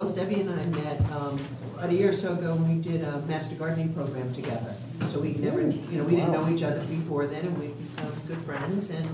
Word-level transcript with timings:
Debbie 0.00 0.42
and 0.42 0.50
I 0.50 0.64
met 0.66 1.00
um, 1.10 1.40
about 1.74 1.90
a 1.90 1.92
year 1.92 2.10
or 2.10 2.12
so 2.12 2.32
ago 2.34 2.54
when 2.54 2.76
we 2.76 2.80
did 2.80 3.02
a 3.02 3.18
master 3.22 3.56
gardening 3.56 3.92
program 3.92 4.32
together. 4.32 4.72
So 5.12 5.18
we 5.18 5.32
never, 5.34 5.60
you 5.60 5.98
know, 5.98 6.04
we 6.04 6.14
didn't 6.14 6.30
know 6.30 6.48
each 6.48 6.62
other 6.62 6.84
before 6.84 7.26
then, 7.26 7.44
and 7.44 7.58
we 7.58 7.66
become 7.68 8.12
good 8.28 8.40
friends. 8.42 8.90
And 8.90 9.08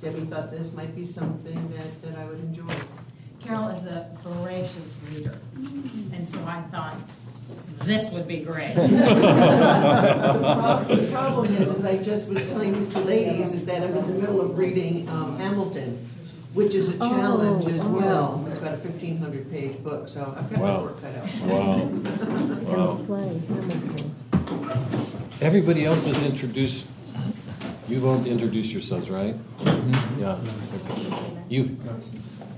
Debbie 0.00 0.26
thought 0.26 0.52
this 0.52 0.72
might 0.72 0.94
be 0.94 1.06
something 1.06 1.72
that, 1.76 2.02
that 2.02 2.16
I 2.16 2.24
would 2.26 2.38
enjoy. 2.38 2.72
Carol 3.40 3.66
is 3.70 3.84
a 3.86 4.16
voracious 4.22 4.94
reader, 5.10 5.36
and 6.12 6.28
so 6.28 6.38
I 6.44 6.62
thought 6.70 6.94
this 7.82 8.12
would 8.12 8.28
be 8.28 8.38
great. 8.38 8.74
The 8.76 10.38
prob- 10.54 10.86
the 10.88 11.08
problem 11.10 11.46
is, 11.46 11.60
as 11.68 11.84
I 11.84 12.00
just 12.00 12.28
was 12.28 12.46
telling 12.48 12.74
these 12.74 12.88
two 12.94 13.00
ladies, 13.00 13.52
is 13.54 13.66
that 13.66 13.82
I'm 13.82 13.96
in 13.96 14.06
the 14.06 14.20
middle 14.20 14.40
of 14.40 14.56
reading 14.56 15.08
um, 15.08 15.36
Hamilton, 15.38 16.08
which 16.54 16.74
is 16.74 16.88
a 16.88 16.98
challenge 16.98 17.66
as 17.68 17.80
Oh, 17.82 17.88
well. 17.88 18.46
It's 18.50 18.58
about 18.60 18.74
a 18.74 18.78
1,500 18.78 19.50
page 19.50 19.82
book, 19.82 20.08
so 20.08 20.34
I've 20.36 20.50
got 20.50 20.60
my 20.60 20.80
work 20.80 21.00
cut 21.00 21.14
out. 21.16 21.28
Wow. 21.46 21.88
Wow. 22.68 22.98
Everybody 25.40 25.84
else 25.84 26.04
has 26.06 26.22
introduced. 26.24 26.86
You 27.88 28.00
won't 28.00 28.26
introduce 28.26 28.72
yourselves, 28.72 29.08
right? 29.08 29.34
Yeah. 30.18 30.38
Okay. 30.90 31.36
You. 31.48 31.76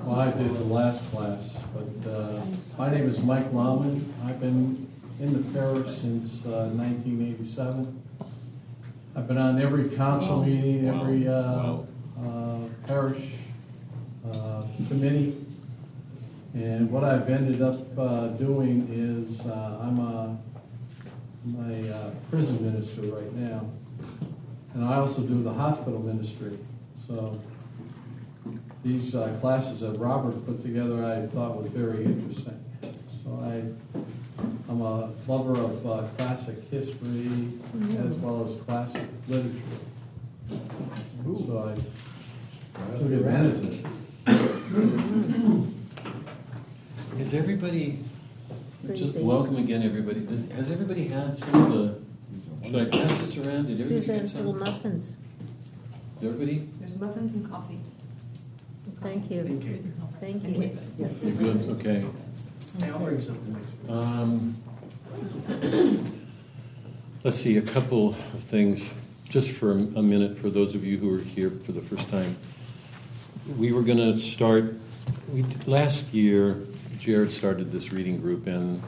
Well, 0.03 0.19
I 0.19 0.31
did 0.33 0.53
the 0.55 0.65
last 0.65 1.01
class, 1.13 1.43
but 1.75 2.11
uh, 2.11 2.43
my 2.79 2.91
name 2.91 3.09
is 3.09 3.21
Mike 3.21 3.53
Malman. 3.53 4.05
I've 4.25 4.41
been 4.41 4.89
in 5.21 5.33
the 5.35 5.59
parish 5.59 5.99
since 5.99 6.45
uh, 6.47 6.71
1987. 6.75 8.03
I've 9.15 9.29
been 9.29 9.39
on 9.39 9.61
every 9.61 9.91
council 9.91 10.39
Wow. 10.39 10.45
meeting, 10.45 10.87
Wow. 10.87 11.01
every 11.03 11.29
uh, 11.29 11.43
Wow. 11.53 11.87
uh, 12.25 12.59
parish 12.87 13.33
uh, 14.33 14.63
committee. 14.89 15.37
And 16.55 16.91
what 16.91 17.05
I've 17.05 17.29
ended 17.31 17.63
up 17.63 17.99
uh, 17.99 18.29
doing 18.29 18.89
is, 18.91 19.47
uh, 19.47 19.79
I'm 19.83 19.99
a, 20.01 20.37
my 21.45 21.89
uh, 21.89 22.11
prison 22.29 22.65
minister 22.65 23.03
right 23.03 23.33
now. 23.35 23.71
And 24.75 24.85
I 24.85 24.97
also 24.97 25.23
do 25.23 25.43
the 25.43 25.53
hospital 25.53 26.01
ministry. 26.01 26.59
So 27.07 27.41
these 28.85 29.15
uh, 29.15 29.37
classes 29.41 29.81
that 29.81 29.99
Robert 29.99 30.45
put 30.47 30.63
together, 30.63 31.05
I 31.05 31.27
thought 31.29 31.61
was 31.61 31.71
very 31.71 32.05
interesting. 32.05 32.65
So 33.23 33.39
I, 33.43 33.63
I'm 34.69 34.81
a 34.81 35.13
lover 35.27 35.61
of 35.61 35.87
uh, 35.87 36.03
classic 36.17 36.69
history 36.71 37.31
as 37.99 38.15
well 38.17 38.45
as 38.45 38.57
classic 38.63 39.03
literature. 39.29 39.61
So 41.25 41.75
I 42.75 42.97
took 42.99 43.13
advantage 43.13 43.55
of 43.55 43.85
it. 43.85 43.87
Is 47.19 47.35
everybody, 47.35 47.99
just 48.95 49.17
welcome 49.17 49.57
again, 49.57 49.83
everybody. 49.83 50.21
Does- 50.21 50.49
Has 50.53 50.71
everybody 50.71 51.07
had 51.09 51.37
some 51.37 51.55
of 51.55 51.73
the, 51.73 51.99
should 52.69 52.77
I 52.83 52.85
pass 52.87 53.19
this 53.19 53.37
around? 53.39 53.67
Did 53.69 53.81
everybody 53.81 53.89
get 53.89 54.01
Suzanne's 54.27 54.35
little 54.35 54.53
some? 54.53 54.61
muffins. 54.61 55.13
Everybody? 56.23 56.69
There's 56.81 56.99
muffins 56.99 57.35
and 57.35 57.51
coffee. 57.51 57.79
Thank 59.01 59.31
you. 59.31 59.43
Thank 60.21 60.45
And 60.45 60.57
you. 60.57 60.63
cake. 60.63 60.77
You're 60.99 61.33
Good, 61.55 61.69
okay. 61.71 62.05
I'll 62.93 62.99
bring 63.01 63.21
something 63.21 63.53
next 63.53 63.73
week. 63.83 63.91
Um, 63.91 64.57
Let's 67.23 67.37
see, 67.37 67.59
a 67.59 67.63
couple 67.63 68.11
of 68.11 68.17
things, 68.45 68.95
just 69.29 69.51
for 69.51 69.73
a 69.73 69.75
minute, 70.03 70.39
for 70.39 70.49
those 70.49 70.75
of 70.75 70.85
you 70.85 70.97
who 70.97 71.15
are 71.15 71.21
here 71.23 71.51
for 71.51 71.73
the 71.73 71.83
first 71.83 72.09
time. 72.09 72.35
We 73.57 73.73
were 73.73 73.83
going 73.83 73.99
to 73.99 74.19
start, 74.19 74.75
we, 75.33 75.43
last 75.67 76.13
year, 76.15 76.57
Jared 76.99 77.33
started 77.33 77.73
this 77.73 77.93
reading 77.93 78.21
group 78.21 78.47
and 78.47 78.83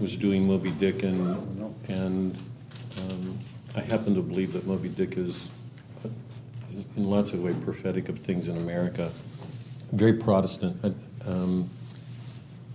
was 0.00 0.16
doing 0.16 0.46
Moby 0.46 0.70
Dick, 0.70 1.02
and, 1.02 1.74
and 1.88 2.36
um, 2.98 3.38
I 3.76 3.80
happen 3.80 4.14
to 4.14 4.22
believe 4.22 4.52
that 4.54 4.66
Moby 4.66 4.88
Dick 4.88 5.16
is, 5.16 5.48
is 6.70 6.86
in 6.96 7.08
lots 7.08 7.32
of 7.32 7.40
ways 7.42 7.56
prophetic 7.64 8.08
of 8.08 8.18
things 8.18 8.48
in 8.48 8.56
America, 8.56 9.10
very 9.92 10.14
Protestant. 10.14 10.76
I- 10.84 11.28
um, 11.30 11.70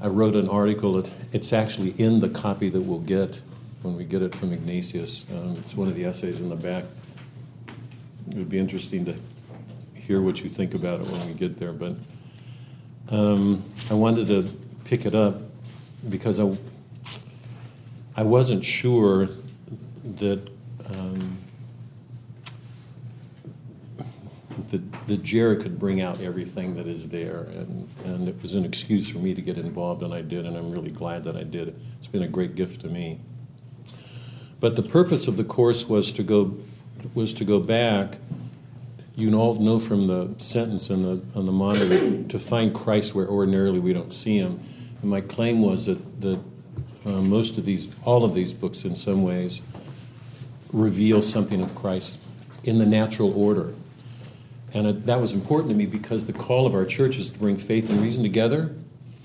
I 0.02 0.08
wrote 0.08 0.36
an 0.36 0.48
article. 0.48 0.94
That 0.94 1.12
it's 1.34 1.52
actually 1.52 1.92
in 1.98 2.22
the 2.22 2.30
copy 2.30 2.70
that 2.70 2.80
we'll 2.80 3.00
get 3.00 3.42
when 3.82 3.98
we 3.98 4.06
get 4.06 4.22
it 4.22 4.34
from 4.34 4.54
Ignatius. 4.54 5.26
Um, 5.30 5.58
it's 5.60 5.76
one 5.76 5.90
of 5.90 5.96
the 5.96 6.06
essays 6.06 6.40
in 6.40 6.48
the 6.48 6.56
back. 6.56 6.86
It 8.30 8.36
would 8.38 8.50
be 8.50 8.58
interesting 8.58 9.04
to 9.06 9.16
hear 10.10 10.22
what 10.22 10.42
you 10.42 10.50
think 10.50 10.74
about 10.74 11.00
it 11.00 11.08
when 11.08 11.28
we 11.28 11.34
get 11.34 11.60
there. 11.60 11.72
But 11.72 11.96
um, 13.10 13.64
I 13.92 13.94
wanted 13.94 14.26
to 14.30 14.52
pick 14.84 15.06
it 15.06 15.14
up 15.14 15.40
because 16.10 16.40
I 16.40 16.58
I 18.18 18.24
wasn't 18.24 18.64
sure 18.64 19.30
that. 20.18 20.50
Um, 20.94 21.38
that, 24.70 25.08
that 25.08 25.24
Jared 25.24 25.62
could 25.62 25.80
bring 25.80 26.02
out 26.02 26.22
everything 26.22 26.76
that 26.76 26.86
is 26.86 27.10
there. 27.10 27.44
And, 27.44 27.88
and 28.06 28.28
it 28.28 28.40
was 28.42 28.54
an 28.54 28.66
excuse 28.66 29.10
for 29.10 29.18
me 29.18 29.34
to 29.34 29.42
get 29.42 29.58
involved, 29.58 30.04
and 30.04 30.14
I 30.14 30.22
did, 30.22 30.46
and 30.46 30.56
I'm 30.56 30.72
really 30.72 30.92
glad 30.92 31.24
that 31.24 31.36
I 31.36 31.44
did. 31.44 31.80
It's 31.98 32.08
been 32.08 32.22
a 32.22 32.28
great 32.28 32.56
gift 32.56 32.82
to 32.82 32.88
me. 32.88 33.20
But 34.60 34.76
the 34.76 34.84
purpose 34.84 35.28
of 35.28 35.38
the 35.38 35.44
course 35.44 35.88
was 35.88 36.12
to 36.12 36.24
go, 36.24 36.58
was 37.16 37.34
to 37.36 37.46
go 37.46 37.60
back. 37.60 38.18
You 39.20 39.36
all 39.36 39.56
know 39.56 39.80
from 39.80 40.08
the 40.08 40.34
sentence 40.40 40.90
on 40.90 41.04
the, 41.04 41.38
on 41.38 41.46
the 41.46 41.52
monitor 41.52 42.24
to 42.24 42.40
find 42.40 42.74
Christ 42.74 43.14
where 43.14 43.28
ordinarily 43.28 43.78
we 43.78 43.92
don't 43.92 44.14
see 44.14 44.38
him. 44.38 44.62
And 45.02 45.12
my 45.12 45.20
claim 45.20 45.62
was 45.62 45.88
that, 45.88 46.22
that 46.22 46.40
uh, 47.06 47.10
most 47.10 47.58
of 47.58 47.66
these, 47.66 47.90
all 48.06 48.24
of 48.24 48.34
these 48.34 48.54
books 48.54 48.86
in 48.86 48.96
some 48.96 49.24
ways, 49.24 49.62
reveal 50.72 51.22
something 51.22 51.60
of 51.62 51.76
Christ 51.76 52.18
in 52.64 52.78
the 52.78 52.86
natural 52.86 53.38
order. 53.38 53.74
And 54.74 54.88
it, 54.88 55.06
that 55.08 55.20
was 55.20 55.34
important 55.34 55.70
to 55.72 55.76
me 55.76 55.86
because 55.86 56.26
the 56.26 56.32
call 56.32 56.66
of 56.66 56.74
our 56.74 56.86
church 56.86 57.18
is 57.18 57.30
to 57.30 57.38
bring 57.38 57.58
faith 57.58 57.90
and 57.90 58.00
reason 58.00 58.24
together, 58.24 58.74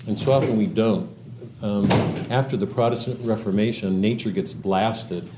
and 0.07 0.19
so 0.19 0.33
often 0.33 0.57
we 0.57 0.67
don't. 0.67 1.09
Um, 1.61 1.89
after 2.29 2.57
the 2.57 2.67
Protestant 2.67 3.19
Reformation, 3.21 4.01
nature 4.01 4.31
gets 4.31 4.51
blasted, 4.51 5.29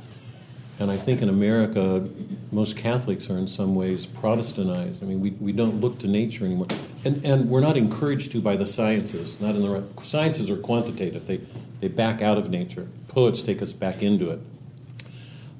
and 0.80 0.92
I 0.92 0.98
think 0.98 1.22
in 1.22 1.30
America, 1.30 2.08
most 2.52 2.78
Catholics 2.78 3.30
are 3.30 3.38
in 3.38 3.48
some 3.48 3.74
ways 3.74 4.06
Protestantized. 4.06 5.02
I 5.02 5.06
mean, 5.06 5.20
we, 5.20 5.32
we 5.32 5.52
don't 5.52 5.82
look 5.82 5.98
to 6.00 6.08
nature 6.08 6.46
anymore. 6.46 6.68
And, 7.04 7.26
and 7.26 7.50
we're 7.50 7.62
not 7.62 7.78
encouraged 7.78 8.32
to 8.34 8.42
by 8.42 8.58
the 8.58 8.68
sciences, 8.68 9.40
not 9.42 9.56
in 9.56 9.64
the 9.64 9.70
right. 9.70 10.06
Sciences 10.06 10.50
are 10.52 10.58
quantitative, 10.58 11.26
they, 11.26 11.42
they 11.80 11.88
back 11.88 12.22
out 12.22 12.38
of 12.38 12.50
nature. 12.50 12.88
Poets 13.08 13.42
take 13.42 13.62
us 13.62 13.74
back 13.74 14.04
into 14.04 14.30
it. 14.30 14.40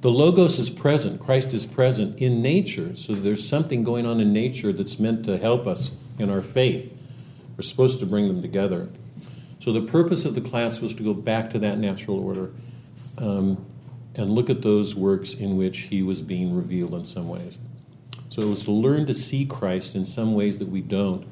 The 0.00 0.10
Logos 0.10 0.60
is 0.60 0.70
present, 0.70 1.20
Christ 1.20 1.52
is 1.52 1.66
present 1.66 2.20
in 2.20 2.40
nature, 2.40 2.94
so 2.94 3.14
there's 3.14 3.46
something 3.46 3.82
going 3.82 4.06
on 4.06 4.20
in 4.20 4.32
nature 4.32 4.72
that's 4.72 5.00
meant 5.00 5.24
to 5.24 5.38
help 5.38 5.66
us 5.66 5.90
in 6.20 6.30
our 6.30 6.42
faith. 6.42 6.96
We're 7.56 7.62
supposed 7.62 7.98
to 7.98 8.06
bring 8.06 8.28
them 8.28 8.40
together. 8.40 8.88
So 9.58 9.72
the 9.72 9.82
purpose 9.82 10.24
of 10.24 10.36
the 10.36 10.40
class 10.40 10.78
was 10.78 10.94
to 10.94 11.02
go 11.02 11.12
back 11.12 11.50
to 11.50 11.58
that 11.58 11.78
natural 11.78 12.20
order 12.20 12.52
um, 13.18 13.66
and 14.18 14.30
look 14.30 14.50
at 14.50 14.62
those 14.62 14.94
works 14.94 15.32
in 15.32 15.56
which 15.56 15.78
he 15.78 16.02
was 16.02 16.20
being 16.20 16.54
revealed 16.54 16.94
in 16.94 17.04
some 17.04 17.28
ways. 17.28 17.58
So 18.28 18.42
it 18.42 18.46
was 18.46 18.64
to 18.64 18.72
learn 18.72 19.06
to 19.06 19.14
see 19.14 19.46
Christ 19.46 19.94
in 19.94 20.04
some 20.04 20.34
ways 20.34 20.58
that 20.58 20.68
we 20.68 20.80
don't, 20.80 21.26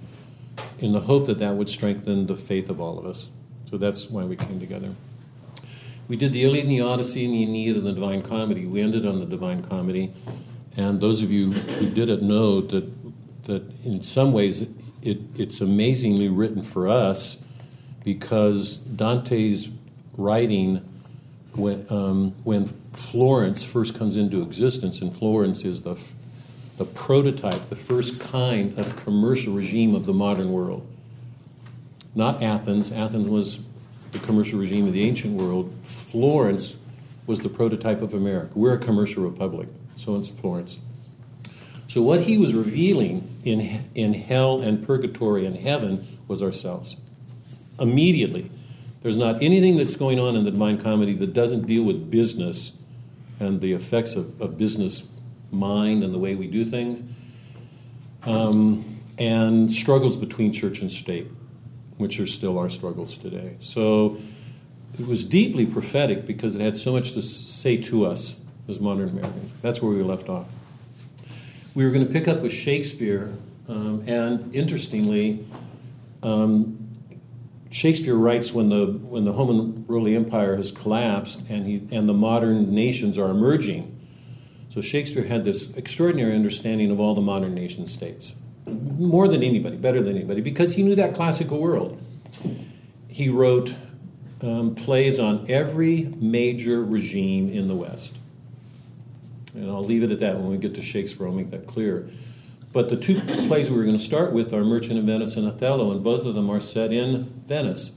in 0.78 0.92
the 0.92 1.00
hope 1.00 1.26
that 1.26 1.38
that 1.40 1.54
would 1.54 1.68
strengthen 1.68 2.26
the 2.26 2.36
faith 2.36 2.70
of 2.70 2.80
all 2.80 2.98
of 2.98 3.06
us. 3.06 3.30
So 3.68 3.76
that's 3.76 4.08
why 4.08 4.24
we 4.24 4.36
came 4.36 4.60
together. 4.60 4.94
We 6.08 6.16
did 6.16 6.32
the 6.32 6.44
Iliad 6.44 6.64
and 6.64 6.70
the 6.70 6.80
Odyssey 6.80 7.24
and 7.24 7.34
the 7.34 7.42
Aeneid 7.42 7.76
and 7.76 7.86
the 7.86 7.92
Divine 7.92 8.22
Comedy. 8.22 8.64
We 8.64 8.80
ended 8.80 9.04
on 9.04 9.18
the 9.18 9.26
Divine 9.26 9.62
Comedy, 9.62 10.12
and 10.76 11.00
those 11.00 11.20
of 11.20 11.32
you 11.32 11.50
who 11.52 11.90
did 11.90 12.08
it 12.08 12.22
know 12.22 12.60
that 12.60 12.90
that 13.46 13.62
in 13.84 14.02
some 14.02 14.32
ways 14.32 14.66
it, 15.02 15.18
it's 15.36 15.60
amazingly 15.60 16.28
written 16.28 16.62
for 16.62 16.88
us 16.88 17.38
because 18.04 18.76
Dante's 18.76 19.70
writing 20.16 20.76
when 21.54 21.86
um, 21.90 22.34
when 22.44 22.72
Florence 22.96 23.62
first 23.62 23.94
comes 23.94 24.16
into 24.16 24.42
existence, 24.42 25.00
and 25.00 25.14
Florence 25.14 25.64
is 25.64 25.82
the 25.82 25.96
the 26.78 26.84
prototype, 26.84 27.68
the 27.68 27.76
first 27.76 28.20
kind 28.20 28.78
of 28.78 28.96
commercial 28.96 29.54
regime 29.54 29.94
of 29.94 30.06
the 30.06 30.12
modern 30.12 30.52
world. 30.52 30.86
Not 32.14 32.42
Athens. 32.42 32.92
Athens 32.92 33.28
was 33.28 33.60
the 34.12 34.18
commercial 34.18 34.58
regime 34.58 34.86
of 34.86 34.92
the 34.92 35.06
ancient 35.06 35.40
world. 35.40 35.72
Florence 35.82 36.76
was 37.26 37.40
the 37.40 37.48
prototype 37.48 38.02
of 38.02 38.14
America. 38.14 38.52
We're 38.54 38.74
a 38.74 38.78
commercial 38.78 39.22
republic. 39.24 39.68
So 39.96 40.16
is 40.16 40.30
Florence. 40.30 40.78
So 41.88 42.02
what 42.02 42.22
he 42.22 42.36
was 42.36 42.52
revealing 42.52 43.36
in, 43.44 43.84
in 43.94 44.14
hell 44.14 44.60
and 44.60 44.84
purgatory 44.84 45.46
and 45.46 45.56
heaven 45.56 46.06
was 46.28 46.42
ourselves. 46.42 46.96
Immediately. 47.78 48.50
There's 49.02 49.16
not 49.16 49.42
anything 49.42 49.76
that's 49.76 49.96
going 49.96 50.18
on 50.18 50.36
in 50.36 50.44
the 50.44 50.50
Divine 50.50 50.78
Comedy 50.78 51.14
that 51.14 51.32
doesn't 51.32 51.66
deal 51.66 51.84
with 51.84 52.10
business 52.10 52.72
and 53.40 53.60
the 53.60 53.72
effects 53.72 54.14
of, 54.14 54.40
of 54.40 54.56
business 54.56 55.04
mind 55.50 56.02
and 56.02 56.12
the 56.12 56.18
way 56.18 56.34
we 56.34 56.46
do 56.46 56.64
things, 56.64 57.02
um, 58.24 58.84
and 59.18 59.70
struggles 59.70 60.16
between 60.16 60.52
church 60.52 60.80
and 60.80 60.90
state. 60.90 61.28
which 61.98 62.20
are 62.20 62.26
still 62.26 62.58
our 62.58 62.68
struggles 62.68 63.16
today. 63.16 63.56
So 63.60 64.18
it 64.98 65.06
was 65.06 65.24
deeply 65.24 65.66
prophetic 65.66 66.26
because 66.26 66.54
it 66.54 66.60
had 66.60 66.76
so 66.76 66.92
much 66.92 67.12
to 67.12 67.22
say 67.22 67.76
to 67.78 68.06
us 68.06 68.38
as 68.68 68.80
modern 68.80 69.08
Americans. 69.08 69.52
That's 69.62 69.80
where 69.80 69.92
we 69.92 70.02
left 70.02 70.28
off. 70.28 70.48
We 71.74 71.84
were 71.84 71.90
going 71.90 72.06
to 72.06 72.12
pick 72.12 72.28
up 72.28 72.40
with 72.40 72.52
Shakespeare, 72.52 73.34
um, 73.68 74.02
and 74.06 74.54
interestingly, 74.54 75.46
um, 76.22 76.85
Shakespeare 77.76 78.14
writes 78.14 78.54
when 78.54 78.70
the 78.70 78.86
when 78.86 79.26
the 79.26 79.32
Roman 79.32 79.84
Roman 79.86 80.14
Empire 80.14 80.56
has 80.56 80.72
collapsed 80.72 81.42
and 81.50 81.66
he 81.66 81.86
and 81.94 82.08
the 82.08 82.14
modern 82.14 82.74
nations 82.74 83.18
are 83.18 83.28
emerging. 83.28 83.92
So 84.70 84.80
Shakespeare 84.80 85.24
had 85.24 85.44
this 85.44 85.70
extraordinary 85.74 86.34
understanding 86.34 86.90
of 86.90 87.00
all 87.00 87.14
the 87.14 87.20
modern 87.20 87.54
nation 87.54 87.86
states, 87.86 88.34
more 88.64 89.28
than 89.28 89.42
anybody, 89.42 89.76
better 89.76 90.02
than 90.02 90.16
anybody, 90.16 90.40
because 90.40 90.76
he 90.76 90.82
knew 90.82 90.94
that 90.94 91.14
classical 91.14 91.58
world. 91.58 92.02
He 93.08 93.28
wrote 93.28 93.74
um, 94.40 94.74
plays 94.74 95.18
on 95.18 95.44
every 95.50 96.04
major 96.16 96.82
regime 96.82 97.50
in 97.50 97.68
the 97.68 97.76
West. 97.76 98.14
And 99.54 99.70
I'll 99.70 99.84
leave 99.84 100.02
it 100.02 100.10
at 100.10 100.20
that 100.20 100.38
when 100.38 100.48
we 100.48 100.56
get 100.56 100.74
to 100.76 100.82
Shakespeare, 100.82 101.26
I'll 101.26 101.32
make 101.34 101.50
that 101.50 101.66
clear. 101.66 102.08
But 102.76 102.90
the 102.90 102.96
two 102.96 103.18
plays 103.48 103.70
we 103.70 103.76
were 103.78 103.84
going 103.84 103.96
to 103.96 104.04
start 104.04 104.34
with 104.34 104.52
are 104.52 104.62
Merchant 104.62 104.98
of 104.98 105.06
Venice 105.06 105.34
and 105.38 105.48
Othello, 105.48 105.92
and 105.92 106.04
both 106.04 106.26
of 106.26 106.34
them 106.34 106.50
are 106.50 106.60
set 106.60 106.92
in 106.92 107.24
Venice. 107.46 107.90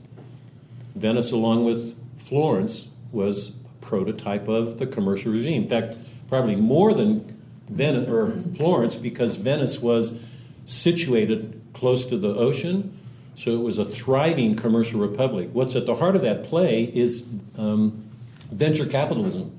Venice, 0.94 1.32
along 1.32 1.66
with 1.66 1.94
Florence, 2.16 2.88
was 3.12 3.50
a 3.50 3.84
prototype 3.84 4.48
of 4.48 4.78
the 4.78 4.86
commercial 4.86 5.32
regime. 5.32 5.64
In 5.64 5.68
fact, 5.68 5.98
probably 6.30 6.56
more 6.56 6.94
than 6.94 7.42
Venice 7.68 8.08
or 8.08 8.34
Florence, 8.54 8.96
because 8.96 9.36
Venice 9.36 9.80
was 9.80 10.18
situated 10.64 11.60
close 11.74 12.06
to 12.06 12.16
the 12.16 12.34
ocean, 12.34 12.98
so 13.34 13.50
it 13.50 13.62
was 13.62 13.76
a 13.76 13.84
thriving 13.84 14.56
commercial 14.56 14.98
republic. 14.98 15.50
What's 15.52 15.76
at 15.76 15.84
the 15.84 15.96
heart 15.96 16.16
of 16.16 16.22
that 16.22 16.44
play 16.44 16.84
is 16.84 17.22
um, 17.58 18.02
venture 18.50 18.86
capitalism. 18.86 19.54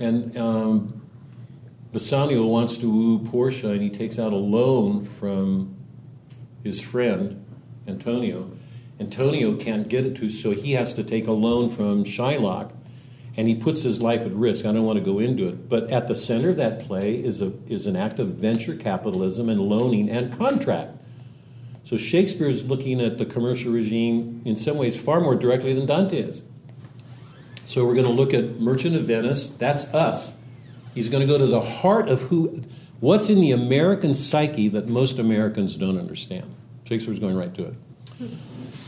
And 0.00 0.36
um, 0.36 0.98
Bassanio 1.92 2.44
wants 2.44 2.76
to 2.78 2.90
woo 2.90 3.18
Portia, 3.18 3.70
and 3.70 3.82
he 3.82 3.90
takes 3.90 4.18
out 4.18 4.32
a 4.32 4.36
loan 4.36 5.04
from 5.04 5.74
his 6.62 6.80
friend 6.80 7.44
Antonio. 7.86 8.52
Antonio 9.00 9.56
can't 9.56 9.88
get 9.88 10.04
it 10.04 10.16
to, 10.16 10.28
so 10.28 10.50
he 10.50 10.72
has 10.72 10.92
to 10.94 11.04
take 11.04 11.26
a 11.26 11.32
loan 11.32 11.68
from 11.68 12.04
Shylock, 12.04 12.72
and 13.36 13.48
he 13.48 13.54
puts 13.54 13.82
his 13.82 14.02
life 14.02 14.22
at 14.22 14.32
risk. 14.32 14.66
I 14.66 14.72
don't 14.72 14.84
want 14.84 14.98
to 14.98 15.04
go 15.04 15.18
into 15.18 15.48
it, 15.48 15.68
but 15.68 15.90
at 15.90 16.08
the 16.08 16.14
center 16.14 16.50
of 16.50 16.56
that 16.56 16.80
play 16.80 17.14
is 17.14 17.40
a 17.40 17.52
is 17.68 17.86
an 17.86 17.96
act 17.96 18.18
of 18.18 18.28
venture 18.28 18.74
capitalism 18.74 19.48
and 19.48 19.60
loaning 19.60 20.10
and 20.10 20.36
contract. 20.36 20.96
So 21.84 21.96
Shakespeare 21.96 22.48
is 22.48 22.66
looking 22.66 23.00
at 23.00 23.16
the 23.16 23.24
commercial 23.24 23.72
regime 23.72 24.42
in 24.44 24.56
some 24.56 24.76
ways 24.76 25.00
far 25.00 25.20
more 25.20 25.34
directly 25.34 25.72
than 25.72 25.86
Dante 25.86 26.20
is. 26.20 26.42
So 27.64 27.86
we're 27.86 27.94
going 27.94 28.06
to 28.06 28.12
look 28.12 28.34
at 28.34 28.60
Merchant 28.60 28.96
of 28.96 29.04
Venice. 29.04 29.48
That's 29.48 29.84
us. 29.94 30.34
He's 30.98 31.08
going 31.08 31.24
to 31.24 31.32
go 31.32 31.38
to 31.38 31.46
the 31.46 31.60
heart 31.60 32.08
of 32.08 32.22
who, 32.22 32.64
what's 32.98 33.28
in 33.28 33.40
the 33.40 33.52
American 33.52 34.14
psyche 34.14 34.68
that 34.70 34.88
most 34.88 35.20
Americans 35.20 35.76
don't 35.76 35.96
understand. 35.96 36.52
Shakespeare's 36.82 37.20
going 37.20 37.36
right 37.36 37.54
to 37.54 37.66
it. 37.66 37.74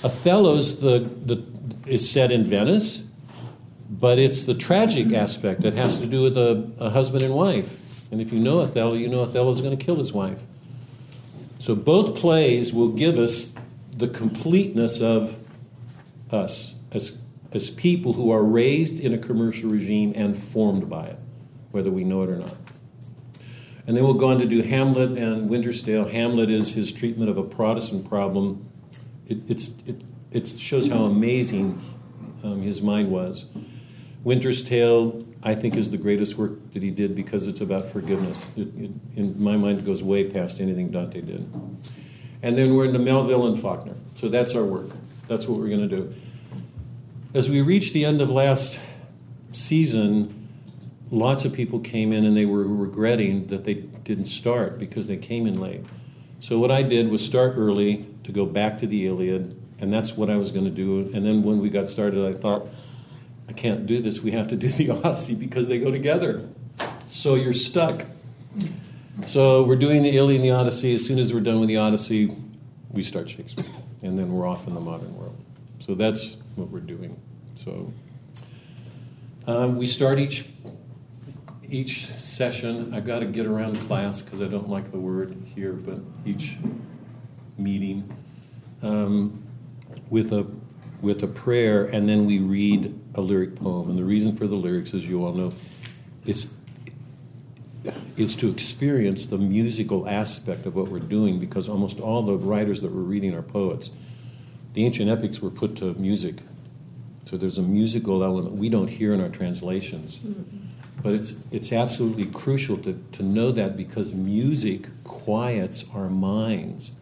Othello's 0.03 0.81
the, 0.81 1.09
the 1.25 1.45
is 1.87 2.11
set 2.11 2.33
in 2.33 2.43
Venice, 2.43 3.05
but 3.89 4.19
it's 4.19 4.43
the 4.43 4.55
tragic 4.55 5.13
aspect 5.13 5.61
that 5.61 5.75
has 5.75 5.99
to 5.99 6.07
do 6.07 6.25
with 6.25 6.37
a, 6.37 6.69
a 6.81 6.91
husband 6.91 7.23
and 7.23 7.33
wife. 7.33 7.79
And 8.11 8.21
if 8.21 8.33
you 8.33 8.41
know 8.41 8.59
Othello, 8.59 8.95
you 8.95 9.07
know 9.07 9.23
Othello's 9.23 9.61
going 9.61 9.79
to 9.79 9.85
kill 9.85 9.95
his 9.95 10.13
wife. 10.13 10.41
So 11.61 11.77
both 11.77 12.19
plays 12.19 12.73
will 12.73 12.89
give 12.89 13.21
us 13.21 13.53
the 13.97 14.09
completeness 14.09 15.01
of 15.01 15.39
us 16.33 16.75
as, 16.91 17.17
as 17.53 17.71
people 17.71 18.15
who 18.15 18.33
are 18.33 18.43
raised 18.43 18.99
in 18.99 19.15
a 19.15 19.19
commercial 19.19 19.71
regime 19.71 20.13
and 20.17 20.37
formed 20.37 20.91
by 20.91 21.07
it, 21.07 21.19
whether 21.71 21.91
we 21.91 22.05
know 22.05 22.23
it 22.23 22.31
or 22.31 22.37
not. 22.37 22.57
And 23.87 23.97
then 23.97 24.05
we'll 24.05 24.15
go 24.15 24.29
on 24.29 24.39
to 24.39 24.47
do 24.47 24.63
Hamlet 24.63 25.19
and 25.19 25.49
Winter's 25.49 25.83
Tale. 25.83 26.09
Hamlet 26.09 26.51
is 26.51 26.75
his 26.75 26.93
treatment 26.93 27.31
of 27.31 27.39
a 27.39 27.43
Protestant 27.43 28.09
problem. 28.09 28.69
It, 29.27 29.39
it's, 29.49 29.71
it, 29.87 30.03
it 30.31 30.49
shows 30.49 30.89
how 30.89 31.05
amazing 31.05 31.81
um, 32.45 32.63
his 32.63 32.83
mind 32.83 33.11
was. 33.11 33.47
Winter's 34.23 34.63
Tale, 34.63 35.25
I 35.43 35.55
think, 35.55 35.77
is 35.77 35.91
the 35.91 35.97
greatest 35.97 36.37
work 36.37 36.73
that 36.73 36.83
he 36.83 36.91
did 36.91 37.15
because 37.15 37.47
it's 37.47 37.61
about 37.61 37.91
forgiveness. 37.91 38.47
It, 38.57 38.69
it, 38.77 38.91
in 39.17 39.43
my 39.43 39.57
mind, 39.57 39.85
goes 39.85 40.03
way 40.03 40.29
past 40.29 40.61
anything 40.61 40.89
Dante 40.89 41.23
did. 41.23 41.51
And 42.43 42.57
then 42.57 42.75
we're 42.75 42.87
into 42.87 42.99
Melville 42.99 43.47
and 43.47 43.59
Faulkner. 43.59 43.95
So 44.15 44.29
that's 44.29 44.55
our 44.55 44.65
work. 44.65 44.91
That's 45.27 45.47
what 45.47 45.59
we're 45.59 45.69
going 45.69 45.89
to 45.89 45.97
do. 45.97 46.15
As 47.35 47.49
we 47.49 47.61
reach 47.61 47.93
the 47.93 48.05
end 48.05 48.21
of 48.21 48.31
last 48.31 48.79
season, 49.53 50.40
lots 51.11 51.45
of 51.45 51.53
people 51.53 51.81
came 51.81 52.13
in 52.13 52.25
and 52.25 52.37
they 52.37 52.47
were 52.47 52.65
regretting 52.65 53.49
that 53.49 53.65
they 53.65 53.75
didn't 53.75 54.27
start 54.27 54.79
because 54.79 55.07
they 55.07 55.17
came 55.17 55.47
in 55.47 55.61
late. 55.61 55.85
So 56.39 56.59
what 56.59 56.71
I 56.71 56.83
did 56.83 57.11
was 57.11 57.25
start 57.25 57.55
early 57.57 58.07
to 58.25 58.33
go 58.33 58.47
back 58.47 58.79
to 58.79 58.87
the 58.87 59.07
Iliad, 59.07 59.61
and 59.81 59.93
that's 59.93 60.17
what 60.17 60.31
I 60.31 60.37
was 60.37 60.51
going 60.51 60.65
to 60.65 60.71
do. 60.71 61.11
And 61.13 61.25
then 61.27 61.43
when 61.43 61.59
we 61.59 61.69
got 61.69 61.89
started, 61.89 62.25
I 62.25 62.39
thought, 62.39 62.69
I 63.49 63.53
can't 63.53 63.87
do 63.87 64.01
this. 64.01 64.23
We 64.23 64.31
have 64.31 64.49
to 64.49 64.57
do 64.57 64.69
the 64.69 64.91
Odyssey 65.05 65.35
because 65.35 65.69
they 65.69 65.79
go 65.79 65.91
together. 65.91 66.49
So 67.07 67.35
you're 67.35 67.53
stuck. 67.53 68.07
So 69.27 69.65
we're 69.65 69.77
doing 69.77 70.03
the 70.03 70.17
Iliad 70.17 70.41
and 70.41 70.45
the 70.49 70.53
Odyssey. 70.53 70.95
As 70.95 71.05
soon 71.05 71.19
as 71.19 71.35
we're 71.35 71.41
done 71.41 71.61
with 71.61 71.69
the 71.69 71.77
Odyssey, 71.77 72.35
we 72.91 73.03
start 73.03 73.29
Shakespeare, 73.29 73.67
and 74.03 74.19
then 74.19 74.33
we're 74.33 74.47
off 74.47 74.67
in 74.67 74.75
the 74.75 74.81
modern 74.81 75.15
world. 75.17 75.37
So 75.81 75.95
that's 75.95 76.37
what 76.55 76.69
we're 76.69 76.81
doing. 76.81 77.21
So 77.55 77.93
um, 79.47 79.77
we 79.77 79.87
start 79.87 80.19
each 80.19 80.49
each 81.71 82.07
session. 82.07 82.93
I've 82.95 83.07
got 83.07 83.21
to 83.21 83.27
get 83.27 83.47
around 83.47 83.77
class 83.87 84.21
because 84.21 84.43
I 84.43 84.47
don't 84.47 84.69
like 84.69 84.91
the 84.91 84.99
word 84.99 85.37
here, 85.55 85.73
but 85.73 86.01
each 86.25 86.59
meeting 87.57 88.13
um, 88.83 89.43
with 90.11 90.33
a 90.33 90.47
with 91.01 91.23
a 91.23 91.27
prayer, 91.27 91.87
and 91.87 92.07
then 92.07 92.27
we 92.27 92.39
read 92.39 92.99
a 93.15 93.21
lyric 93.21 93.57
poem. 93.57 93.89
And 93.89 93.99
the 93.99 94.05
reason 94.05 94.37
for 94.37 94.47
the 94.47 94.57
lyrics, 94.57 94.93
as 94.93 95.09
you 95.09 95.25
all 95.25 95.33
know, 95.33 95.53
is 96.27 96.51
is 98.17 98.37
to 98.37 98.51
experience 98.51 99.27
the 99.27 99.39
musical 99.39 100.07
aspect 100.09 100.67
of 100.67 100.77
what 100.77 100.89
we're 100.89 100.99
doing 100.99 101.39
because 101.39 101.69
almost 101.69 101.99
all 102.01 102.23
the 102.23 102.37
writers 102.37 102.83
that 102.83 102.93
we're 102.93 103.01
reading 103.01 103.35
are 103.35 103.43
poets. 103.43 103.91
The 104.75 104.85
ancient 104.85 105.11
epics 105.11 105.41
were 105.41 105.51
put 105.51 105.77
to 105.77 105.95
music. 105.95 106.37
So 107.25 107.37
there's 107.37 107.59
a 107.59 107.63
musical 107.63 108.23
element 108.23 108.57
we 108.57 108.69
don't 108.69 108.89
hear 108.89 109.15
in 109.15 109.21
our 109.21 109.29
translations. 109.31 110.21
But 111.03 111.15
it's, 111.15 111.35
it's 111.51 111.73
absolutely 111.73 112.27
crucial 112.27 112.77
to, 112.79 113.03
to 113.13 113.23
know 113.23 113.53
that 113.53 113.77
because 113.77 114.13
music 114.13 114.89
quiets 115.05 115.85
our 115.95 116.11
minds. 116.11 116.93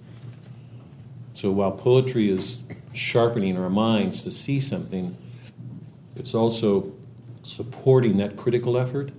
So 1.34 1.50
while 1.50 1.72
poetry 1.72 2.30
is 2.30 2.58
sharpening 2.92 3.56
our 3.56 3.70
minds 3.70 4.22
to 4.22 4.30
see 4.30 4.60
something, 4.60 5.16
it's 6.16 6.34
also 6.34 6.92
supporting 7.42 8.18
that 8.18 8.36
critical 8.36 8.76
effort 8.76 9.10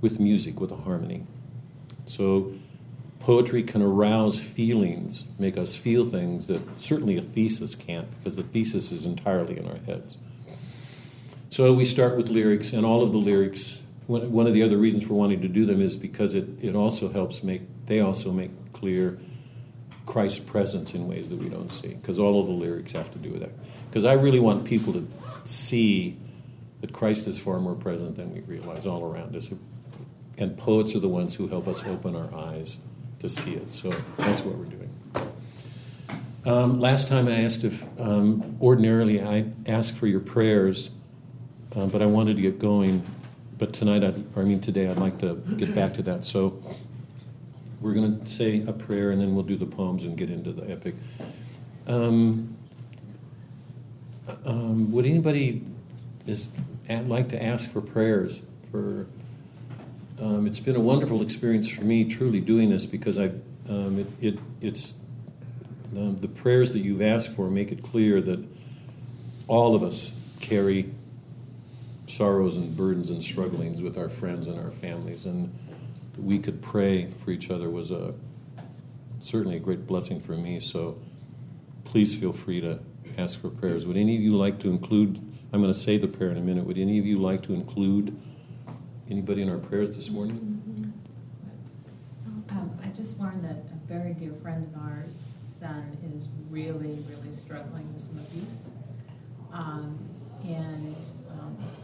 with 0.00 0.20
music, 0.20 0.60
with 0.60 0.70
a 0.70 0.76
harmony. 0.76 1.24
So 2.06 2.52
poetry 3.20 3.62
can 3.62 3.82
arouse 3.82 4.38
feelings, 4.38 5.24
make 5.38 5.58
us 5.58 5.74
feel 5.74 6.06
things 6.06 6.46
that 6.46 6.80
certainly 6.80 7.16
a 7.16 7.22
thesis 7.22 7.74
can't, 7.74 8.08
because 8.16 8.36
the 8.36 8.42
thesis 8.42 8.92
is 8.92 9.04
entirely 9.04 9.58
in 9.58 9.66
our 9.66 9.78
heads. 9.78 10.16
So 11.50 11.72
we 11.72 11.84
start 11.84 12.16
with 12.16 12.28
lyrics, 12.28 12.72
and 12.72 12.84
all 12.84 13.02
of 13.02 13.12
the 13.12 13.18
lyrics. 13.18 13.82
One 14.06 14.46
of 14.46 14.54
the 14.54 14.62
other 14.62 14.76
reasons 14.76 15.02
for 15.02 15.14
wanting 15.14 15.40
to 15.40 15.48
do 15.48 15.66
them 15.66 15.82
is 15.82 15.96
because 15.96 16.34
it, 16.34 16.46
it 16.62 16.76
also 16.76 17.08
helps 17.08 17.42
make, 17.42 17.62
they 17.86 17.98
also 17.98 18.30
make 18.30 18.50
clear 18.72 19.18
Christ's 20.06 20.38
presence 20.38 20.94
in 20.94 21.08
ways 21.08 21.28
that 21.30 21.38
we 21.38 21.48
don't 21.48 21.70
see, 21.70 21.94
because 21.94 22.18
all 22.18 22.40
of 22.40 22.46
the 22.46 22.52
lyrics 22.52 22.92
have 22.92 23.10
to 23.12 23.18
do 23.18 23.30
with 23.30 23.40
that. 23.40 23.50
Because 23.90 24.04
I 24.04 24.12
really 24.12 24.38
want 24.38 24.64
people 24.64 24.92
to 24.92 25.08
see 25.42 26.16
that 26.82 26.92
Christ 26.92 27.26
is 27.26 27.38
far 27.38 27.58
more 27.58 27.74
present 27.74 28.16
than 28.16 28.32
we 28.32 28.40
realize 28.40 28.86
all 28.86 29.02
around 29.02 29.34
us. 29.34 29.50
And 30.38 30.56
poets 30.56 30.94
are 30.94 31.00
the 31.00 31.08
ones 31.08 31.34
who 31.34 31.48
help 31.48 31.66
us 31.66 31.82
open 31.84 32.14
our 32.14 32.32
eyes 32.32 32.78
to 33.18 33.28
see 33.28 33.54
it. 33.54 33.72
So 33.72 33.90
that's 34.18 34.42
what 34.42 34.56
we're 34.56 34.66
doing. 34.66 34.90
Um, 36.44 36.78
last 36.78 37.08
time 37.08 37.26
I 37.26 37.42
asked 37.42 37.64
if, 37.64 37.84
um, 37.98 38.56
ordinarily 38.60 39.20
I 39.20 39.46
ask 39.66 39.92
for 39.92 40.06
your 40.06 40.20
prayers, 40.20 40.90
um, 41.74 41.88
but 41.88 42.02
I 42.02 42.06
wanted 42.06 42.36
to 42.36 42.42
get 42.42 42.60
going. 42.60 43.04
But 43.58 43.72
tonight, 43.72 44.04
I'd, 44.04 44.24
or 44.36 44.42
I 44.42 44.44
mean 44.44 44.60
today, 44.60 44.88
I'd 44.88 44.98
like 44.98 45.18
to 45.20 45.34
get 45.56 45.74
back 45.74 45.94
to 45.94 46.02
that. 46.02 46.24
So 46.24 46.60
we're 47.80 47.94
going 47.94 48.20
to 48.20 48.30
say 48.30 48.62
a 48.66 48.72
prayer 48.72 49.10
and 49.10 49.20
then 49.20 49.34
we'll 49.34 49.44
do 49.44 49.56
the 49.56 49.66
poems 49.66 50.04
and 50.04 50.16
get 50.16 50.30
into 50.30 50.52
the 50.52 50.70
epic. 50.70 50.94
Um, 51.86 52.56
um, 54.44 54.92
would 54.92 55.06
anybody 55.06 55.64
is, 56.26 56.48
like 56.88 57.28
to 57.30 57.42
ask 57.42 57.70
for 57.70 57.80
prayers 57.80 58.42
for? 58.70 59.06
Um, 60.18 60.46
it's 60.46 60.60
been 60.60 60.76
a 60.76 60.80
wonderful 60.80 61.20
experience 61.20 61.68
for 61.68 61.84
me, 61.84 62.04
truly 62.04 62.40
doing 62.40 62.70
this 62.70 62.86
because 62.86 63.18
I, 63.18 63.32
um, 63.68 63.98
it, 63.98 64.06
it, 64.34 64.38
it's 64.62 64.94
um, 65.94 66.16
the 66.16 66.28
prayers 66.28 66.72
that 66.72 66.80
you've 66.80 67.02
asked 67.02 67.32
for 67.32 67.50
make 67.50 67.70
it 67.70 67.82
clear 67.82 68.20
that 68.22 68.42
all 69.46 69.74
of 69.74 69.82
us 69.82 70.12
carry 70.40 70.90
sorrows 72.06 72.56
and 72.56 72.76
burdens 72.76 73.10
and 73.10 73.22
strugglings 73.22 73.82
with 73.82 73.98
our 73.98 74.08
friends 74.08 74.46
and 74.46 74.58
our 74.58 74.70
families, 74.70 75.26
and 75.26 75.52
we 76.18 76.38
could 76.38 76.62
pray 76.62 77.10
for 77.24 77.30
each 77.30 77.50
other 77.50 77.68
was 77.68 77.90
a 77.90 78.14
certainly 79.18 79.56
a 79.56 79.60
great 79.60 79.86
blessing 79.86 80.20
for 80.20 80.32
me. 80.32 80.60
So 80.60 80.98
please 81.84 82.16
feel 82.16 82.32
free 82.32 82.60
to 82.60 82.78
ask 83.18 83.40
for 83.40 83.48
prayers. 83.48 83.86
Would 83.86 83.96
any 83.96 84.16
of 84.16 84.22
you 84.22 84.36
like 84.36 84.58
to 84.60 84.68
include? 84.68 85.18
I'm 85.52 85.60
going 85.60 85.72
to 85.72 85.78
say 85.78 85.98
the 85.98 86.08
prayer 86.08 86.30
in 86.30 86.36
a 86.36 86.42
minute. 86.42 86.64
Would 86.64 86.78
any 86.78 86.98
of 86.98 87.06
you 87.06 87.16
like 87.16 87.42
to 87.44 87.54
include 87.54 88.18
anybody 89.10 89.42
in 89.42 89.48
our 89.48 89.58
prayers 89.58 89.96
this 89.96 90.10
morning? 90.10 90.92
Um, 92.50 92.78
I 92.82 92.88
just 92.88 93.18
learned 93.18 93.44
that 93.44 93.64
a 93.72 93.86
very 93.86 94.12
dear 94.14 94.32
friend 94.42 94.68
of 94.74 94.82
ours, 94.82 95.30
son, 95.58 95.96
is 96.14 96.28
really, 96.50 97.04
really 97.08 97.34
struggling 97.34 97.92
with 97.92 98.02
some 98.02 98.18
abuse. 98.18 98.66
Um, 99.52 99.98
and, 100.44 100.96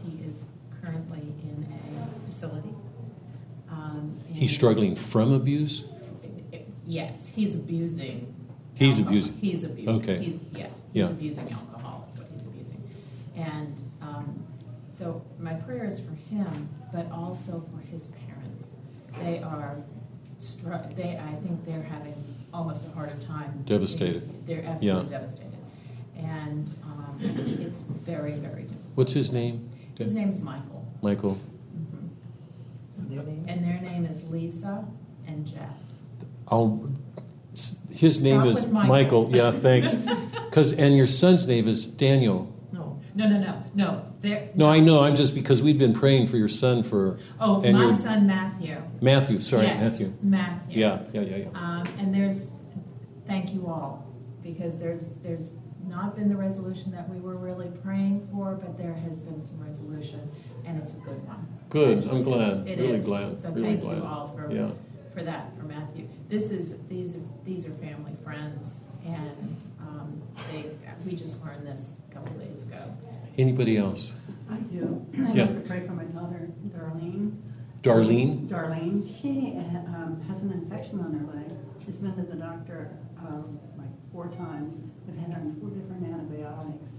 he 0.05 0.23
is 0.29 0.45
currently 0.81 1.19
in 1.43 1.67
a 1.71 2.25
facility. 2.29 2.73
Um, 3.69 4.19
He's 4.27 4.53
struggling 4.53 4.95
from 4.95 5.31
abuse. 5.33 5.83
Yes, 6.85 7.27
he's 7.27 7.55
abusing. 7.55 8.35
He's 8.75 8.99
alcohol. 8.99 9.09
abusing. 9.17 9.33
He's 9.39 9.63
abusing. 9.63 9.95
Okay. 10.01 10.23
He's, 10.23 10.45
yeah, 10.51 10.67
Yeah. 10.91 11.03
he's 11.03 11.11
abusing 11.11 11.51
alcohol 11.51 12.05
is 12.07 12.17
what 12.17 12.27
he's 12.35 12.45
abusing. 12.45 12.83
And, 13.35 13.81
um, 14.01 14.43
so 14.91 15.21
my 15.39 15.53
prayer 15.53 15.85
is 15.85 15.99
for 15.99 16.13
him, 16.33 16.67
but 16.91 17.09
also 17.11 17.63
for 17.71 17.79
his 17.87 18.07
parents. 18.27 18.71
They 19.21 19.41
are 19.41 19.77
str- 20.39 20.73
they, 20.95 21.17
I 21.17 21.35
think 21.41 21.65
they're 21.65 21.83
having 21.83 22.15
almost 22.53 22.85
a 22.87 22.91
harder 22.91 23.15
time. 23.25 23.63
Devastated. 23.65 24.45
They're 24.45 24.65
absolutely 24.65 25.09
devastated. 25.09 25.57
And, 26.17 26.69
um, 26.83 27.17
it's 27.61 27.81
very, 28.05 28.33
very 28.33 28.63
difficult. 28.63 28.82
What's 28.95 29.13
his 29.13 29.31
name? 29.31 29.69
His 29.97 30.13
name 30.13 30.31
is 30.31 30.41
Michael. 30.43 30.85
Michael. 31.01 31.37
Mhm. 31.77 33.09
Their 33.09 33.23
names? 33.23 33.45
And 33.47 33.63
their 33.65 33.79
name 33.81 34.05
is 34.05 34.23
Lisa 34.29 34.85
and 35.27 35.45
Jeff. 35.45 35.75
I'll. 36.47 36.89
His 37.91 38.21
name 38.23 38.41
is 38.45 38.63
with 38.63 38.71
Michael. 38.71 39.29
Yeah, 39.33 39.51
thanks. 39.51 39.95
Because 40.53 40.71
and 40.73 40.95
your 40.95 41.07
son's 41.07 41.47
name 41.47 41.67
is 41.67 41.87
Daniel. 41.87 42.47
No. 42.71 42.99
No, 43.15 43.27
no, 43.27 43.39
no, 43.39 43.63
no, 43.73 44.05
they're. 44.21 44.49
No, 44.53 44.67
I 44.69 44.79
know. 44.79 44.99
I'm 44.99 45.15
just 45.15 45.33
because 45.33 45.63
we've 45.63 45.79
been 45.79 45.95
praying 45.95 46.27
for 46.27 46.37
your 46.37 46.47
son 46.47 46.83
for 46.83 47.17
Oh, 47.39 47.59
and 47.63 47.75
my 47.75 47.85
your- 47.85 47.93
son 47.95 48.27
Matthew. 48.27 48.77
Matthew. 49.01 49.39
Sorry, 49.39 49.65
Yes, 49.65 49.81
Matthew. 49.93 50.13
Matthew. 50.21 50.79
Yeah, 50.81 50.99
yeah, 51.11 51.21
yeah, 51.21 51.35
yeah. 51.37 51.45
Um, 51.55 51.87
and 51.97 52.13
there's, 52.13 52.51
thank 53.25 53.51
you 53.51 53.65
all, 53.65 54.05
because 54.43 54.77
there's, 54.77 55.07
there's 55.23 55.49
not 55.87 56.15
been 56.15 56.29
the 56.29 56.35
resolution 56.35 56.91
that 56.91 57.07
we 57.09 57.19
were 57.19 57.35
really 57.35 57.69
praying 57.83 58.27
for, 58.31 58.53
but 58.55 58.77
there 58.77 58.93
has 58.93 59.19
been 59.19 59.41
some 59.41 59.59
resolution, 59.65 60.29
and 60.65 60.81
it's 60.81 60.93
a 60.93 60.97
good 60.97 61.25
one. 61.27 61.45
Good. 61.69 61.97
I'm 61.99 62.03
Actually, 62.03 62.23
glad. 62.23 62.67
it 62.67 62.79
really 62.79 62.99
is. 62.99 63.05
glad. 63.05 63.39
So 63.39 63.49
really 63.51 63.63
thank 63.69 63.81
glad. 63.81 63.97
you 63.97 64.03
all 64.05 64.27
for, 64.35 64.51
Yeah. 64.51 64.71
for 65.13 65.23
that, 65.23 65.55
for 65.57 65.63
Matthew. 65.63 66.07
This 66.29 66.51
is, 66.51 66.77
these, 66.89 67.19
these 67.43 67.67
are 67.67 67.71
family 67.75 68.13
friends, 68.23 68.77
and, 69.05 69.57
um, 69.81 70.21
they, 70.51 70.65
we 71.05 71.15
just 71.15 71.43
learned 71.43 71.65
this 71.67 71.93
a 72.09 72.13
couple 72.13 72.33
days 72.37 72.63
ago. 72.63 72.95
Anybody 73.37 73.77
else? 73.77 74.13
I 74.49 74.55
do. 74.57 75.05
I'd 75.13 75.35
Yeah. 75.35 75.45
like 75.45 75.63
to 75.63 75.67
pray 75.67 75.85
for 75.85 75.93
my 75.93 76.03
daughter, 76.05 76.49
Darlene. 76.69 77.35
Darlene. 77.81 78.47
Darlene, 78.47 79.05
she 79.21 79.57
um, 79.87 80.21
has 80.29 80.41
an 80.43 80.51
infection 80.53 80.99
on 81.01 81.11
her 81.13 81.35
leg. 81.37 81.51
She's 81.85 81.97
been 81.97 82.15
to 82.15 82.21
the 82.21 82.35
doctor 82.37 82.91
um, 83.17 83.59
like 83.72 83.72
four 84.23 84.37
times. 84.37 84.81
They've 85.05 85.17
had 85.17 85.33
her 85.33 85.41
on 85.41 85.55
four 85.59 85.69
different 85.69 86.05
antibiotics. 86.05 86.91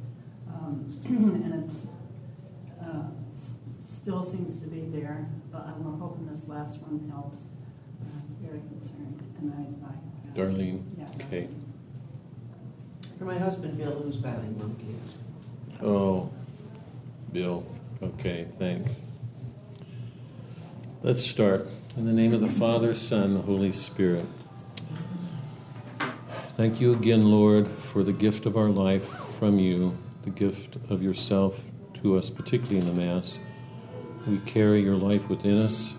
Um, 0.48 1.00
And 1.44 1.64
it's, 1.64 1.86
uh, 2.82 3.04
still 3.88 4.22
seems 4.22 4.60
to 4.60 4.66
be 4.66 4.80
there, 4.80 5.26
but 5.50 5.66
I'm 5.66 5.98
hoping 5.98 6.26
this 6.26 6.48
last 6.48 6.80
one 6.82 7.08
helps. 7.10 7.42
I'm 8.02 8.36
Very 8.46 8.60
concerned, 8.60 9.22
and 9.38 9.52
I, 9.54 9.88
I. 9.88 10.38
Darlene. 10.38 10.82
Yeah. 10.98 11.06
Okay. 11.26 11.48
For 13.18 13.24
my 13.24 13.38
husband, 13.38 13.78
Bill, 13.78 13.92
who's 13.92 14.16
battling 14.16 14.58
lung 14.58 14.76
cancer. 14.76 15.86
Oh, 15.86 16.30
Bill. 17.32 17.64
Okay, 18.02 18.46
thanks. 18.58 19.00
Let's 21.02 21.22
start. 21.22 21.68
In 21.96 22.06
the 22.06 22.12
name 22.12 22.34
of 22.34 22.40
the 22.40 22.48
Father, 22.48 22.92
Son, 22.92 23.36
Holy 23.36 23.70
Spirit. 23.70 24.26
Thank 26.56 26.80
you 26.80 26.92
again, 26.92 27.32
Lord, 27.32 27.66
for 27.66 28.04
the 28.04 28.12
gift 28.12 28.46
of 28.46 28.56
our 28.56 28.68
life 28.68 29.04
from 29.04 29.58
you, 29.58 29.98
the 30.22 30.30
gift 30.30 30.76
of 30.88 31.02
yourself 31.02 31.64
to 31.94 32.16
us, 32.16 32.30
particularly 32.30 32.78
in 32.78 32.86
the 32.86 32.92
Mass. 32.92 33.40
We 34.24 34.38
carry 34.38 34.80
your 34.80 34.94
life 34.94 35.28
within 35.28 35.60
us. 35.60 35.96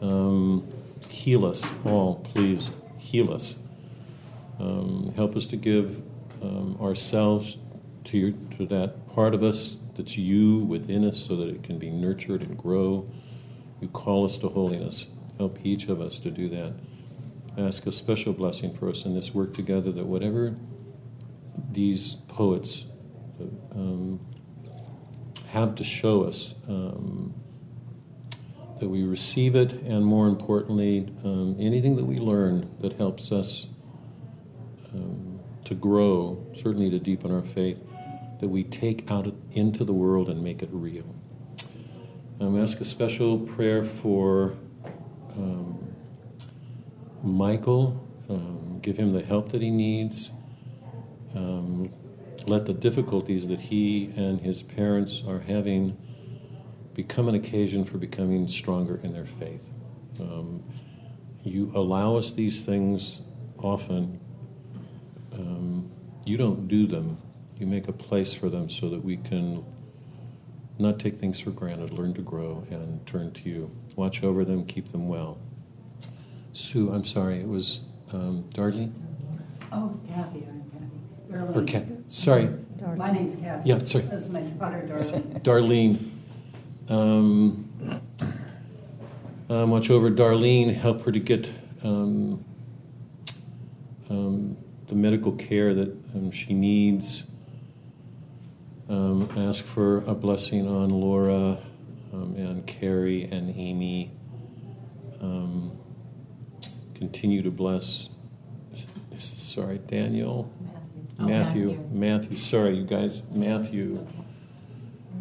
Um, 0.00 0.72
heal 1.08 1.44
us 1.44 1.68
all, 1.84 2.14
please. 2.32 2.70
Heal 2.96 3.32
us. 3.32 3.56
Um, 4.60 5.12
help 5.16 5.34
us 5.34 5.46
to 5.46 5.56
give 5.56 6.00
um, 6.40 6.78
ourselves 6.80 7.58
to, 8.04 8.18
your, 8.18 8.30
to 8.58 8.66
that 8.66 9.08
part 9.08 9.34
of 9.34 9.42
us 9.42 9.78
that's 9.96 10.16
you 10.16 10.58
within 10.58 11.04
us 11.04 11.26
so 11.26 11.34
that 11.34 11.48
it 11.48 11.64
can 11.64 11.80
be 11.80 11.90
nurtured 11.90 12.42
and 12.42 12.56
grow. 12.56 13.10
You 13.80 13.88
call 13.88 14.24
us 14.24 14.38
to 14.38 14.48
holiness. 14.48 15.08
Help 15.38 15.58
each 15.64 15.88
of 15.88 16.00
us 16.00 16.20
to 16.20 16.30
do 16.30 16.48
that. 16.50 16.74
Ask 17.58 17.86
a 17.86 17.92
special 17.92 18.32
blessing 18.32 18.72
for 18.72 18.88
us 18.88 19.04
in 19.04 19.14
this 19.14 19.34
work 19.34 19.52
together 19.54 19.92
that 19.92 20.06
whatever 20.06 20.56
these 21.70 22.14
poets 22.14 22.86
um, 23.74 24.20
have 25.48 25.74
to 25.74 25.84
show 25.84 26.24
us, 26.24 26.54
um, 26.68 27.34
that 28.80 28.88
we 28.88 29.04
receive 29.04 29.54
it, 29.54 29.72
and 29.72 30.04
more 30.04 30.26
importantly, 30.26 31.12
um, 31.24 31.56
anything 31.60 31.96
that 31.96 32.04
we 32.04 32.16
learn 32.16 32.68
that 32.80 32.94
helps 32.94 33.30
us 33.30 33.68
um, 34.94 35.38
to 35.64 35.74
grow, 35.74 36.44
certainly 36.54 36.90
to 36.90 36.98
deepen 36.98 37.30
our 37.30 37.42
faith, 37.42 37.78
that 38.40 38.48
we 38.48 38.64
take 38.64 39.10
out 39.10 39.32
into 39.52 39.84
the 39.84 39.92
world 39.92 40.28
and 40.28 40.42
make 40.42 40.62
it 40.62 40.68
real. 40.72 41.14
Um, 42.40 42.60
ask 42.60 42.80
a 42.80 42.84
special 42.84 43.38
prayer 43.38 43.84
for 43.84 44.54
um, 45.36 45.81
Michael. 47.22 48.08
Um, 48.28 48.78
give 48.80 48.96
him 48.96 49.12
the 49.12 49.22
help 49.22 49.50
that 49.52 49.62
he 49.62 49.70
needs. 49.70 50.30
Um, 51.34 51.90
let 52.46 52.66
the 52.66 52.72
difficulties 52.72 53.48
that 53.48 53.60
he 53.60 54.12
and 54.16 54.40
his 54.40 54.62
parents 54.62 55.22
are 55.26 55.40
having 55.40 55.96
become 56.94 57.28
an 57.28 57.34
occasion 57.34 57.84
for 57.84 57.98
becoming 57.98 58.48
stronger 58.48 59.00
in 59.02 59.12
their 59.12 59.24
faith. 59.24 59.72
Um, 60.20 60.62
you 61.42 61.72
allow 61.74 62.16
us 62.16 62.32
these 62.32 62.64
things 62.64 63.22
often. 63.58 64.20
Um, 65.32 65.90
you 66.24 66.36
don't 66.36 66.68
do 66.68 66.86
them. 66.86 67.18
You 67.58 67.66
make 67.66 67.88
a 67.88 67.92
place 67.92 68.34
for 68.34 68.48
them 68.48 68.68
so 68.68 68.88
that 68.90 69.02
we 69.04 69.16
can 69.16 69.64
not 70.78 70.98
take 70.98 71.16
things 71.16 71.38
for 71.38 71.50
granted, 71.50 71.92
learn 71.92 72.14
to 72.14 72.22
grow, 72.22 72.66
and 72.70 73.04
turn 73.06 73.32
to 73.32 73.48
you. 73.48 73.70
Watch 73.96 74.22
over 74.22 74.44
them, 74.44 74.66
keep 74.66 74.88
them 74.88 75.08
well. 75.08 75.38
Sue, 76.52 76.92
I'm 76.92 77.04
sorry, 77.04 77.40
it 77.40 77.48
was 77.48 77.80
um, 78.12 78.44
Darlene? 78.50 78.92
Oh, 79.72 79.98
Kathy, 80.06 80.46
I'm 80.46 80.62
Kathy. 80.70 81.30
Darlene. 81.30 81.56
Or 81.56 81.60
Darlene. 81.62 81.66
Kat? 81.66 81.84
Sorry. 82.08 82.50
My 82.96 83.10
name's 83.10 83.36
Kathy. 83.36 83.70
Yeah, 83.70 83.78
sorry. 83.84 84.04
This 84.04 84.26
is 84.26 84.30
my 84.30 84.42
daughter, 84.42 84.86
Darlene. 84.86 85.42
Darlene. 86.88 86.90
Um, 86.90 87.70
um, 89.48 89.70
watch 89.70 89.88
over 89.88 90.10
Darlene, 90.10 90.74
help 90.74 91.02
her 91.04 91.12
to 91.12 91.20
get 91.20 91.50
um, 91.82 92.44
um, 94.10 94.56
the 94.88 94.94
medical 94.94 95.32
care 95.32 95.72
that 95.72 95.88
um, 96.14 96.30
she 96.30 96.52
needs. 96.52 97.24
Um, 98.90 99.30
ask 99.38 99.64
for 99.64 99.98
a 100.06 100.14
blessing 100.14 100.68
on 100.68 100.90
Laura 100.90 101.56
um, 102.12 102.34
and 102.36 102.66
Carrie 102.66 103.24
and 103.24 103.56
Amy. 103.56 104.10
Um, 105.22 105.78
continue 106.94 107.42
to 107.42 107.50
bless, 107.50 108.08
sorry, 109.18 109.78
Daniel. 109.78 110.52
Oh, 111.18 111.24
Matthew, 111.24 111.68
Matthew. 111.68 111.88
Matthew, 111.90 112.36
sorry, 112.36 112.76
you 112.76 112.84
guys, 112.84 113.22
Matthew 113.30 114.06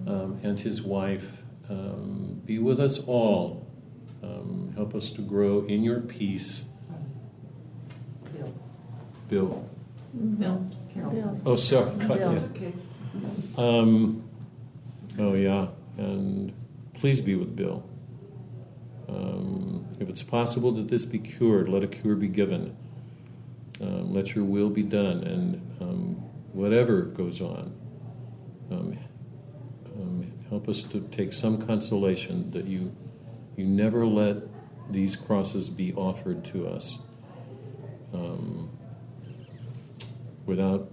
um, 0.07 0.39
and 0.43 0.59
his 0.59 0.81
wife. 0.81 1.41
Um, 1.69 2.41
be 2.45 2.59
with 2.59 2.79
us 2.79 2.99
all. 2.99 3.67
Um, 4.23 4.73
help 4.75 4.93
us 4.95 5.09
to 5.11 5.21
grow 5.21 5.65
in 5.65 5.83
your 5.83 6.01
peace. 6.01 6.65
Bill. 8.33 8.53
Bill. 9.29 9.69
Bill. 10.13 10.65
Bill. 10.95 11.41
Oh, 11.45 11.55
sorry. 11.55 11.91
Bill. 11.95 12.17
Yeah. 12.17 12.27
Okay. 12.27 12.73
Um, 13.57 14.23
oh, 15.19 15.33
yeah. 15.33 15.67
And 15.97 16.53
please 16.93 17.21
be 17.21 17.35
with 17.35 17.55
Bill. 17.55 17.83
Um, 19.11 19.87
if 19.99 20.09
it's 20.09 20.23
possible 20.23 20.71
that 20.73 20.87
this 20.87 21.05
be 21.05 21.19
cured, 21.19 21.67
let 21.69 21.83
a 21.83 21.87
cure 21.87 22.15
be 22.15 22.27
given. 22.27 22.75
um, 23.81 24.13
let 24.13 24.35
your 24.35 24.45
will 24.45 24.69
be 24.69 24.83
done, 24.83 25.23
and 25.23 25.81
um, 25.81 26.15
whatever 26.53 27.01
goes 27.01 27.41
on, 27.41 27.73
um, 28.69 28.97
um, 29.95 30.31
help 30.49 30.69
us 30.69 30.83
to 30.83 31.01
take 31.11 31.33
some 31.33 31.57
consolation 31.57 32.51
that 32.51 32.65
you 32.65 32.95
you 33.57 33.65
never 33.65 34.05
let 34.05 34.37
these 34.91 35.15
crosses 35.15 35.69
be 35.69 35.93
offered 35.93 36.43
to 36.45 36.67
us 36.67 36.99
um, 38.13 38.69
without 40.45 40.91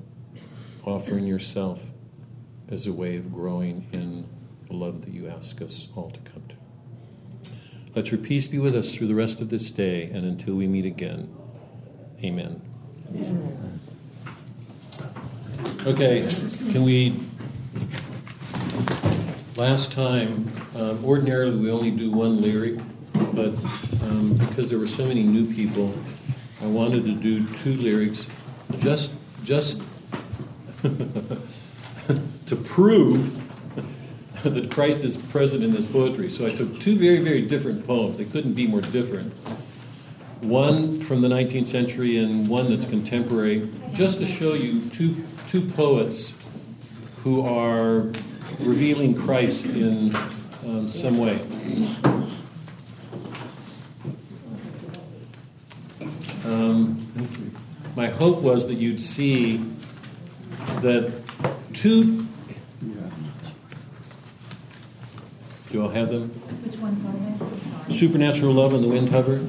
offering 0.85 1.27
yourself 1.27 1.91
as 2.69 2.87
a 2.87 2.93
way 2.93 3.17
of 3.17 3.33
growing 3.33 3.87
in 3.93 4.29
the 4.67 4.75
love 4.75 5.03
that 5.05 5.13
you 5.13 5.29
ask 5.29 5.63
us 5.63 5.89
all 5.95 6.11
to 6.11 6.21
come 6.21 6.43
to. 6.49 6.57
Let 7.95 8.11
your 8.11 8.19
peace 8.19 8.47
be 8.47 8.59
with 8.59 8.77
us 8.77 8.95
through 8.95 9.09
the 9.09 9.15
rest 9.15 9.41
of 9.41 9.49
this 9.49 9.71
day 9.71 10.05
and 10.05 10.27
until 10.27 10.55
we 10.55 10.67
meet 10.67 10.85
again. 10.85 11.35
Amen. 12.23 12.61
Okay, 15.87 16.29
can 16.73 16.83
we? 16.83 17.15
Last 19.57 19.91
time, 19.93 20.53
um, 20.77 21.05
ordinarily 21.05 21.57
we 21.57 21.71
only 21.71 21.91
do 21.91 22.11
one 22.11 22.41
lyric, 22.43 22.79
but 23.33 23.55
um, 24.03 24.37
because 24.39 24.69
there 24.69 24.79
were 24.79 24.87
so 24.87 25.07
many 25.07 25.23
new 25.23 25.53
people, 25.53 25.93
I 26.63 26.67
wanted 26.67 27.05
to 27.05 27.13
do 27.13 27.47
two 27.55 27.73
lyrics 27.75 28.27
just 28.79 29.15
just 29.43 29.83
to 30.83 32.57
prove 32.65 33.48
that 34.45 34.71
Christ 34.71 35.03
is 35.03 35.17
present 35.17 35.65
in 35.65 35.73
this 35.73 35.87
poetry. 35.87 36.31
So 36.31 36.47
I 36.47 36.51
took 36.51 36.79
two 36.79 36.97
very, 36.97 37.19
very 37.19 37.43
different 37.43 37.87
poems. 37.87 38.19
They 38.19 38.25
couldn't 38.25 38.55
be 38.55 38.67
more 38.67 38.81
different. 38.81 39.33
One 40.41 41.01
from 41.01 41.21
the 41.21 41.29
19th 41.29 41.67
century 41.67 42.19
and 42.19 42.49
one 42.49 42.71
that's 42.71 42.87
contemporary, 42.87 43.69
just 43.93 44.19
to 44.19 44.27
show 44.27 44.55
you 44.55 44.89
two, 44.91 45.17
two 45.49 45.63
poets 45.63 46.35
who 47.25 47.41
are 47.41 48.13
revealing 48.61 49.15
Christ 49.15 49.67
in 49.67 50.15
um, 50.65 50.87
some 50.87 51.19
way. 51.19 51.41
Um, 56.45 57.05
my 57.97 58.07
hope 58.07 58.41
was 58.43 58.69
that 58.69 58.75
you'd 58.75 59.03
see 59.03 59.57
that 60.83 61.13
two. 61.73 62.28
Do 65.69 65.77
you 65.77 65.83
all 65.83 65.91
have 65.91 66.11
them? 66.11 66.31
Which 66.31 66.77
ones 66.77 67.05
are 67.05 67.89
they? 67.89 67.93
Supernatural 67.93 68.55
Love 68.55 68.73
and 68.73 68.83
the 68.83 68.89
Windhover. 68.89 69.47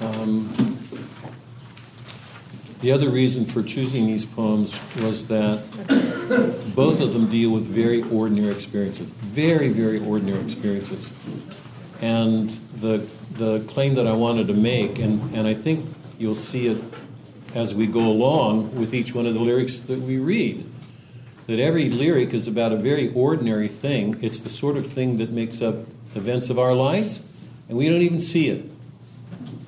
Um, 0.00 0.78
the 2.80 2.90
other 2.90 3.10
reason 3.10 3.44
for 3.44 3.62
choosing 3.62 4.06
these 4.06 4.24
poems 4.24 4.78
was 5.00 5.26
that 5.26 5.62
both 6.74 7.00
of 7.00 7.12
them 7.12 7.28
deal 7.30 7.50
with 7.50 7.64
very 7.64 8.02
ordinary 8.02 8.54
experiences, 8.54 9.06
very, 9.06 9.68
very 9.68 9.98
ordinary 9.98 10.40
experiences. 10.40 11.10
And 12.00 12.50
the, 12.80 13.06
the 13.32 13.60
claim 13.68 13.94
that 13.94 14.06
I 14.06 14.12
wanted 14.12 14.46
to 14.48 14.54
make, 14.54 14.98
and, 14.98 15.34
and 15.34 15.46
I 15.46 15.54
think 15.54 15.88
you'll 16.18 16.34
see 16.34 16.68
it 16.68 16.82
as 17.54 17.74
we 17.74 17.86
go 17.86 18.00
along 18.00 18.74
with 18.74 18.94
each 18.94 19.14
one 19.14 19.26
of 19.26 19.34
the 19.34 19.40
lyrics 19.40 19.78
that 19.80 20.00
we 20.00 20.18
read, 20.18 20.66
that 21.46 21.58
every 21.58 21.90
lyric 21.90 22.32
is 22.32 22.46
about 22.46 22.72
a 22.72 22.76
very 22.76 23.12
ordinary 23.12 23.68
thing. 23.68 24.18
It's 24.22 24.40
the 24.40 24.48
sort 24.48 24.76
of 24.76 24.86
thing 24.86 25.18
that 25.18 25.30
makes 25.30 25.60
up 25.60 25.74
events 26.14 26.50
of 26.50 26.58
our 26.58 26.74
lives, 26.74 27.20
and 27.68 27.76
we 27.76 27.88
don't 27.88 28.00
even 28.00 28.20
see 28.20 28.48
it. 28.48 28.64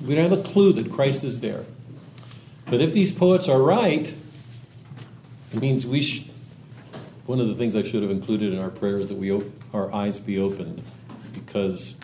We 0.05 0.15
don't 0.15 0.29
have 0.29 0.39
a 0.39 0.43
clue 0.43 0.73
that 0.73 0.91
Christ 0.91 1.23
is 1.23 1.39
there. 1.39 1.65
But 2.67 2.81
if 2.81 2.93
these 2.93 3.11
poets 3.11 3.47
are 3.47 3.61
right, 3.61 4.13
it 5.51 5.59
means 5.59 5.85
we 5.85 6.01
sh- 6.01 6.27
one 7.25 7.39
of 7.39 7.47
the 7.47 7.55
things 7.55 7.75
I 7.75 7.81
should 7.81 8.03
have 8.03 8.11
included 8.11 8.53
in 8.53 8.59
our 8.59 8.69
prayers 8.69 9.07
that 9.07 9.17
we 9.17 9.31
op- 9.31 9.43
our 9.73 9.93
eyes 9.93 10.19
be 10.19 10.39
opened 10.39 10.83
because 11.33 11.95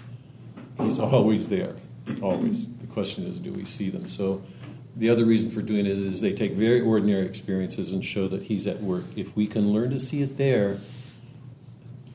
he's 0.79 0.99
always 0.99 1.47
there, 1.47 1.75
always. 2.21 2.67
The 2.67 2.87
question 2.87 3.25
is, 3.25 3.39
do 3.39 3.53
we 3.53 3.65
see 3.65 3.89
them? 3.89 4.09
So 4.09 4.43
the 4.95 5.09
other 5.09 5.25
reason 5.25 5.49
for 5.49 5.61
doing 5.61 5.85
it 5.85 5.97
is 5.97 6.21
they 6.21 6.33
take 6.33 6.53
very 6.53 6.81
ordinary 6.81 7.25
experiences 7.25 7.93
and 7.93 8.03
show 8.03 8.27
that 8.27 8.43
he's 8.43 8.67
at 8.67 8.81
work. 8.81 9.05
If 9.15 9.35
we 9.35 9.47
can 9.47 9.71
learn 9.71 9.91
to 9.91 9.99
see 9.99 10.21
it 10.21 10.37
there, 10.37 10.79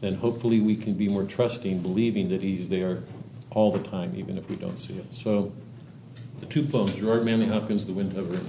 then 0.01 0.17
hopefully 0.17 0.61
we 0.61 0.77
can 0.77 0.95
be 0.95 1.09
more 1.09 1.25
trusting, 1.25 1.81
believing 1.81 2.29
that 2.29 2.43
he's 2.43 2.69
there 2.69 3.03
all 3.51 3.73
the 3.73 3.83
time, 3.83 4.15
even 4.17 4.37
if 4.37 4.49
we 4.51 4.57
don't 4.57 4.79
see 4.79 4.95
it. 4.95 5.15
So 5.15 5.53
the 6.41 6.47
two 6.47 6.65
poems, 6.65 6.95
Gerard 6.95 7.25
Manley 7.25 7.47
Hopkins, 7.47 7.87
The 7.87 7.93
Windhover, 7.93 8.45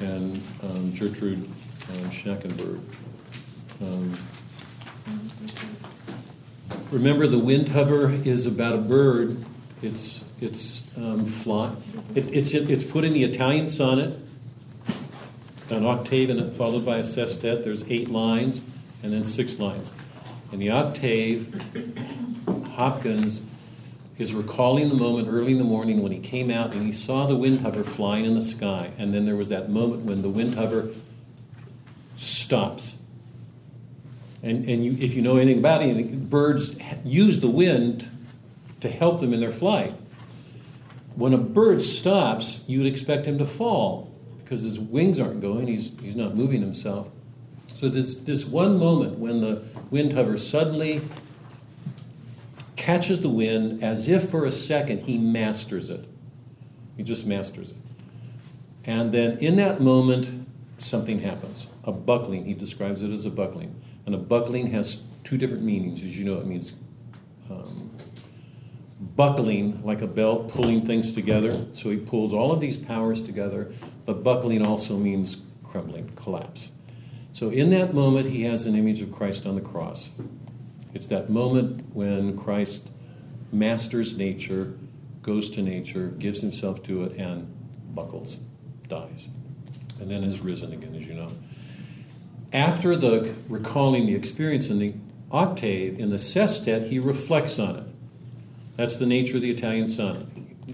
and 0.00 0.36
um, 0.62 0.92
Gjertrud 0.92 1.44
um, 1.44 2.10
Schnackenberg. 2.10 2.80
Um, 3.80 4.18
remember, 6.90 7.26
the 7.26 7.38
wind 7.38 7.68
hover 7.68 8.10
is 8.10 8.46
about 8.46 8.74
a 8.74 8.78
bird. 8.78 9.44
It's 9.82 10.24
it's 10.40 10.84
um, 10.96 11.24
fly. 11.24 11.74
It, 12.14 12.32
it's 12.32 12.52
it's 12.54 12.82
put 12.82 13.04
in 13.04 13.12
the 13.12 13.24
Italian 13.24 13.68
sonnet, 13.68 14.18
an 15.70 15.84
octave, 15.84 16.30
and 16.30 16.54
followed 16.54 16.84
by 16.84 16.98
a 16.98 17.04
sestet. 17.04 17.62
There's 17.62 17.88
eight 17.90 18.10
lines, 18.10 18.62
and 19.02 19.12
then 19.12 19.22
six 19.24 19.58
lines. 19.58 19.90
In 20.50 20.58
the 20.58 20.70
octave, 20.70 21.62
Hopkins 22.74 23.42
is 24.18 24.34
recalling 24.34 24.88
the 24.88 24.94
moment 24.96 25.28
early 25.30 25.52
in 25.52 25.58
the 25.58 25.64
morning 25.64 26.02
when 26.02 26.10
he 26.10 26.18
came 26.18 26.50
out 26.50 26.72
and 26.72 26.84
he 26.84 26.90
saw 26.90 27.26
the 27.26 27.36
wind 27.36 27.60
hover 27.60 27.84
flying 27.84 28.24
in 28.24 28.34
the 28.34 28.42
sky, 28.42 28.90
and 28.98 29.14
then 29.14 29.24
there 29.26 29.36
was 29.36 29.48
that 29.50 29.70
moment 29.70 30.02
when 30.04 30.22
the 30.22 30.28
wind 30.28 30.54
hover 30.54 30.88
stops. 32.16 32.96
And, 34.42 34.68
and 34.68 34.84
you, 34.84 34.96
if 35.00 35.14
you 35.14 35.22
know 35.22 35.36
anything 35.36 35.58
about 35.58 35.82
it, 35.82 36.30
birds 36.30 36.76
use 37.04 37.40
the 37.40 37.50
wind 37.50 38.08
to 38.80 38.88
help 38.88 39.20
them 39.20 39.34
in 39.34 39.40
their 39.40 39.50
flight. 39.50 39.94
When 41.16 41.34
a 41.34 41.38
bird 41.38 41.82
stops, 41.82 42.62
you 42.66 42.78
would 42.78 42.86
expect 42.86 43.26
him 43.26 43.38
to 43.38 43.46
fall 43.46 44.12
because 44.38 44.62
his 44.62 44.78
wings 44.78 45.18
aren't 45.18 45.40
going, 45.40 45.66
he's, 45.66 45.92
he's 46.00 46.16
not 46.16 46.34
moving 46.34 46.60
himself. 46.60 47.10
So 47.74 47.88
there's 47.88 48.16
this 48.18 48.44
one 48.44 48.78
moment 48.78 49.18
when 49.18 49.40
the 49.40 49.62
wind 49.90 50.12
hover 50.12 50.38
suddenly 50.38 51.00
catches 52.76 53.20
the 53.20 53.28
wind 53.28 53.82
as 53.84 54.08
if 54.08 54.30
for 54.30 54.46
a 54.46 54.50
second 54.50 55.02
he 55.02 55.18
masters 55.18 55.90
it. 55.90 56.04
He 56.96 57.02
just 57.02 57.26
masters 57.26 57.70
it. 57.70 57.76
And 58.84 59.12
then 59.12 59.38
in 59.38 59.56
that 59.56 59.80
moment, 59.80 60.46
something 60.78 61.20
happens. 61.20 61.66
A 61.84 61.92
buckling, 61.92 62.46
he 62.46 62.54
describes 62.54 63.02
it 63.02 63.10
as 63.10 63.26
a 63.26 63.30
buckling. 63.30 63.74
And 64.08 64.14
a 64.14 64.18
buckling 64.18 64.70
has 64.70 65.02
two 65.22 65.36
different 65.36 65.64
meanings. 65.64 66.02
As 66.02 66.16
you 66.16 66.24
know, 66.24 66.38
it 66.38 66.46
means 66.46 66.72
um, 67.50 67.94
buckling, 68.98 69.84
like 69.84 70.00
a 70.00 70.06
belt, 70.06 70.48
pulling 70.48 70.86
things 70.86 71.12
together. 71.12 71.66
So 71.74 71.90
he 71.90 71.98
pulls 71.98 72.32
all 72.32 72.50
of 72.50 72.58
these 72.58 72.78
powers 72.78 73.20
together. 73.20 73.70
But 74.06 74.22
buckling 74.22 74.64
also 74.64 74.96
means 74.96 75.36
crumbling, 75.62 76.10
collapse. 76.16 76.72
So 77.32 77.50
in 77.50 77.68
that 77.68 77.92
moment, 77.92 78.30
he 78.30 78.44
has 78.44 78.64
an 78.64 78.76
image 78.76 79.02
of 79.02 79.12
Christ 79.12 79.44
on 79.44 79.56
the 79.56 79.60
cross. 79.60 80.08
It's 80.94 81.08
that 81.08 81.28
moment 81.28 81.94
when 81.94 82.34
Christ 82.34 82.90
masters 83.52 84.16
nature, 84.16 84.72
goes 85.20 85.50
to 85.50 85.60
nature, 85.60 86.06
gives 86.18 86.40
himself 86.40 86.82
to 86.84 87.04
it, 87.04 87.18
and 87.18 87.46
buckles, 87.94 88.38
dies, 88.88 89.28
and 90.00 90.10
then 90.10 90.24
is 90.24 90.40
risen 90.40 90.72
again, 90.72 90.94
as 90.94 91.06
you 91.06 91.12
know. 91.12 91.30
After 92.52 92.96
the 92.96 93.34
recalling 93.48 94.06
the 94.06 94.14
experience 94.14 94.70
in 94.70 94.78
the 94.78 94.94
octave, 95.30 96.00
in 96.00 96.10
the 96.10 96.18
sestet, 96.18 96.86
he 96.86 96.98
reflects 96.98 97.58
on 97.58 97.76
it. 97.76 97.84
That's 98.76 98.96
the 98.96 99.06
nature 99.06 99.36
of 99.36 99.42
the 99.42 99.50
Italian 99.50 99.88
sonnet. 99.88 100.26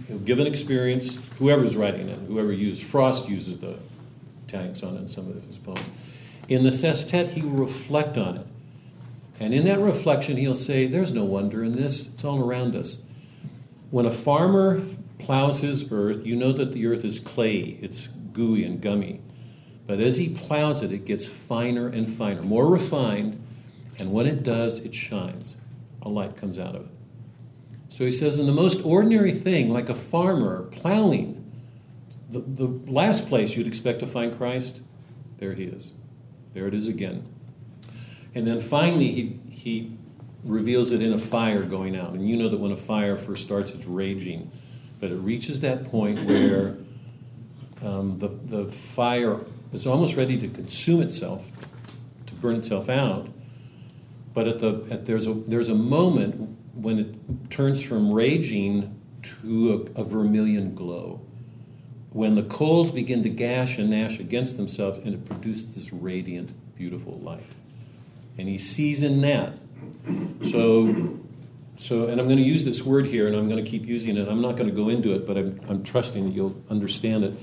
He'll 0.08 0.18
give 0.18 0.38
an 0.38 0.46
experience, 0.46 1.18
whoever's 1.38 1.76
writing 1.76 2.08
it, 2.08 2.18
whoever 2.28 2.52
used, 2.52 2.82
Frost 2.82 3.28
uses 3.28 3.58
the 3.58 3.78
Italian 4.46 4.74
sonnet 4.74 5.00
in 5.02 5.08
some 5.08 5.28
of 5.28 5.42
his 5.46 5.58
poems. 5.58 5.80
In 6.48 6.62
the 6.62 6.70
sestet, 6.70 7.32
he 7.32 7.42
will 7.42 7.50
reflect 7.50 8.18
on 8.18 8.36
it. 8.36 8.46
And 9.40 9.52
in 9.52 9.64
that 9.64 9.80
reflection, 9.80 10.36
he'll 10.36 10.54
say, 10.54 10.86
There's 10.86 11.12
no 11.12 11.24
wonder 11.24 11.64
in 11.64 11.74
this, 11.74 12.08
it's 12.08 12.24
all 12.24 12.46
around 12.46 12.76
us. 12.76 12.98
When 13.90 14.06
a 14.06 14.10
farmer 14.10 14.82
plows 15.18 15.60
his 15.60 15.90
earth, 15.90 16.24
you 16.26 16.36
know 16.36 16.52
that 16.52 16.72
the 16.72 16.86
earth 16.86 17.04
is 17.04 17.18
clay, 17.18 17.78
it's 17.80 18.08
gooey 18.32 18.64
and 18.64 18.80
gummy. 18.80 19.20
But 19.86 20.00
as 20.00 20.16
he 20.16 20.30
plows 20.30 20.82
it, 20.82 20.92
it 20.92 21.04
gets 21.04 21.28
finer 21.28 21.88
and 21.88 22.08
finer, 22.08 22.42
more 22.42 22.68
refined, 22.68 23.42
and 23.98 24.12
when 24.12 24.26
it 24.26 24.42
does, 24.42 24.80
it 24.80 24.94
shines. 24.94 25.56
A 26.02 26.08
light 26.08 26.36
comes 26.36 26.58
out 26.58 26.74
of 26.74 26.82
it. 26.82 26.90
So 27.88 28.04
he 28.04 28.10
says, 28.10 28.38
in 28.38 28.46
the 28.46 28.52
most 28.52 28.84
ordinary 28.84 29.32
thing, 29.32 29.70
like 29.70 29.88
a 29.88 29.94
farmer 29.94 30.62
plowing, 30.62 31.40
the, 32.30 32.40
the 32.40 32.66
last 32.90 33.28
place 33.28 33.56
you'd 33.56 33.68
expect 33.68 34.00
to 34.00 34.06
find 34.06 34.36
Christ, 34.36 34.80
there 35.38 35.54
he 35.54 35.64
is. 35.64 35.92
There 36.54 36.66
it 36.66 36.74
is 36.74 36.88
again. 36.88 37.26
And 38.34 38.46
then 38.46 38.58
finally, 38.58 39.12
he, 39.12 39.38
he 39.48 39.96
reveals 40.42 40.90
it 40.90 41.02
in 41.02 41.12
a 41.12 41.18
fire 41.18 41.62
going 41.62 41.96
out. 41.96 42.14
And 42.14 42.28
you 42.28 42.36
know 42.36 42.48
that 42.48 42.58
when 42.58 42.72
a 42.72 42.76
fire 42.76 43.16
first 43.16 43.44
starts, 43.44 43.72
it's 43.72 43.86
raging. 43.86 44.50
But 44.98 45.10
it 45.10 45.16
reaches 45.16 45.60
that 45.60 45.84
point 45.84 46.24
where 46.24 46.76
um, 47.84 48.18
the, 48.18 48.28
the 48.28 48.72
fire 48.72 49.40
is 49.74 49.86
almost 49.86 50.16
ready 50.16 50.38
to 50.38 50.48
consume 50.48 51.02
itself, 51.02 51.44
to 52.26 52.34
burn 52.34 52.56
itself 52.56 52.88
out. 52.88 53.28
But 54.32 54.48
at 54.48 54.58
the, 54.60 54.86
at, 54.90 55.06
there's, 55.06 55.26
a, 55.26 55.34
there's 55.34 55.68
a 55.68 55.74
moment 55.74 56.56
when 56.74 56.98
it 56.98 57.50
turns 57.50 57.82
from 57.82 58.12
raging 58.12 59.00
to 59.42 59.90
a, 59.96 60.00
a 60.00 60.04
vermilion 60.04 60.74
glow. 60.74 61.20
When 62.10 62.36
the 62.36 62.42
coals 62.44 62.92
begin 62.92 63.22
to 63.24 63.28
gash 63.28 63.78
and 63.78 63.90
gnash 63.90 64.20
against 64.20 64.56
themselves, 64.56 64.98
and 64.98 65.14
it 65.14 65.24
produces 65.24 65.70
this 65.70 65.92
radiant, 65.92 66.52
beautiful 66.76 67.12
light. 67.14 67.46
And 68.38 68.48
he 68.48 68.58
sees 68.58 69.02
in 69.02 69.20
that. 69.22 69.54
So, 70.42 71.18
so 71.76 72.06
and 72.06 72.20
I'm 72.20 72.26
going 72.26 72.38
to 72.38 72.44
use 72.44 72.64
this 72.64 72.82
word 72.82 73.06
here, 73.06 73.26
and 73.26 73.34
I'm 73.34 73.48
going 73.48 73.64
to 73.64 73.68
keep 73.68 73.86
using 73.86 74.16
it. 74.16 74.28
I'm 74.28 74.40
not 74.40 74.56
going 74.56 74.68
to 74.68 74.74
go 74.74 74.88
into 74.88 75.14
it, 75.14 75.26
but 75.26 75.36
I'm, 75.36 75.60
I'm 75.68 75.82
trusting 75.82 76.26
that 76.26 76.32
you'll 76.32 76.54
understand 76.70 77.24
it. 77.24 77.34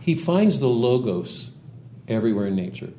He 0.00 0.14
finds 0.14 0.58
the 0.58 0.68
logos 0.68 1.50
everywhere 2.08 2.46
in 2.46 2.56
nature. 2.56 2.90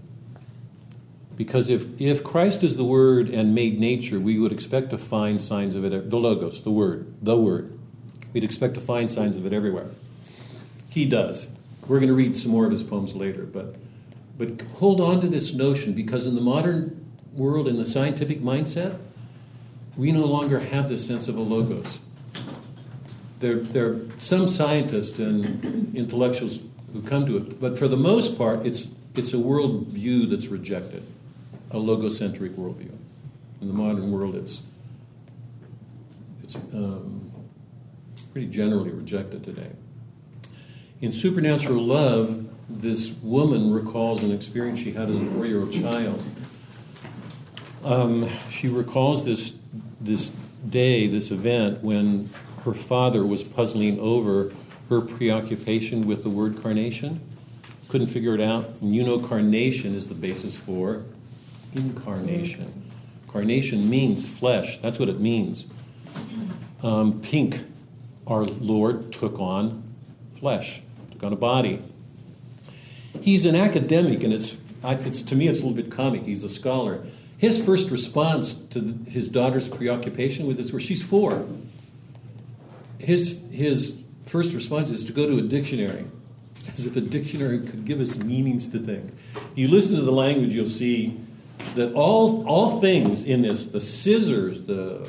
Because 1.36 1.70
if, 1.70 1.86
if 2.02 2.22
Christ 2.24 2.64
is 2.64 2.76
the 2.76 2.84
Word 2.84 3.30
and 3.30 3.56
made 3.56 3.80
nature, 3.80 4.20
we 4.20 4.38
would 4.38 4.52
expect 4.52 4.90
to 4.90 4.98
find 4.98 5.42
signs 5.42 5.74
of 5.74 5.86
it, 5.86 6.10
the 6.10 6.18
Logos, 6.18 6.62
the 6.64 6.72
Word, 6.72 7.14
the 7.22 7.38
Word. 7.38 7.80
We'd 8.34 8.44
expect 8.44 8.74
to 8.74 8.82
find 8.82 9.10
signs 9.10 9.38
of 9.38 9.46
it 9.46 9.54
everywhere. 9.54 9.88
He 10.90 11.06
does. 11.06 11.48
We're 11.88 12.00
going 12.00 12.10
to 12.10 12.14
read 12.14 12.36
some 12.36 12.52
more 12.52 12.66
of 12.66 12.72
his 12.72 12.84
poems 12.84 13.16
later, 13.16 13.44
but, 13.44 13.76
but 14.38 14.62
hold 14.80 15.00
on 15.00 15.22
to 15.22 15.28
this 15.28 15.54
notion 15.54 15.94
because 15.94 16.26
in 16.26 16.36
the 16.36 16.42
modern 16.42 17.06
world, 17.34 17.68
in 17.68 17.78
the 17.78 17.86
scientific 17.86 18.42
mindset, 18.42 19.00
we 19.96 20.12
no 20.12 20.26
longer 20.26 20.60
have 20.60 20.90
this 20.90 21.08
sense 21.08 21.28
of 21.28 21.38
a 21.38 21.42
Logos. 21.42 22.00
There, 23.40 23.56
there 23.56 23.88
are 23.88 24.02
some 24.18 24.48
scientists 24.48 25.20
and 25.20 25.96
intellectuals 25.96 26.62
who 26.92 27.02
come 27.02 27.26
to 27.28 27.38
it, 27.38 27.62
but 27.62 27.80
for 27.80 27.88
the 27.88 27.98
most 27.98 28.38
part, 28.38 28.66
it's, 28.66 28.90
it's 29.20 29.34
a 29.34 29.38
worldview 29.38 30.30
that's 30.30 30.48
rejected 30.48 31.06
a 31.72 31.76
logocentric 31.76 32.56
worldview. 32.56 32.92
In 33.62 33.68
the 33.68 33.74
modern 33.74 34.12
world, 34.12 34.34
it's 34.34 34.64
it's 36.42 36.56
um, 36.74 37.30
pretty 38.32 38.48
generally 38.48 38.92
rejected 38.92 39.44
today. 39.44 39.70
In 41.02 41.12
supernatural 41.12 41.84
love, 41.84 42.48
this 42.70 43.12
woman 43.22 43.72
recalls 43.72 44.24
an 44.24 44.32
experience 44.32 44.80
she 44.80 44.94
had 44.94 45.10
as 45.10 45.18
a 45.18 45.26
four-year-old 45.26 45.72
child. 45.72 46.24
Um, 47.84 48.30
she 48.50 48.68
recalls 48.68 49.26
this 49.26 49.54
this 50.00 50.32
day, 50.68 51.08
this 51.08 51.30
event, 51.30 51.84
when 51.84 52.30
her 52.64 52.74
father 52.74 53.26
was 53.26 53.44
puzzling 53.44 54.00
over 54.00 54.54
her 54.90 55.02
preoccupation 55.02 56.08
with 56.08 56.24
the 56.24 56.30
word 56.30 56.64
carnation. 56.64 57.20
Couldn't 57.90 58.08
figure 58.08 58.34
it 58.34 58.42
out. 58.42 58.76
And 58.82 58.96
you 58.96 59.04
know, 59.04 59.20
carnation 59.20 59.96
is 59.96 60.08
the 60.08 60.16
basis 60.16 60.56
for 60.56 61.04
incarnation. 61.74 62.90
Carnation 63.28 63.90
means 63.90 64.28
flesh, 64.28 64.80
that's 64.80 64.98
what 64.98 65.10
it 65.10 65.20
means. 65.20 65.66
Um, 66.82 67.20
pink, 67.22 67.62
our 68.26 68.44
Lord 68.44 69.12
took 69.12 69.40
on 69.40 69.84
flesh, 70.40 70.82
took 71.12 71.24
on 71.24 71.34
a 71.34 71.36
body. 71.36 71.84
He's 73.22 73.46
an 73.46 73.56
academic, 73.56 74.24
and 74.24 74.34
it's, 74.34 74.58
it's 74.84 75.22
to 75.24 75.36
me, 75.36 75.48
it's 75.48 75.60
a 75.60 75.66
little 75.66 75.76
bit 75.76 75.92
comic. 75.92 76.26
He's 76.26 76.44
a 76.44 76.50
scholar. 76.50 77.04
His 77.38 77.64
first 77.64 77.90
response 77.90 78.54
to 78.54 78.98
his 79.08 79.30
daughter's 79.30 79.68
preoccupation 79.68 80.48
with 80.48 80.58
this, 80.58 80.72
where 80.72 80.80
she's 80.80 81.04
four, 81.04 81.46
his, 82.98 83.40
his 83.52 83.98
first 84.26 84.54
response 84.54 84.90
is 84.90 85.04
to 85.06 85.14
go 85.14 85.26
to 85.28 85.38
a 85.38 85.42
dictionary, 85.42 86.06
as 86.80 86.86
if 86.86 86.96
a 86.96 87.02
dictionary 87.02 87.60
could 87.60 87.86
give 87.86 88.00
us 88.00 88.18
meanings 88.18 88.70
to 88.70 88.80
things. 88.80 89.14
If 89.36 89.58
you 89.58 89.68
listen 89.68 89.96
to 89.96 90.02
the 90.02 90.12
language, 90.12 90.54
you'll 90.54 90.68
see 90.68 91.20
that 91.76 91.94
all, 91.94 92.48
all 92.48 92.80
things 92.80 93.26
in 93.26 93.42
this, 93.42 93.68
the 93.68 93.82
scissors, 93.82 94.62
the, 94.64 95.08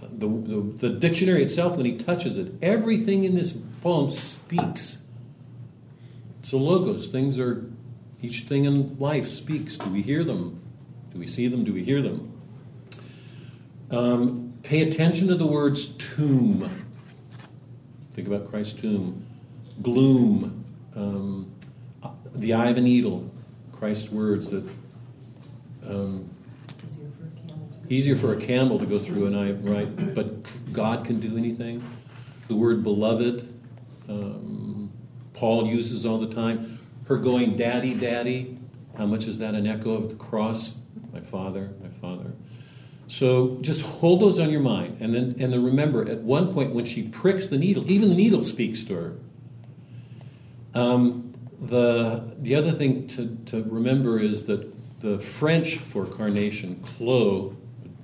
the, 0.00 0.26
the, 0.26 0.60
the 0.78 0.88
dictionary 0.88 1.42
itself, 1.42 1.76
when 1.76 1.86
he 1.86 1.96
touches 1.96 2.36
it, 2.36 2.52
everything 2.62 3.24
in 3.24 3.34
this 3.34 3.52
poem 3.82 4.10
speaks. 4.10 4.98
So, 6.42 6.58
logos, 6.58 7.08
things 7.08 7.38
are, 7.38 7.64
each 8.20 8.42
thing 8.42 8.64
in 8.64 8.98
life 8.98 9.28
speaks. 9.28 9.76
Do 9.76 9.88
we 9.90 10.02
hear 10.02 10.24
them? 10.24 10.60
Do 11.12 11.18
we 11.18 11.26
see 11.26 11.48
them? 11.48 11.64
Do 11.64 11.72
we 11.72 11.84
hear 11.84 12.02
them? 12.02 12.32
Um, 13.90 14.54
pay 14.62 14.82
attention 14.82 15.28
to 15.28 15.34
the 15.34 15.46
words 15.46 15.86
tomb. 15.86 16.86
Think 18.12 18.26
about 18.28 18.48
Christ's 18.48 18.80
tomb. 18.80 19.24
Gloom. 19.82 20.61
Um, 20.94 21.54
the 22.34 22.54
eye 22.54 22.68
of 22.70 22.76
a 22.76 22.80
needle. 22.80 23.30
Christ's 23.72 24.10
words 24.10 24.48
that 24.50 24.68
um, 25.86 26.30
easier 27.88 28.16
for 28.16 28.32
a 28.32 28.40
camel 28.40 28.78
to 28.78 28.86
go 28.86 28.98
through 28.98 29.26
an 29.26 29.34
eye, 29.34 29.52
right? 29.52 30.14
But 30.14 30.50
God 30.72 31.04
can 31.04 31.20
do 31.20 31.36
anything. 31.36 31.82
The 32.48 32.54
word 32.54 32.82
beloved, 32.82 33.48
um, 34.08 34.90
Paul 35.34 35.66
uses 35.66 36.06
all 36.06 36.18
the 36.18 36.32
time. 36.32 36.78
Her 37.06 37.16
going, 37.16 37.56
Daddy, 37.56 37.94
Daddy, 37.94 38.58
how 38.96 39.06
much 39.06 39.26
is 39.26 39.38
that 39.38 39.54
an 39.54 39.66
echo 39.66 39.90
of 39.92 40.10
the 40.10 40.16
cross? 40.16 40.76
My 41.12 41.20
father, 41.20 41.72
my 41.82 41.88
father. 41.88 42.32
So 43.08 43.58
just 43.60 43.82
hold 43.82 44.22
those 44.22 44.38
on 44.38 44.50
your 44.50 44.60
mind. 44.60 44.98
And 45.00 45.12
then, 45.14 45.36
and 45.38 45.52
then 45.52 45.62
remember, 45.62 46.08
at 46.08 46.18
one 46.18 46.52
point 46.52 46.74
when 46.74 46.84
she 46.84 47.02
pricks 47.02 47.46
the 47.46 47.58
needle, 47.58 47.90
even 47.90 48.08
the 48.08 48.14
needle 48.14 48.40
speaks 48.40 48.84
to 48.84 48.94
her. 48.94 49.16
Um, 50.74 51.34
the, 51.60 52.34
the 52.38 52.54
other 52.54 52.72
thing 52.72 53.06
to, 53.08 53.36
to 53.46 53.62
remember 53.64 54.18
is 54.18 54.44
that 54.44 54.72
the 54.98 55.18
French 55.18 55.76
for 55.76 56.06
carnation, 56.06 56.82
clos, 56.96 57.54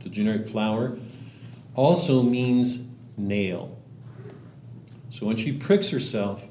the 0.02 0.08
generic 0.08 0.46
flower, 0.46 0.98
also 1.74 2.22
means 2.22 2.82
nail. 3.16 3.78
So 5.10 5.26
when 5.26 5.36
she 5.36 5.52
pricks 5.52 5.90
herself, 5.90 6.46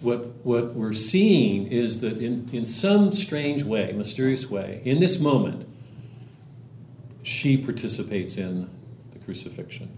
what, 0.00 0.26
what 0.44 0.74
we're 0.74 0.92
seeing 0.92 1.66
is 1.66 2.00
that 2.00 2.18
in, 2.18 2.48
in 2.52 2.64
some 2.64 3.12
strange 3.12 3.62
way, 3.62 3.92
mysterious 3.92 4.50
way, 4.50 4.82
in 4.84 4.98
this 4.98 5.20
moment, 5.20 5.68
she 7.22 7.56
participates 7.56 8.36
in 8.36 8.68
the 9.12 9.18
crucifixion. 9.20 9.96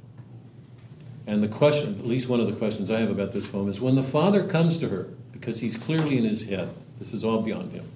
And 1.27 1.43
the 1.43 1.49
question, 1.49 1.99
at 1.99 2.07
least 2.07 2.29
one 2.29 2.41
of 2.41 2.47
the 2.47 2.57
questions 2.57 2.91
I 2.91 3.01
have 3.01 3.11
about 3.11 3.33
this 3.33 3.47
poem, 3.47 3.69
is 3.69 3.81
when 3.81 3.95
the 3.95 4.03
Father 4.03 4.47
comes 4.47 4.77
to 4.79 4.89
her, 4.91 5.09
because 5.35 5.61
he's 5.61 5.77
clearly 5.77 6.17
in 6.17 6.25
his 6.25 6.45
head, 6.45 6.71
this 6.99 7.13
is 7.13 7.23
all 7.23 7.43
beyond 7.43 7.73
him 7.73 7.91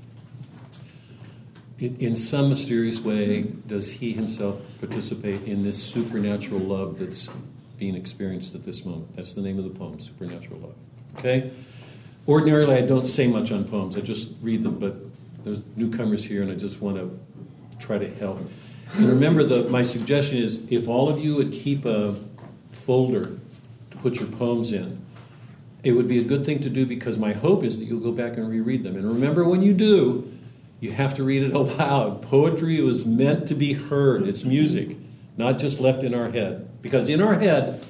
in 1.80 2.16
some 2.16 2.48
mysterious 2.48 3.00
way, 3.00 3.42
does 3.66 3.90
he 3.90 4.12
himself 4.12 4.60
participate 4.80 5.44
in 5.44 5.62
this 5.62 5.80
supernatural 5.80 6.60
love 6.60 6.98
that's 6.98 7.28
being 7.78 7.94
experienced 7.94 8.54
at 8.54 8.64
this 8.64 8.84
moment? 8.84 9.14
That's 9.14 9.34
the 9.34 9.42
name 9.42 9.58
of 9.58 9.64
the 9.64 9.70
poem, 9.70 10.00
Supernatural 10.00 10.58
Love. 10.58 10.74
Okay? 11.18 11.50
Ordinarily, 12.26 12.74
I 12.74 12.80
don't 12.80 13.06
say 13.06 13.28
much 13.28 13.52
on 13.52 13.64
poems, 13.64 13.96
I 13.96 14.00
just 14.00 14.30
read 14.42 14.64
them, 14.64 14.78
but 14.78 14.96
there's 15.44 15.64
newcomers 15.76 16.24
here, 16.24 16.42
and 16.42 16.50
I 16.50 16.56
just 16.56 16.80
want 16.80 16.96
to 16.96 17.18
try 17.78 17.96
to 17.96 18.12
help. 18.16 18.40
And 18.94 19.08
remember, 19.08 19.44
the, 19.44 19.68
my 19.70 19.84
suggestion 19.84 20.38
is 20.38 20.60
if 20.70 20.88
all 20.88 21.08
of 21.08 21.20
you 21.20 21.36
would 21.36 21.52
keep 21.52 21.84
a 21.84 22.16
folder 22.72 23.38
to 23.90 23.96
put 23.98 24.16
your 24.16 24.28
poems 24.28 24.72
in, 24.72 25.00
it 25.82 25.92
would 25.92 26.08
be 26.08 26.18
a 26.18 26.24
good 26.24 26.44
thing 26.44 26.60
to 26.60 26.70
do 26.70 26.84
because 26.84 27.18
my 27.18 27.32
hope 27.32 27.62
is 27.62 27.78
that 27.78 27.84
you'll 27.84 28.00
go 28.00 28.12
back 28.12 28.36
and 28.36 28.48
reread 28.48 28.82
them. 28.82 28.96
And 28.96 29.08
remember, 29.08 29.48
when 29.48 29.62
you 29.62 29.72
do, 29.72 30.30
you 30.80 30.92
have 30.92 31.14
to 31.14 31.24
read 31.24 31.42
it 31.42 31.52
aloud. 31.54 32.22
Poetry 32.22 32.80
was 32.80 33.04
meant 33.04 33.48
to 33.48 33.54
be 33.54 33.74
heard, 33.74 34.26
it's 34.26 34.44
music, 34.44 34.96
not 35.36 35.58
just 35.58 35.80
left 35.80 36.02
in 36.02 36.14
our 36.14 36.30
head. 36.30 36.68
Because 36.82 37.08
in 37.08 37.20
our 37.20 37.34
head, 37.34 37.84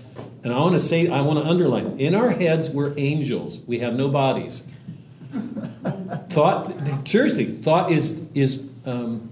and 0.44 0.53
I 0.53 0.59
want 0.59 0.74
to 0.74 0.81
say, 0.81 1.09
I 1.09 1.20
want 1.20 1.38
to 1.40 1.44
underline, 1.44 1.98
in 1.98 2.14
our 2.14 2.31
heads, 2.31 2.70
we're 2.70 2.94
angels. 2.96 3.61
We 3.66 3.81
have 3.81 3.94
no 3.94 4.09
bodies. 4.09 4.62
thought, 6.31 7.07
seriously, 7.07 7.46
thought 7.46 7.90
is, 7.90 8.20
is 8.35 8.62
um, 8.87 9.31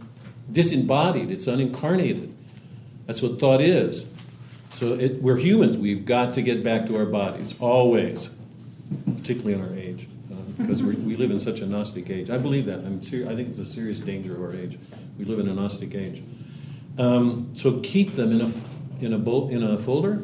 disembodied, 0.50 1.30
it's 1.30 1.46
unincarnated. 1.46 2.32
That's 3.06 3.22
what 3.22 3.38
thought 3.38 3.60
is. 3.60 4.04
So 4.70 4.94
it, 4.94 5.22
we're 5.22 5.36
humans. 5.36 5.78
We've 5.78 6.04
got 6.04 6.34
to 6.34 6.42
get 6.42 6.62
back 6.62 6.86
to 6.86 6.96
our 6.96 7.06
bodies, 7.06 7.54
always, 7.60 8.28
particularly 9.16 9.54
in 9.54 9.60
our 9.60 9.74
age 9.76 10.08
because 10.56 10.82
we 10.82 11.16
live 11.16 11.30
in 11.30 11.38
such 11.38 11.60
a 11.60 11.66
Gnostic 11.66 12.08
age. 12.10 12.30
I 12.30 12.38
believe 12.38 12.66
that. 12.66 12.78
I'm 12.78 13.02
ser- 13.02 13.28
I 13.28 13.34
think 13.34 13.48
it's 13.48 13.58
a 13.58 13.64
serious 13.64 14.00
danger 14.00 14.34
of 14.34 14.42
our 14.42 14.54
age. 14.54 14.78
We 15.18 15.24
live 15.24 15.38
in 15.38 15.48
a 15.48 15.54
Gnostic 15.54 15.94
age. 15.94 16.22
Um, 16.98 17.50
so 17.52 17.80
keep 17.80 18.12
them 18.12 18.32
in 18.32 18.40
a 18.40 18.52
in 19.04 19.12
a 19.12 19.46
in 19.48 19.62
a 19.62 19.76
folder, 19.76 20.22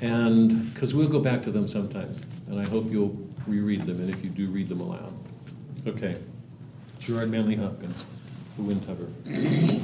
And 0.00 0.72
because 0.74 0.94
we'll 0.94 1.08
go 1.08 1.20
back 1.20 1.42
to 1.44 1.50
them 1.50 1.68
sometimes, 1.68 2.22
and 2.48 2.58
I 2.58 2.64
hope 2.64 2.90
you'll 2.90 3.16
reread 3.46 3.82
them, 3.82 4.00
and 4.00 4.10
if 4.10 4.24
you 4.24 4.30
do, 4.30 4.48
read 4.48 4.68
them 4.68 4.80
aloud. 4.80 5.12
Okay. 5.86 6.16
Gerard 6.98 7.30
Manley 7.30 7.56
Hopkins, 7.56 8.04
The 8.56 8.62
Windhover. 8.62 9.80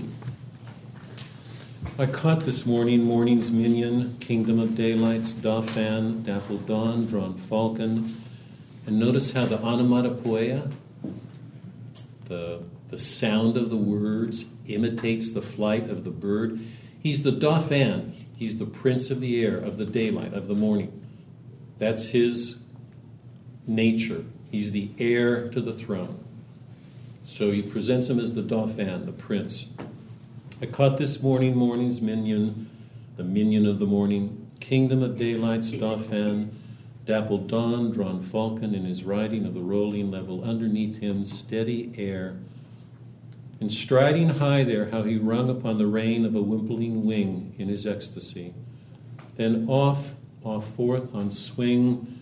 I 1.98 2.04
caught 2.04 2.40
this 2.40 2.66
morning 2.66 3.04
morning's 3.04 3.50
minion, 3.50 4.18
kingdom 4.20 4.58
of 4.58 4.74
daylights, 4.74 5.32
dauphin, 5.32 6.22
dappled 6.24 6.66
dawn, 6.66 7.06
drawn 7.06 7.34
falcon, 7.34 8.14
and 8.86 8.98
notice 8.98 9.32
how 9.32 9.46
the 9.46 9.58
onomatopoeia, 9.58 10.68
the, 12.26 12.62
the 12.90 12.98
sound 12.98 13.56
of 13.56 13.70
the 13.70 13.78
words, 13.78 14.44
imitates 14.66 15.30
the 15.30 15.40
flight 15.40 15.88
of 15.88 16.04
the 16.04 16.10
bird. 16.10 16.60
He's 16.98 17.22
the 17.22 17.32
dauphin, 17.32 18.12
he's 18.36 18.58
the 18.58 18.66
prince 18.66 19.10
of 19.10 19.22
the 19.22 19.42
air, 19.42 19.56
of 19.56 19.78
the 19.78 19.86
daylight, 19.86 20.34
of 20.34 20.48
the 20.48 20.54
morning. 20.54 21.02
That's 21.78 22.08
his 22.08 22.58
nature. 23.66 24.24
He's 24.50 24.72
the 24.72 24.90
heir 24.98 25.48
to 25.48 25.60
the 25.60 25.72
throne. 25.72 26.22
So 27.22 27.50
he 27.50 27.62
presents 27.62 28.08
him 28.08 28.20
as 28.20 28.34
the 28.34 28.42
dauphin, 28.42 29.06
the 29.06 29.12
prince. 29.12 29.66
I 30.58 30.64
caught 30.64 30.96
this 30.96 31.22
morning 31.22 31.54
morning's 31.54 32.00
minion, 32.00 32.70
the 33.18 33.24
minion 33.24 33.66
of 33.66 33.78
the 33.78 33.84
morning, 33.84 34.50
kingdom 34.58 35.02
of 35.02 35.18
daylight's 35.18 35.70
dauphin, 35.70 36.50
dappled 37.04 37.46
dawn, 37.46 37.90
drawn 37.90 38.22
falcon 38.22 38.74
in 38.74 38.86
his 38.86 39.04
riding 39.04 39.44
of 39.44 39.52
the 39.52 39.60
rolling 39.60 40.10
level 40.10 40.42
underneath 40.42 41.00
him, 41.00 41.26
steady 41.26 41.92
air. 41.98 42.38
And 43.60 43.70
striding 43.70 44.30
high 44.30 44.64
there, 44.64 44.88
how 44.88 45.02
he 45.02 45.18
rung 45.18 45.50
upon 45.50 45.76
the 45.76 45.86
rein 45.86 46.24
of 46.24 46.34
a 46.34 46.42
wimpling 46.42 47.04
wing 47.04 47.54
in 47.58 47.68
his 47.68 47.86
ecstasy. 47.86 48.54
Then 49.36 49.68
off, 49.68 50.14
off 50.42 50.66
forth 50.74 51.14
on 51.14 51.30
swing, 51.30 52.18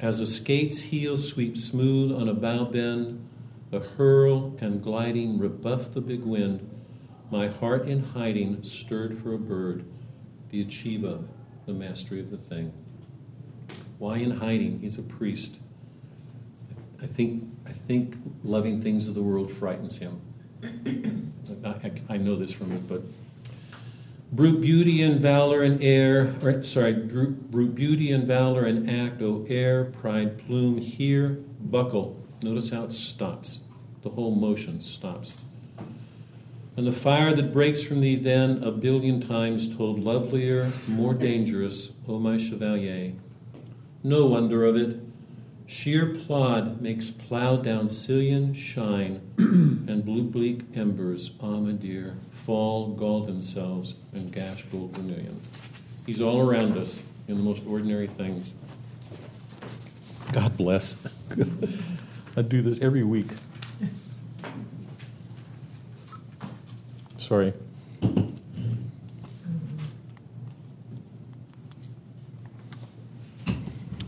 as 0.00 0.20
a 0.20 0.26
skate's 0.26 0.78
heel 0.78 1.18
sweeps 1.18 1.64
smooth 1.64 2.12
on 2.12 2.30
a 2.30 2.34
bow 2.34 2.64
bend, 2.64 3.28
the 3.70 3.80
hurl 3.80 4.56
and 4.62 4.82
gliding 4.82 5.38
rebuff 5.38 5.92
the 5.92 6.00
big 6.00 6.22
wind. 6.22 6.70
My 7.30 7.48
heart 7.48 7.88
in 7.88 8.02
hiding 8.02 8.62
stirred 8.62 9.18
for 9.18 9.32
a 9.32 9.38
bird, 9.38 9.84
the 10.50 10.60
achieve 10.60 11.04
of, 11.04 11.28
the 11.66 11.72
mastery 11.72 12.20
of 12.20 12.30
the 12.30 12.36
thing. 12.36 12.72
Why 13.98 14.18
in 14.18 14.32
hiding? 14.32 14.80
He's 14.80 14.98
a 14.98 15.02
priest. 15.02 15.58
I 17.02 17.06
think, 17.06 17.44
I 17.66 17.72
think 17.72 18.16
loving 18.42 18.80
things 18.82 19.08
of 19.08 19.14
the 19.14 19.22
world 19.22 19.50
frightens 19.50 19.98
him. 19.98 20.20
I, 21.64 21.92
I, 22.08 22.16
know 22.16 22.36
this 22.36 22.52
from 22.52 22.72
it, 22.72 22.88
but 22.88 23.02
brute 24.32 24.60
beauty 24.60 25.02
and 25.02 25.20
valor 25.20 25.62
and 25.62 25.82
air, 25.82 26.34
or, 26.42 26.62
sorry, 26.62 26.94
brute, 26.94 27.50
brute 27.50 27.74
beauty 27.74 28.12
and 28.12 28.26
valor 28.26 28.64
and 28.64 28.88
act, 28.88 29.20
O 29.20 29.44
air, 29.48 29.84
pride, 29.84 30.38
plume, 30.38 30.78
here, 30.78 31.38
buckle. 31.60 32.22
Notice 32.42 32.70
how 32.70 32.84
it 32.84 32.92
stops. 32.92 33.60
The 34.02 34.10
whole 34.10 34.34
motion 34.34 34.80
stops. 34.80 35.34
And 36.76 36.86
the 36.86 36.92
fire 36.92 37.32
that 37.34 37.52
breaks 37.52 37.82
from 37.82 38.00
thee 38.00 38.16
then 38.16 38.62
a 38.64 38.72
billion 38.72 39.20
times 39.20 39.76
told 39.76 40.00
lovelier, 40.00 40.72
more 40.88 41.14
dangerous, 41.14 41.92
O 42.08 42.18
my 42.18 42.36
chevalier. 42.36 43.12
No 44.02 44.26
wonder 44.26 44.64
of 44.64 44.76
it. 44.76 45.00
Sheer 45.66 46.14
plod 46.14 46.82
makes 46.82 47.10
plough 47.10 47.56
down 47.56 47.88
sillion 47.88 48.52
shine, 48.52 49.20
and 49.38 50.04
blue 50.04 50.24
bleak 50.24 50.64
embers, 50.74 51.30
ah, 51.40 51.58
my 51.58 51.72
dear, 51.72 52.16
fall, 52.30 52.88
gall 52.88 53.22
themselves, 53.22 53.94
and 54.12 54.30
gash 54.30 54.64
gold 54.64 54.94
vermilion. 54.94 55.40
He's 56.04 56.20
all 56.20 56.40
around 56.40 56.76
us 56.76 57.02
in 57.28 57.36
the 57.36 57.42
most 57.42 57.64
ordinary 57.66 58.08
things. 58.08 58.52
God 60.32 60.54
bless. 60.56 60.96
I 62.36 62.42
do 62.42 62.60
this 62.60 62.80
every 62.80 63.04
week. 63.04 63.28
Sorry. 67.24 67.54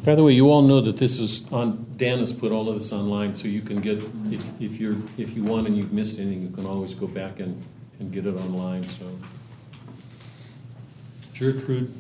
By 0.05 0.15
the 0.15 0.23
way, 0.23 0.33
you 0.33 0.51
all 0.51 0.61
know 0.61 0.83
that 0.83 0.99
this 0.99 1.19
is 1.19 1.51
on. 1.51 1.87
Dan 1.97 2.19
has 2.19 2.31
put 2.31 2.53
all 2.53 2.69
of 2.69 2.75
this 2.75 2.93
online, 2.93 3.33
so 3.33 3.49
you 3.49 3.63
can 3.63 3.81
get 3.81 4.03
if, 4.31 4.61
if 4.61 4.79
you're 4.79 4.97
if 5.17 5.35
you 5.35 5.43
want 5.45 5.67
and 5.67 5.79
you've 5.79 5.95
missed 5.95 6.19
anything, 6.19 6.43
you 6.43 6.51
can 6.51 6.67
always 6.67 6.93
go 6.93 7.07
back 7.07 7.41
and, 7.41 7.65
and 8.01 8.13
get 8.13 8.27
it 8.27 8.37
online. 8.37 8.87
So, 8.87 9.07
Gjertrud 11.33 11.91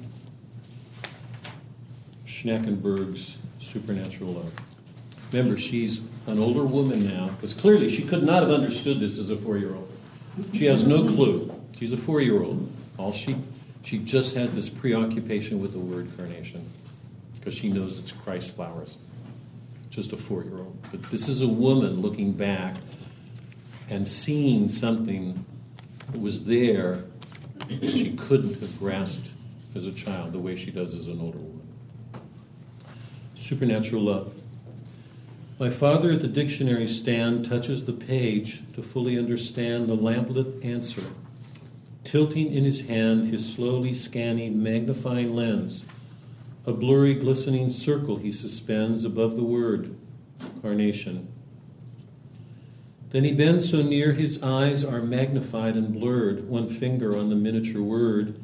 Schnackenberg's 2.26 3.38
Supernatural 3.58 4.34
Love. 4.34 4.52
Remember, 5.32 5.56
she's 5.56 6.02
an 6.26 6.38
older 6.38 6.64
woman 6.64 7.08
now, 7.08 7.28
because 7.28 7.54
clearly 7.54 7.88
she 7.88 8.02
could 8.02 8.22
not 8.22 8.42
have 8.42 8.52
understood 8.52 9.00
this 9.00 9.18
as 9.18 9.30
a 9.30 9.36
four-year-old. 9.36 9.85
She 10.52 10.66
has 10.66 10.86
no 10.86 11.04
clue. 11.04 11.52
She's 11.78 11.92
a 11.92 11.96
four-year-old. 11.96 12.70
All 12.98 13.12
she 13.12 13.36
she 13.86 13.98
just 13.98 14.36
has 14.36 14.52
this 14.52 14.68
preoccupation 14.68 15.60
with 15.60 15.72
the 15.72 15.78
word 15.78 16.08
carnation 16.16 16.68
because 17.34 17.54
she 17.54 17.70
knows 17.70 18.00
it's 18.00 18.10
Christ 18.10 18.56
flowers. 18.56 18.98
Just 19.90 20.12
a 20.12 20.16
four 20.16 20.42
year 20.42 20.58
old. 20.58 20.76
But 20.90 21.08
this 21.10 21.28
is 21.28 21.40
a 21.40 21.46
woman 21.46 22.02
looking 22.02 22.32
back 22.32 22.74
and 23.88 24.06
seeing 24.06 24.68
something 24.68 25.44
that 26.10 26.20
was 26.20 26.44
there 26.44 27.04
that 27.68 27.96
she 27.96 28.16
couldn't 28.16 28.60
have 28.60 28.76
grasped 28.78 29.32
as 29.76 29.86
a 29.86 29.92
child 29.92 30.32
the 30.32 30.40
way 30.40 30.56
she 30.56 30.72
does 30.72 30.94
as 30.94 31.06
an 31.06 31.20
older 31.20 31.38
woman. 31.38 31.68
Supernatural 33.34 34.02
love. 34.02 34.34
My 35.58 35.70
father 35.70 36.10
at 36.10 36.20
the 36.20 36.28
dictionary 36.28 36.86
stand 36.86 37.46
touches 37.46 37.86
the 37.86 37.94
page 37.94 38.62
to 38.74 38.82
fully 38.82 39.18
understand 39.18 39.88
the 39.88 39.96
lamplit 39.96 40.62
answer, 40.62 41.04
tilting 42.04 42.52
in 42.52 42.64
his 42.64 42.86
hand 42.86 43.28
his 43.28 43.54
slowly 43.54 43.94
scanning 43.94 44.62
magnifying 44.62 45.34
lens 45.34 45.86
a 46.66 46.72
blurry, 46.72 47.14
glistening 47.14 47.68
circle 47.68 48.16
he 48.16 48.32
suspends 48.32 49.04
above 49.04 49.36
the 49.36 49.44
word, 49.44 49.96
carnation. 50.60 51.28
Then 53.10 53.22
he 53.22 53.32
bends 53.32 53.70
so 53.70 53.82
near 53.82 54.12
his 54.12 54.42
eyes 54.42 54.84
are 54.84 55.00
magnified 55.00 55.76
and 55.76 55.92
blurred, 55.92 56.48
one 56.48 56.68
finger 56.68 57.16
on 57.16 57.30
the 57.30 57.36
miniature 57.36 57.82
word, 57.82 58.38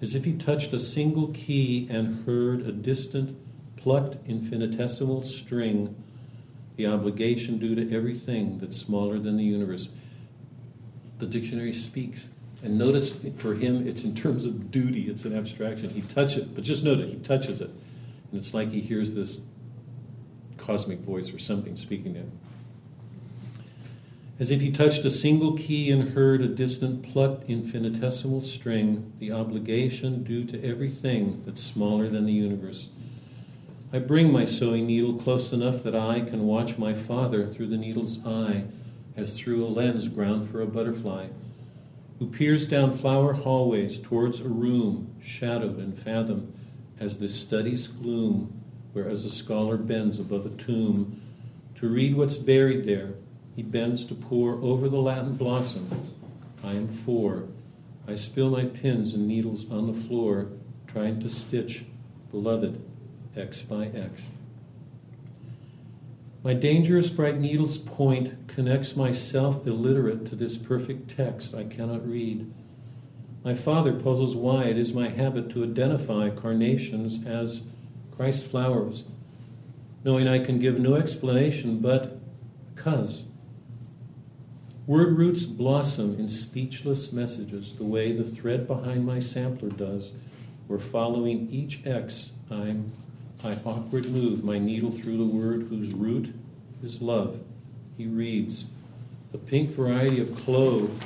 as 0.00 0.14
if 0.14 0.24
he 0.24 0.32
touched 0.32 0.72
a 0.72 0.78
single 0.78 1.28
key 1.28 1.88
and 1.90 2.24
heard 2.24 2.60
a 2.60 2.70
distant, 2.70 3.36
plucked 3.76 4.16
infinitesimal 4.28 5.22
string, 5.22 5.94
the 6.76 6.86
obligation 6.86 7.58
due 7.58 7.74
to 7.74 7.94
everything 7.94 8.58
that's 8.58 8.76
smaller 8.76 9.18
than 9.18 9.36
the 9.36 9.44
universe. 9.44 9.88
The 11.18 11.26
dictionary 11.26 11.72
speaks 11.72 12.28
and 12.62 12.78
notice 12.78 13.14
for 13.36 13.54
him, 13.54 13.86
it's 13.86 14.04
in 14.04 14.14
terms 14.14 14.46
of 14.46 14.70
duty, 14.70 15.08
it's 15.08 15.24
an 15.24 15.36
abstraction. 15.36 15.90
He 15.90 16.02
touches 16.02 16.38
it, 16.38 16.54
but 16.54 16.64
just 16.64 16.84
note 16.84 17.00
it, 17.00 17.08
he 17.08 17.16
touches 17.16 17.60
it. 17.60 17.68
And 17.68 18.40
it's 18.40 18.54
like 18.54 18.70
he 18.70 18.80
hears 18.80 19.12
this 19.12 19.40
cosmic 20.56 21.00
voice 21.00 21.32
or 21.32 21.38
something 21.38 21.76
speaking 21.76 22.14
to 22.14 22.20
him. 22.20 22.32
As 24.38 24.50
if 24.50 24.60
he 24.60 24.70
touched 24.70 25.04
a 25.04 25.10
single 25.10 25.56
key 25.56 25.90
and 25.90 26.10
heard 26.10 26.42
a 26.42 26.48
distant 26.48 27.02
plucked 27.02 27.48
infinitesimal 27.48 28.42
string, 28.42 29.12
the 29.18 29.32
obligation 29.32 30.24
due 30.24 30.44
to 30.44 30.62
everything 30.62 31.42
that's 31.46 31.62
smaller 31.62 32.08
than 32.08 32.26
the 32.26 32.32
universe. 32.32 32.88
I 33.96 33.98
bring 33.98 34.30
my 34.30 34.44
sewing 34.44 34.86
needle 34.86 35.14
close 35.14 35.54
enough 35.54 35.82
that 35.82 35.96
I 35.96 36.20
can 36.20 36.46
watch 36.46 36.76
my 36.76 36.92
father 36.92 37.46
through 37.46 37.68
the 37.68 37.78
needle's 37.78 38.18
eye, 38.26 38.64
as 39.16 39.32
through 39.32 39.64
a 39.64 39.72
lens 39.72 40.06
ground 40.08 40.50
for 40.50 40.60
a 40.60 40.66
butterfly 40.66 41.28
who 42.18 42.26
peers 42.26 42.66
down 42.66 42.92
flower 42.92 43.32
hallways 43.32 43.98
towards 43.98 44.40
a 44.40 44.48
room 44.48 45.14
shadowed 45.22 45.78
and 45.78 45.98
fathomed 45.98 46.52
as 47.00 47.18
this 47.18 47.34
study's 47.34 47.86
gloom, 47.86 48.62
where 48.92 49.08
as 49.08 49.24
a 49.24 49.30
scholar 49.30 49.78
bends 49.78 50.18
above 50.18 50.44
a 50.44 50.50
tomb 50.50 51.18
to 51.74 51.88
read 51.88 52.14
what's 52.14 52.36
buried 52.36 52.84
there, 52.84 53.14
he 53.54 53.62
bends 53.62 54.04
to 54.04 54.14
pore 54.14 54.56
over 54.62 54.90
the 54.90 55.00
Latin 55.00 55.36
blossom. 55.36 55.88
I 56.62 56.72
am 56.72 56.88
four. 56.88 57.44
I 58.06 58.14
spill 58.14 58.50
my 58.50 58.66
pins 58.66 59.14
and 59.14 59.26
needles 59.26 59.70
on 59.70 59.86
the 59.86 59.98
floor, 59.98 60.48
trying 60.86 61.18
to 61.20 61.30
stitch, 61.30 61.86
beloved, 62.30 62.85
X 63.36 63.62
by 63.62 63.86
X. 63.86 64.30
My 66.42 66.54
dangerous 66.54 67.08
bright 67.08 67.38
needle's 67.38 67.76
point 67.76 68.46
connects 68.48 68.96
myself 68.96 69.66
illiterate 69.66 70.24
to 70.26 70.36
this 70.36 70.56
perfect 70.56 71.10
text 71.10 71.54
I 71.54 71.64
cannot 71.64 72.08
read. 72.08 72.52
My 73.44 73.54
father 73.54 73.92
puzzles 73.92 74.34
why 74.34 74.64
it 74.64 74.78
is 74.78 74.92
my 74.92 75.08
habit 75.08 75.50
to 75.50 75.64
identify 75.64 76.30
carnations 76.30 77.24
as 77.26 77.62
Christ 78.16 78.44
flowers, 78.44 79.04
knowing 80.04 80.26
I 80.26 80.38
can 80.38 80.58
give 80.58 80.78
no 80.78 80.94
explanation 80.94 81.80
but 81.80 82.18
cuz. 82.74 83.24
Word 84.86 85.18
roots 85.18 85.44
blossom 85.46 86.18
in 86.18 86.28
speechless 86.28 87.12
messages 87.12 87.74
the 87.74 87.84
way 87.84 88.12
the 88.12 88.24
thread 88.24 88.68
behind 88.68 89.04
my 89.04 89.18
sampler 89.18 89.68
does 89.68 90.12
where 90.66 90.78
following 90.78 91.48
each 91.50 91.84
X, 91.86 92.30
I'm, 92.50 92.92
I 93.44 93.58
awkward 93.64 94.10
move 94.10 94.44
my 94.44 94.58
needle 94.58 94.90
through 94.90 95.18
the 95.18 95.24
word 95.24 95.66
whose 95.68 95.92
root 95.92 96.34
is 96.82 97.00
love. 97.00 97.40
He 97.96 98.06
reads, 98.06 98.66
the 99.32 99.38
pink 99.38 99.70
variety 99.70 100.20
of 100.20 100.34
clove, 100.44 101.02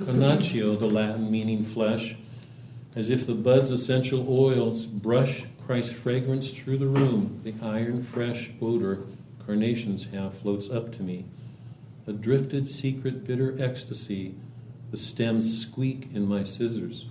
carnatio, 0.00 0.78
the 0.78 0.86
Latin 0.86 1.30
meaning 1.30 1.62
flesh, 1.62 2.16
as 2.96 3.10
if 3.10 3.26
the 3.26 3.34
bud's 3.34 3.70
essential 3.70 4.26
oils 4.28 4.86
brush 4.86 5.44
Christ's 5.64 5.92
fragrance 5.92 6.50
through 6.50 6.78
the 6.78 6.86
room, 6.86 7.40
the 7.44 7.54
iron 7.62 8.02
fresh 8.02 8.50
odor 8.60 9.04
carnations 9.44 10.06
have 10.06 10.36
floats 10.36 10.70
up 10.70 10.92
to 10.92 11.02
me. 11.02 11.26
A 12.06 12.12
drifted, 12.12 12.68
secret, 12.68 13.26
bitter 13.26 13.54
ecstasy. 13.62 14.34
The 14.90 14.96
stems 14.96 15.60
squeak 15.60 16.08
in 16.14 16.26
my 16.26 16.42
scissors. 16.42 17.06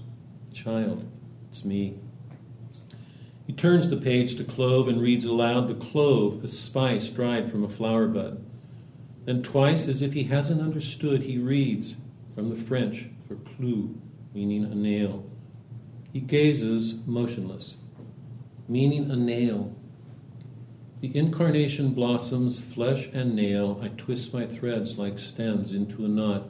Child, 0.52 1.06
it's 1.48 1.64
me. 1.64 2.00
He 3.48 3.54
turns 3.54 3.90
the 3.90 3.96
page 3.96 4.36
to 4.36 4.44
clove 4.44 4.90
and 4.90 5.02
reads 5.02 5.24
aloud 5.24 5.70
the 5.70 5.74
clove, 5.74 6.44
a 6.44 6.50
spice 6.50 7.08
dried 7.08 7.50
from 7.50 7.64
a 7.64 7.70
flower 7.70 8.06
bud. 8.06 8.46
Then, 9.24 9.42
twice, 9.42 9.88
as 9.88 10.02
if 10.02 10.12
he 10.12 10.26
hasn't 10.26 10.62
understood, 10.62 11.22
he 11.22 11.38
reads 11.38 11.96
from 12.36 12.50
the 12.50 12.58
French 12.58 13.06
for 13.26 13.36
clou, 13.36 13.96
meaning 14.34 14.66
a 14.66 14.76
nail. 14.76 15.26
He 16.12 16.20
gazes 16.20 16.96
motionless, 17.06 17.78
meaning 18.68 19.10
a 19.10 19.16
nail. 19.16 19.74
The 21.00 21.16
incarnation 21.16 21.94
blossoms, 21.94 22.60
flesh 22.60 23.08
and 23.14 23.34
nail. 23.34 23.80
I 23.82 23.88
twist 23.90 24.34
my 24.34 24.46
threads 24.46 24.98
like 24.98 25.18
stems 25.20 25.72
into 25.72 26.04
a 26.04 26.10
knot 26.10 26.50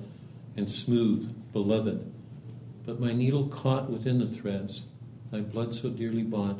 and 0.55 0.67
smooth, 0.67 1.31
beloved. 1.53 2.11
But 2.87 2.99
my 2.99 3.13
needle 3.13 3.49
caught 3.49 3.87
within 3.87 4.17
the 4.17 4.27
threads, 4.27 4.81
thy 5.29 5.41
blood 5.41 5.75
so 5.75 5.89
dearly 5.89 6.23
bought. 6.23 6.59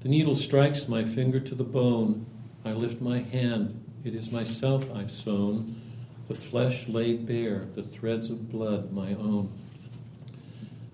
The 0.00 0.08
needle 0.08 0.34
strikes 0.34 0.88
my 0.88 1.02
finger 1.02 1.40
to 1.40 1.54
the 1.56 1.64
bone. 1.64 2.24
I 2.64 2.72
lift 2.72 3.00
my 3.00 3.18
hand. 3.18 3.84
It 4.04 4.14
is 4.14 4.30
myself 4.30 4.94
I've 4.94 5.10
sewn, 5.10 5.80
the 6.28 6.34
flesh 6.34 6.86
laid 6.86 7.26
bare, 7.26 7.66
the 7.74 7.82
threads 7.82 8.30
of 8.30 8.48
blood 8.48 8.92
my 8.92 9.14
own. 9.14 9.52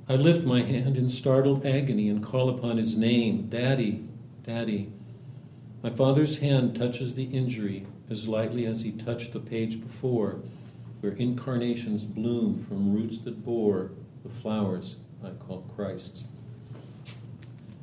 I 0.08 0.16
lift 0.16 0.46
my 0.46 0.62
hand 0.62 0.96
in 0.96 1.10
startled 1.10 1.66
agony 1.66 2.08
and 2.08 2.24
call 2.24 2.48
upon 2.48 2.78
his 2.78 2.96
name 2.96 3.48
Daddy, 3.48 4.06
Daddy. 4.46 4.90
My 5.82 5.90
father's 5.90 6.38
hand 6.38 6.74
touches 6.74 7.14
the 7.14 7.24
injury 7.24 7.86
as 8.08 8.26
lightly 8.26 8.64
as 8.64 8.82
he 8.82 8.92
touched 8.92 9.34
the 9.34 9.40
page 9.40 9.82
before, 9.82 10.40
where 11.00 11.12
incarnations 11.12 12.04
bloom 12.04 12.56
from 12.56 12.94
roots 12.94 13.18
that 13.18 13.44
bore 13.44 13.90
the 14.22 14.30
flowers 14.30 14.96
I 15.22 15.30
call 15.30 15.62
Christ's. 15.74 16.24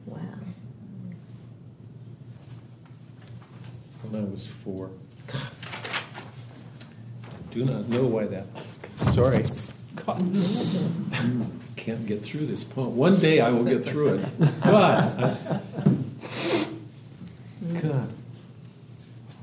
Wow. 0.07 0.19
I 4.13 4.19
was 4.19 4.45
four. 4.47 4.89
I 5.33 5.39
do 7.51 7.63
not 7.65 7.87
know 7.89 8.03
why 8.03 8.25
that. 8.25 8.45
Sorry. 8.97 9.45
God. 9.95 10.17
Can't 11.75 12.05
get 12.05 12.23
through 12.23 12.45
this 12.45 12.63
poem. 12.63 12.95
One 12.95 13.19
day 13.19 13.39
I 13.39 13.49
will 13.51 13.63
get 13.63 13.85
through 13.85 14.15
it. 14.15 14.61
God. 14.61 15.61
God. 17.81 18.13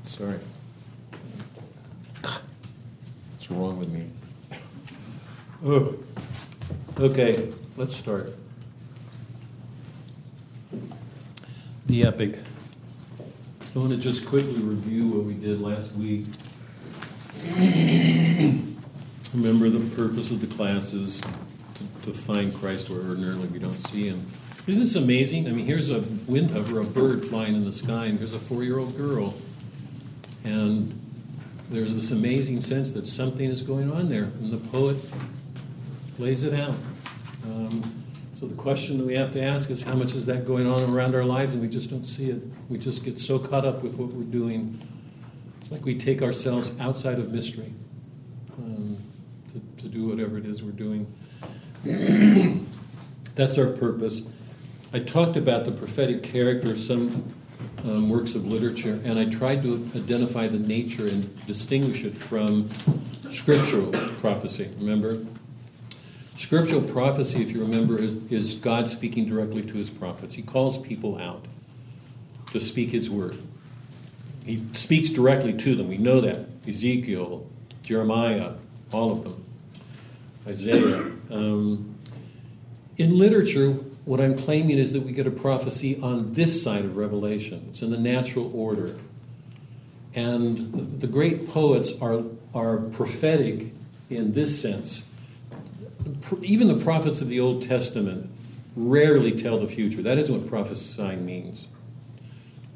Sorry. 0.03 0.39
What's 2.21 3.51
wrong 3.51 3.79
with 3.79 3.89
me? 3.89 4.05
Oh. 5.65 5.95
Okay, 6.99 7.51
let's 7.77 7.95
start. 7.95 8.35
The 11.87 12.03
epic. 12.03 12.37
I 13.75 13.77
want 13.77 13.91
to 13.91 13.97
just 13.97 14.25
quickly 14.25 14.61
review 14.61 15.07
what 15.09 15.25
we 15.25 15.35
did 15.35 15.61
last 15.61 15.93
week. 15.93 16.25
Remember, 19.33 19.69
the 19.69 19.95
purpose 19.95 20.31
of 20.31 20.41
the 20.41 20.47
class 20.47 20.93
is 20.93 21.21
to, 21.21 21.83
to 22.11 22.13
find 22.13 22.53
Christ 22.55 22.89
where 22.89 22.99
ordinarily 22.99 23.47
we 23.47 23.59
don't 23.59 23.79
see 23.79 24.07
him. 24.07 24.25
Isn't 24.65 24.81
this 24.81 24.95
amazing? 24.95 25.47
I 25.47 25.51
mean, 25.51 25.67
here's 25.67 25.91
a 25.91 25.99
Windhover, 25.99 26.81
a 26.81 26.83
bird 26.83 27.25
flying 27.25 27.53
in 27.55 27.63
the 27.63 27.71
sky, 27.71 28.07
and 28.07 28.17
here's 28.17 28.33
a 28.33 28.39
four 28.39 28.63
year 28.63 28.79
old 28.79 28.97
girl. 28.97 29.35
And 30.43 30.99
there's 31.69 31.93
this 31.93 32.09
amazing 32.09 32.61
sense 32.61 32.91
that 32.93 33.05
something 33.05 33.47
is 33.47 33.61
going 33.61 33.91
on 33.91 34.09
there, 34.09 34.23
and 34.23 34.51
the 34.51 34.57
poet 34.57 34.97
lays 36.17 36.43
it 36.43 36.59
out. 36.59 36.75
Um, 37.45 37.83
so 38.39 38.47
the 38.47 38.55
question 38.55 38.99
that 38.99 39.03
we 39.05 39.15
have 39.15 39.33
to 39.33 39.43
ask 39.43 39.69
is 39.69 39.81
how 39.81 39.95
much 39.95 40.13
is 40.13 40.25
that 40.27 40.45
going 40.45 40.65
on 40.65 40.89
around 40.89 41.13
our 41.13 41.25
lives 41.25 41.51
and 41.51 41.61
we 41.61 41.67
just 41.67 41.89
don't 41.89 42.05
see 42.05 42.29
it? 42.29 42.41
We 42.69 42.77
just 42.77 43.03
get 43.03 43.19
so 43.19 43.37
caught 43.37 43.65
up 43.65 43.83
with 43.83 43.95
what 43.95 44.13
we're 44.13 44.23
doing. 44.23 44.79
It's 45.59 45.71
like 45.71 45.83
we 45.83 45.97
take 45.97 46.21
ourselves 46.21 46.71
outside 46.79 47.19
of 47.19 47.33
mystery 47.33 47.73
um, 48.57 48.97
to, 49.49 49.83
to 49.83 49.89
do 49.89 50.07
whatever 50.07 50.37
it 50.37 50.45
is 50.45 50.63
we're 50.63 50.71
doing. 50.71 51.13
That's 53.35 53.57
our 53.57 53.71
purpose. 53.71 54.21
I 54.93 54.99
talked 54.99 55.35
about 55.35 55.65
the 55.65 55.73
prophetic 55.73 56.23
character 56.23 56.71
of 56.71 56.79
some 56.79 57.33
um, 57.83 58.09
works 58.09 58.35
of 58.35 58.47
literature, 58.47 59.01
and 59.03 59.19
I 59.19 59.25
tried 59.25 59.63
to 59.63 59.85
identify 59.97 60.47
the 60.47 60.59
nature 60.59 61.07
and 61.07 61.45
distinguish 61.45 62.05
it 62.05 62.15
from 62.15 62.69
scriptural 63.29 63.91
prophecy. 64.21 64.69
Remember? 64.77 65.25
Scriptural 66.39 66.81
prophecy, 66.81 67.41
if 67.41 67.51
you 67.51 67.59
remember, 67.59 67.99
is, 67.99 68.13
is 68.31 68.55
God 68.55 68.87
speaking 68.87 69.25
directly 69.25 69.61
to 69.61 69.73
his 69.73 69.89
prophets. 69.89 70.35
He 70.35 70.41
calls 70.41 70.77
people 70.77 71.17
out 71.17 71.43
to 72.53 72.61
speak 72.61 72.91
his 72.91 73.09
word. 73.09 73.37
He 74.45 74.59
speaks 74.71 75.09
directly 75.09 75.51
to 75.51 75.75
them. 75.75 75.89
We 75.89 75.97
know 75.97 76.21
that. 76.21 76.45
Ezekiel, 76.65 77.45
Jeremiah, 77.83 78.53
all 78.93 79.11
of 79.11 79.23
them, 79.23 79.43
Isaiah. 80.47 81.11
Um, 81.29 81.95
in 82.97 83.19
literature, 83.19 83.71
what 84.05 84.21
I'm 84.21 84.37
claiming 84.37 84.77
is 84.77 84.93
that 84.93 85.01
we 85.01 85.11
get 85.11 85.27
a 85.27 85.31
prophecy 85.31 85.99
on 86.01 86.35
this 86.35 86.63
side 86.63 86.85
of 86.85 86.95
Revelation. 86.95 87.65
It's 87.69 87.81
in 87.81 87.91
the 87.91 87.97
natural 87.97 88.49
order. 88.55 88.97
And 90.15 91.01
the 91.01 91.07
great 91.07 91.49
poets 91.49 91.91
are, 92.01 92.23
are 92.53 92.77
prophetic 92.77 93.73
in 94.09 94.31
this 94.31 94.59
sense. 94.59 95.03
Even 96.41 96.67
the 96.67 96.83
prophets 96.83 97.21
of 97.21 97.27
the 97.27 97.39
Old 97.39 97.61
Testament 97.61 98.29
rarely 98.75 99.31
tell 99.31 99.59
the 99.59 99.67
future. 99.67 100.01
That 100.01 100.17
isn't 100.17 100.33
what 100.33 100.49
prophesying 100.49 101.25
means. 101.25 101.67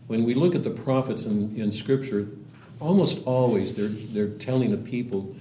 When 0.08 0.24
we 0.26 0.34
look 0.34 0.56
at 0.56 0.64
the 0.64 0.70
prophets 0.70 1.26
in, 1.26 1.56
in 1.56 1.72
Scripture, 1.72 2.28
almost 2.80 3.24
always 3.26 3.74
they're, 3.74 3.88
they're 3.88 4.28
telling 4.28 4.72
the 4.72 4.78
people 4.78 5.34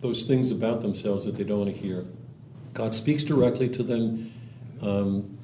those 0.00 0.22
things 0.22 0.50
about 0.50 0.80
themselves 0.80 1.24
that 1.24 1.36
they 1.36 1.44
don't 1.44 1.58
want 1.58 1.74
to 1.74 1.80
hear. 1.80 2.04
God 2.72 2.94
speaks 2.94 3.24
directly 3.24 3.68
to 3.70 3.82
them, 3.82 4.32
um, 4.80 5.36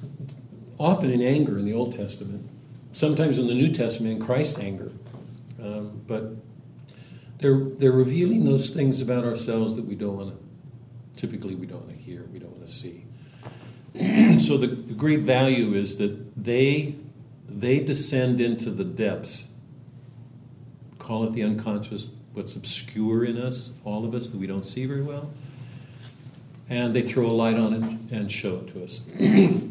often 0.77 1.11
in 1.11 1.21
anger 1.21 1.59
in 1.59 1.65
the 1.65 1.73
Old 1.73 1.95
Testament, 1.95 2.49
sometimes 2.91 3.37
in 3.37 3.47
the 3.47 3.53
New 3.53 3.71
Testament 3.71 4.13
in 4.13 4.25
Christ's 4.25 4.57
anger. 4.59 4.91
Um, 5.61 6.01
but 6.07 6.35
they're, 7.39 7.59
they're 7.59 7.91
revealing 7.91 8.45
those 8.45 8.69
things 8.69 9.01
about 9.01 9.25
ourselves 9.25 9.75
that 9.75 9.85
we 9.85 9.95
don't 9.95 10.17
want 10.17 10.29
to, 10.31 10.44
typically, 11.25 11.55
we 11.55 11.65
don't 11.65 11.83
want 11.83 11.95
to 11.95 11.99
hear, 11.99 12.23
we 12.31 12.37
don't 12.37 12.51
want 12.51 12.65
to 12.65 12.71
see. 12.71 13.03
so 14.39 14.57
the, 14.57 14.67
the 14.67 14.93
great 14.93 15.21
value 15.21 15.73
is 15.73 15.97
that 15.97 16.43
they, 16.43 16.95
they 17.47 17.79
descend 17.79 18.39
into 18.39 18.69
the 18.69 18.83
depths, 18.83 19.47
call 20.99 21.23
it 21.23 21.33
the 21.33 21.41
unconscious, 21.41 22.09
what's 22.33 22.55
obscure 22.55 23.25
in 23.25 23.37
us, 23.37 23.71
all 23.83 24.05
of 24.05 24.13
us 24.13 24.27
that 24.27 24.37
we 24.37 24.45
don't 24.45 24.65
see 24.65 24.85
very 24.85 25.01
well 25.01 25.31
and 26.69 26.95
they 26.95 27.01
throw 27.01 27.27
a 27.27 27.31
light 27.31 27.57
on 27.57 27.73
it 27.73 28.15
and 28.15 28.31
show 28.31 28.57
it 28.57 28.67
to 28.67 28.83
us. 28.83 28.99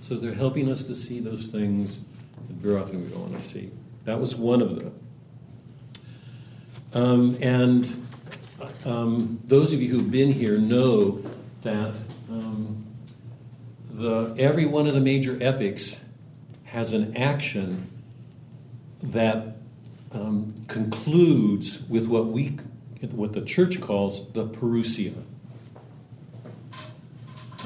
so 0.00 0.16
they're 0.16 0.34
helping 0.34 0.70
us 0.70 0.84
to 0.84 0.94
see 0.94 1.20
those 1.20 1.46
things 1.46 1.98
that 2.48 2.56
very 2.56 2.80
often 2.80 3.02
we 3.02 3.10
don't 3.10 3.20
want 3.20 3.34
to 3.34 3.40
see. 3.40 3.70
That 4.04 4.20
was 4.20 4.36
one 4.36 4.60
of 4.60 4.78
them. 4.78 4.94
Um, 6.92 7.38
and 7.40 8.07
um, 8.84 9.40
those 9.44 9.72
of 9.72 9.82
you 9.82 9.88
who've 9.88 10.10
been 10.10 10.32
here 10.32 10.58
know 10.58 11.22
that 11.62 11.94
um, 12.30 12.84
the, 13.90 14.34
every 14.38 14.66
one 14.66 14.86
of 14.86 14.94
the 14.94 15.00
major 15.00 15.36
epics 15.40 16.00
has 16.64 16.92
an 16.92 17.16
action 17.16 17.90
that 19.02 19.56
um, 20.12 20.54
concludes 20.68 21.82
with 21.82 22.06
what 22.06 22.26
we, 22.26 22.58
what 23.10 23.32
the 23.32 23.42
church 23.42 23.80
calls 23.80 24.30
the 24.32 24.46
parousia 24.46 25.14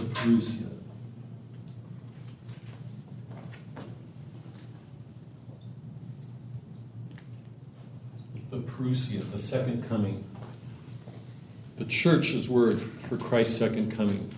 the 0.02 0.14
parousia. 0.14 0.68
The 8.50 8.58
parousia, 8.58 9.30
the 9.30 9.38
second 9.38 9.88
coming. 9.88 10.24
The 11.76 11.84
church's 11.84 12.48
word 12.48 12.80
for 12.80 13.16
Christ's 13.16 13.58
second 13.58 13.92
coming. 13.92 14.30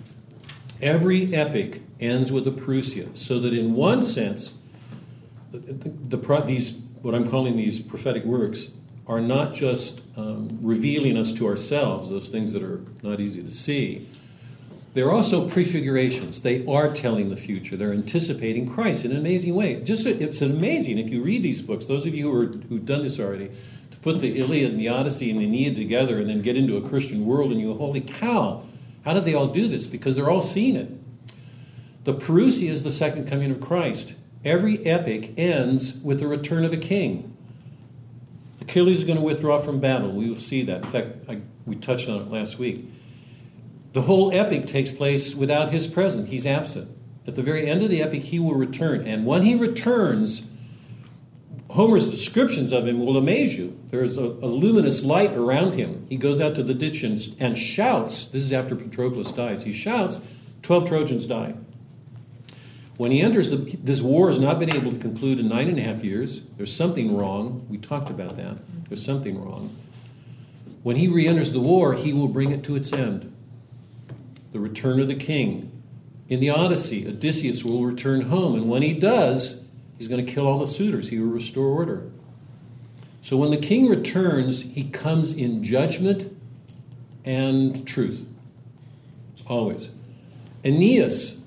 Every 0.80 1.34
epic 1.34 1.82
ends 2.00 2.30
with 2.30 2.46
a 2.46 2.50
Parousia, 2.50 3.16
so 3.16 3.38
that 3.40 3.52
in 3.52 3.74
one 3.74 4.02
sense, 4.02 4.54
the, 5.50 5.58
the, 5.58 6.16
the, 6.16 6.40
these 6.42 6.78
what 7.02 7.14
I'm 7.14 7.28
calling 7.28 7.56
these 7.56 7.80
prophetic 7.80 8.24
works 8.24 8.70
are 9.06 9.20
not 9.20 9.52
just 9.52 10.00
um, 10.16 10.58
revealing 10.62 11.18
us 11.18 11.32
to 11.34 11.46
ourselves, 11.46 12.08
those 12.08 12.30
things 12.30 12.52
that 12.54 12.62
are 12.62 12.80
not 13.02 13.20
easy 13.20 13.42
to 13.42 13.50
see. 13.50 14.08
They're 14.94 15.10
also 15.10 15.48
prefigurations. 15.48 16.40
They 16.40 16.64
are 16.66 16.90
telling 16.90 17.28
the 17.28 17.36
future. 17.36 17.76
They're 17.76 17.92
anticipating 17.92 18.66
Christ 18.66 19.04
in 19.04 19.10
an 19.10 19.18
amazing 19.18 19.54
way. 19.54 19.82
Just 19.82 20.06
it's 20.06 20.40
amazing 20.40 20.98
if 20.98 21.10
you 21.10 21.22
read 21.22 21.42
these 21.42 21.60
books. 21.60 21.86
Those 21.86 22.06
of 22.06 22.14
you 22.14 22.30
who 22.30 22.40
are, 22.40 22.46
who've 22.46 22.86
done 22.86 23.02
this 23.02 23.18
already, 23.18 23.50
put 24.04 24.20
the 24.20 24.38
Iliad 24.38 24.72
and 24.72 24.78
the 24.78 24.88
Odyssey 24.88 25.30
and 25.30 25.40
the 25.40 25.44
Aeneid 25.44 25.74
together 25.74 26.18
and 26.18 26.28
then 26.28 26.42
get 26.42 26.58
into 26.58 26.76
a 26.76 26.86
Christian 26.86 27.24
world, 27.24 27.50
and 27.50 27.58
you 27.58 27.72
go, 27.72 27.78
holy 27.78 28.02
cow! 28.02 28.62
How 29.02 29.14
did 29.14 29.24
they 29.24 29.32
all 29.32 29.46
do 29.46 29.66
this? 29.66 29.86
Because 29.86 30.14
they're 30.14 30.28
all 30.28 30.42
seeing 30.42 30.76
it. 30.76 30.92
The 32.04 32.12
Parousia 32.12 32.68
is 32.68 32.82
the 32.82 32.92
second 32.92 33.26
coming 33.26 33.50
of 33.50 33.60
Christ. 33.60 34.14
Every 34.44 34.84
epic 34.84 35.32
ends 35.38 36.00
with 36.02 36.20
the 36.20 36.26
return 36.26 36.66
of 36.66 36.72
a 36.74 36.76
king. 36.76 37.34
Achilles 38.60 38.98
is 38.98 39.04
going 39.04 39.16
to 39.16 39.24
withdraw 39.24 39.56
from 39.56 39.80
battle. 39.80 40.12
We 40.12 40.28
will 40.28 40.36
see 40.36 40.62
that. 40.64 40.84
In 40.84 40.90
fact, 40.90 41.08
I, 41.26 41.40
we 41.64 41.74
touched 41.74 42.06
on 42.06 42.20
it 42.20 42.30
last 42.30 42.58
week. 42.58 42.84
The 43.94 44.02
whole 44.02 44.30
epic 44.34 44.66
takes 44.66 44.92
place 44.92 45.34
without 45.34 45.72
his 45.72 45.86
presence. 45.86 46.28
He's 46.28 46.44
absent. 46.44 46.94
At 47.26 47.36
the 47.36 47.42
very 47.42 47.66
end 47.66 47.82
of 47.82 47.88
the 47.88 48.02
epic, 48.02 48.24
he 48.24 48.38
will 48.38 48.54
return. 48.54 49.06
And 49.06 49.24
when 49.24 49.44
he 49.44 49.54
returns, 49.54 50.46
Homer's 51.74 52.06
descriptions 52.06 52.70
of 52.70 52.86
him 52.86 53.04
will 53.04 53.16
amaze 53.16 53.58
you. 53.58 53.76
There's 53.88 54.16
a, 54.16 54.22
a, 54.22 54.46
luminous 54.46 55.02
light 55.02 55.32
around 55.32 55.74
him. 55.74 56.06
He 56.08 56.16
goes 56.16 56.40
out 56.40 56.54
to 56.54 56.62
the 56.62 56.72
ditch 56.72 57.02
and, 57.02 57.20
and 57.40 57.58
shouts. 57.58 58.26
This 58.26 58.44
is 58.44 58.52
after 58.52 58.76
Patroclus 58.76 59.34
dies. 59.34 59.64
He 59.64 59.72
shouts, 59.72 60.20
12 60.62 60.86
Trojans 60.86 61.26
die. 61.26 61.54
When 62.96 63.10
he 63.10 63.20
enters, 63.20 63.50
the, 63.50 63.56
this 63.82 64.00
war 64.00 64.28
has 64.28 64.38
not 64.38 64.60
been 64.60 64.72
able 64.72 64.92
to 64.92 64.98
conclude 65.00 65.40
in 65.40 65.48
nine 65.48 65.66
and 65.66 65.76
a 65.76 65.82
half 65.82 66.04
years. 66.04 66.42
There's 66.56 66.72
something 66.72 67.16
wrong. 67.16 67.66
We 67.68 67.78
talked 67.78 68.08
about 68.08 68.36
that. 68.36 68.58
There's 68.88 69.04
something 69.04 69.44
wrong. 69.44 69.76
When 70.84 70.94
he 70.94 71.08
re 71.08 71.26
enters 71.26 71.50
the 71.50 71.58
war, 71.58 71.94
he 71.94 72.12
will 72.12 72.28
bring 72.28 72.52
it 72.52 72.62
to 72.64 72.76
its 72.76 72.92
end. 72.92 73.34
The 74.52 74.60
return 74.60 75.00
of 75.00 75.08
the 75.08 75.16
king. 75.16 75.72
In 76.28 76.38
the 76.38 76.50
Odyssey, 76.50 77.04
Odysseus 77.04 77.64
will 77.64 77.84
return 77.84 78.22
home, 78.22 78.54
and 78.54 78.68
when 78.68 78.82
he 78.82 78.92
does, 78.92 79.63
he's 79.98 80.08
going 80.08 80.24
to 80.24 80.32
kill 80.32 80.46
all 80.46 80.58
the 80.58 80.66
suitors. 80.66 81.08
He 81.08 81.18
will 81.18 81.32
restore 81.32 81.66
order. 81.66 82.10
So 83.22 83.36
when 83.36 83.50
the 83.50 83.56
king 83.56 83.88
returns, 83.88 84.62
he 84.62 84.84
comes 84.84 85.32
in 85.32 85.62
judgment 85.62 86.36
and 87.24 87.86
truth. 87.86 88.26
Always. 89.46 89.90
Aeneas 90.64 91.38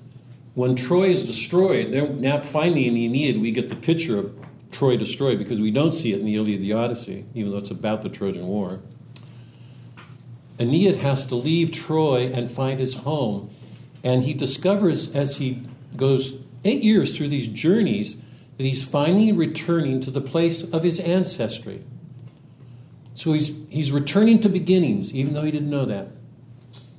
when 0.58 0.74
Troy 0.74 1.10
is 1.10 1.22
destroyed, 1.22 1.90
now 2.20 2.40
finally 2.40 2.88
in 2.88 2.94
the 2.94 3.04
Aeneid 3.04 3.40
we 3.40 3.52
get 3.52 3.68
the 3.68 3.76
picture 3.76 4.18
of 4.18 4.34
Troy 4.72 4.96
destroyed 4.96 5.38
because 5.38 5.60
we 5.60 5.70
don't 5.70 5.92
see 5.92 6.12
it 6.12 6.18
in 6.18 6.26
the 6.26 6.34
Iliad, 6.34 6.60
the 6.60 6.72
Odyssey, 6.72 7.26
even 7.32 7.52
though 7.52 7.58
it's 7.58 7.70
about 7.70 8.02
the 8.02 8.08
Trojan 8.08 8.44
War. 8.44 8.80
Aeneid 10.58 10.96
has 10.96 11.26
to 11.26 11.36
leave 11.36 11.70
Troy 11.70 12.32
and 12.34 12.50
find 12.50 12.80
his 12.80 12.94
home, 12.94 13.54
and 14.02 14.24
he 14.24 14.34
discovers 14.34 15.14
as 15.14 15.36
he 15.36 15.62
goes 15.96 16.38
eight 16.64 16.82
years 16.82 17.16
through 17.16 17.28
these 17.28 17.46
journeys 17.46 18.16
that 18.58 18.64
he's 18.64 18.84
finally 18.84 19.32
returning 19.32 20.00
to 20.00 20.10
the 20.10 20.20
place 20.20 20.62
of 20.62 20.82
his 20.82 21.00
ancestry. 21.00 21.82
So 23.14 23.32
he's, 23.32 23.54
he's 23.70 23.90
returning 23.90 24.40
to 24.40 24.48
beginnings, 24.48 25.14
even 25.14 25.32
though 25.32 25.44
he 25.44 25.50
didn't 25.50 25.70
know 25.70 25.86
that. 25.86 26.08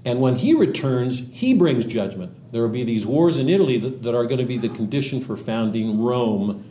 And 0.06 0.22
when 0.22 0.38
he 0.38 0.54
returns, 0.54 1.22
he 1.32 1.54
brings 1.54 1.86
judgment. 1.86 2.52
There 2.52 2.62
will 2.62 2.70
be 2.70 2.84
these 2.84 3.06
wars 3.06 3.38
in 3.38 3.50
Italy 3.50 3.78
that, 3.78 4.04
that 4.04 4.16
are 4.16 4.26
going 4.26 4.40
to 4.40 4.46
be 4.46 4.58
the 4.58 4.70
condition 4.70 5.22
for 5.22 5.38
founding 5.38 6.02
Rome, 6.02 6.66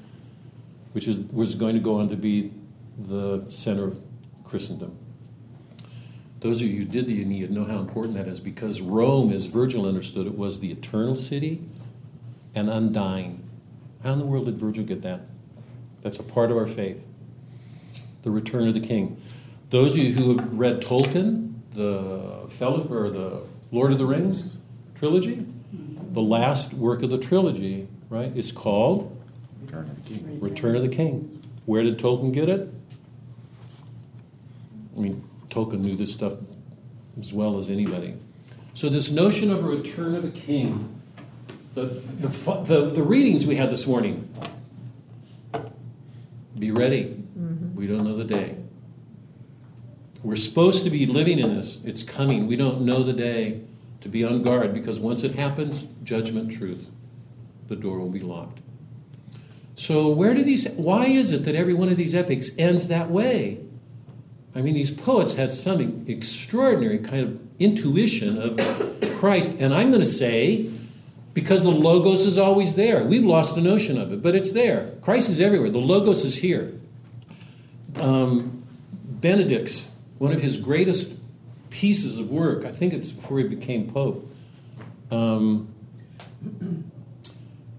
which 0.92 1.06
is, 1.06 1.18
was 1.18 1.54
going 1.54 1.74
to 1.74 1.80
go 1.80 2.00
on 2.00 2.08
to 2.08 2.16
be 2.16 2.50
the 2.98 3.44
center 3.50 3.84
of 3.84 4.00
Christendom. 4.44 4.96
Those 6.40 6.62
of 6.62 6.68
you 6.68 6.78
who 6.78 6.84
did 6.84 7.06
the 7.06 7.20
Aeneid 7.20 7.50
know 7.50 7.64
how 7.64 7.78
important 7.78 8.16
that 8.16 8.28
is 8.28 8.40
because 8.40 8.80
Rome, 8.80 9.32
as 9.32 9.46
Virgil 9.46 9.86
understood 9.86 10.26
it, 10.26 10.36
was 10.36 10.60
the 10.60 10.72
eternal 10.72 11.16
city 11.16 11.62
and 12.54 12.70
undying. 12.70 13.47
How 14.02 14.12
in 14.12 14.18
the 14.18 14.24
world 14.24 14.46
did 14.46 14.58
Virgil 14.58 14.84
get 14.84 15.02
that? 15.02 15.20
That's 16.02 16.18
a 16.18 16.22
part 16.22 16.50
of 16.50 16.56
our 16.56 16.66
faith. 16.66 17.04
The 18.22 18.30
return 18.30 18.68
of 18.68 18.74
the 18.74 18.80
king. 18.80 19.20
Those 19.70 19.92
of 19.92 19.98
you 19.98 20.14
who 20.14 20.36
have 20.36 20.58
read 20.58 20.80
Tolkien, 20.80 21.54
the 21.74 22.48
fellow 22.48 22.86
or 22.90 23.10
the 23.10 23.42
Lord 23.70 23.92
of 23.92 23.98
the 23.98 24.06
Rings 24.06 24.56
trilogy, 24.94 25.46
the 26.12 26.22
last 26.22 26.72
work 26.72 27.02
of 27.02 27.10
the 27.10 27.18
trilogy, 27.18 27.88
right, 28.08 28.34
is 28.36 28.50
called 28.50 29.14
Return 29.62 29.90
of 29.90 30.04
the 30.04 30.10
King. 30.10 30.40
Return 30.40 30.76
of 30.76 30.82
the 30.82 30.88
King. 30.88 31.42
Where 31.66 31.82
did 31.82 31.98
Tolkien 31.98 32.32
get 32.32 32.48
it? 32.48 32.72
I 34.96 35.00
mean, 35.00 35.22
Tolkien 35.48 35.80
knew 35.80 35.96
this 35.96 36.12
stuff 36.12 36.34
as 37.18 37.32
well 37.32 37.58
as 37.58 37.68
anybody. 37.68 38.14
So 38.74 38.88
this 38.88 39.10
notion 39.10 39.50
of 39.50 39.64
a 39.64 39.68
return 39.68 40.14
of 40.14 40.24
a 40.24 40.30
king, 40.30 40.97
the, 41.86 42.28
the, 42.28 42.62
the, 42.64 42.90
the 42.90 43.02
readings 43.02 43.46
we 43.46 43.56
had 43.56 43.70
this 43.70 43.86
morning, 43.86 44.28
be 46.58 46.70
ready. 46.70 47.04
Mm-hmm. 47.38 47.74
We 47.74 47.86
don't 47.86 48.04
know 48.04 48.16
the 48.16 48.24
day. 48.24 48.56
We're 50.22 50.36
supposed 50.36 50.84
to 50.84 50.90
be 50.90 51.06
living 51.06 51.38
in 51.38 51.56
this. 51.56 51.80
It's 51.84 52.02
coming. 52.02 52.46
We 52.46 52.56
don't 52.56 52.80
know 52.82 53.02
the 53.02 53.12
day 53.12 53.60
to 54.00 54.08
be 54.08 54.24
on 54.24 54.42
guard 54.42 54.74
because 54.74 54.98
once 54.98 55.22
it 55.22 55.34
happens, 55.34 55.86
judgment, 56.02 56.50
truth, 56.50 56.88
the 57.68 57.76
door 57.76 57.98
will 57.98 58.10
be 58.10 58.18
locked. 58.18 58.60
So, 59.76 60.08
where 60.08 60.34
do 60.34 60.42
these, 60.42 60.68
why 60.70 61.06
is 61.06 61.30
it 61.30 61.44
that 61.44 61.54
every 61.54 61.74
one 61.74 61.88
of 61.88 61.96
these 61.96 62.14
epics 62.14 62.50
ends 62.58 62.88
that 62.88 63.10
way? 63.10 63.60
I 64.54 64.60
mean, 64.60 64.74
these 64.74 64.90
poets 64.90 65.34
had 65.34 65.52
some 65.52 66.04
extraordinary 66.08 66.98
kind 66.98 67.22
of 67.22 67.40
intuition 67.60 68.38
of 68.42 68.58
Christ, 69.18 69.56
and 69.60 69.72
I'm 69.72 69.90
going 69.90 70.00
to 70.00 70.06
say, 70.06 70.68
because 71.38 71.62
the 71.62 71.70
Logos 71.70 72.26
is 72.26 72.36
always 72.36 72.74
there. 72.74 73.04
We've 73.04 73.24
lost 73.24 73.54
the 73.54 73.60
notion 73.60 73.96
of 73.96 74.12
it, 74.12 74.20
but 74.20 74.34
it's 74.34 74.50
there. 74.50 74.90
Christ 75.02 75.30
is 75.30 75.40
everywhere. 75.40 75.70
The 75.70 75.78
Logos 75.78 76.24
is 76.24 76.38
here. 76.38 76.74
Um, 78.00 78.64
Benedict's 79.04 79.86
one 80.18 80.32
of 80.32 80.40
his 80.40 80.56
greatest 80.56 81.14
pieces 81.70 82.18
of 82.18 82.32
work, 82.32 82.64
I 82.64 82.72
think 82.72 82.92
it's 82.92 83.12
before 83.12 83.38
he 83.38 83.44
became 83.44 83.88
Pope, 83.88 84.28
um, 85.12 85.72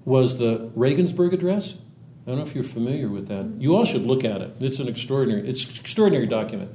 was 0.06 0.38
the 0.38 0.72
Regensburg 0.74 1.34
Address. 1.34 1.74
I 2.26 2.30
don't 2.30 2.38
know 2.38 2.46
if 2.46 2.56
you're 2.56 2.64
familiar 2.64 3.10
with 3.10 3.28
that. 3.28 3.46
You 3.60 3.76
all 3.76 3.84
should 3.84 4.04
look 4.04 4.24
at 4.24 4.40
it. 4.40 4.56
It's 4.62 4.80
an 4.80 4.88
extraordinary, 4.88 5.50
it's 5.50 5.66
an 5.66 5.72
extraordinary 5.72 6.28
document. 6.28 6.74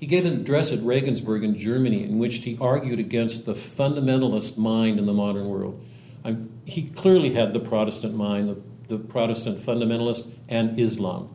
He 0.00 0.06
gave 0.06 0.26
an 0.26 0.32
address 0.32 0.72
at 0.72 0.80
Regensburg 0.80 1.44
in 1.44 1.54
Germany 1.54 2.02
in 2.02 2.18
which 2.18 2.38
he 2.38 2.58
argued 2.60 2.98
against 2.98 3.46
the 3.46 3.54
fundamentalist 3.54 4.58
mind 4.58 4.98
in 4.98 5.06
the 5.06 5.14
modern 5.14 5.48
world. 5.48 5.80
I'm, 6.28 6.60
he 6.64 6.82
clearly 6.82 7.34
had 7.34 7.52
the 7.52 7.60
Protestant 7.60 8.14
mind, 8.14 8.48
the, 8.48 8.60
the 8.88 8.98
Protestant 8.98 9.58
fundamentalist, 9.58 10.30
and 10.48 10.78
Islam, 10.78 11.28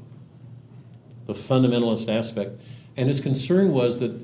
the 1.26 1.34
fundamentalist 1.34 2.14
aspect. 2.14 2.62
And 2.96 3.08
his 3.08 3.20
concern 3.20 3.72
was 3.72 4.00
that, 4.00 4.20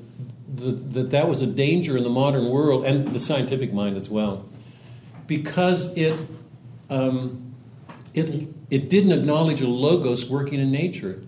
that 0.92 1.10
that 1.10 1.28
was 1.28 1.42
a 1.42 1.46
danger 1.46 1.96
in 1.96 2.04
the 2.04 2.10
modern 2.10 2.48
world 2.48 2.84
and 2.84 3.12
the 3.12 3.18
scientific 3.18 3.72
mind 3.72 3.96
as 3.96 4.08
well, 4.08 4.48
because 5.26 5.96
it, 5.96 6.18
um, 6.88 7.54
it, 8.14 8.48
it 8.70 8.88
didn't 8.90 9.12
acknowledge 9.12 9.60
a 9.60 9.68
logos 9.68 10.28
working 10.28 10.60
in 10.60 10.70
nature, 10.70 11.22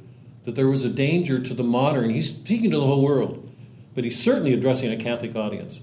that 0.45 0.55
there 0.55 0.68
was 0.68 0.84
a 0.84 0.88
danger 0.88 1.40
to 1.40 1.55
the 1.55 1.62
modern. 1.62 2.11
He's 2.11 2.28
speaking 2.28 2.70
to 2.72 2.78
the 2.78 2.86
whole 2.86 3.03
world, 3.03 3.49
but 3.95 4.05
he's 4.05 4.20
certainly 4.20 4.53
addressing 4.53 4.90
a 4.90 4.97
Catholic 4.97 5.36
audience. 5.36 5.80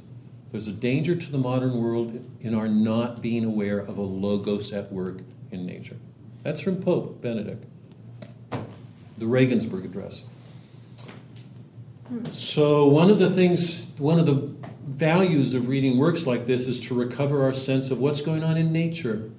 There's 0.51 0.67
a 0.67 0.71
danger 0.71 1.15
to 1.15 1.31
the 1.31 1.37
modern 1.37 1.81
world 1.81 2.23
in 2.41 2.55
our 2.55 2.67
not 2.67 3.21
being 3.21 3.45
aware 3.45 3.79
of 3.79 3.97
a 3.97 4.01
logos 4.01 4.73
at 4.73 4.91
work 4.91 5.19
in 5.51 5.65
nature. 5.65 5.97
That's 6.43 6.61
from 6.61 6.81
Pope 6.81 7.21
Benedict, 7.21 7.65
the 9.17 9.27
Regensburg 9.27 9.85
Address. 9.85 10.25
Hmm. 12.07 12.25
So, 12.31 12.87
one 12.87 13.11
of 13.11 13.19
the 13.19 13.29
things, 13.29 13.85
one 13.97 14.19
of 14.19 14.25
the 14.25 14.51
values 14.85 15.53
of 15.53 15.67
reading 15.67 15.97
works 15.97 16.25
like 16.25 16.47
this 16.47 16.67
is 16.67 16.79
to 16.79 16.95
recover 16.95 17.43
our 17.43 17.53
sense 17.53 17.91
of 17.91 17.99
what's 17.99 18.21
going 18.21 18.43
on 18.43 18.57
in 18.57 18.71
nature. 18.71 19.29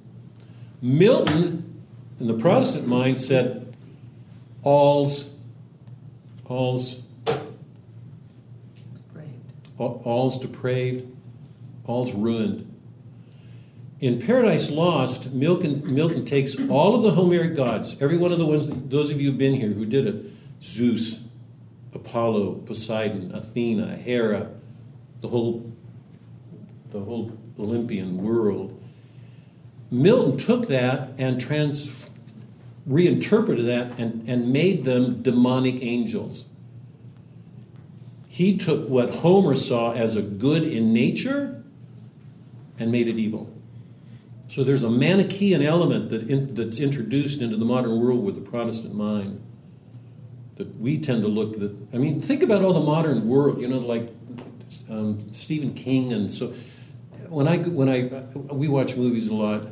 Milton, 0.81 1.83
in 2.21 2.27
the 2.27 2.35
Protestant 2.35 2.87
mind, 2.87 3.19
said, 3.19 3.75
all's, 4.63 5.31
all's, 6.47 7.01
all's 9.81 10.39
depraved, 10.39 11.11
all's 11.85 12.13
ruined. 12.13 12.67
In 14.01 14.21
Paradise 14.21 14.71
Lost, 14.71 15.33
Milton, 15.33 15.95
Milton 15.95 16.25
takes 16.25 16.57
all 16.69 16.95
of 16.95 17.03
the 17.03 17.11
Homeric 17.11 17.55
gods, 17.55 17.97
every 18.01 18.17
one 18.17 18.33
of 18.33 18.39
the 18.39 18.47
ones, 18.47 18.67
those 18.89 19.11
of 19.11 19.21
you 19.21 19.31
who've 19.31 19.39
been 19.39 19.55
here 19.55 19.69
who 19.69 19.85
did 19.85 20.07
it, 20.07 20.25
Zeus, 20.63 21.21
Apollo, 21.95 22.63
Poseidon, 22.67 23.35
Athena, 23.35 23.97
Hera, 23.97 24.51
the 25.21 25.29
whole 25.29 25.71
the 26.91 27.01
whole 27.01 27.39
Olympian 27.59 28.23
world. 28.23 28.77
Milton 29.91 30.37
took 30.37 30.69
that 30.69 31.11
and 31.19 31.41
trans, 31.41 32.11
reinterpreted 32.87 33.67
that 33.67 33.99
and, 33.99 34.29
and 34.29 34.53
made 34.53 34.85
them 34.85 35.23
demonic 35.23 35.83
angels. 35.83 36.47
He 38.41 38.57
took 38.57 38.89
what 38.89 39.17
Homer 39.17 39.55
saw 39.55 39.93
as 39.93 40.17
a 40.17 40.23
good 40.23 40.63
in 40.63 40.95
nature 40.95 41.63
and 42.79 42.91
made 42.91 43.07
it 43.07 43.19
evil. 43.19 43.55
So 44.47 44.65
there's 44.65 44.83
a 44.83 44.89
Manichaean 44.89 45.61
element 45.61 46.09
that 46.09 46.23
in, 46.23 46.55
that's 46.55 46.79
introduced 46.79 47.43
into 47.43 47.59
the 47.59 47.67
modern 47.67 48.01
world 48.01 48.25
with 48.25 48.37
the 48.37 48.41
Protestant 48.41 48.95
mind 48.95 49.43
that 50.57 50.75
we 50.81 50.97
tend 50.97 51.21
to 51.21 51.29
look 51.29 51.55
at. 51.55 51.71
I 51.93 51.99
mean, 51.99 52.23
think 52.23 52.43
about 52.43 52.63
all 52.63 52.73
the 52.73 52.81
modern 52.81 53.29
world, 53.29 53.61
you 53.61 53.69
know, 53.69 53.79
like 53.79 54.09
um, 54.89 55.19
Stephen 55.35 55.75
King 55.75 56.15
and 56.15 56.33
so. 56.33 56.55
When 57.29 57.47
I 57.47 57.59
when 57.59 57.91
I 57.91 58.05
we 58.55 58.69
watch 58.69 58.97
movies 58.97 59.29
a 59.29 59.35
lot, 59.35 59.67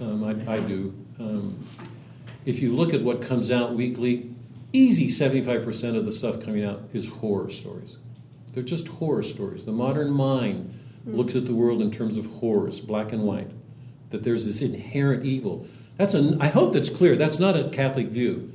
um, 0.00 0.22
I, 0.22 0.52
I, 0.52 0.60
do. 0.60 0.94
Um, 1.18 1.66
if 2.44 2.62
you 2.62 2.76
look 2.76 2.94
at 2.94 3.02
what 3.02 3.22
comes 3.22 3.50
out 3.50 3.74
weekly, 3.74 4.36
easy 4.72 5.08
seventy 5.08 5.42
five 5.42 5.64
percent 5.64 5.96
of 5.96 6.04
the 6.04 6.12
stuff 6.12 6.42
coming 6.42 6.64
out 6.64 6.82
is 6.92 7.08
horror 7.08 7.50
stories. 7.50 7.96
They're 8.52 8.62
just 8.62 8.88
horror 8.88 9.22
stories. 9.22 9.64
The 9.64 9.72
modern 9.72 10.10
mind 10.10 10.74
hmm. 11.04 11.14
looks 11.14 11.36
at 11.36 11.46
the 11.46 11.54
world 11.54 11.82
in 11.82 11.90
terms 11.90 12.16
of 12.16 12.26
horrors, 12.26 12.80
black 12.80 13.12
and 13.12 13.22
white. 13.22 13.50
That 14.10 14.24
there's 14.24 14.46
this 14.46 14.62
inherent 14.62 15.24
evil. 15.24 15.66
That's 15.96 16.14
a. 16.14 16.36
I 16.40 16.48
hope 16.48 16.72
that's 16.72 16.90
clear. 16.90 17.16
That's 17.16 17.38
not 17.38 17.56
a 17.56 17.68
Catholic 17.68 18.08
view. 18.08 18.52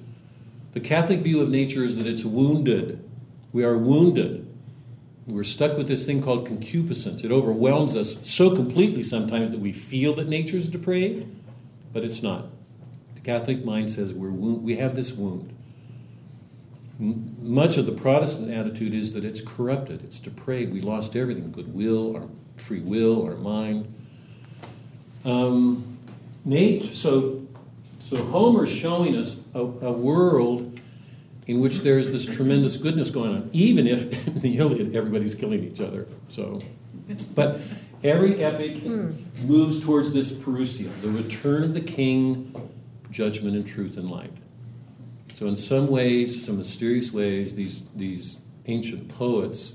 The 0.73 0.79
Catholic 0.79 1.19
view 1.19 1.41
of 1.41 1.49
nature 1.49 1.83
is 1.83 1.97
that 1.97 2.07
it's 2.07 2.25
wounded. 2.25 3.07
We 3.51 3.63
are 3.63 3.77
wounded. 3.77 4.47
We're 5.27 5.43
stuck 5.43 5.77
with 5.77 5.87
this 5.87 6.05
thing 6.05 6.21
called 6.21 6.47
concupiscence. 6.47 7.23
It 7.23 7.31
overwhelms 7.31 7.95
us 7.95 8.17
so 8.23 8.55
completely 8.55 9.03
sometimes 9.03 9.51
that 9.51 9.59
we 9.59 9.71
feel 9.71 10.13
that 10.15 10.27
nature 10.27 10.57
is 10.57 10.67
depraved, 10.67 11.27
but 11.93 12.03
it's 12.03 12.21
not. 12.21 12.47
The 13.15 13.21
Catholic 13.21 13.63
mind 13.63 13.89
says 13.89 14.13
we're 14.13 14.31
wound, 14.31 14.63
we 14.63 14.75
have 14.77 14.95
this 14.95 15.13
wound. 15.13 15.52
M- 17.03 17.35
much 17.41 17.75
of 17.75 17.85
the 17.85 17.91
Protestant 17.91 18.49
attitude 18.49 18.93
is 18.93 19.11
that 19.11 19.25
it's 19.25 19.41
corrupted, 19.41 20.03
it's 20.03 20.19
depraved. 20.19 20.71
We 20.71 20.79
lost 20.79 21.17
everything 21.17 21.51
goodwill, 21.51 22.15
our 22.15 22.29
free 22.55 22.79
will, 22.79 23.25
our 23.25 23.35
mind. 23.35 23.93
Um, 25.25 25.97
Nate, 26.45 26.95
so, 26.95 27.45
so 27.99 28.23
Homer's 28.23 28.71
showing 28.71 29.17
us 29.17 29.37
a, 29.53 29.59
a 29.59 29.91
world 29.91 30.79
in 31.45 31.59
which 31.59 31.79
there 31.79 31.99
is 31.99 32.09
this 32.09 32.25
tremendous 32.25 32.77
goodness 32.77 33.09
going 33.09 33.35
on, 33.35 33.49
even 33.51 33.85
if 33.85 34.27
in 34.27 34.39
the 34.39 34.57
Iliad 34.57 34.95
everybody's 34.95 35.35
killing 35.35 35.61
each 35.63 35.81
other. 35.81 36.07
So, 36.29 36.61
but 37.35 37.59
every 38.01 38.41
epic 38.41 38.81
moves 39.43 39.83
towards 39.83 40.13
this 40.13 40.31
parousia, 40.31 40.89
the 41.01 41.09
return 41.09 41.63
of 41.63 41.73
the 41.73 41.81
king, 41.81 42.53
judgment 43.11 43.57
and 43.57 43.67
truth 43.67 43.97
and 43.97 44.09
light. 44.09 44.31
So, 45.33 45.47
in 45.47 45.55
some 45.55 45.87
ways, 45.87 46.45
some 46.45 46.57
mysterious 46.57 47.11
ways, 47.11 47.55
these 47.55 47.81
these 47.95 48.39
ancient 48.67 49.09
poets 49.09 49.73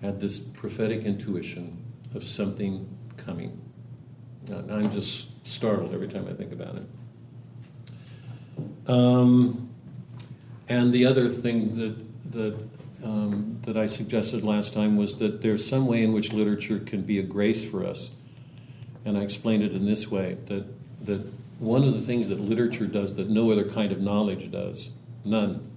had 0.00 0.20
this 0.20 0.38
prophetic 0.38 1.02
intuition 1.02 1.84
of 2.14 2.22
something 2.24 2.88
coming. 3.16 3.60
I'm 4.48 4.90
just 4.90 5.28
startled 5.46 5.92
every 5.92 6.06
time 6.06 6.28
I 6.28 6.34
think 6.34 6.52
about 6.52 6.76
it. 6.76 6.86
Um, 8.88 9.70
and 10.68 10.92
the 10.92 11.06
other 11.06 11.28
thing 11.28 11.74
that 11.76 12.32
that 12.32 12.56
um, 13.02 13.58
that 13.62 13.76
I 13.76 13.86
suggested 13.86 14.44
last 14.44 14.72
time 14.72 14.96
was 14.96 15.16
that 15.18 15.42
there's 15.42 15.66
some 15.66 15.86
way 15.86 16.04
in 16.04 16.12
which 16.12 16.32
literature 16.32 16.78
can 16.78 17.02
be 17.02 17.18
a 17.18 17.22
grace 17.22 17.64
for 17.64 17.84
us, 17.84 18.12
and 19.04 19.18
I 19.18 19.22
explained 19.22 19.64
it 19.64 19.72
in 19.72 19.84
this 19.84 20.08
way 20.08 20.36
that 20.46 20.64
that 21.06 21.26
one 21.58 21.84
of 21.84 21.94
the 21.94 22.00
things 22.00 22.28
that 22.28 22.40
literature 22.40 22.86
does 22.86 23.14
that 23.14 23.30
no 23.30 23.50
other 23.50 23.68
kind 23.68 23.92
of 23.92 24.00
knowledge 24.00 24.50
does, 24.50 24.90
none. 25.24 25.70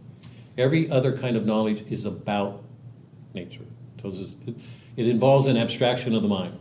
Every 0.58 0.92
other 0.92 1.18
kind 1.18 1.38
of 1.38 1.46
knowledge 1.46 1.90
is 1.90 2.06
about 2.06 2.64
nature. 3.34 3.66
It 4.04 5.08
involves 5.08 5.48
an 5.48 5.58
abstraction 5.58 6.16
of 6.16 6.22
the 6.22 6.28
mind. 6.28 6.58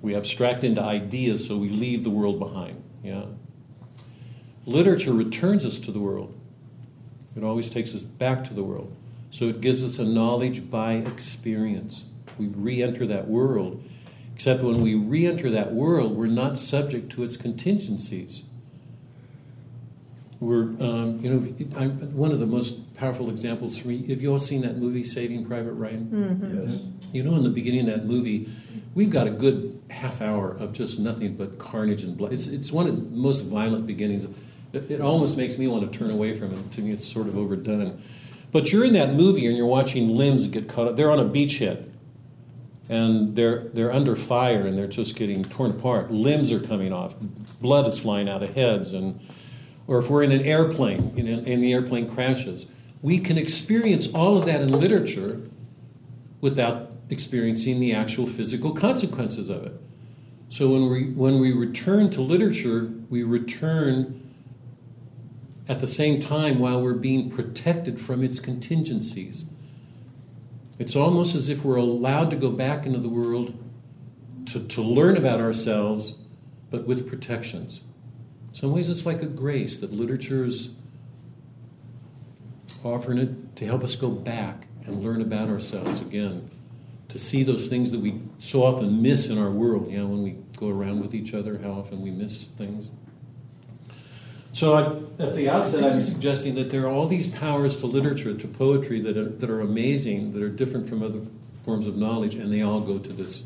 We 0.00 0.16
abstract 0.16 0.64
into 0.64 0.80
ideas, 0.80 1.46
so 1.46 1.56
we 1.56 1.68
leave 1.68 2.04
the 2.04 2.10
world 2.10 2.38
behind. 2.38 2.82
Yeah. 3.02 3.24
Literature 4.64 5.12
returns 5.12 5.64
us 5.64 5.78
to 5.80 5.92
the 5.92 6.00
world. 6.00 6.38
It 7.36 7.44
always 7.44 7.70
takes 7.70 7.94
us 7.94 8.02
back 8.02 8.44
to 8.44 8.54
the 8.54 8.62
world. 8.62 8.94
So 9.30 9.48
it 9.48 9.60
gives 9.60 9.84
us 9.84 9.98
a 9.98 10.04
knowledge 10.04 10.70
by 10.70 10.94
experience. 10.94 12.04
We 12.38 12.46
re 12.48 12.82
enter 12.82 13.06
that 13.06 13.28
world. 13.28 13.84
Except 14.40 14.62
when 14.62 14.80
we 14.80 14.94
re 14.94 15.26
enter 15.26 15.50
that 15.50 15.74
world, 15.74 16.16
we're 16.16 16.26
not 16.26 16.56
subject 16.56 17.12
to 17.12 17.22
its 17.24 17.36
contingencies. 17.36 18.42
We're, 20.40 20.62
um, 20.62 21.20
you 21.20 21.30
know, 21.30 21.76
I'm, 21.76 22.16
one 22.16 22.32
of 22.32 22.40
the 22.40 22.46
most 22.46 22.94
powerful 22.94 23.28
examples 23.28 23.76
for 23.76 23.88
me. 23.88 24.08
Have 24.08 24.22
you 24.22 24.32
all 24.32 24.38
seen 24.38 24.62
that 24.62 24.78
movie, 24.78 25.04
Saving 25.04 25.44
Private 25.44 25.74
Ryan? 25.74 26.06
Mm-hmm. 26.06 26.70
Yes. 26.70 26.80
You 27.12 27.22
know, 27.22 27.34
in 27.34 27.42
the 27.42 27.50
beginning 27.50 27.80
of 27.80 27.94
that 27.94 28.06
movie, 28.06 28.48
we've 28.94 29.10
got 29.10 29.26
a 29.26 29.30
good 29.30 29.78
half 29.90 30.22
hour 30.22 30.52
of 30.52 30.72
just 30.72 30.98
nothing 30.98 31.36
but 31.36 31.58
carnage 31.58 32.02
and 32.02 32.16
blood. 32.16 32.32
It's, 32.32 32.46
it's 32.46 32.72
one 32.72 32.86
of 32.86 32.96
the 32.96 33.14
most 33.14 33.42
violent 33.42 33.86
beginnings. 33.86 34.24
It, 34.72 34.90
it 34.90 35.02
almost 35.02 35.36
makes 35.36 35.58
me 35.58 35.68
want 35.68 35.92
to 35.92 35.98
turn 35.98 36.10
away 36.10 36.32
from 36.32 36.54
it. 36.54 36.72
To 36.72 36.80
me, 36.80 36.92
it's 36.92 37.04
sort 37.06 37.26
of 37.26 37.36
overdone. 37.36 38.00
But 38.52 38.72
you're 38.72 38.86
in 38.86 38.94
that 38.94 39.12
movie 39.12 39.46
and 39.48 39.54
you're 39.54 39.66
watching 39.66 40.16
limbs 40.16 40.46
get 40.46 40.66
cut 40.66 40.88
up. 40.88 40.96
They're 40.96 41.10
on 41.10 41.20
a 41.20 41.26
beachhead 41.26 41.89
and 42.90 43.36
they're, 43.36 43.68
they're 43.68 43.92
under 43.92 44.16
fire 44.16 44.66
and 44.66 44.76
they're 44.76 44.88
just 44.88 45.14
getting 45.14 45.44
torn 45.44 45.70
apart. 45.70 46.10
Limbs 46.10 46.50
are 46.50 46.58
coming 46.60 46.92
off, 46.92 47.14
blood 47.60 47.86
is 47.86 47.98
flying 48.00 48.28
out 48.28 48.42
of 48.42 48.54
heads. 48.54 48.92
And, 48.92 49.20
or 49.86 49.98
if 49.98 50.10
we're 50.10 50.24
in 50.24 50.32
an 50.32 50.42
airplane 50.42 51.16
you 51.16 51.22
know, 51.22 51.42
and 51.46 51.62
the 51.62 51.72
airplane 51.72 52.08
crashes, 52.08 52.66
we 53.00 53.20
can 53.20 53.38
experience 53.38 54.12
all 54.12 54.36
of 54.36 54.44
that 54.46 54.60
in 54.60 54.72
literature 54.72 55.40
without 56.40 56.90
experiencing 57.08 57.78
the 57.78 57.94
actual 57.94 58.26
physical 58.26 58.72
consequences 58.72 59.48
of 59.48 59.64
it. 59.64 59.80
So 60.48 60.70
when 60.70 60.90
we, 60.90 61.10
when 61.10 61.38
we 61.38 61.52
return 61.52 62.10
to 62.10 62.20
literature, 62.20 62.90
we 63.08 63.22
return 63.22 64.20
at 65.68 65.78
the 65.78 65.86
same 65.86 66.20
time 66.20 66.58
while 66.58 66.82
we're 66.82 66.94
being 66.94 67.30
protected 67.30 68.00
from 68.00 68.24
its 68.24 68.40
contingencies. 68.40 69.44
It's 70.80 70.96
almost 70.96 71.34
as 71.34 71.50
if 71.50 71.62
we're 71.62 71.76
allowed 71.76 72.30
to 72.30 72.36
go 72.36 72.50
back 72.50 72.86
into 72.86 72.98
the 72.98 73.08
world 73.10 73.52
to, 74.46 74.60
to 74.60 74.80
learn 74.80 75.18
about 75.18 75.38
ourselves, 75.38 76.14
but 76.70 76.86
with 76.86 77.06
protections. 77.06 77.82
In 78.48 78.54
some 78.54 78.72
ways, 78.72 78.88
it's 78.88 79.04
like 79.04 79.20
a 79.20 79.26
grace 79.26 79.76
that 79.76 79.92
literature 79.92 80.42
is 80.42 80.74
offering 82.82 83.18
it 83.18 83.56
to 83.56 83.66
help 83.66 83.84
us 83.84 83.94
go 83.94 84.08
back 84.08 84.68
and 84.86 85.04
learn 85.04 85.20
about 85.20 85.50
ourselves 85.50 86.00
again, 86.00 86.50
to 87.10 87.18
see 87.18 87.42
those 87.42 87.68
things 87.68 87.90
that 87.90 88.00
we 88.00 88.18
so 88.38 88.62
often 88.62 89.02
miss 89.02 89.28
in 89.28 89.36
our 89.36 89.50
world. 89.50 89.90
You 89.90 89.98
know, 89.98 90.06
when 90.06 90.22
we 90.22 90.30
go 90.56 90.70
around 90.70 91.02
with 91.02 91.14
each 91.14 91.34
other, 91.34 91.58
how 91.58 91.72
often 91.72 92.00
we 92.00 92.10
miss 92.10 92.46
things. 92.46 92.90
So 94.52 94.74
I, 94.74 95.22
at 95.22 95.34
the 95.34 95.48
outset, 95.48 95.84
I'm 95.84 96.00
suggesting 96.00 96.56
that 96.56 96.70
there 96.70 96.84
are 96.84 96.90
all 96.90 97.06
these 97.06 97.28
powers 97.28 97.76
to 97.78 97.86
literature, 97.86 98.34
to 98.34 98.48
poetry 98.48 99.00
that 99.02 99.16
are, 99.16 99.28
that 99.28 99.48
are 99.48 99.60
amazing, 99.60 100.32
that 100.32 100.42
are 100.42 100.48
different 100.48 100.88
from 100.88 101.02
other 101.02 101.20
forms 101.64 101.86
of 101.86 101.96
knowledge, 101.96 102.34
and 102.34 102.52
they 102.52 102.62
all 102.62 102.80
go 102.80 102.98
to 102.98 103.12
this 103.12 103.44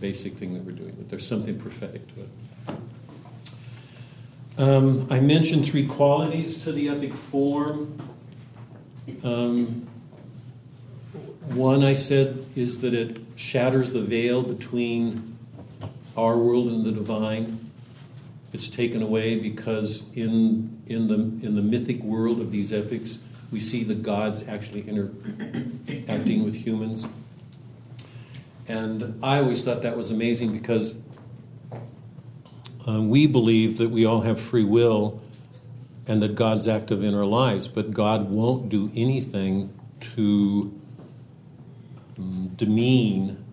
basic 0.00 0.34
thing 0.34 0.54
that 0.54 0.64
we're 0.64 0.72
doing. 0.72 0.94
That 0.96 1.10
there's 1.10 1.26
something 1.26 1.58
prophetic 1.58 2.02
to 2.14 2.20
it. 2.20 2.28
Um, 4.58 5.06
I 5.10 5.20
mentioned 5.20 5.66
three 5.66 5.86
qualities 5.86 6.62
to 6.64 6.72
the 6.72 6.88
epic 6.88 7.14
form. 7.14 7.98
Um, 9.24 9.88
one, 11.48 11.82
I 11.82 11.94
said, 11.94 12.46
is 12.54 12.80
that 12.82 12.94
it 12.94 13.18
shatters 13.34 13.92
the 13.92 14.02
veil 14.02 14.42
between 14.42 15.36
our 16.16 16.36
world 16.36 16.68
and 16.68 16.84
the 16.84 16.92
divine. 16.92 17.69
It's 18.52 18.68
taken 18.68 19.02
away 19.02 19.38
because 19.38 20.04
in, 20.14 20.82
in, 20.86 21.08
the, 21.08 21.14
in 21.46 21.54
the 21.54 21.62
mythic 21.62 22.02
world 22.02 22.40
of 22.40 22.50
these 22.50 22.72
epics, 22.72 23.18
we 23.50 23.60
see 23.60 23.84
the 23.84 23.94
gods 23.94 24.46
actually 24.48 24.82
interacting 24.82 26.44
with 26.44 26.54
humans. 26.54 27.06
And 28.66 29.18
I 29.22 29.38
always 29.38 29.62
thought 29.62 29.82
that 29.82 29.96
was 29.96 30.10
amazing 30.10 30.52
because 30.52 30.94
um, 32.86 33.08
we 33.08 33.26
believe 33.26 33.78
that 33.78 33.90
we 33.90 34.04
all 34.04 34.22
have 34.22 34.40
free 34.40 34.64
will 34.64 35.20
and 36.06 36.22
that 36.22 36.34
God's 36.34 36.66
active 36.66 37.04
in 37.04 37.14
our 37.14 37.24
lives, 37.24 37.68
but 37.68 37.92
God 37.92 38.30
won't 38.30 38.68
do 38.68 38.90
anything 38.94 39.72
to 40.00 40.80
um, 42.18 42.50
demean 42.56 43.44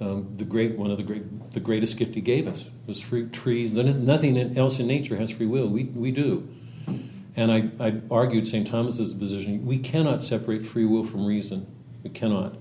um, 0.00 0.34
the 0.36 0.44
great 0.44 0.78
one 0.78 0.90
of 0.90 0.96
the 0.96 1.02
great 1.02 1.52
the 1.52 1.60
greatest 1.60 1.96
gift 1.98 2.14
He 2.14 2.20
gave 2.20 2.48
us 2.48 2.70
was 2.86 3.00
free 3.00 3.28
trees. 3.28 3.72
Nothing 3.72 4.56
else 4.56 4.80
in 4.80 4.86
nature 4.86 5.16
has 5.16 5.30
free 5.30 5.46
will. 5.46 5.68
We 5.68 5.84
we 5.84 6.10
do, 6.10 6.48
and 7.36 7.52
I 7.52 7.70
I 7.78 8.00
argued 8.10 8.46
St. 8.46 8.66
Thomas's 8.66 9.12
position. 9.12 9.66
We 9.66 9.78
cannot 9.78 10.22
separate 10.22 10.64
free 10.64 10.86
will 10.86 11.04
from 11.04 11.26
reason. 11.26 11.66
We 12.02 12.10
cannot. 12.10 12.56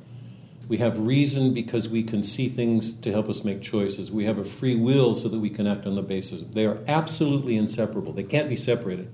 We 0.68 0.78
have 0.78 1.00
reason 1.00 1.54
because 1.54 1.90
we 1.90 2.04
can 2.04 2.22
see 2.22 2.48
things 2.48 2.94
to 2.94 3.12
help 3.12 3.28
us 3.28 3.44
make 3.44 3.62
choices. 3.62 4.12
We 4.12 4.26
have 4.26 4.38
a 4.38 4.44
free 4.44 4.76
will 4.76 5.16
so 5.16 5.28
that 5.28 5.40
we 5.40 5.50
can 5.50 5.66
act 5.66 5.88
on 5.88 5.96
the 5.96 6.04
basis. 6.04 6.44
They 6.44 6.68
are 6.68 6.78
absolutely 6.88 7.58
inseparable. 7.58 8.14
They 8.14 8.24
can't 8.24 8.48
be 8.48 8.56
separated. 8.56 9.12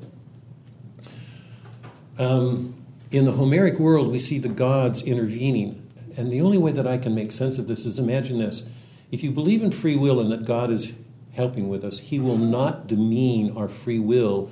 Um, 2.18 2.76
in 3.10 3.24
the 3.24 3.32
Homeric 3.32 3.80
world, 3.80 4.12
we 4.12 4.20
see 4.20 4.38
the 4.38 4.50
gods 4.50 5.02
intervening. 5.02 5.85
And 6.18 6.32
the 6.32 6.42
only 6.42 6.58
way 6.58 6.72
that 6.72 6.88
I 6.88 6.98
can 6.98 7.14
make 7.14 7.32
sense 7.32 7.58
of 7.58 7.68
this 7.68 7.86
is 7.86 8.00
imagine 8.00 8.40
this. 8.40 8.68
If 9.12 9.24
you 9.24 9.32
believe 9.32 9.62
in 9.62 9.72
free 9.72 9.96
will 9.96 10.20
and 10.20 10.32
that 10.32 10.46
God 10.46 10.72
is 10.72 10.94
helping 11.34 11.70
with 11.70 11.84
us, 11.84 12.00
He 12.00 12.20
will 12.20 12.38
not 12.38 12.88
demean 12.88 13.56
our 13.56 13.68
free 13.68 14.00
will 14.00 14.52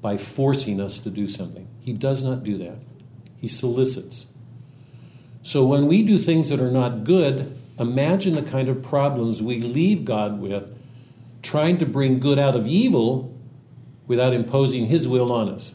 by 0.00 0.16
forcing 0.16 0.80
us 0.80 0.98
to 1.00 1.10
do 1.10 1.28
something. 1.28 1.68
He 1.80 1.92
does 1.92 2.22
not 2.22 2.44
do 2.44 2.58
that. 2.58 2.78
He 3.40 3.48
solicits. 3.48 4.26
So 5.42 5.64
when 5.64 5.86
we 5.86 6.02
do 6.02 6.18
things 6.18 6.50
that 6.50 6.60
are 6.60 6.70
not 6.70 7.04
good, 7.04 7.56
imagine 7.78 8.34
the 8.34 8.42
kind 8.42 8.68
of 8.68 8.82
problems 8.82 9.42
we 9.42 9.60
leave 9.60 10.04
God 10.04 10.40
with 10.40 10.76
trying 11.42 11.78
to 11.78 11.86
bring 11.86 12.20
good 12.20 12.38
out 12.38 12.54
of 12.54 12.66
evil 12.66 13.34
without 14.06 14.34
imposing 14.34 14.86
His 14.86 15.08
will 15.08 15.32
on 15.32 15.48
us, 15.48 15.74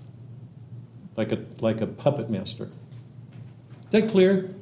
like 1.17 1.31
a, 1.31 1.43
like 1.59 1.81
a 1.81 1.87
puppet 1.87 2.29
master. 2.29 2.65
Is 2.65 3.91
that 3.91 4.09
clear? 4.09 4.54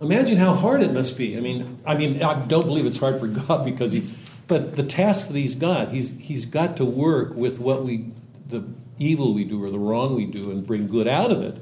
Imagine 0.00 0.36
how 0.36 0.52
hard 0.52 0.82
it 0.82 0.92
must 0.92 1.16
be. 1.16 1.36
I 1.36 1.40
mean, 1.40 1.78
I 1.86 1.96
mean, 1.96 2.22
I 2.22 2.46
don't 2.46 2.66
believe 2.66 2.84
it's 2.84 2.98
hard 2.98 3.18
for 3.18 3.26
God 3.26 3.64
because 3.64 3.92
he, 3.92 4.08
but 4.46 4.76
the 4.76 4.82
task 4.82 5.28
that 5.28 5.36
He's 5.36 5.54
got, 5.54 5.90
He's 5.90 6.10
He's 6.18 6.44
got 6.44 6.76
to 6.76 6.84
work 6.84 7.34
with 7.34 7.58
what 7.58 7.84
we, 7.84 8.10
the 8.48 8.64
evil 8.98 9.32
we 9.34 9.44
do 9.44 9.62
or 9.62 9.70
the 9.70 9.78
wrong 9.78 10.14
we 10.14 10.26
do, 10.26 10.50
and 10.50 10.66
bring 10.66 10.86
good 10.86 11.08
out 11.08 11.30
of 11.30 11.42
it, 11.42 11.58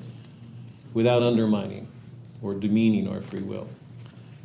without 0.93 1.23
undermining 1.23 1.89
or 2.43 2.55
demeaning 2.55 3.09
our 3.09 3.21
free 3.21 3.43
will. 3.43 3.69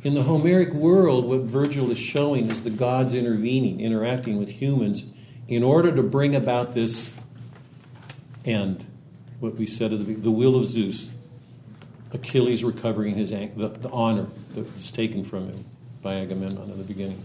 In 0.02 0.14
the 0.14 0.22
Homeric 0.22 0.72
world, 0.72 1.26
what 1.26 1.40
Virgil 1.40 1.90
is 1.90 1.98
showing 1.98 2.50
is 2.50 2.62
the 2.62 2.70
gods 2.70 3.12
intervening, 3.12 3.80
interacting 3.80 4.38
with 4.38 4.48
humans 4.48 5.04
in 5.46 5.62
order 5.62 5.94
to 5.94 6.02
bring 6.02 6.34
about 6.34 6.74
this 6.74 7.12
end. 8.44 8.86
What 9.40 9.56
we 9.56 9.66
said 9.66 9.92
at 9.92 10.06
the 10.06 10.14
the 10.14 10.30
will 10.30 10.56
of 10.56 10.64
Zeus, 10.64 11.10
Achilles 12.12 12.64
recovering 12.64 13.14
his 13.14 13.30
the, 13.30 13.76
the 13.80 13.90
honor 13.90 14.26
that 14.54 14.74
was 14.74 14.90
taken 14.90 15.22
from 15.22 15.48
him 15.48 15.64
by 16.02 16.14
Agamemnon 16.14 16.70
in 16.70 16.78
the 16.78 16.84
beginning. 16.84 17.22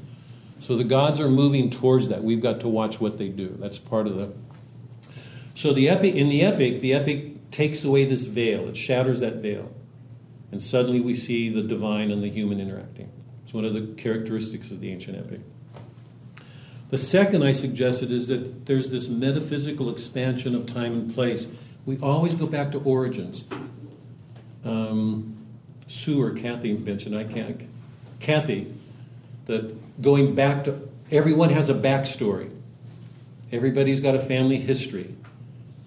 So 0.59 0.77
the 0.77 0.83
gods 0.83 1.19
are 1.19 1.29
moving 1.29 1.69
towards 1.69 2.09
that. 2.09 2.23
We've 2.23 2.41
got 2.41 2.61
to 2.61 2.67
watch 2.67 2.99
what 2.99 3.17
they 3.17 3.29
do. 3.29 3.55
That's 3.59 3.77
part 3.77 4.07
of 4.07 4.17
the. 4.17 4.33
So 5.53 5.73
the 5.73 5.89
epic 5.89 6.15
in 6.15 6.29
the 6.29 6.41
epic, 6.41 6.81
the 6.81 6.93
epic 6.93 7.51
takes 7.51 7.83
away 7.83 8.05
this 8.05 8.25
veil. 8.25 8.67
It 8.67 8.77
shatters 8.77 9.19
that 9.21 9.35
veil, 9.35 9.71
and 10.51 10.61
suddenly 10.61 10.99
we 10.99 11.13
see 11.13 11.49
the 11.49 11.61
divine 11.61 12.11
and 12.11 12.23
the 12.23 12.29
human 12.29 12.59
interacting. 12.59 13.11
It's 13.43 13.53
one 13.53 13.65
of 13.65 13.73
the 13.73 13.93
characteristics 14.01 14.71
of 14.71 14.81
the 14.81 14.91
ancient 14.91 15.17
epic. 15.17 15.41
The 16.89 16.97
second 16.97 17.43
I 17.43 17.51
suggested 17.51 18.11
is 18.11 18.27
that 18.27 18.67
there's 18.67 18.89
this 18.89 19.07
metaphysical 19.07 19.89
expansion 19.89 20.55
of 20.55 20.67
time 20.67 20.93
and 20.93 21.13
place. 21.13 21.47
We 21.85 21.97
always 21.99 22.35
go 22.35 22.47
back 22.47 22.71
to 22.71 22.79
origins. 22.79 23.43
Um, 24.65 25.37
Sue 25.87 26.21
or 26.21 26.31
Kathy 26.31 26.73
mentioned, 26.73 27.15
I 27.15 27.23
can't, 27.23 27.61
Kathy, 28.19 28.73
that 29.45 30.01
going 30.01 30.33
back 30.33 30.63
to, 30.63 30.89
everyone 31.11 31.51
has 31.51 31.69
a 31.69 31.73
backstory. 31.73 32.49
Everybody's 33.51 33.99
got 33.99 34.15
a 34.15 34.19
family 34.19 34.57
history. 34.57 35.15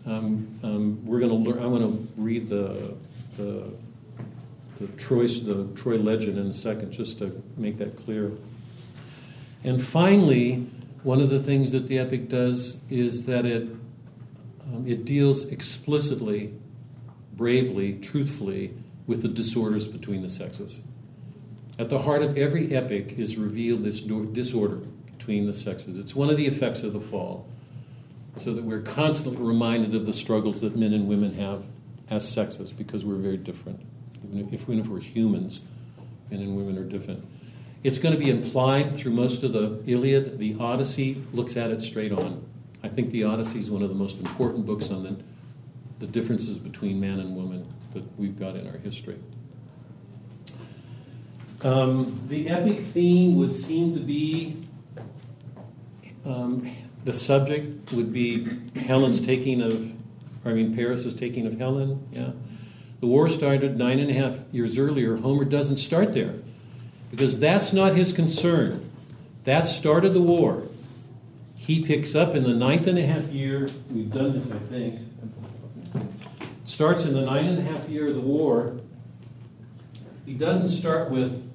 Um, 0.07 0.59
um, 0.63 1.05
we're 1.05 1.19
going 1.19 1.31
to 1.31 1.51
learn, 1.51 1.63
I'm 1.63 1.71
going 1.71 1.83
to 1.83 2.09
read 2.17 2.49
the, 2.49 2.95
the, 3.37 3.65
the, 4.79 4.87
Troy, 4.97 5.27
the 5.27 5.69
Troy 5.75 5.97
legend 5.97 6.39
in 6.39 6.47
a 6.47 6.55
second 6.55 6.93
just 6.93 7.19
to 7.19 7.43
make 7.57 7.79
that 7.79 7.97
clear. 8.05 8.33
And 9.65 9.83
finally, 9.83 10.67
one 11.03 11.21
of 11.21 11.31
the 11.31 11.41
things 11.41 11.73
that 11.73 11.89
the 11.89 11.99
epic 11.99 12.29
does 12.29 12.81
is 12.89 13.27
that 13.27 13.45
it, 13.45 13.63
um, 14.73 14.85
it 14.87 15.05
deals 15.05 15.47
explicitly, 15.47 16.55
bravely, 17.39 17.95
truthfully 17.95 18.75
with 19.07 19.23
the 19.23 19.29
disorders 19.29 19.89
between 19.89 20.21
the 20.21 20.29
sexes. 20.29 20.83
At 21.79 21.89
the 21.89 22.01
heart 22.01 22.23
of 22.23 22.37
every 22.37 22.75
epic 22.75 23.15
is 23.17 23.39
revealed 23.39 23.85
this 23.85 24.01
disorder 24.01 24.83
between 25.17 25.47
the 25.47 25.53
sexes. 25.53 25.97
It's 25.97 26.15
one 26.15 26.29
of 26.29 26.37
the 26.37 26.47
effects 26.47 26.83
of 26.83 26.93
the 26.93 27.01
fall, 27.01 27.47
so 28.37 28.53
that 28.53 28.65
we're 28.65 28.83
constantly 28.83 29.43
reminded 29.43 29.95
of 29.95 30.05
the 30.05 30.13
struggles 30.13 30.61
that 30.61 30.77
men 30.77 30.93
and 30.93 31.09
women 31.09 31.35
have 31.35 31.65
as 32.11 32.29
sexes 32.29 32.73
because 32.73 33.05
we're 33.05 33.17
very 33.17 33.37
different. 33.37 33.81
Even 34.25 34.53
if, 34.53 34.63
even 34.63 34.81
if 34.81 34.89
we're 34.89 35.01
humans, 35.01 35.61
men 36.31 36.41
and 36.41 36.57
women 36.57 36.77
are 36.77 36.85
different. 36.85 37.25
It's 37.85 37.99
going 37.99 38.15
to 38.15 38.21
be 38.21 38.31
implied 38.31 38.97
through 38.97 39.13
most 39.13 39.45
of 39.45 39.53
the 39.53 39.81
Iliad. 39.87 40.39
The 40.39 40.57
Odyssey 40.59 41.23
looks 41.33 41.57
at 41.57 41.71
it 41.71 41.81
straight 41.81 42.13
on. 42.13 42.45
I 42.83 42.89
think 42.89 43.11
the 43.11 43.25
Odyssey 43.25 43.61
is 43.61 43.71
one 43.71 43.83
of 43.83 43.89
the 43.89 43.95
most 43.95 44.19
important 44.19 44.67
books 44.67 44.91
on 44.91 45.05
the, 45.05 45.17
the 45.99 46.07
differences 46.07 46.59
between 46.59 47.01
man 47.01 47.21
and 47.21 47.35
woman 47.35 47.67
that 47.93 48.05
we've 48.19 48.39
got 48.39 48.57
in 48.57 48.67
our 48.67 48.79
history. 48.79 49.19
Um, 51.63 52.23
the 52.29 52.49
epic 52.49 52.79
theme 52.79 53.37
would 53.37 53.53
seem 53.53 53.95
to 53.95 54.01
be 54.01 54.69
um, 56.25 56.71
the 57.05 57.13
subject 57.13 57.93
would 57.93 58.13
be 58.13 58.47
Helen's 58.77 59.21
taking 59.21 59.63
of, 59.63 59.93
I 60.45 60.53
mean, 60.53 60.75
Paris' 60.75 61.15
taking 61.15 61.47
of 61.47 61.59
Helen. 61.59 62.07
Yeah. 62.13 62.31
The 63.01 63.07
war 63.07 63.29
started 63.29 63.79
nine 63.79 63.99
and 63.99 64.11
a 64.11 64.13
half 64.13 64.39
years 64.53 64.77
earlier. 64.77 65.17
Homer 65.17 65.45
doesn't 65.45 65.77
start 65.77 66.13
there 66.13 66.35
because 67.11 67.39
that's 67.39 67.73
not 67.73 67.97
his 67.97 68.13
concern. 68.13 68.91
That 69.45 69.67
started 69.67 70.11
the 70.11 70.23
war. 70.23 70.65
He 71.55 71.85
picks 71.85 72.15
up 72.15 72.35
in 72.35 72.43
the 72.43 72.55
ninth 72.55 72.87
and 72.87 72.99
a 72.99 73.07
half 73.07 73.25
year. 73.25 73.71
We've 73.91 74.13
done 74.13 74.33
this, 74.33 74.51
I 74.51 74.59
think. 74.59 75.01
Starts 76.69 77.07
in 77.07 77.15
the 77.15 77.23
nine 77.23 77.47
and 77.47 77.59
a 77.59 77.63
half 77.63 77.89
year 77.89 78.09
of 78.09 78.15
the 78.15 78.21
war. 78.21 78.77
He 80.27 80.35
doesn't 80.35 80.69
start 80.69 81.11
with 81.11 81.51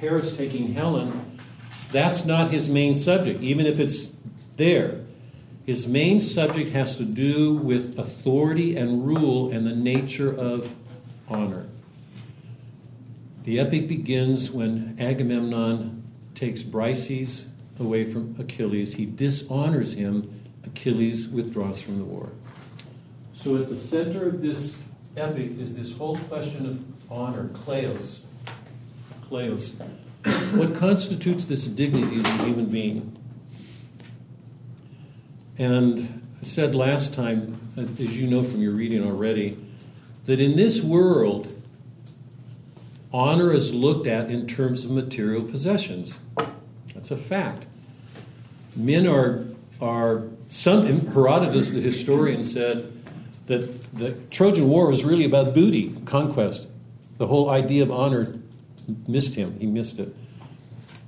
Paris 0.00 0.36
taking 0.36 0.74
Helen. 0.74 1.38
That's 1.92 2.24
not 2.24 2.50
his 2.50 2.68
main 2.68 2.96
subject, 2.96 3.40
even 3.40 3.64
if 3.64 3.78
it's 3.78 4.10
there. 4.56 5.02
His 5.64 5.86
main 5.86 6.18
subject 6.18 6.70
has 6.70 6.96
to 6.96 7.04
do 7.04 7.54
with 7.54 7.96
authority 7.96 8.76
and 8.76 9.06
rule 9.06 9.52
and 9.52 9.64
the 9.64 9.76
nature 9.76 10.36
of 10.36 10.74
honor. 11.28 11.66
The 13.44 13.60
epic 13.60 13.86
begins 13.86 14.50
when 14.50 14.96
Agamemnon 14.98 16.02
takes 16.34 16.64
Briseis 16.64 17.46
away 17.78 18.04
from 18.04 18.34
Achilles. 18.36 18.94
He 18.96 19.06
dishonors 19.06 19.92
him. 19.92 20.42
Achilles 20.64 21.28
withdraws 21.28 21.80
from 21.80 21.98
the 21.98 22.04
war. 22.04 22.32
So, 23.38 23.56
at 23.56 23.68
the 23.68 23.76
center 23.76 24.26
of 24.26 24.42
this 24.42 24.82
epic 25.16 25.60
is 25.60 25.76
this 25.76 25.96
whole 25.96 26.16
question 26.16 26.66
of 26.66 26.82
honor, 27.08 27.44
kleos. 27.44 28.22
Kleos. 29.30 29.74
What 30.56 30.74
constitutes 30.74 31.44
this 31.44 31.68
dignity 31.68 32.18
as 32.18 32.26
a 32.26 32.44
human 32.44 32.66
being? 32.66 33.16
And 35.56 36.20
I 36.42 36.46
said 36.46 36.74
last 36.74 37.14
time, 37.14 37.60
uh, 37.78 37.82
as 37.82 38.18
you 38.18 38.26
know 38.26 38.42
from 38.42 38.60
your 38.60 38.72
reading 38.72 39.06
already, 39.06 39.56
that 40.26 40.40
in 40.40 40.56
this 40.56 40.82
world, 40.82 41.52
honor 43.12 43.52
is 43.52 43.72
looked 43.72 44.08
at 44.08 44.32
in 44.32 44.48
terms 44.48 44.84
of 44.84 44.90
material 44.90 45.44
possessions. 45.44 46.18
That's 46.92 47.12
a 47.12 47.16
fact. 47.16 47.66
Men 48.74 49.06
are, 49.06 49.44
are 49.80 50.24
some, 50.48 50.84
Herodotus, 50.86 51.70
the 51.70 51.80
historian, 51.80 52.42
said 52.42 52.97
that 53.48 53.96
the 53.96 54.12
Trojan 54.30 54.68
War 54.68 54.88
was 54.88 55.04
really 55.04 55.24
about 55.24 55.54
booty, 55.54 55.94
conquest. 56.04 56.68
The 57.16 57.26
whole 57.26 57.50
idea 57.50 57.82
of 57.82 57.90
honor 57.90 58.38
missed 59.06 59.34
him. 59.34 59.58
He 59.58 59.66
missed 59.66 59.98
it. 59.98 60.14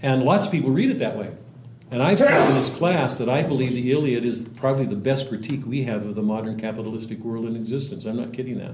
And 0.03 0.23
lots 0.25 0.47
of 0.47 0.53
people 0.53 0.71
read 0.71 0.91
it 0.91 0.99
that 0.99 1.17
way. 1.17 1.31
And 1.91 2.03
I've 2.03 2.21
said 2.21 2.49
in 2.49 2.55
this 2.55 2.71
class 2.71 3.17
that 3.17 3.29
I 3.29 3.43
believe 3.43 3.73
the 3.73 3.91
Iliad 3.91 4.25
is 4.25 4.47
probably 4.57 4.87
the 4.87 4.97
best 4.97 5.29
critique 5.29 5.67
we 5.67 5.83
have 5.85 6.05
of 6.05 6.15
the 6.15 6.23
modern 6.23 6.59
capitalistic 6.59 7.19
world 7.21 7.47
in 7.47 7.57
existence. 7.57 8.05
I'm 8.05 8.17
not 8.17 8.33
kidding 8.33 8.59
that. 8.59 8.73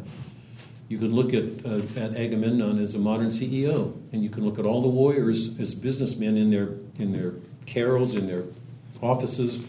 You 0.88 0.98
can 0.98 1.14
look 1.14 1.32
at, 1.32 1.44
uh, 1.66 1.80
at 2.00 2.16
Agamemnon 2.16 2.78
as 2.78 2.94
a 2.94 2.98
modern 2.98 3.28
CEO, 3.28 3.94
and 4.12 4.22
you 4.22 4.28
can 4.28 4.44
look 4.44 4.58
at 4.58 4.66
all 4.66 4.82
the 4.82 4.88
warriors 4.88 5.58
as 5.58 5.74
businessmen 5.74 6.36
in 6.36 6.50
their, 6.50 6.74
in 6.98 7.12
their 7.12 7.34
carrels, 7.64 8.14
in 8.14 8.26
their 8.26 8.44
offices. 9.02 9.60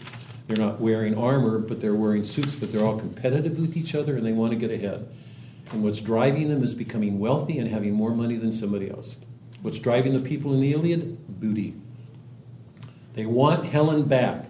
They're 0.48 0.56
not 0.56 0.80
wearing 0.80 1.16
armor, 1.16 1.58
but 1.58 1.80
they're 1.82 1.94
wearing 1.94 2.24
suits, 2.24 2.54
but 2.54 2.72
they're 2.72 2.84
all 2.84 2.98
competitive 2.98 3.58
with 3.58 3.76
each 3.76 3.94
other 3.94 4.16
and 4.16 4.26
they 4.26 4.32
want 4.32 4.52
to 4.52 4.56
get 4.56 4.70
ahead. 4.70 5.06
And 5.70 5.84
what's 5.84 6.00
driving 6.00 6.48
them 6.48 6.64
is 6.64 6.74
becoming 6.74 7.18
wealthy 7.18 7.58
and 7.58 7.70
having 7.70 7.92
more 7.92 8.12
money 8.12 8.36
than 8.36 8.50
somebody 8.50 8.90
else. 8.90 9.18
What's 9.60 9.78
driving 9.78 10.14
the 10.14 10.20
people 10.20 10.54
in 10.54 10.60
the 10.60 10.72
Iliad? 10.72 11.40
Booty. 11.40 11.74
They 13.12 13.26
want 13.26 13.66
Helen 13.66 14.04
back. 14.04 14.46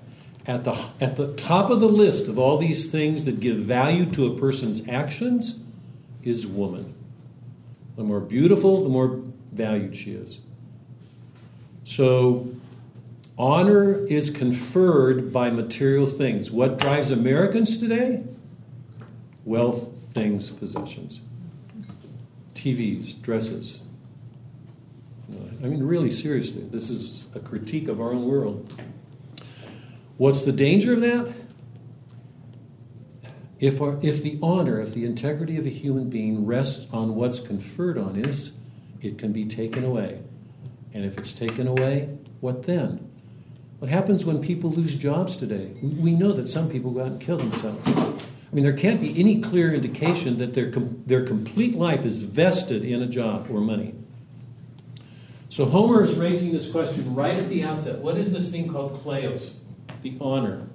At 0.46 0.64
the, 0.64 0.78
at 1.00 1.16
the 1.16 1.34
top 1.34 1.68
of 1.68 1.80
the 1.80 1.88
list 1.88 2.28
of 2.28 2.38
all 2.38 2.56
these 2.56 2.86
things 2.86 3.24
that 3.24 3.40
give 3.40 3.56
value 3.56 4.06
to 4.12 4.26
a 4.26 4.38
person's 4.38 4.88
actions 4.88 5.58
is 6.22 6.46
woman. 6.46 6.94
The 7.96 8.04
more 8.04 8.20
beautiful, 8.20 8.82
the 8.82 8.88
more 8.88 9.20
valued 9.52 9.96
she 9.96 10.12
is. 10.12 10.38
So, 11.84 12.48
honor 13.38 14.04
is 14.06 14.30
conferred 14.30 15.32
by 15.32 15.50
material 15.50 16.06
things. 16.06 16.50
What 16.50 16.78
drives 16.78 17.10
Americans 17.10 17.78
today? 17.78 18.24
Wealth, 19.44 20.12
things, 20.12 20.50
possessions. 20.50 21.20
TVs, 22.54 23.20
dresses. 23.22 23.80
I 25.62 25.66
mean, 25.66 25.82
really, 25.82 26.10
seriously, 26.10 26.62
this 26.70 26.90
is 26.90 27.28
a 27.34 27.40
critique 27.40 27.88
of 27.88 28.00
our 28.00 28.12
own 28.12 28.26
world. 28.26 28.80
What's 30.16 30.42
the 30.42 30.52
danger 30.52 30.92
of 30.92 31.00
that? 31.00 31.32
If, 33.60 33.80
our, 33.80 33.98
if 34.02 34.22
the 34.22 34.38
honor, 34.42 34.80
if 34.80 34.94
the 34.94 35.04
integrity 35.04 35.56
of 35.56 35.66
a 35.66 35.70
human 35.70 36.08
being 36.08 36.46
rests 36.46 36.88
on 36.92 37.16
what's 37.16 37.40
conferred 37.40 37.98
on 37.98 38.24
us, 38.24 38.52
it 39.00 39.18
can 39.18 39.32
be 39.32 39.46
taken 39.46 39.84
away. 39.84 40.20
And 40.94 41.04
if 41.04 41.18
it's 41.18 41.34
taken 41.34 41.66
away, 41.66 42.18
what 42.40 42.64
then? 42.64 43.07
What 43.78 43.90
happens 43.90 44.24
when 44.24 44.40
people 44.42 44.70
lose 44.70 44.96
jobs 44.96 45.36
today? 45.36 45.70
We 45.82 46.12
know 46.12 46.32
that 46.32 46.48
some 46.48 46.68
people 46.68 46.90
go 46.90 47.02
out 47.02 47.06
and 47.08 47.20
kill 47.20 47.36
themselves. 47.36 47.86
I 47.86 48.54
mean, 48.54 48.64
there 48.64 48.72
can't 48.72 49.00
be 49.00 49.18
any 49.18 49.40
clear 49.40 49.72
indication 49.72 50.38
that 50.38 50.54
their, 50.54 50.70
their 50.70 51.22
complete 51.22 51.74
life 51.74 52.04
is 52.04 52.22
vested 52.22 52.84
in 52.84 53.02
a 53.02 53.06
job 53.06 53.48
or 53.50 53.60
money. 53.60 53.94
So 55.48 55.64
Homer 55.64 56.02
is 56.02 56.16
raising 56.16 56.52
this 56.52 56.70
question 56.70 57.14
right 57.14 57.36
at 57.36 57.48
the 57.48 57.62
outset. 57.62 57.98
What 57.98 58.16
is 58.16 58.32
this 58.32 58.50
thing 58.50 58.72
called 58.72 59.02
kleos, 59.04 59.58
the 60.02 60.16
honor? 60.20 60.66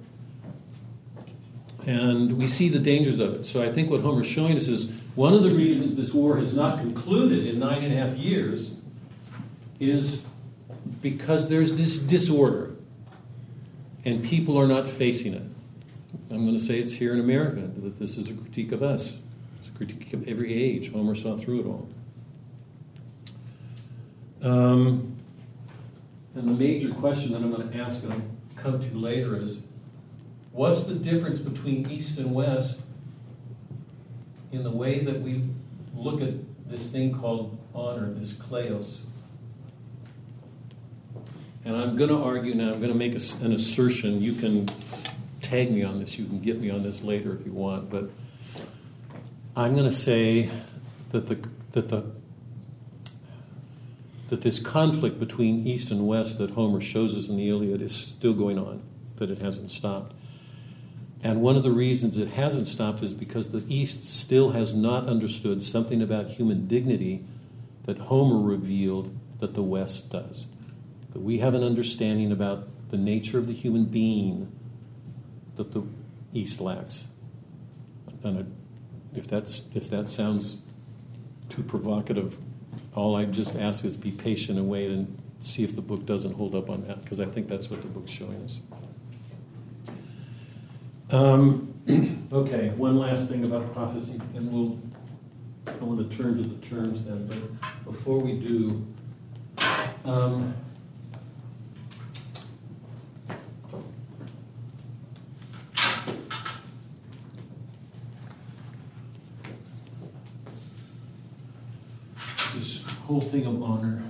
And 1.86 2.38
we 2.38 2.46
see 2.46 2.70
the 2.70 2.78
dangers 2.78 3.18
of 3.18 3.34
it. 3.34 3.44
So 3.44 3.62
I 3.62 3.70
think 3.70 3.90
what 3.90 4.00
Homer's 4.00 4.26
showing 4.26 4.56
us 4.56 4.68
is 4.68 4.90
one 5.14 5.34
of 5.34 5.42
the 5.42 5.50
reasons 5.50 5.96
this 5.96 6.14
war 6.14 6.38
has 6.38 6.54
not 6.54 6.78
concluded 6.78 7.46
in 7.46 7.58
nine 7.58 7.84
and 7.84 7.92
a 7.92 7.96
half 7.96 8.16
years 8.16 8.72
is 9.78 10.24
because 11.02 11.48
there's 11.48 11.74
this 11.74 11.98
disorder 11.98 12.73
and 14.04 14.22
people 14.22 14.58
are 14.58 14.66
not 14.66 14.86
facing 14.86 15.34
it. 15.34 15.42
I'm 16.30 16.44
going 16.44 16.56
to 16.56 16.62
say 16.62 16.78
it's 16.78 16.92
here 16.92 17.12
in 17.12 17.20
America 17.20 17.60
that 17.60 17.98
this 17.98 18.16
is 18.16 18.28
a 18.28 18.34
critique 18.34 18.72
of 18.72 18.82
us. 18.82 19.18
It's 19.58 19.68
a 19.68 19.70
critique 19.72 20.12
of 20.12 20.26
every 20.28 20.52
age. 20.52 20.92
Homer 20.92 21.14
saw 21.14 21.36
through 21.36 21.60
it 21.60 21.66
all. 21.66 21.88
Um, 24.42 25.16
and 26.34 26.48
the 26.48 26.52
major 26.52 26.92
question 26.92 27.32
that 27.32 27.38
I'm 27.38 27.50
going 27.50 27.70
to 27.70 27.78
ask 27.78 28.02
and 28.04 28.36
come 28.56 28.80
to 28.80 28.96
later 28.96 29.40
is 29.40 29.62
what's 30.52 30.84
the 30.84 30.94
difference 30.94 31.38
between 31.38 31.90
East 31.90 32.18
and 32.18 32.34
West 32.34 32.80
in 34.52 34.62
the 34.62 34.70
way 34.70 35.00
that 35.00 35.20
we 35.20 35.44
look 35.94 36.20
at 36.20 36.34
this 36.68 36.90
thing 36.90 37.14
called 37.14 37.58
honor, 37.74 38.12
this 38.12 38.32
kleos? 38.32 38.98
And 41.64 41.76
I'm 41.76 41.96
going 41.96 42.10
to 42.10 42.22
argue 42.22 42.54
now, 42.54 42.72
I'm 42.72 42.80
going 42.80 42.92
to 42.92 42.98
make 42.98 43.14
a, 43.14 43.44
an 43.44 43.52
assertion. 43.52 44.20
You 44.20 44.34
can 44.34 44.68
tag 45.40 45.70
me 45.70 45.82
on 45.82 46.00
this, 46.00 46.18
you 46.18 46.26
can 46.26 46.40
get 46.40 46.60
me 46.60 46.70
on 46.70 46.82
this 46.82 47.02
later 47.02 47.34
if 47.34 47.46
you 47.46 47.52
want, 47.52 47.90
but 47.90 48.10
I'm 49.56 49.74
going 49.74 49.88
to 49.88 49.96
say 49.96 50.50
that 51.12 51.28
the, 51.28 51.38
that 51.72 51.88
the 51.88 52.04
that 54.30 54.42
this 54.42 54.58
conflict 54.58 55.20
between 55.20 55.66
East 55.66 55.90
and 55.90 56.06
West 56.06 56.38
that 56.38 56.50
Homer 56.50 56.80
shows 56.80 57.14
us 57.14 57.28
in 57.28 57.36
the 57.36 57.48
Iliad 57.48 57.80
is 57.82 57.94
still 57.94 58.32
going 58.32 58.58
on, 58.58 58.82
that 59.16 59.30
it 59.30 59.38
hasn't 59.38 59.70
stopped. 59.70 60.12
And 61.22 61.40
one 61.40 61.56
of 61.56 61.62
the 61.62 61.70
reasons 61.70 62.18
it 62.18 62.28
hasn't 62.28 62.66
stopped 62.66 63.02
is 63.02 63.14
because 63.14 63.50
the 63.50 63.64
East 63.68 64.04
still 64.06 64.50
has 64.50 64.74
not 64.74 65.06
understood 65.06 65.62
something 65.62 66.02
about 66.02 66.30
human 66.30 66.66
dignity 66.66 67.24
that 67.84 67.98
Homer 67.98 68.40
revealed 68.40 69.14
that 69.40 69.54
the 69.54 69.62
West 69.62 70.10
does. 70.10 70.46
That 71.14 71.20
we 71.20 71.38
have 71.38 71.54
an 71.54 71.64
understanding 71.64 72.30
about 72.30 72.68
the 72.90 72.98
nature 72.98 73.38
of 73.38 73.46
the 73.46 73.54
human 73.54 73.86
being 73.86 74.52
that 75.56 75.72
the 75.72 75.84
East 76.34 76.60
lacks. 76.60 77.04
And 78.22 78.54
if, 79.14 79.26
that's, 79.26 79.68
if 79.74 79.88
that 79.90 80.10
sounds 80.10 80.58
too 81.48 81.62
provocative, 81.62 82.36
all 82.94 83.16
I 83.16 83.24
just 83.24 83.56
ask 83.56 83.84
is 83.84 83.96
be 83.96 84.10
patient 84.10 84.58
and 84.58 84.68
wait 84.68 84.90
and 84.90 85.16
see 85.38 85.64
if 85.64 85.74
the 85.74 85.82
book 85.82 86.04
doesn't 86.04 86.34
hold 86.34 86.54
up 86.54 86.68
on 86.68 86.86
that, 86.86 87.02
because 87.02 87.20
I 87.20 87.26
think 87.26 87.48
that's 87.48 87.70
what 87.70 87.80
the 87.82 87.88
book's 87.88 88.10
showing 88.10 88.42
us. 88.42 88.60
Um, 91.10 92.28
okay, 92.32 92.70
one 92.70 92.98
last 92.98 93.28
thing 93.28 93.44
about 93.44 93.72
prophecy, 93.72 94.20
and 94.34 94.52
we'll. 94.52 94.78
I 95.66 95.84
want 95.84 96.10
to 96.10 96.16
turn 96.16 96.36
to 96.36 96.42
the 96.42 96.56
terms 96.66 97.04
then, 97.04 97.26
but 97.26 97.84
before 97.90 98.18
we 98.18 98.38
do, 98.38 98.86
um, 100.04 100.54
this 112.54 112.84
whole 113.06 113.20
thing 113.20 113.46
of 113.46 113.62
honor. 113.62 114.02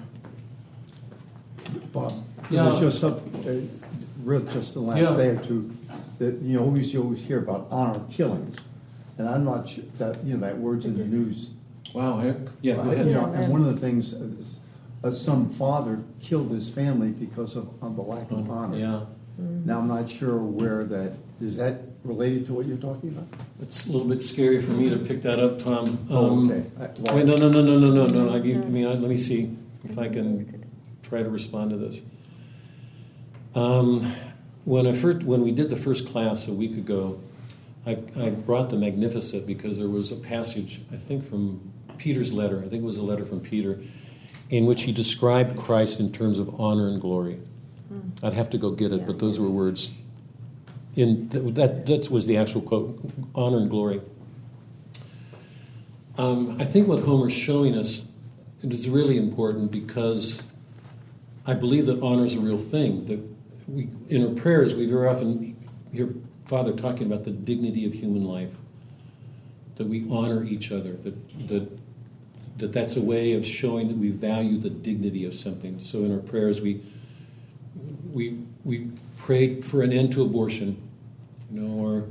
Bob, 1.92 2.12
it 2.50 2.52
Yeah. 2.52 2.70
was 2.70 2.80
just 2.80 3.04
up, 3.04 3.20
uh, 3.46 3.50
real, 4.24 4.40
just 4.42 4.74
the 4.74 4.80
Yeah. 4.80 4.86
last 5.10 5.16
day 5.16 5.28
or 5.30 5.36
two, 5.36 5.70
that, 6.18 6.40
you 6.42 6.56
know, 6.56 6.64
always, 6.64 6.92
you 6.92 7.02
always 7.02 7.20
hear 7.20 7.38
about 7.38 7.66
honor 7.70 8.00
killings. 8.10 8.56
And 9.18 9.28
I'm 9.28 9.44
not 9.44 9.68
sure, 9.68 9.84
that, 9.98 10.24
you 10.24 10.34
know, 10.34 10.40
that 10.40 10.58
word's 10.58 10.84
in 10.84 10.96
the 10.96 11.04
news. 11.04 11.50
Wow, 11.94 12.18
I, 12.20 12.34
yeah, 12.62 12.74
go 12.76 12.80
Uh, 12.82 12.90
ahead. 12.92 13.06
You 13.06 13.14
know, 13.14 13.26
and 13.26 13.52
one 13.52 13.60
of 13.64 13.72
the 13.74 13.80
things, 13.80 14.12
is, 14.12 14.58
uh, 15.04 15.10
some 15.10 15.50
father 15.50 16.00
killed 16.20 16.50
his 16.50 16.68
family 16.68 17.10
because 17.10 17.56
of, 17.56 17.68
of 17.82 17.94
the 17.96 18.02
lack 18.02 18.30
of 18.30 18.50
honor. 18.50 18.76
Yeah, 18.76 19.00
Now, 19.64 19.78
I'm 19.80 19.88
not 19.88 20.08
sure 20.08 20.38
where 20.38 20.84
that, 20.84 21.12
is 21.40 21.56
that 21.56 21.82
related 22.04 22.46
to 22.46 22.52
what 22.54 22.66
you're 22.66 22.76
talking 22.76 23.08
about? 23.10 23.26
it's 23.62 23.86
a 23.86 23.92
little 23.92 24.06
bit 24.06 24.20
scary 24.22 24.60
for 24.60 24.72
me 24.72 24.90
to 24.90 24.96
pick 24.98 25.22
that 25.22 25.38
up, 25.40 25.58
Tom. 25.58 25.98
Oh, 26.10 26.30
Um, 26.32 26.50
okay. 26.50 26.66
I- 26.78 26.90
well- 27.02 27.16
Wait, 27.16 27.26
no, 27.26 27.36
no, 27.36 27.48
no, 27.48 27.62
no, 27.62 27.78
no, 27.78 27.90
no, 27.90 28.06
no. 28.06 28.28
I, 28.32 28.36
I 28.36 28.40
mean, 28.40 28.86
I, 28.86 28.90
let 28.94 29.08
me 29.08 29.16
see 29.16 29.56
if 29.84 29.96
I 29.98 30.08
can 30.08 30.64
try 31.02 31.22
to 31.22 31.28
respond 31.30 31.70
to 31.70 31.76
this. 31.76 32.00
Um, 33.54 34.00
when 34.64 34.86
I 34.86 34.92
first, 34.92 35.24
when 35.24 35.42
we 35.42 35.52
did 35.52 35.70
the 35.70 35.76
first 35.76 36.06
class 36.08 36.48
a 36.48 36.52
week 36.52 36.76
ago, 36.76 37.20
I, 37.86 37.98
I 38.18 38.30
brought 38.30 38.70
the 38.70 38.76
Magnificat 38.76 39.46
because 39.46 39.78
there 39.78 39.88
was 39.88 40.10
a 40.10 40.16
passage, 40.16 40.80
I 40.92 40.96
think 40.96 41.24
from 41.28 41.60
Peter's 41.98 42.32
letter. 42.32 42.58
I 42.58 42.68
think 42.68 42.82
it 42.82 42.86
was 42.86 42.96
a 42.96 43.02
letter 43.02 43.24
from 43.24 43.40
Peter, 43.40 43.80
in 44.50 44.66
which 44.66 44.82
he 44.82 44.92
described 44.92 45.56
Christ 45.56 46.00
in 46.00 46.10
terms 46.12 46.38
of 46.38 46.58
honor 46.60 46.88
and 46.88 47.00
glory. 47.00 47.38
I'd 48.22 48.32
have 48.32 48.50
to 48.50 48.58
go 48.58 48.70
get 48.70 48.92
it, 48.92 49.06
but 49.06 49.18
those 49.18 49.38
were 49.38 49.48
words. 49.50 49.92
In 50.96 51.28
that, 51.30 51.86
that 51.86 52.10
was 52.10 52.26
the 52.26 52.36
actual 52.36 52.60
quote: 52.60 52.98
"Honor 53.34 53.58
and 53.58 53.70
glory." 53.70 54.00
Um, 56.16 56.60
I 56.60 56.64
think 56.64 56.86
what 56.86 57.02
Homer's 57.02 57.32
showing 57.32 57.76
us 57.76 58.06
is 58.62 58.88
really 58.88 59.16
important 59.16 59.72
because 59.72 60.42
I 61.46 61.54
believe 61.54 61.86
that 61.86 62.00
honor 62.02 62.24
is 62.24 62.34
a 62.34 62.40
real 62.40 62.58
thing. 62.58 63.06
That 63.06 63.20
we, 63.68 63.88
in 64.08 64.26
our 64.26 64.34
prayers, 64.34 64.74
we 64.74 64.86
very 64.86 65.08
often 65.08 65.56
hear 65.92 66.14
Father 66.44 66.72
talking 66.72 67.06
about 67.06 67.24
the 67.24 67.30
dignity 67.30 67.84
of 67.86 67.94
human 67.94 68.22
life. 68.22 68.56
That 69.76 69.88
we 69.88 70.08
honor 70.08 70.44
each 70.44 70.70
other. 70.70 70.92
That 70.92 71.48
that 71.48 71.68
that 72.58 72.72
that's 72.72 72.96
a 72.96 73.02
way 73.02 73.32
of 73.32 73.44
showing 73.44 73.88
that 73.88 73.96
we 73.96 74.10
value 74.10 74.58
the 74.58 74.70
dignity 74.70 75.24
of 75.24 75.34
something. 75.34 75.80
So 75.80 76.04
in 76.04 76.12
our 76.12 76.20
prayers, 76.20 76.60
we 76.60 76.82
we 78.14 78.38
we 78.62 78.90
prayed 79.18 79.64
for 79.64 79.82
an 79.82 79.92
end 79.92 80.12
to 80.12 80.22
abortion, 80.22 80.80
you 81.50 81.60
know, 81.60 81.84
or 81.84 82.04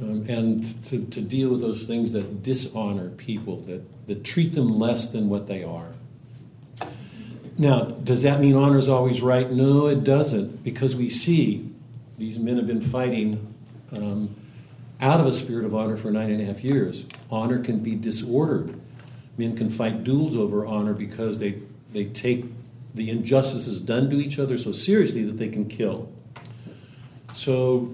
um, 0.00 0.24
and 0.28 0.84
to, 0.86 1.04
to 1.06 1.20
deal 1.20 1.50
with 1.50 1.60
those 1.60 1.86
things 1.86 2.12
that 2.12 2.42
dishonor 2.42 3.10
people, 3.10 3.56
that, 3.62 3.82
that 4.06 4.24
treat 4.24 4.54
them 4.54 4.78
less 4.78 5.08
than 5.08 5.28
what 5.28 5.46
they 5.46 5.64
are. 5.64 5.88
Now, 7.58 7.84
does 7.84 8.22
that 8.22 8.40
mean 8.40 8.54
honor 8.54 8.76
is 8.76 8.88
always 8.88 9.22
right? 9.22 9.50
No, 9.50 9.86
it 9.86 10.04
doesn't, 10.04 10.62
because 10.62 10.94
we 10.94 11.08
see 11.08 11.70
these 12.18 12.38
men 12.38 12.56
have 12.56 12.66
been 12.66 12.82
fighting 12.82 13.54
um, 13.92 14.36
out 15.00 15.20
of 15.20 15.26
a 15.26 15.32
spirit 15.32 15.64
of 15.64 15.74
honor 15.74 15.96
for 15.96 16.10
nine 16.10 16.30
and 16.30 16.42
a 16.42 16.44
half 16.44 16.62
years. 16.62 17.06
Honor 17.30 17.58
can 17.62 17.80
be 17.80 17.94
disordered. 17.94 18.78
Men 19.38 19.56
can 19.56 19.70
fight 19.70 20.04
duels 20.04 20.36
over 20.36 20.66
honor 20.66 20.92
because 20.92 21.38
they, 21.38 21.62
they 21.92 22.04
take 22.04 22.44
the 22.96 23.10
injustices 23.10 23.80
done 23.80 24.10
to 24.10 24.16
each 24.16 24.38
other 24.38 24.56
so 24.56 24.72
seriously 24.72 25.22
that 25.24 25.38
they 25.38 25.48
can 25.48 25.68
kill. 25.68 26.10
So, 27.34 27.92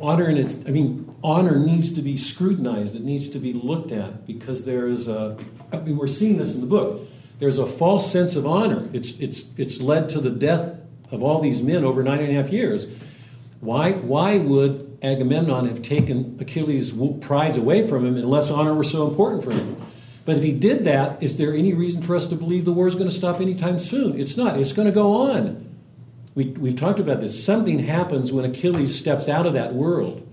honor 0.00 0.28
in 0.28 0.38
its, 0.38 0.56
I 0.66 0.70
mean, 0.70 1.14
honor 1.22 1.58
needs 1.58 1.92
to 1.92 2.02
be 2.02 2.16
scrutinized. 2.16 2.96
It 2.96 3.02
needs 3.02 3.28
to 3.30 3.38
be 3.38 3.52
looked 3.52 3.92
at 3.92 4.26
because 4.26 4.64
there 4.64 4.88
is 4.88 5.08
a, 5.08 5.36
I 5.72 5.78
mean, 5.80 5.98
we're 5.98 6.06
seeing 6.06 6.38
this 6.38 6.54
in 6.54 6.62
the 6.62 6.66
book. 6.66 7.06
There's 7.38 7.58
a 7.58 7.66
false 7.66 8.10
sense 8.10 8.34
of 8.34 8.46
honor. 8.46 8.88
It's, 8.94 9.18
it's, 9.20 9.44
it's 9.58 9.80
led 9.80 10.08
to 10.10 10.20
the 10.20 10.30
death 10.30 10.80
of 11.10 11.22
all 11.22 11.40
these 11.40 11.60
men 11.60 11.84
over 11.84 12.02
nine 12.02 12.20
and 12.20 12.30
a 12.30 12.34
half 12.34 12.50
years. 12.50 12.86
Why, 13.60 13.92
why 13.92 14.38
would 14.38 14.98
Agamemnon 15.02 15.66
have 15.66 15.82
taken 15.82 16.38
Achilles' 16.40 16.92
prize 17.20 17.58
away 17.58 17.86
from 17.86 18.06
him 18.06 18.16
unless 18.16 18.50
honor 18.50 18.74
were 18.74 18.84
so 18.84 19.06
important 19.06 19.44
for 19.44 19.50
him? 19.50 19.76
But 20.26 20.36
if 20.36 20.42
he 20.42 20.52
did 20.52 20.84
that, 20.84 21.22
is 21.22 21.36
there 21.36 21.54
any 21.54 21.72
reason 21.72 22.02
for 22.02 22.16
us 22.16 22.26
to 22.28 22.34
believe 22.34 22.64
the 22.64 22.72
war 22.72 22.88
is 22.88 22.94
going 22.94 23.08
to 23.08 23.14
stop 23.14 23.40
anytime 23.40 23.78
soon? 23.78 24.18
It's 24.20 24.36
not. 24.36 24.58
It's 24.58 24.72
going 24.72 24.86
to 24.86 24.92
go 24.92 25.12
on. 25.12 25.62
We, 26.34 26.46
we've 26.48 26.76
talked 26.76 26.98
about 26.98 27.20
this. 27.20 27.42
Something 27.42 27.78
happens 27.78 28.32
when 28.32 28.44
Achilles 28.44 28.98
steps 28.98 29.28
out 29.28 29.46
of 29.46 29.54
that 29.54 29.72
world. 29.72 30.28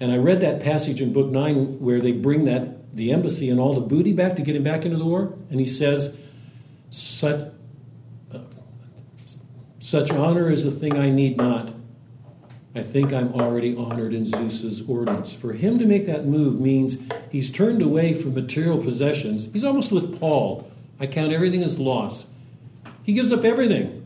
And 0.00 0.10
I 0.10 0.16
read 0.16 0.40
that 0.40 0.60
passage 0.60 1.00
in 1.00 1.12
Book 1.12 1.30
9 1.30 1.78
where 1.78 2.00
they 2.00 2.10
bring 2.10 2.46
that 2.46 2.94
the 2.94 3.12
embassy 3.12 3.48
and 3.48 3.60
all 3.60 3.72
the 3.72 3.80
booty 3.80 4.12
back 4.12 4.34
to 4.36 4.42
get 4.42 4.56
him 4.56 4.64
back 4.64 4.84
into 4.84 4.98
the 4.98 5.04
war. 5.04 5.34
And 5.50 5.60
he 5.60 5.66
says, 5.68 6.18
Such, 6.90 7.48
uh, 8.34 8.38
such 9.78 10.10
honor 10.10 10.50
is 10.50 10.64
a 10.64 10.70
thing 10.72 10.98
I 10.98 11.10
need 11.10 11.36
not. 11.36 11.72
I 12.74 12.82
think 12.82 13.12
I'm 13.12 13.34
already 13.34 13.76
honored 13.76 14.14
in 14.14 14.24
Zeus's 14.24 14.80
ordinance. 14.88 15.32
For 15.32 15.52
him 15.52 15.78
to 15.78 15.84
make 15.84 16.06
that 16.06 16.24
move 16.24 16.58
means 16.58 16.98
he's 17.30 17.50
turned 17.50 17.82
away 17.82 18.14
from 18.14 18.34
material 18.34 18.78
possessions. 18.78 19.46
He's 19.52 19.64
almost 19.64 19.92
with 19.92 20.18
Paul. 20.18 20.70
I 20.98 21.06
count 21.06 21.32
everything 21.32 21.62
as 21.62 21.78
loss. 21.78 22.28
He 23.02 23.12
gives 23.12 23.30
up 23.30 23.44
everything. 23.44 23.98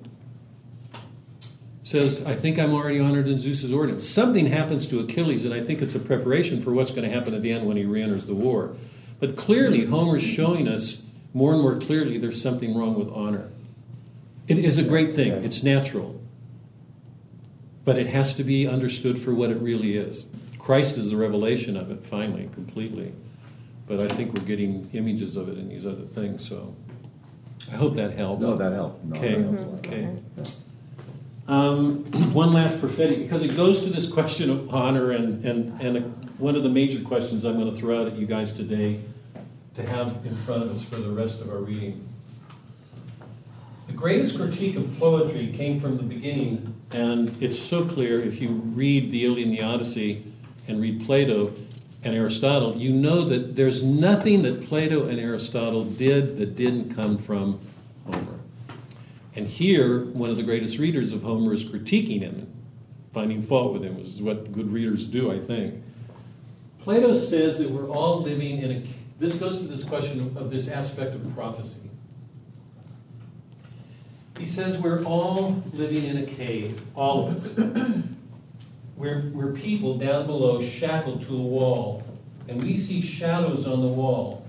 Says, 1.85 2.25
I 2.27 2.35
think 2.35 2.59
I'm 2.59 2.75
already 2.75 2.99
honored 2.99 3.29
in 3.29 3.39
Zeus's 3.39 3.73
ordinance. 3.73 4.09
Something 4.09 4.49
happens 4.49 4.89
to 4.89 4.99
Achilles, 4.99 5.45
and 5.45 5.55
I 5.55 5.63
think 5.63 5.81
it's 5.81 5.95
a 5.95 6.01
preparation 6.01 6.61
for 6.61 6.73
what's 6.73 6.91
going 6.91 7.09
to 7.09 7.15
happen 7.15 7.35
at 7.35 7.43
the 7.43 7.53
end 7.53 7.69
when 7.69 7.77
he 7.77 7.85
re 7.85 8.03
enters 8.03 8.27
the 8.27 8.35
war. 8.35 8.75
But 9.21 9.37
clearly, 9.37 9.85
Homer's 9.85 10.25
showing 10.25 10.67
us 10.67 11.03
more 11.33 11.53
and 11.53 11.63
more 11.63 11.77
clearly 11.77 12.19
there's 12.19 12.43
something 12.43 12.77
wrong 12.77 12.99
with 12.99 13.09
honor. 13.11 13.51
It 14.49 14.59
is 14.59 14.79
a 14.79 14.83
great 14.83 15.15
thing, 15.15 15.33
it's 15.45 15.63
natural 15.63 16.16
but 17.87 17.97
it 17.97 18.09
has 18.09 18.35
to 18.35 18.45
be 18.45 18.67
understood 18.67 19.19
for 19.19 19.33
what 19.33 19.49
it 19.49 19.59
really 19.63 19.97
is. 19.97 20.27
Christ 20.59 20.99
is 20.99 21.09
the 21.09 21.17
revelation 21.17 21.77
of 21.77 21.91
it, 21.93 22.05
finally, 22.05 22.51
completely. 22.53 23.15
But 23.87 24.01
I 24.01 24.09
think 24.15 24.35
we're 24.35 24.45
getting 24.45 24.91
images 24.93 25.37
of 25.37 25.49
it 25.49 25.57
in 25.57 25.69
these 25.69 25.87
other 25.87 26.05
things, 26.05 26.47
so 26.47 26.75
I 27.71 27.77
hope 27.77 27.95
that 27.95 28.13
helps. 28.13 28.43
No, 28.43 28.57
that 28.57 28.73
helped. 28.73 29.05
No, 29.05 29.17
Okay, 29.17 29.41
helped 29.41 29.87
okay. 29.87 30.09
Um, 31.47 32.05
one 32.33 32.53
last 32.53 32.81
prophetic, 32.81 33.21
because 33.21 33.43
it 33.43 33.57
goes 33.57 33.85
to 33.85 33.91
this 33.91 34.11
question 34.11 34.51
of 34.51 34.75
honor, 34.75 35.13
and, 35.13 35.45
and, 35.45 35.81
and 35.81 35.97
a, 35.97 36.01
one 36.39 36.57
of 36.57 36.65
the 36.65 36.69
major 36.69 37.01
questions 37.01 37.45
I'm 37.45 37.57
going 37.57 37.73
to 37.73 37.81
throw 37.81 38.01
out 38.01 38.09
at 38.09 38.17
you 38.17 38.27
guys 38.27 38.51
today 38.53 39.01
to 39.75 39.89
have 39.89 40.27
in 40.27 40.37
front 40.39 40.65
of 40.65 40.71
us 40.71 40.83
for 40.83 40.97
the 40.97 41.11
rest 41.11 41.41
of 41.41 41.51
our 41.51 41.59
reading. 41.59 42.05
The 43.87 43.93
greatest 43.93 44.37
critique 44.37 44.75
of 44.75 44.99
poetry 44.99 45.53
came 45.53 45.79
from 45.79 45.97
the 45.97 46.03
beginning, 46.03 46.76
and 46.93 47.41
it's 47.43 47.59
so 47.59 47.85
clear 47.85 48.21
if 48.21 48.41
you 48.41 48.51
read 48.51 49.11
the 49.11 49.25
Iliad 49.25 49.49
and 49.49 49.57
the 49.57 49.63
Odyssey 49.63 50.25
and 50.69 50.81
read 50.81 51.05
Plato 51.05 51.53
and 52.03 52.15
Aristotle, 52.15 52.77
you 52.77 52.93
know 52.93 53.25
that 53.25 53.57
there's 53.57 53.83
nothing 53.83 54.43
that 54.43 54.67
Plato 54.67 55.09
and 55.09 55.19
Aristotle 55.19 55.85
did 55.85 56.39
that 56.39 56.57
didn't 56.57 56.95
come 56.95 57.19
from 57.19 57.61
Homer. 58.07 58.39
And 59.35 59.47
here, 59.47 60.05
one 60.05 60.31
of 60.31 60.37
the 60.37 60.43
greatest 60.43 60.79
readers 60.79 61.13
of 61.13 61.23
Homer 61.23 61.53
is 61.53 61.65
critiquing 61.65 62.21
him 62.21 62.53
finding 63.17 63.41
fault 63.41 63.73
with 63.73 63.83
him, 63.83 63.97
which 63.97 64.09
is 64.09 64.21
what 64.21 64.53
good 64.53 64.71
readers 64.71 65.07
do, 65.07 65.33
I 65.33 65.39
think. 65.39 65.83
Plato 66.81 67.15
says 67.15 67.57
that 67.57 67.71
we're 67.71 67.89
all 67.89 68.21
living 68.21 68.59
in 68.59 68.71
a. 68.71 68.83
This 69.19 69.37
goes 69.37 69.61
to 69.61 69.67
this 69.67 69.85
question 69.85 70.37
of 70.37 70.51
this 70.51 70.69
aspect 70.69 71.15
of 71.15 71.35
prophecy. 71.35 71.81
He 74.39 74.47
says 74.47 74.79
we're 74.79 75.03
all 75.05 75.63
living 75.73 76.05
in 76.05 76.19
a 76.19 76.27
cave, 76.27 76.81
all 76.95 77.29
of 77.29 77.37
us. 77.37 78.03
We're, 78.97 79.31
we're 79.35 79.53
people 79.53 79.99
down 79.99 80.27
below 80.27 80.63
shackled 80.63 81.21
to 81.27 81.37
a 81.37 81.43
wall, 81.43 82.03
and 82.49 82.63
we 82.63 82.79
see 82.79 83.03
shadows 83.03 83.67
on 83.67 83.83
the 83.83 83.89
wall, 83.89 84.47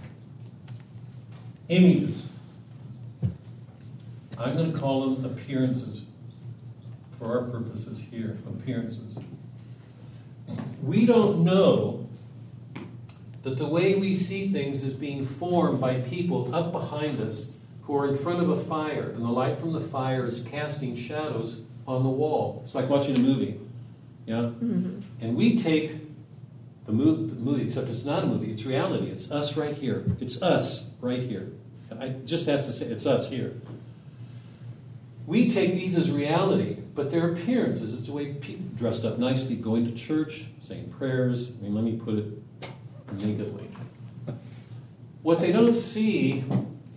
images. 1.67 2.25
I'm 4.37 4.55
going 4.55 4.71
to 4.71 4.79
call 4.79 5.15
them 5.15 5.25
appearances 5.25 6.01
for 7.19 7.37
our 7.37 7.43
purposes 7.45 7.99
here 8.09 8.37
appearances. 8.47 9.17
We 10.81 11.05
don't 11.05 11.43
know 11.43 12.07
that 13.43 13.57
the 13.57 13.67
way 13.67 13.95
we 13.95 14.15
see 14.15 14.49
things 14.49 14.81
is 14.83 14.93
being 14.93 15.25
formed 15.25 15.81
by 15.81 15.99
people 16.01 16.55
up 16.55 16.71
behind 16.71 17.19
us 17.19 17.51
who 17.87 17.95
are 17.95 18.09
in 18.09 18.17
front 18.17 18.41
of 18.41 18.49
a 18.49 18.61
fire, 18.61 19.11
and 19.11 19.23
the 19.23 19.29
light 19.29 19.57
from 19.59 19.71
the 19.71 19.79
fire 19.79 20.27
is 20.27 20.43
casting 20.43 20.93
shadows 20.95 21.61
on 21.87 22.03
the 22.03 22.09
wall. 22.09 22.61
It's 22.65 22.75
like 22.75 22.89
watching 22.89 23.15
a 23.15 23.19
movie. 23.19 23.59
Yeah? 24.25 24.35
Mm-hmm. 24.35 24.99
And 25.21 25.37
we 25.37 25.57
take 25.57 25.93
the 26.85 26.91
movie, 26.91 27.33
the 27.33 27.39
movie, 27.39 27.63
except 27.63 27.89
it's 27.89 28.03
not 28.03 28.23
a 28.23 28.27
movie, 28.27 28.51
it's 28.51 28.65
reality. 28.65 29.07
It's 29.09 29.31
us 29.31 29.55
right 29.55 29.73
here. 29.73 30.03
It's 30.19 30.41
us 30.41 30.89
right 30.99 31.21
here. 31.21 31.49
I 31.97 32.09
just 32.09 32.45
has 32.47 32.65
to 32.65 32.73
say, 32.73 32.87
it's 32.87 33.05
us 33.05 33.29
here. 33.29 33.53
We 35.25 35.49
take 35.49 35.73
these 35.73 35.97
as 35.97 36.11
reality, 36.11 36.77
but 36.93 37.09
they're 37.09 37.31
appearances. 37.31 37.93
It's 37.93 38.07
the 38.07 38.13
way 38.13 38.33
people 38.33 38.65
dressed 38.75 39.05
up 39.05 39.17
nicely, 39.17 39.55
going 39.55 39.85
to 39.85 39.93
church, 39.93 40.45
saying 40.61 40.93
prayers. 40.97 41.53
I 41.57 41.63
mean, 41.63 41.73
let 41.73 41.85
me 41.85 41.95
put 41.97 42.15
it 42.15 42.25
nakedly. 43.13 43.69
What 45.23 45.39
they 45.39 45.53
don't 45.53 45.75
see 45.75 46.43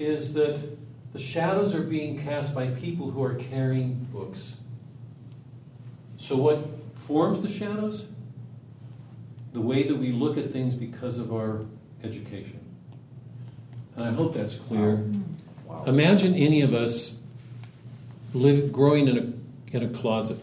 is 0.00 0.34
that 0.34 0.60
the 1.12 1.18
shadows 1.18 1.74
are 1.74 1.82
being 1.82 2.18
cast 2.18 2.54
by 2.54 2.68
people 2.68 3.10
who 3.10 3.22
are 3.22 3.34
carrying 3.34 3.94
books. 4.12 4.56
So, 6.16 6.36
what 6.36 6.68
forms 6.94 7.40
the 7.40 7.48
shadows? 7.48 8.06
The 9.52 9.60
way 9.60 9.82
that 9.82 9.96
we 9.96 10.12
look 10.12 10.38
at 10.38 10.52
things 10.52 10.74
because 10.74 11.18
of 11.18 11.32
our 11.32 11.62
education. 12.04 12.60
And 13.96 14.04
I 14.04 14.12
hope 14.12 14.34
that's 14.34 14.54
clear. 14.54 15.04
Imagine 15.86 16.34
any 16.34 16.62
of 16.62 16.74
us 16.74 17.16
live, 18.32 18.70
growing 18.70 19.08
in 19.08 19.18
a, 19.18 19.76
in 19.76 19.82
a 19.82 19.88
closet 19.88 20.38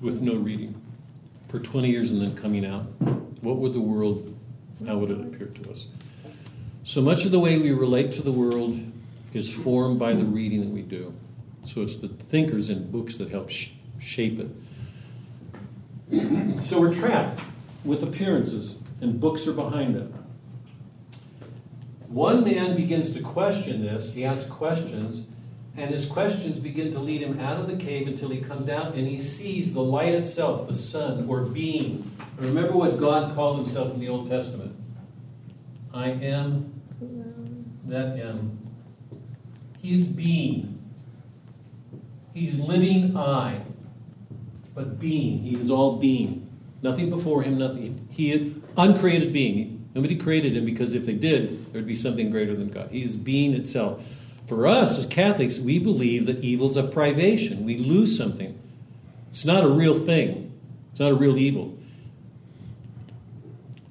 with 0.00 0.20
no 0.20 0.34
reading 0.34 0.80
for 1.48 1.58
20 1.58 1.88
years 1.88 2.10
and 2.10 2.20
then 2.20 2.36
coming 2.36 2.66
out. 2.66 2.82
What 3.40 3.56
would 3.56 3.72
the 3.72 3.80
world, 3.80 4.36
how 4.86 4.98
would 4.98 5.10
it 5.10 5.20
appear 5.20 5.46
to 5.46 5.70
us? 5.70 5.86
So 6.82 7.00
much 7.00 7.24
of 7.24 7.30
the 7.30 7.40
way 7.40 7.58
we 7.58 7.72
relate 7.72 8.12
to 8.12 8.22
the 8.22 8.32
world 8.32 8.78
is 9.34 9.52
formed 9.52 9.98
by 9.98 10.14
the 10.14 10.24
reading 10.24 10.60
that 10.60 10.70
we 10.70 10.82
do. 10.82 11.14
So 11.64 11.82
it's 11.82 11.96
the 11.96 12.08
thinkers 12.08 12.70
in 12.70 12.90
books 12.90 13.16
that 13.16 13.30
help 13.30 13.50
sh- 13.50 13.70
shape 14.00 14.38
it. 14.38 14.50
So 16.62 16.80
we're 16.80 16.94
trapped 16.94 17.40
with 17.84 18.02
appearances, 18.02 18.80
and 19.00 19.18
books 19.18 19.46
are 19.46 19.52
behind 19.52 19.94
them. 19.94 20.12
One 22.08 22.44
man 22.44 22.76
begins 22.76 23.12
to 23.14 23.20
question 23.20 23.82
this. 23.82 24.12
He 24.12 24.24
asks 24.24 24.48
questions, 24.48 25.26
and 25.76 25.90
his 25.90 26.06
questions 26.06 26.58
begin 26.58 26.92
to 26.92 27.00
lead 27.00 27.20
him 27.22 27.40
out 27.40 27.58
of 27.58 27.66
the 27.66 27.76
cave 27.76 28.06
until 28.06 28.28
he 28.28 28.40
comes 28.40 28.68
out 28.68 28.94
and 28.94 29.08
he 29.08 29.20
sees 29.20 29.72
the 29.72 29.82
light 29.82 30.14
itself, 30.14 30.68
the 30.68 30.76
sun 30.76 31.26
or 31.28 31.40
being. 31.40 32.10
Remember 32.38 32.76
what 32.76 33.00
God 33.00 33.34
called 33.34 33.58
himself 33.58 33.92
in 33.94 34.00
the 34.00 34.08
Old 34.08 34.28
Testament 34.28 34.76
I 35.92 36.10
am 36.10 36.80
that 37.86 38.18
am. 38.18 38.63
He 39.84 39.92
is 39.92 40.06
being. 40.06 40.82
He's 42.32 42.58
living 42.58 43.14
I, 43.18 43.60
but 44.74 44.98
being. 44.98 45.40
He 45.40 45.56
is 45.56 45.68
all 45.68 45.96
being. 45.98 46.48
Nothing 46.80 47.10
before 47.10 47.42
him, 47.42 47.58
nothing. 47.58 48.08
He 48.10 48.32
is 48.32 48.56
uncreated 48.78 49.30
being. 49.30 49.86
Nobody 49.94 50.16
created 50.16 50.56
him 50.56 50.64
because 50.64 50.94
if 50.94 51.04
they 51.04 51.12
did, 51.12 51.66
there 51.66 51.82
would 51.82 51.86
be 51.86 51.94
something 51.94 52.30
greater 52.30 52.56
than 52.56 52.70
God. 52.70 52.92
He 52.92 53.02
is 53.02 53.14
being 53.14 53.52
itself. 53.52 54.02
For 54.46 54.66
us 54.66 54.98
as 54.98 55.04
Catholics, 55.04 55.58
we 55.58 55.78
believe 55.78 56.24
that 56.24 56.42
evil's 56.42 56.78
a 56.78 56.84
privation. 56.84 57.66
We 57.66 57.76
lose 57.76 58.16
something. 58.16 58.58
It's 59.32 59.44
not 59.44 59.64
a 59.64 59.68
real 59.68 59.92
thing. 59.92 60.50
It's 60.92 61.00
not 61.00 61.12
a 61.12 61.14
real 61.14 61.36
evil. 61.36 61.76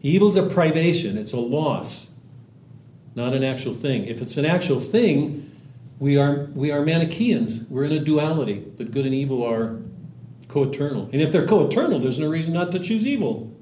Evil's 0.01 0.37
a 0.37 0.43
privation. 0.47 1.19
It's 1.19 1.33
a 1.33 1.39
loss, 1.39 2.09
not 3.13 3.33
an 3.33 3.43
actual 3.43 3.75
thing. 3.75 4.05
If 4.05 4.23
it's 4.23 4.37
an 4.37 4.45
actual 4.45 4.79
thing, 4.79 5.42
we 6.04 6.18
are 6.18 6.49
we 6.54 6.70
are 6.70 6.84
Manichaeans. 6.84 7.64
We're 7.70 7.86
in 7.86 7.93
a 7.93 7.99
duality. 7.99 8.66
That 8.76 8.91
good 8.91 9.06
and 9.06 9.16
evil 9.16 9.41
are 9.41 9.80
co-eternal. 10.49 11.10
And 11.14 11.22
if 11.22 11.32
they're 11.32 11.47
co-eternal, 11.47 11.97
there's 11.99 12.20
no 12.20 12.30
reason 12.30 12.54
not 12.54 12.74
to 12.74 12.80
choose 12.80 13.08
evil. 13.08 13.56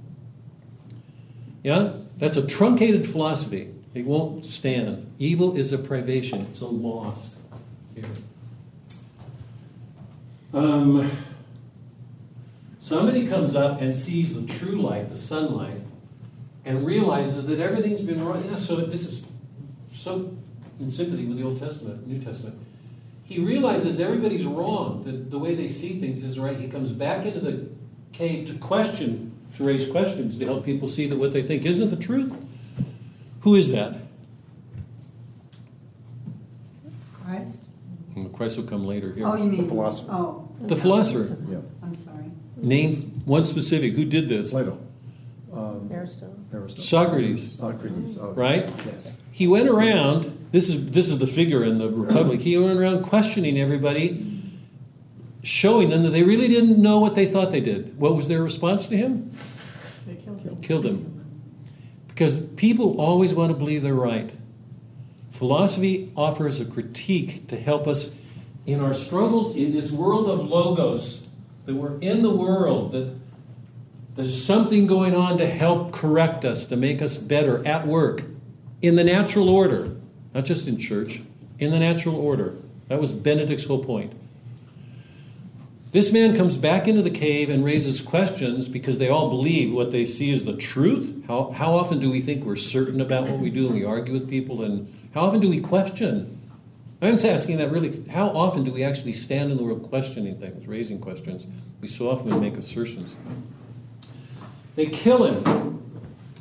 Yeah? 1.62 1.94
That's 2.18 2.38
a 2.38 2.48
truncated 2.48 3.08
philosophy. 3.08 3.72
It 3.94 4.06
won't 4.06 4.44
stand. 4.44 5.14
Evil 5.20 5.56
is 5.56 5.72
a 5.72 5.78
privation. 5.78 6.48
It's 6.50 6.62
a 6.62 6.66
loss. 6.66 7.38
Um, 10.52 11.12
somebody 12.80 13.28
comes 13.28 13.56
up 13.56 13.82
and 13.82 13.96
sees 13.96 14.34
the 14.34 14.48
true 14.52 14.82
light, 14.82 15.12
the 15.12 15.16
sunlight, 15.16 15.80
and 16.66 16.88
realizes 16.88 17.46
that 17.46 17.60
everything's 17.60 18.02
been 18.02 18.26
wrong. 18.26 18.44
Yeah, 18.50 18.56
so 18.56 18.78
this 18.78 19.06
is 19.06 19.28
so 19.94 20.36
in 20.82 20.90
sympathy 20.90 21.26
with 21.26 21.38
the 21.38 21.44
Old 21.44 21.60
Testament, 21.60 22.08
New 22.08 22.20
Testament. 22.20 22.58
He 23.24 23.40
realizes 23.40 24.00
everybody's 24.00 24.46
wrong, 24.46 25.04
that 25.06 25.32
the 25.32 25.40
way 25.40 25.56
they 25.56 25.70
see 25.70 26.00
things 26.00 26.24
is 26.24 26.38
right. 26.38 26.60
He 26.60 26.68
comes 26.68 26.92
back 26.92 27.26
into 27.26 27.40
the 27.40 27.70
cave 28.12 28.48
to 28.48 28.58
question, 28.58 29.32
to 29.56 29.64
raise 29.64 29.90
questions, 29.90 30.38
to 30.38 30.46
help 30.46 30.66
people 30.66 30.88
see 30.88 31.06
that 31.08 31.18
what 31.18 31.32
they 31.32 31.42
think 31.42 31.66
isn't 31.66 31.90
the 31.90 31.96
truth. 31.96 32.34
Who 33.42 33.56
is 33.56 33.72
that? 33.72 33.96
Christ? 37.24 37.64
And 38.16 38.34
Christ 38.34 38.58
will 38.58 38.66
come 38.66 38.86
later 38.86 39.14
here. 39.14 39.26
Oh, 39.26 39.36
you 39.36 39.46
mean? 39.46 39.62
The 39.64 39.68
philosopher. 39.70 40.12
Oh, 40.12 40.50
The 40.62 40.76
philosopher 40.76 41.38
Yeah, 41.48 41.60
I'm 41.82 41.96
sorry. 41.96 42.26
names 42.58 43.06
one 43.26 43.44
specific. 43.46 43.94
Who 43.94 44.04
did 44.04 44.28
this? 44.28 44.52
Plato. 44.52 44.78
Um, 45.54 45.90
Aristotle. 45.92 46.38
Aristotle. 46.54 46.84
Socrates. 46.84 47.58
Socrates, 47.58 48.18
oh, 48.20 48.34
Right? 48.34 48.70
Yes. 48.86 49.16
He 49.32 49.48
went 49.48 49.70
around. 49.70 50.38
This 50.52 50.70
is 50.70 50.92
this 50.92 51.10
is 51.10 51.20
the 51.20 51.28
figure 51.28 51.64
in 51.64 51.80
the 51.80 51.90
Republic. 51.90 52.42
He 52.42 52.58
went 52.58 52.80
around 52.80 53.04
questioning 53.04 53.58
everybody, 53.58 54.42
showing 55.44 55.90
them 55.90 56.04
that 56.04 56.10
they 56.10 56.24
really 56.24 56.48
didn't 56.48 56.82
know 56.82 57.00
what 57.00 57.16
they 57.16 57.26
thought 57.26 57.52
they 57.52 57.62
did. 57.62 57.98
What 57.98 58.16
was 58.16 58.28
their 58.28 58.44
response 58.44 58.88
to 58.88 58.98
him? 58.98 59.32
They 60.06 60.16
killed 60.16 60.42
him. 60.42 60.62
Killed 60.62 60.86
him. 60.86 61.08
Because 62.08 62.40
people 62.58 63.00
always 63.00 63.34
want 63.34 63.52
to 63.52 63.58
believe 63.58 63.82
they're 63.82 63.94
right. 63.94 64.32
Philosophy 65.32 66.12
offers 66.16 66.60
a 66.60 66.66
critique 66.66 67.48
to 67.48 67.56
help 67.56 67.88
us 67.88 68.14
in 68.66 68.80
our 68.82 68.94
struggles 68.94 69.56
in 69.56 69.74
this 69.74 69.92
world 69.92 70.30
of 70.30 70.48
logos, 70.48 71.28
that 71.66 71.76
we're 71.76 71.98
in 72.00 72.22
the 72.22 72.30
world, 72.30 72.92
that 72.92 73.16
there's 74.16 74.44
something 74.44 74.86
going 74.86 75.16
on 75.16 75.38
to 75.38 75.48
help 75.48 75.94
correct 75.94 76.44
us, 76.46 76.66
to 76.68 76.76
make 76.76 77.02
us 77.02 77.18
better 77.18 77.66
at 77.66 77.88
work, 77.88 78.24
in 78.82 78.96
the 78.96 79.04
natural 79.04 79.50
order, 79.50 79.96
not 80.34 80.46
just 80.46 80.68
in 80.68 80.78
church, 80.78 81.22
in 81.60 81.72
the 81.72 81.80
natural 81.80 82.16
order. 82.16 82.56
That 82.88 83.00
was 83.00 83.14
Benedict's 83.14 83.66
whole 83.66 83.84
point. 83.84 84.14
This 85.92 86.14
man 86.14 86.38
comes 86.38 86.56
back 86.56 86.88
into 86.88 87.02
the 87.02 87.10
cave 87.10 87.50
and 87.50 87.66
raises 87.66 88.00
questions 88.00 88.70
because 88.70 88.98
they 88.98 89.10
all 89.10 89.30
believe 89.30 89.74
what 89.74 89.92
they 89.92 90.06
see 90.06 90.32
is 90.32 90.46
the 90.46 90.56
truth. 90.56 91.22
How, 91.28 91.52
how 91.52 91.74
often 91.74 92.00
do 92.00 92.10
we 92.10 92.22
think 92.22 92.46
we're 92.46 92.56
certain 92.56 93.02
about 93.02 93.28
what 93.28 93.40
we 93.40 93.50
do 93.50 93.66
and 93.66 93.76
we 93.76 93.84
argue 93.84 94.14
with 94.14 94.30
people? 94.30 94.64
And 94.64 94.94
how 95.14 95.22
often 95.22 95.42
do 95.42 95.50
we 95.50 95.60
question? 95.60 96.40
I'm 97.02 97.14
just 97.14 97.26
asking 97.26 97.58
that 97.58 97.72
really, 97.72 98.06
how 98.10 98.28
often 98.28 98.64
do 98.64 98.72
we 98.72 98.84
actually 98.84 99.14
stand 99.14 99.52
in 99.52 99.58
the 99.58 99.64
world 99.64 99.84
questioning 99.90 100.40
things, 100.40 100.66
raising 100.66 101.00
questions? 101.00 101.46
We 101.82 101.90
so 101.90 102.10
often 102.10 102.40
make 102.40 102.56
assertions. 102.56 103.18
They 104.76 104.86
kill 104.86 105.26
him. 105.26 105.44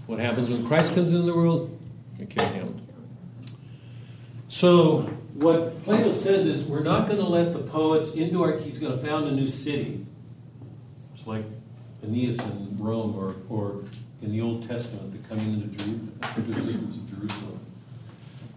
What 0.07 0.21
happens 0.21 0.49
when 0.49 0.65
Christ 0.67 0.95
comes 0.95 1.13
into 1.13 1.27
the 1.27 1.35
world? 1.35 1.77
They 2.19 2.27
kill 2.27 2.47
him. 2.47 2.87
So, 4.51 5.03
what 5.35 5.85
Plato 5.85 6.11
says 6.11 6.45
is 6.45 6.65
we're 6.65 6.83
not 6.83 7.07
going 7.07 7.21
to 7.21 7.27
let 7.27 7.53
the 7.53 7.61
poets 7.61 8.15
into 8.15 8.43
our, 8.43 8.59
he's 8.59 8.79
going 8.79 8.91
to 8.91 8.99
found 8.99 9.29
a 9.29 9.31
new 9.31 9.47
city. 9.47 10.05
It's 11.15 11.25
like 11.25 11.45
Aeneas 12.03 12.41
in 12.41 12.77
Rome 12.77 13.15
or, 13.15 13.37
or 13.49 13.85
in 14.21 14.33
the 14.33 14.41
Old 14.41 14.67
Testament, 14.67 15.13
the 15.13 15.29
coming 15.29 15.55
into 15.55 15.69
Jeru- 15.69 16.09
the 16.21 16.53
existence 16.53 16.97
of 16.97 17.09
Jerusalem. 17.09 17.61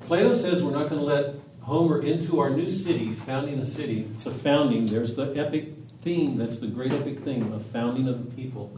Plato 0.07 0.35
says 0.35 0.63
we're 0.63 0.71
not 0.71 0.89
going 0.89 0.99
to 0.99 1.05
let 1.05 1.35
Homer 1.61 2.01
into 2.01 2.39
our 2.39 2.49
new 2.49 2.71
cities, 2.71 3.21
founding 3.21 3.59
a 3.59 3.65
city. 3.65 4.09
It's 4.15 4.25
a 4.25 4.31
founding. 4.31 4.87
There's 4.87 5.13
the 5.15 5.31
epic 5.37 5.73
theme. 6.01 6.37
That's 6.37 6.57
the 6.57 6.67
great 6.67 6.91
epic 6.91 7.19
theme 7.19 7.53
of 7.53 7.67
founding 7.67 8.07
of 8.07 8.25
the 8.25 8.35
people. 8.35 8.75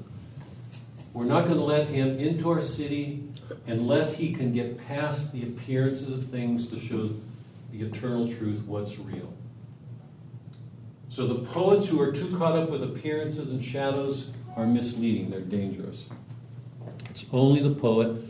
We're 1.16 1.24
not 1.24 1.46
going 1.46 1.56
to 1.56 1.64
let 1.64 1.88
him 1.88 2.20
into 2.20 2.52
our 2.52 2.62
city 2.62 3.24
unless 3.68 4.16
he 4.16 4.34
can 4.34 4.52
get 4.52 4.86
past 4.86 5.32
the 5.32 5.44
appearances 5.44 6.12
of 6.12 6.26
things 6.26 6.68
to 6.68 6.78
show 6.78 7.10
the 7.72 7.84
eternal 7.84 8.28
truth, 8.28 8.64
what's 8.66 9.00
real. 9.00 9.34
So 11.08 11.26
the 11.26 11.46
poets 11.46 11.88
who 11.88 12.02
are 12.02 12.12
too 12.12 12.38
caught 12.38 12.58
up 12.58 12.70
with 12.70 12.84
appearances 12.84 13.52
and 13.52 13.64
shadows 13.64 14.32
are 14.58 14.68
misleading, 14.68 15.30
they're 15.30 15.40
dangerous. 15.40 16.08
It's 17.10 17.24
only 17.32 17.62
the 17.62 17.74
poet, 17.74 18.22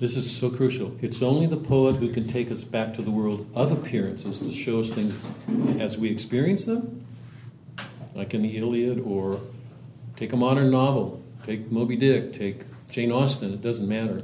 this 0.00 0.16
is 0.16 0.28
so 0.28 0.50
crucial, 0.50 0.96
it's 1.00 1.22
only 1.22 1.46
the 1.46 1.56
poet 1.56 1.96
who 1.96 2.12
can 2.12 2.26
take 2.26 2.50
us 2.50 2.64
back 2.64 2.94
to 2.94 3.02
the 3.02 3.12
world 3.12 3.48
of 3.54 3.70
appearances 3.70 4.40
to 4.40 4.50
show 4.50 4.80
us 4.80 4.90
things 4.90 5.24
as 5.78 5.96
we 5.96 6.10
experience 6.10 6.64
them, 6.64 7.06
like 8.12 8.34
in 8.34 8.42
the 8.42 8.56
Iliad, 8.56 8.98
or 8.98 9.40
take 10.16 10.32
a 10.32 10.36
modern 10.36 10.72
novel, 10.72 11.21
take 11.44 11.70
Moby 11.70 11.96
Dick, 11.96 12.32
take 12.32 12.64
Jane 12.88 13.12
Austen, 13.12 13.52
it 13.52 13.62
doesn't 13.62 13.88
matter. 13.88 14.22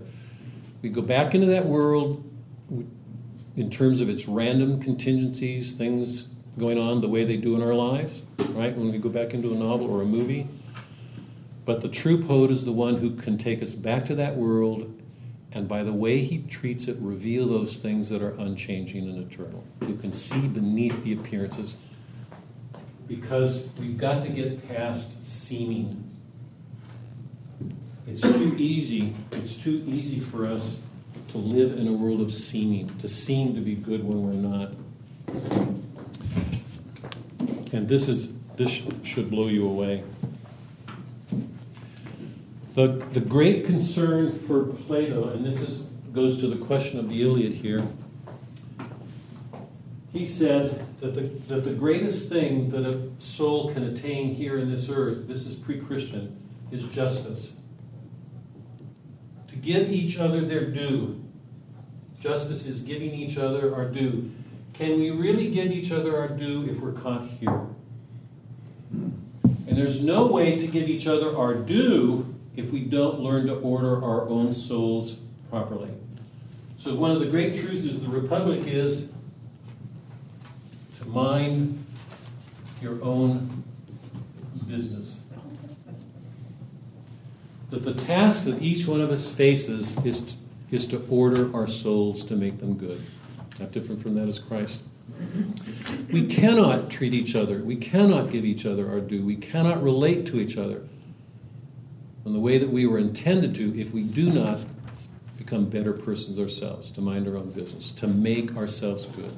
We 0.83 0.91
go 0.91 1.03
back 1.03 1.35
into 1.35 1.47
that 1.49 1.67
world 1.67 2.25
in 3.57 3.71
terms 3.71 4.01
of 4.01 4.09
its 4.09 4.29
random 4.29 4.81
contingencies, 4.81 5.73
things 5.73 6.27
going 6.59 6.79
on 6.79 7.01
the 7.01 7.09
way 7.09 7.25
they 7.25 7.37
do 7.37 7.55
in 7.55 7.63
our 7.63 7.75
lives, 7.75 8.23
right? 8.51 8.77
When 8.77 8.93
we 8.93 8.99
go 8.99 9.09
back 9.09 9.35
into 9.35 9.53
a 9.53 9.57
novel 9.57 9.91
or 9.91 10.03
a 10.03 10.07
movie. 10.07 10.49
But 11.65 11.83
the 11.83 11.89
true 11.89 12.23
poet 12.23 12.51
is 12.51 12.65
the 12.65 12.73
one 12.73 12.99
who 12.99 13.15
can 13.17 13.37
take 13.37 13.63
us 13.63 13.75
back 13.75 14.05
to 14.07 14.15
that 14.15 14.37
world 14.37 14.99
and 15.53 15.67
by 15.67 15.83
the 15.83 15.93
way 15.93 16.23
he 16.23 16.39
treats 16.43 16.89
it, 16.89 16.97
reveal 17.01 17.47
those 17.47 17.79
things 17.79 18.11
that 18.11 18.23
are 18.23 18.35
unchanging 18.39 19.09
and 19.09 19.31
eternal. 19.31 19.65
Who 19.81 19.97
can 19.97 20.13
see 20.13 20.41
beneath 20.41 21.05
the 21.05 21.15
appearances. 21.15 21.77
Because 23.07 23.69
we've 23.79 23.97
got 23.97 24.23
to 24.25 24.29
get 24.29 24.69
past 24.69 25.27
seeming. 25.27 26.08
It's 28.11 28.23
too 28.23 28.55
easy, 28.57 29.13
it's 29.33 29.63
too 29.63 29.85
easy 29.87 30.19
for 30.19 30.47
us 30.47 30.81
to 31.33 31.39
live 31.39 31.79
in 31.79 31.87
a 31.89 31.93
world 31.93 32.23
of 32.23 32.33
seeming, 32.33 32.97
to 33.01 33.09
seem 33.09 33.55
to 33.55 33.61
be 33.61 33.75
good 33.75 34.03
when 34.03 34.23
we're 34.23 34.33
not. 34.33 34.73
And 37.73 37.87
this 37.87 38.09
is 38.09 38.33
this 38.57 38.83
should 39.03 39.31
blow 39.31 39.49
you 39.49 39.67
away. 39.67 40.03
The, 42.75 43.05
the 43.13 43.21
great 43.21 43.67
concern 43.67 44.39
for 44.39 44.65
Plato, 44.65 45.29
and 45.29 45.45
this 45.45 45.61
is, 45.61 45.81
goes 46.13 46.41
to 46.41 46.47
the 46.47 46.65
question 46.65 46.99
of 46.99 47.11
the 47.11 47.23
Iliad 47.23 47.53
here, 47.53 47.87
he 50.15 50.25
said 50.25 50.87
that 51.01 51.15
the, 51.15 51.21
that 51.55 51.65
the 51.67 51.75
greatest 51.75 52.31
thing 52.31 52.71
that 52.71 52.87
a 52.87 53.11
soul 53.19 53.73
can 53.75 53.83
attain 53.83 54.35
here 54.35 54.59
in 54.59 54.71
this 54.71 54.89
earth, 54.89 55.29
this 55.29 55.47
is 55.47 55.55
pre 55.55 55.79
Christian, 55.79 56.37
is 56.73 56.85
justice. 56.85 57.53
Give 59.63 59.91
each 59.91 60.19
other 60.19 60.41
their 60.41 60.67
due. 60.67 61.25
Justice 62.21 62.67
is 62.67 62.81
giving 62.81 63.13
each 63.13 63.39
other 63.39 63.75
our 63.75 63.89
due. 63.89 64.31
Can 64.73 64.99
we 64.99 65.11
really 65.11 65.51
give 65.51 65.73
each 65.73 65.91
other 65.91 66.19
our 66.19 66.29
due 66.29 66.69
if 66.69 66.81
we're 66.81 66.93
caught 66.93 67.27
here? 67.27 67.67
And 68.93 69.77
there's 69.77 70.03
no 70.03 70.27
way 70.27 70.59
to 70.59 70.67
give 70.67 70.89
each 70.89 71.07
other 71.07 71.37
our 71.37 71.55
due 71.55 72.35
if 72.57 72.71
we 72.73 72.81
don't 72.81 73.21
learn 73.21 73.47
to 73.47 73.55
order 73.57 74.03
our 74.03 74.29
own 74.29 74.53
souls 74.53 75.17
properly. 75.51 75.91
So, 76.77 76.95
one 76.95 77.11
of 77.11 77.21
the 77.21 77.27
great 77.27 77.55
truths 77.55 77.85
of 77.85 78.03
the 78.03 78.09
Republic 78.09 78.67
is 78.67 79.11
to 80.99 81.05
mind 81.07 81.85
your 82.81 83.03
own 83.03 83.65
business. 84.67 85.21
That 87.71 87.85
the 87.85 87.95
task 87.95 88.45
that 88.45 88.63
each 88.63 88.87
one 88.87 89.01
of 89.01 89.11
us 89.11 89.33
faces 89.33 89.97
is 90.05 90.21
to, 90.23 90.37
is 90.71 90.87
to 90.87 91.05
order 91.11 91.55
our 91.55 91.67
souls 91.67 92.25
to 92.25 92.37
make 92.37 92.61
them 92.61 92.77
good. 92.77 93.03
Not 93.59 93.73
different 93.73 94.01
from 94.01 94.15
that 94.15 94.29
is 94.29 94.39
Christ. 94.39 94.81
We 96.11 96.27
cannot 96.27 96.91
treat 96.91 97.13
each 97.13 97.35
other, 97.35 97.63
we 97.63 97.77
cannot 97.77 98.31
give 98.31 98.45
each 98.45 98.65
other 98.65 98.89
our 98.89 99.01
due, 99.01 99.25
we 99.25 99.37
cannot 99.37 99.83
relate 99.83 100.27
to 100.27 100.39
each 100.39 100.57
other 100.57 100.83
in 102.25 102.33
the 102.33 102.39
way 102.39 102.59
that 102.59 102.71
we 102.71 102.87
were 102.87 102.99
intended 102.99 103.55
to 103.57 103.79
if 103.79 103.93
we 103.93 104.03
do 104.03 104.31
not 104.31 104.61
become 105.37 105.65
better 105.65 105.93
persons 105.93 106.39
ourselves, 106.39 106.91
to 106.91 107.01
mind 107.01 107.27
our 107.27 107.37
own 107.37 107.51
business, 107.51 107.91
to 107.93 108.07
make 108.07 108.57
ourselves 108.57 109.07
good. 109.07 109.37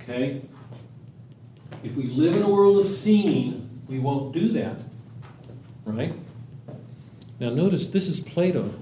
Okay? 0.00 0.42
If 1.84 1.96
we 1.96 2.04
live 2.04 2.36
in 2.36 2.42
a 2.42 2.48
world 2.48 2.78
of 2.78 2.88
seeming, 2.88 3.80
we 3.88 3.98
won't 3.98 4.32
do 4.32 4.48
that. 4.52 4.76
Right? 5.84 6.12
Now 7.44 7.50
notice 7.50 7.88
this 7.88 8.08
is 8.08 8.20
Plato. 8.20 8.72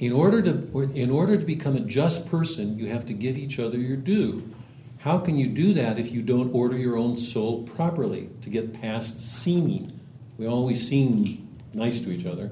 In 0.00 0.10
order 0.10 0.42
to 0.42 0.90
in 0.92 1.08
order 1.08 1.36
to 1.36 1.44
become 1.44 1.76
a 1.76 1.80
just 1.80 2.28
person, 2.28 2.76
you 2.76 2.88
have 2.88 3.06
to 3.06 3.12
give 3.12 3.38
each 3.38 3.60
other 3.60 3.78
your 3.78 3.96
due. 3.96 4.52
How 4.98 5.18
can 5.18 5.36
you 5.36 5.46
do 5.46 5.72
that 5.74 5.96
if 5.96 6.10
you 6.10 6.20
don't 6.20 6.52
order 6.52 6.76
your 6.76 6.96
own 6.96 7.16
soul 7.16 7.62
properly 7.62 8.28
to 8.42 8.50
get 8.50 8.72
past 8.80 9.20
seeming? 9.20 10.00
We 10.36 10.48
always 10.48 10.84
seem 10.88 11.48
nice 11.74 12.00
to 12.00 12.10
each 12.10 12.26
other. 12.26 12.50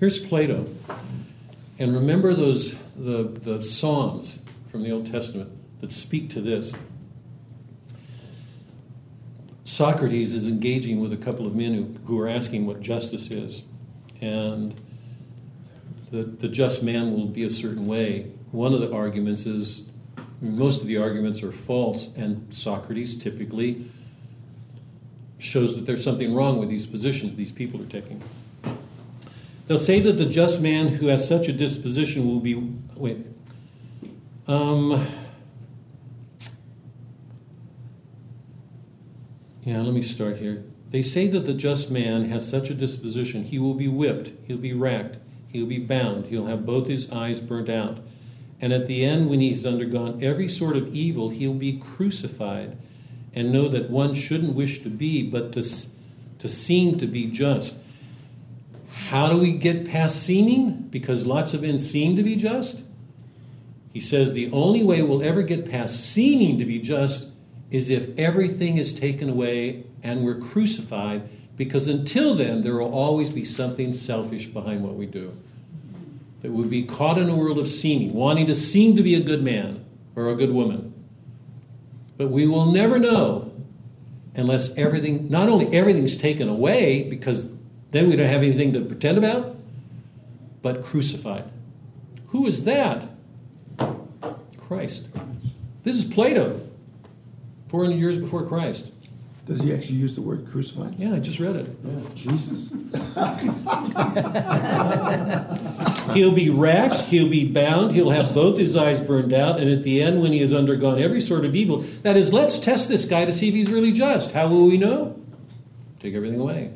Here's 0.00 0.18
Plato. 0.18 0.66
And 1.78 1.92
remember 1.92 2.32
those 2.32 2.74
the, 2.96 3.24
the 3.24 3.60
Psalms 3.60 4.38
from 4.64 4.82
the 4.82 4.92
Old 4.92 5.04
Testament 5.04 5.52
that 5.82 5.92
speak 5.92 6.30
to 6.30 6.40
this. 6.40 6.72
Socrates 9.64 10.32
is 10.32 10.48
engaging 10.48 11.00
with 11.00 11.12
a 11.12 11.18
couple 11.18 11.46
of 11.46 11.54
men 11.54 11.74
who, 11.74 11.82
who 12.06 12.18
are 12.18 12.28
asking 12.28 12.64
what 12.64 12.80
justice 12.80 13.30
is 13.30 13.66
and 14.22 14.80
the, 16.10 16.22
the 16.22 16.48
just 16.48 16.82
man 16.82 17.12
will 17.12 17.26
be 17.26 17.42
a 17.42 17.50
certain 17.50 17.86
way. 17.86 18.30
One 18.52 18.72
of 18.72 18.80
the 18.80 18.92
arguments 18.92 19.44
is 19.44 19.88
most 20.40 20.80
of 20.80 20.86
the 20.86 20.96
arguments 20.96 21.42
are 21.42 21.52
false, 21.52 22.14
and 22.16 22.52
Socrates 22.52 23.16
typically 23.16 23.84
shows 25.38 25.74
that 25.74 25.86
there's 25.86 26.04
something 26.04 26.34
wrong 26.34 26.58
with 26.58 26.68
these 26.68 26.86
positions 26.86 27.34
these 27.34 27.52
people 27.52 27.82
are 27.82 27.86
taking. 27.86 28.22
They'll 29.66 29.78
say 29.78 30.00
that 30.00 30.12
the 30.12 30.26
just 30.26 30.60
man 30.60 30.88
who 30.88 31.08
has 31.08 31.26
such 31.26 31.48
a 31.48 31.52
disposition 31.52 32.26
will 32.28 32.40
be. 32.40 32.54
Wait. 32.94 33.26
Um, 34.46 35.06
yeah, 39.64 39.80
let 39.80 39.94
me 39.94 40.02
start 40.02 40.36
here. 40.36 40.64
They 40.92 41.02
say 41.02 41.26
that 41.28 41.46
the 41.46 41.54
just 41.54 41.90
man 41.90 42.28
has 42.28 42.46
such 42.46 42.68
a 42.68 42.74
disposition, 42.74 43.44
he 43.44 43.58
will 43.58 43.74
be 43.74 43.88
whipped, 43.88 44.32
he'll 44.46 44.58
be 44.58 44.74
racked, 44.74 45.16
he'll 45.48 45.66
be 45.66 45.78
bound, 45.78 46.26
he'll 46.26 46.46
have 46.46 46.66
both 46.66 46.86
his 46.86 47.10
eyes 47.10 47.40
burnt 47.40 47.70
out. 47.70 48.00
And 48.60 48.74
at 48.74 48.86
the 48.86 49.02
end, 49.02 49.30
when 49.30 49.40
he's 49.40 49.64
undergone 49.64 50.22
every 50.22 50.48
sort 50.48 50.76
of 50.76 50.94
evil, 50.94 51.30
he'll 51.30 51.54
be 51.54 51.78
crucified 51.78 52.76
and 53.34 53.50
know 53.50 53.68
that 53.68 53.88
one 53.88 54.12
shouldn't 54.12 54.54
wish 54.54 54.82
to 54.82 54.90
be, 54.90 55.22
but 55.22 55.52
to, 55.54 55.66
to 56.38 56.48
seem 56.48 56.98
to 56.98 57.06
be 57.06 57.26
just. 57.26 57.78
How 58.90 59.30
do 59.30 59.38
we 59.38 59.54
get 59.54 59.88
past 59.88 60.22
seeming? 60.22 60.88
Because 60.90 61.24
lots 61.24 61.54
of 61.54 61.62
men 61.62 61.78
seem 61.78 62.16
to 62.16 62.22
be 62.22 62.36
just. 62.36 62.82
He 63.94 64.00
says 64.00 64.34
the 64.34 64.50
only 64.52 64.84
way 64.84 65.02
we'll 65.02 65.22
ever 65.22 65.40
get 65.40 65.70
past 65.70 66.12
seeming 66.12 66.58
to 66.58 66.66
be 66.66 66.78
just 66.78 67.28
is 67.70 67.88
if 67.88 68.16
everything 68.18 68.76
is 68.76 68.92
taken 68.92 69.30
away 69.30 69.86
and 70.02 70.24
we're 70.24 70.38
crucified, 70.38 71.28
because 71.56 71.88
until 71.88 72.34
then, 72.34 72.62
there 72.62 72.74
will 72.74 72.92
always 72.92 73.30
be 73.30 73.44
something 73.44 73.92
selfish 73.92 74.46
behind 74.46 74.82
what 74.82 74.94
we 74.94 75.06
do. 75.06 75.36
That 76.40 76.50
would 76.50 76.70
be 76.70 76.82
caught 76.82 77.18
in 77.18 77.28
a 77.28 77.36
world 77.36 77.58
of 77.58 77.68
seeming, 77.68 78.14
wanting 78.14 78.46
to 78.46 78.54
seem 78.54 78.96
to 78.96 79.02
be 79.02 79.14
a 79.14 79.20
good 79.20 79.42
man 79.42 79.84
or 80.16 80.28
a 80.28 80.34
good 80.34 80.50
woman. 80.50 80.92
But 82.16 82.28
we 82.28 82.46
will 82.46 82.66
never 82.66 82.98
know 82.98 83.52
unless 84.34 84.76
everything, 84.76 85.28
not 85.30 85.48
only 85.48 85.72
everything's 85.76 86.16
taken 86.16 86.48
away, 86.48 87.04
because 87.04 87.48
then 87.90 88.08
we 88.08 88.16
don't 88.16 88.28
have 88.28 88.42
anything 88.42 88.72
to 88.72 88.80
pretend 88.80 89.18
about, 89.18 89.56
but 90.62 90.82
crucified. 90.82 91.44
Who 92.28 92.46
is 92.46 92.64
that? 92.64 93.08
Christ. 94.56 95.08
This 95.82 95.96
is 95.96 96.04
Plato, 96.04 96.66
400 97.68 97.96
years 97.96 98.16
before 98.16 98.46
Christ. 98.46 98.90
Does 99.44 99.60
he 99.60 99.74
actually 99.74 99.96
use 99.96 100.14
the 100.14 100.22
word 100.22 100.46
crucified? 100.46 100.94
Yeah, 100.98 101.14
I 101.14 101.18
just 101.18 101.40
read 101.40 101.56
it. 101.56 102.14
Jesus. 102.14 102.70
He'll 106.14 106.32
be 106.32 106.50
racked, 106.50 107.00
he'll 107.02 107.28
be 107.28 107.50
bound, 107.50 107.92
he'll 107.92 108.10
have 108.10 108.34
both 108.34 108.58
his 108.58 108.76
eyes 108.76 109.00
burned 109.00 109.32
out, 109.32 109.58
and 109.60 109.70
at 109.70 109.82
the 109.82 110.02
end, 110.02 110.20
when 110.20 110.32
he 110.32 110.40
has 110.40 110.52
undergone 110.52 111.00
every 111.00 111.20
sort 111.20 111.44
of 111.44 111.56
evil, 111.56 111.78
that 112.02 112.16
is, 112.16 112.32
let's 112.32 112.58
test 112.58 112.88
this 112.88 113.04
guy 113.04 113.24
to 113.24 113.32
see 113.32 113.48
if 113.48 113.54
he's 113.54 113.70
really 113.70 113.92
just. 113.92 114.32
How 114.32 114.48
will 114.48 114.66
we 114.66 114.76
know? 114.76 115.18
Take 116.00 116.14
everything 116.14 116.40
away. 116.40 116.72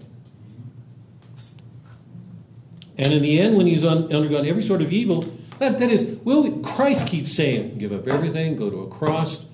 And 2.99 3.13
in 3.13 3.23
the 3.23 3.39
end, 3.39 3.57
when 3.57 3.67
he's 3.67 3.85
un- 3.85 4.13
undergone 4.13 4.47
every 4.47 4.63
sort 4.63 4.81
of 4.81 4.93
evil, 4.93 5.33
that, 5.59 5.79
that 5.79 5.91
is, 5.91 6.19
will 6.25 6.59
Christ 6.61 7.07
keeps 7.07 7.33
saying, 7.33 7.79
give 7.79 7.93
up 7.93 8.09
everything, 8.09 8.57
go 8.57 8.71
to 8.71 8.81
a 8.81 8.89
cross, 8.89 9.45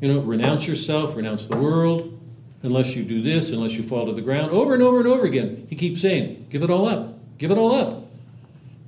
you 0.00 0.12
know, 0.12 0.20
renounce 0.20 0.66
yourself, 0.66 1.16
renounce 1.16 1.46
the 1.46 1.56
world, 1.56 2.13
unless 2.64 2.96
you 2.96 3.04
do 3.04 3.22
this, 3.22 3.50
unless 3.50 3.74
you 3.74 3.82
fall 3.82 4.06
to 4.06 4.12
the 4.12 4.22
ground. 4.22 4.50
Over 4.50 4.74
and 4.74 4.82
over 4.82 4.98
and 4.98 5.06
over 5.06 5.24
again, 5.24 5.66
he 5.68 5.76
keeps 5.76 6.00
saying, 6.00 6.46
give 6.50 6.62
it 6.62 6.70
all 6.70 6.88
up, 6.88 7.18
give 7.38 7.50
it 7.50 7.58
all 7.58 7.72
up. 7.72 8.06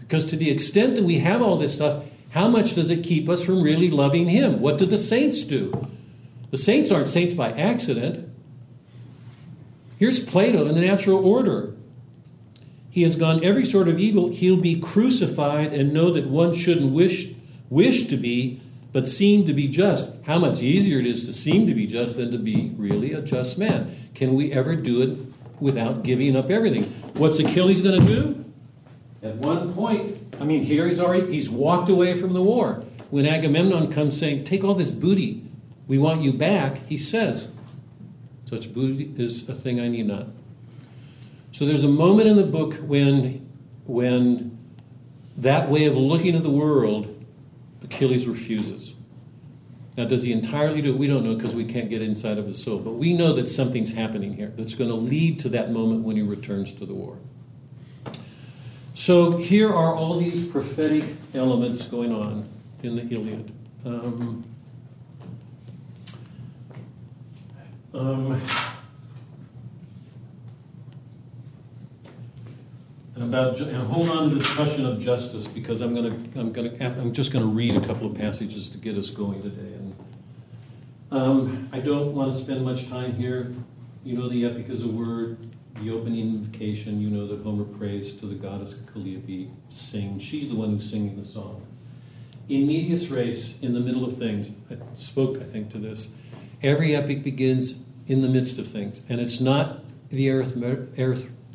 Because 0.01 0.27
to 0.27 0.37
the 0.37 0.51
extent 0.51 0.97
that 0.97 1.05
we 1.05 1.19
have 1.19 1.43
all 1.43 1.57
this 1.57 1.75
stuff, 1.75 2.03
how 2.31 2.49
much 2.49 2.75
does 2.75 2.91
it 2.91 3.05
keep 3.05 3.29
us 3.29 3.45
from 3.45 3.63
really 3.63 3.91
loving 3.91 4.29
him? 4.29 4.61
What 4.61 4.79
do 4.79 4.87
the 4.87 4.99
saints 4.99 5.45
do? 5.45 5.89
The 6.51 6.57
saints 6.57 6.91
aren't 6.91 7.09
saints 7.09 7.35
by 7.35 7.53
accident. 7.53 8.29
Here's 9.99 10.21
Plato 10.21 10.67
in 10.67 10.75
the 10.75 10.81
natural 10.81 11.25
order. 11.25 11.75
He 12.91 13.03
has 13.03 13.17
gone 13.17 13.45
every 13.45 13.65
sort 13.65 13.89
of 13.89 13.99
evil. 13.99 14.31
He'll 14.31 14.57
be 14.57 14.81
crucified 14.81 15.73
and 15.73 15.93
know 15.93 16.11
that 16.13 16.29
one 16.29 16.55
shouldn't 16.55 16.93
wish, 16.93 17.31
wish 17.69 18.05
to 18.05 18.17
be, 18.17 18.63
but 18.97 19.07
seem 19.07 19.45
to 19.45 19.53
be 19.53 19.69
just. 19.69 20.11
How 20.25 20.39
much 20.39 20.63
easier 20.63 20.99
it 20.99 21.05
is 21.05 21.27
to 21.27 21.33
seem 21.35 21.67
to 21.67 21.75
be 21.75 21.87
just 21.87 22.17
than 22.17 22.33
to 22.33 22.39
be 22.39 22.73
really 22.79 23.13
a 23.13 23.21
just 23.21 23.59
man. 23.59 23.95
Can 24.15 24.35
we 24.35 24.51
ever 24.55 24.75
do 24.75 25.03
it 25.03 25.19
without 25.61 26.03
giving 26.03 26.35
up 26.35 26.49
everything? 26.49 26.85
What's 27.13 27.39
Achilles 27.39 27.83
going 27.83 28.01
to 28.01 28.07
do? 28.07 28.45
At 29.23 29.35
one 29.35 29.75
point, 29.75 30.17
I 30.41 30.45
mean, 30.45 30.63
here 30.63 30.87
he's 30.87 30.99
already 30.99 31.31
he's 31.31 31.51
walked 31.51 31.91
away 31.91 32.19
from 32.19 32.33
the 32.33 32.43
war. 32.43 32.85
When 33.11 33.27
Agamemnon 33.27 33.93
comes 33.93 34.19
saying, 34.19 34.45
"Take 34.45 34.65
all 34.65 34.73
this 34.73 34.93
booty, 34.93 35.45
we 35.87 35.99
want 35.99 36.23
you 36.23 36.33
back," 36.33 36.79
he 36.87 36.97
says, 36.97 37.49
"Such 38.47 38.73
booty 38.73 39.13
is 39.23 39.47
a 39.47 39.55
thing 39.55 39.79
I 39.79 39.89
need 39.89 40.07
not." 40.07 40.29
So 41.53 41.67
there's 41.67 41.85
a 41.85 41.89
moment 41.89 42.31
in 42.31 42.39
the 42.39 42.45
book 42.45 42.73
when, 42.77 43.47
when 43.85 44.57
that 45.37 45.69
way 45.69 45.85
of 45.85 45.99
looking 45.99 46.35
at 46.35 46.43
the 46.43 46.51
world, 46.51 47.13
Achilles 47.83 48.27
refuses. 48.27 48.95
Now, 49.97 50.05
does 50.05 50.23
he 50.23 50.33
entirely 50.33 50.83
do 50.83 50.93
it? 50.93 50.99
We 50.99 51.07
don't 51.07 51.25
know 51.25 51.35
because 51.35 51.55
we 51.55 51.65
can't 51.65 51.89
get 51.89 52.03
inside 52.03 52.37
of 52.37 52.47
his 52.47 52.63
soul. 52.63 52.79
But 52.79 52.93
we 52.93 53.15
know 53.15 53.33
that 53.33 53.49
something's 53.49 53.93
happening 53.93 54.35
here 54.35 54.53
that's 54.55 54.75
going 54.75 54.91
to 54.91 54.97
lead 54.97 55.39
to 55.41 55.49
that 55.51 55.71
moment 55.71 56.05
when 56.05 56.17
he 56.17 56.23
returns 56.23 56.75
to 56.75 56.87
the 56.87 56.93
war. 56.93 57.17
So 58.93 59.39
here 59.39 59.69
are 59.69 59.95
all 59.95 60.19
these 60.19 60.47
prophetic 60.47 61.05
elements 61.35 61.83
going 61.83 62.15
on 62.15 62.49
in 62.83 62.97
the 62.97 63.03
Iliad. 63.03 63.53
Um, 63.85 64.45
um, 67.95 68.43
and 73.17 73.25
about 73.25 73.59
and 73.59 73.77
hold 73.89 74.11
on 74.11 74.29
to 74.29 74.35
this 74.35 74.55
question 74.55 74.85
of 74.85 75.01
justice 75.01 75.47
because 75.47 75.81
I'm 75.81 75.95
going 75.95 76.33
to 76.33 76.39
I'm 76.39 76.53
going 76.53 76.79
to 76.79 76.85
I'm 76.85 77.13
just 77.13 77.33
going 77.33 77.45
to 77.45 77.51
read 77.51 77.75
a 77.75 77.81
couple 77.81 78.07
of 78.07 78.15
passages 78.15 78.69
to 78.69 78.79
get 78.79 78.97
us 78.97 79.09
going 79.09 79.43
today. 79.43 79.73
And 79.73 79.97
um, 81.11 81.69
I 81.73 81.81
don't 81.81 82.15
want 82.15 82.33
to 82.33 82.39
spend 82.39 82.65
much 82.65 82.89
time 82.89 83.15
here. 83.15 83.53
You 84.05 84.19
know, 84.19 84.29
the 84.29 84.45
epic 84.45 84.69
is 84.69 84.83
a 84.83 84.89
word. 84.89 85.39
The 85.81 85.91
opening 85.91 86.21
invocation, 86.31 87.01
you 87.01 87.11
know 87.11 87.27
that 87.27 87.43
Homer 87.43 87.65
prays 87.65 88.15
to 88.17 88.27
the 88.27 88.35
goddess 88.35 88.81
Calliope, 88.93 89.51
sing. 89.69 90.19
She's 90.19 90.49
the 90.49 90.55
one 90.55 90.71
who's 90.71 90.89
singing 90.89 91.21
the 91.21 91.25
song. 91.27 91.67
In 92.49 92.67
medias 92.67 93.11
res, 93.11 93.61
in 93.61 93.75
the 93.75 93.81
middle 93.81 94.05
of 94.05 94.17
things, 94.17 94.53
I 94.71 94.77
spoke, 94.95 95.39
I 95.39 95.45
think, 95.45 95.71
to 95.73 95.79
this. 95.79 96.09
Every 96.63 96.97
epic 96.97 97.23
begins 97.23 97.77
in 98.07 98.23
the 98.23 98.29
midst 98.29 98.59
of 98.59 98.67
things, 98.67 99.03
and 99.09 99.21
it's 99.21 99.39
not 99.39 99.85
the 100.09 100.31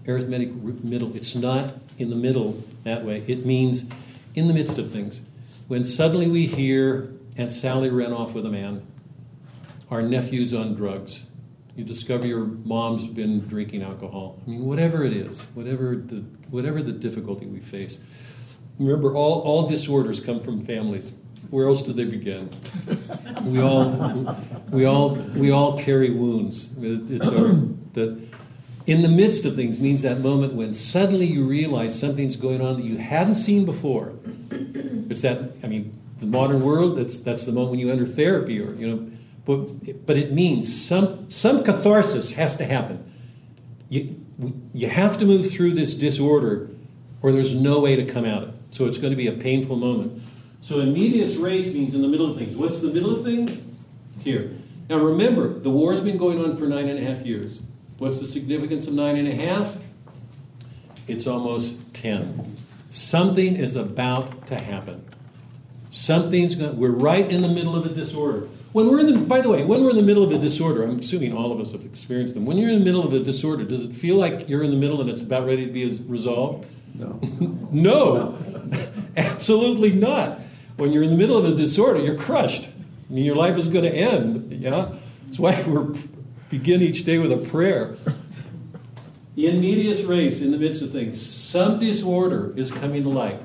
arithmetic, 0.07 0.53
middle. 0.53 1.15
It's 1.15 1.35
not 1.35 1.75
in 1.97 2.09
the 2.09 2.15
middle 2.15 2.63
that 2.83 3.05
way. 3.05 3.23
It 3.27 3.45
means 3.45 3.85
in 4.35 4.47
the 4.47 4.53
midst 4.53 4.77
of 4.77 4.91
things. 4.91 5.21
When 5.67 5.83
suddenly 5.83 6.27
we 6.27 6.47
hear 6.47 7.11
Aunt 7.37 7.51
Sally 7.51 7.89
ran 7.89 8.11
off 8.11 8.33
with 8.33 8.45
a 8.45 8.49
man, 8.49 8.85
our 9.89 10.01
nephew's 10.01 10.53
on 10.53 10.75
drugs, 10.75 11.25
you 11.75 11.83
discover 11.83 12.27
your 12.27 12.45
mom's 12.45 13.07
been 13.07 13.47
drinking 13.47 13.83
alcohol. 13.83 14.39
I 14.45 14.49
mean, 14.49 14.65
whatever 14.65 15.03
it 15.05 15.13
is, 15.13 15.43
whatever 15.53 15.95
the, 15.95 16.17
whatever 16.49 16.81
the 16.81 16.91
difficulty 16.91 17.45
we 17.45 17.59
face. 17.59 17.99
Remember, 18.77 19.15
all, 19.15 19.41
all 19.41 19.67
disorders 19.67 20.19
come 20.19 20.39
from 20.39 20.65
families. 20.65 21.13
Where 21.49 21.67
else 21.67 21.81
do 21.81 21.93
they 21.93 22.05
begin? 22.05 22.49
We 23.43 23.61
all, 23.61 24.37
we 24.69 24.85
all, 24.85 25.15
we 25.15 25.51
all 25.51 25.77
carry 25.77 26.09
wounds. 26.09 26.71
It's 26.79 27.27
our, 27.27 27.53
that 27.93 28.30
in 28.87 29.01
the 29.01 29.09
midst 29.09 29.45
of 29.45 29.55
things 29.55 29.79
means 29.79 30.01
that 30.01 30.19
moment 30.19 30.53
when 30.53 30.73
suddenly 30.73 31.25
you 31.25 31.45
realize 31.45 31.97
something's 31.97 32.35
going 32.35 32.61
on 32.61 32.77
that 32.77 32.85
you 32.85 32.97
hadn't 32.97 33.35
seen 33.35 33.65
before. 33.65 34.13
It's 35.09 35.21
that, 35.21 35.51
I 35.63 35.67
mean, 35.67 35.99
the 36.19 36.25
modern 36.25 36.63
world, 36.63 36.97
that's, 36.97 37.17
that's 37.17 37.45
the 37.45 37.51
moment 37.51 37.71
when 37.71 37.79
you 37.79 37.91
enter 37.91 38.05
therapy 38.05 38.59
or, 38.59 38.73
you 38.75 38.87
know, 38.87 39.11
but, 39.45 40.05
but 40.05 40.17
it 40.17 40.31
means 40.33 40.85
some, 40.87 41.29
some 41.29 41.63
catharsis 41.63 42.31
has 42.31 42.55
to 42.57 42.65
happen. 42.65 43.11
You, 43.89 44.23
you 44.73 44.87
have 44.87 45.19
to 45.19 45.25
move 45.25 45.51
through 45.51 45.73
this 45.73 45.93
disorder 45.93 46.69
or 47.21 47.31
there's 47.31 47.53
no 47.53 47.79
way 47.79 47.95
to 47.95 48.05
come 48.05 48.25
out 48.25 48.43
of 48.43 48.49
it. 48.49 48.55
So 48.69 48.85
it's 48.85 48.97
going 48.97 49.11
to 49.11 49.17
be 49.17 49.27
a 49.27 49.33
painful 49.33 49.75
moment. 49.75 50.21
So 50.61 50.79
in 50.79 50.93
medias 50.93 51.37
res 51.37 51.73
means 51.73 51.93
in 51.93 52.01
the 52.01 52.07
middle 52.07 52.29
of 52.29 52.37
things. 52.37 52.55
What's 52.55 52.81
the 52.81 52.89
middle 52.89 53.15
of 53.15 53.23
things? 53.23 53.59
Here. 54.19 54.51
Now 54.89 54.97
remember, 54.97 55.47
the 55.59 55.69
war's 55.69 56.01
been 56.01 56.17
going 56.17 56.43
on 56.43 56.55
for 56.55 56.65
nine 56.65 56.87
and 56.87 56.99
a 56.99 57.03
half 57.03 57.25
years. 57.25 57.61
What's 58.01 58.17
the 58.17 58.25
significance 58.25 58.87
of 58.87 58.95
nine 58.95 59.15
and 59.15 59.27
a 59.27 59.35
half? 59.35 59.77
It's 61.07 61.27
almost 61.27 61.93
ten. 61.93 62.57
Something 62.89 63.55
is 63.55 63.75
about 63.75 64.47
to 64.47 64.59
happen. 64.59 65.05
Something's 65.91 66.55
going. 66.55 66.77
We're 66.77 66.95
right 66.95 67.29
in 67.29 67.43
the 67.43 67.47
middle 67.47 67.75
of 67.75 67.85
a 67.85 67.89
disorder. 67.89 68.47
When 68.71 68.87
we're 68.87 69.01
in 69.01 69.05
the, 69.05 69.19
by 69.19 69.41
the 69.41 69.49
way, 69.49 69.63
when 69.63 69.83
we're 69.83 69.91
in 69.91 69.97
the 69.97 70.01
middle 70.01 70.23
of 70.23 70.31
a 70.31 70.39
disorder, 70.39 70.81
I'm 70.81 70.97
assuming 70.97 71.37
all 71.37 71.51
of 71.51 71.59
us 71.59 71.73
have 71.73 71.85
experienced 71.85 72.33
them. 72.33 72.43
When 72.43 72.57
you're 72.57 72.71
in 72.71 72.79
the 72.79 72.85
middle 72.85 73.05
of 73.05 73.13
a 73.13 73.19
disorder, 73.19 73.65
does 73.65 73.83
it 73.83 73.93
feel 73.93 74.15
like 74.15 74.49
you're 74.49 74.63
in 74.63 74.71
the 74.71 74.77
middle 74.77 74.99
and 74.99 75.07
it's 75.07 75.21
about 75.21 75.45
ready 75.45 75.67
to 75.67 75.71
be 75.71 75.85
resolved? 76.07 76.65
No. 76.95 77.19
no, 77.71 78.35
absolutely 79.15 79.91
not. 79.91 80.41
When 80.75 80.91
you're 80.91 81.03
in 81.03 81.11
the 81.11 81.17
middle 81.17 81.37
of 81.37 81.45
a 81.45 81.53
disorder, 81.53 81.99
you're 81.99 82.17
crushed. 82.17 82.67
I 82.67 83.13
mean, 83.13 83.25
your 83.25 83.35
life 83.35 83.57
is 83.57 83.67
going 83.67 83.85
to 83.85 83.93
end. 83.93 84.53
Yeah, 84.53 84.91
that's 85.27 85.37
why 85.37 85.61
we 85.67 85.99
begin 86.51 86.81
each 86.81 87.05
day 87.05 87.17
with 87.17 87.31
a 87.31 87.37
prayer. 87.37 87.95
In 89.37 89.61
medias 89.61 90.03
res, 90.03 90.41
in 90.41 90.51
the 90.51 90.57
midst 90.57 90.83
of 90.83 90.91
things, 90.91 91.19
some 91.25 91.79
disorder 91.79 92.53
is 92.57 92.69
coming 92.69 93.03
to 93.03 93.09
light. 93.09 93.41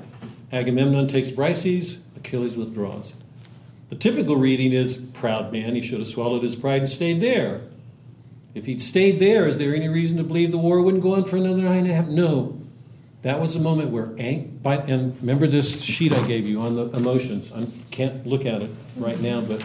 Agamemnon 0.51 1.07
takes 1.07 1.31
Briseis, 1.31 1.99
Achilles 2.17 2.57
withdraws. 2.57 3.13
The 3.89 3.95
typical 3.95 4.35
reading 4.35 4.73
is 4.73 4.95
proud 4.95 5.51
man, 5.53 5.73
he 5.73 5.81
should 5.81 5.99
have 5.99 6.07
swallowed 6.07 6.43
his 6.43 6.57
pride 6.57 6.81
and 6.81 6.89
stayed 6.89 7.21
there. 7.21 7.61
If 8.53 8.65
he'd 8.65 8.81
stayed 8.81 9.19
there, 9.19 9.47
is 9.47 9.57
there 9.57 9.73
any 9.73 9.87
reason 9.87 10.17
to 10.17 10.23
believe 10.23 10.51
the 10.51 10.57
war 10.57 10.81
wouldn't 10.81 11.03
go 11.03 11.15
on 11.15 11.23
for 11.23 11.37
another 11.37 11.61
nine 11.61 11.79
and 11.79 11.91
a 11.91 11.93
half? 11.93 12.07
No. 12.07 12.59
That 13.21 13.39
was 13.39 13.53
the 13.53 13.59
moment 13.59 13.91
where, 13.91 14.13
ang- 14.17 14.59
and 14.65 15.17
remember 15.21 15.47
this 15.47 15.81
sheet 15.81 16.11
I 16.11 16.25
gave 16.27 16.47
you 16.47 16.59
on 16.59 16.75
the 16.75 16.89
emotions. 16.89 17.51
I 17.53 17.65
can't 17.91 18.25
look 18.27 18.45
at 18.45 18.61
it 18.61 18.71
right 18.97 19.19
now, 19.21 19.41
but 19.41 19.63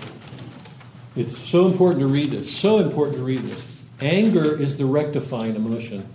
it's 1.15 1.37
so 1.37 1.67
important 1.67 2.01
to 2.01 2.07
read 2.07 2.31
this. 2.31 2.55
So 2.55 2.79
important 2.79 3.19
to 3.19 3.25
read 3.25 3.43
this. 3.43 3.83
Anger 4.01 4.59
is 4.61 4.77
the 4.77 4.87
rectifying 4.87 5.55
emotion. 5.55 6.09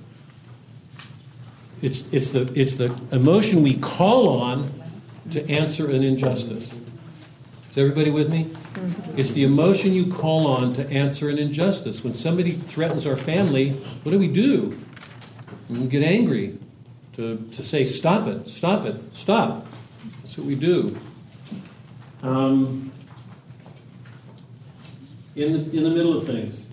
It's, 1.82 2.12
it's, 2.12 2.30
the, 2.30 2.52
it's 2.60 2.76
the 2.76 2.94
emotion 3.12 3.62
we 3.62 3.76
call 3.76 4.42
on 4.42 4.72
to 5.32 5.48
answer 5.50 5.90
an 5.90 6.04
injustice. 6.04 6.74
Is 7.70 7.78
everybody 7.78 8.10
with 8.10 8.32
me? 8.32 8.50
It's 9.16 9.32
the 9.32 9.44
emotion 9.44 9.94
you 9.94 10.12
call 10.12 10.48
on 10.48 10.74
to 10.74 10.90
answer 10.90 11.30
an 11.30 11.38
injustice. 11.38 12.04
When 12.04 12.16
somebody 12.16 12.52
threatens 12.52 13.06
our 13.06 13.16
family, 13.16 13.72
what 14.04 14.12
do 14.12 14.18
we 14.18 14.28
do? 14.28 14.80
We 15.70 15.86
get 15.86 16.02
angry 16.02 16.58
to, 17.14 17.38
to 17.52 17.64
say, 17.64 17.84
stop 17.84 18.28
it, 18.28 18.48
stop 18.48 18.86
it, 18.86 18.96
stop. 19.14 19.68
That's 20.24 20.38
what 20.38 20.48
we 20.48 20.56
do. 20.56 20.98
Um, 22.24 22.92
in, 25.38 25.54
the, 25.54 25.78
in 25.78 25.84
the 25.84 25.90
middle 25.90 26.18
of 26.18 26.26
things, 26.26 26.68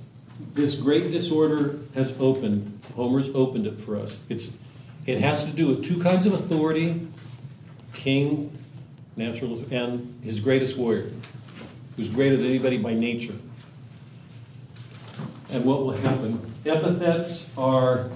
this 0.54 0.74
great 0.74 1.12
disorder 1.12 1.78
has 1.94 2.14
opened. 2.18 2.80
Homer's 2.96 3.28
opened 3.34 3.66
it 3.66 3.78
for 3.78 3.96
us. 3.96 4.18
It's, 4.28 4.54
it 5.06 5.20
has 5.20 5.44
to 5.44 5.50
do 5.50 5.68
with 5.68 5.84
two 5.84 6.00
kinds 6.02 6.26
of 6.26 6.32
authority 6.32 7.06
king, 7.92 8.56
natural, 9.16 9.64
and 9.70 10.18
his 10.24 10.40
greatest 10.40 10.76
warrior, 10.76 11.10
who's 11.96 12.08
greater 12.08 12.36
than 12.36 12.46
anybody 12.46 12.76
by 12.76 12.92
nature. 12.92 13.36
And 15.50 15.64
what 15.64 15.84
will 15.84 15.96
happen? 15.96 16.52
Epithets 16.66 17.48
are 17.56 18.10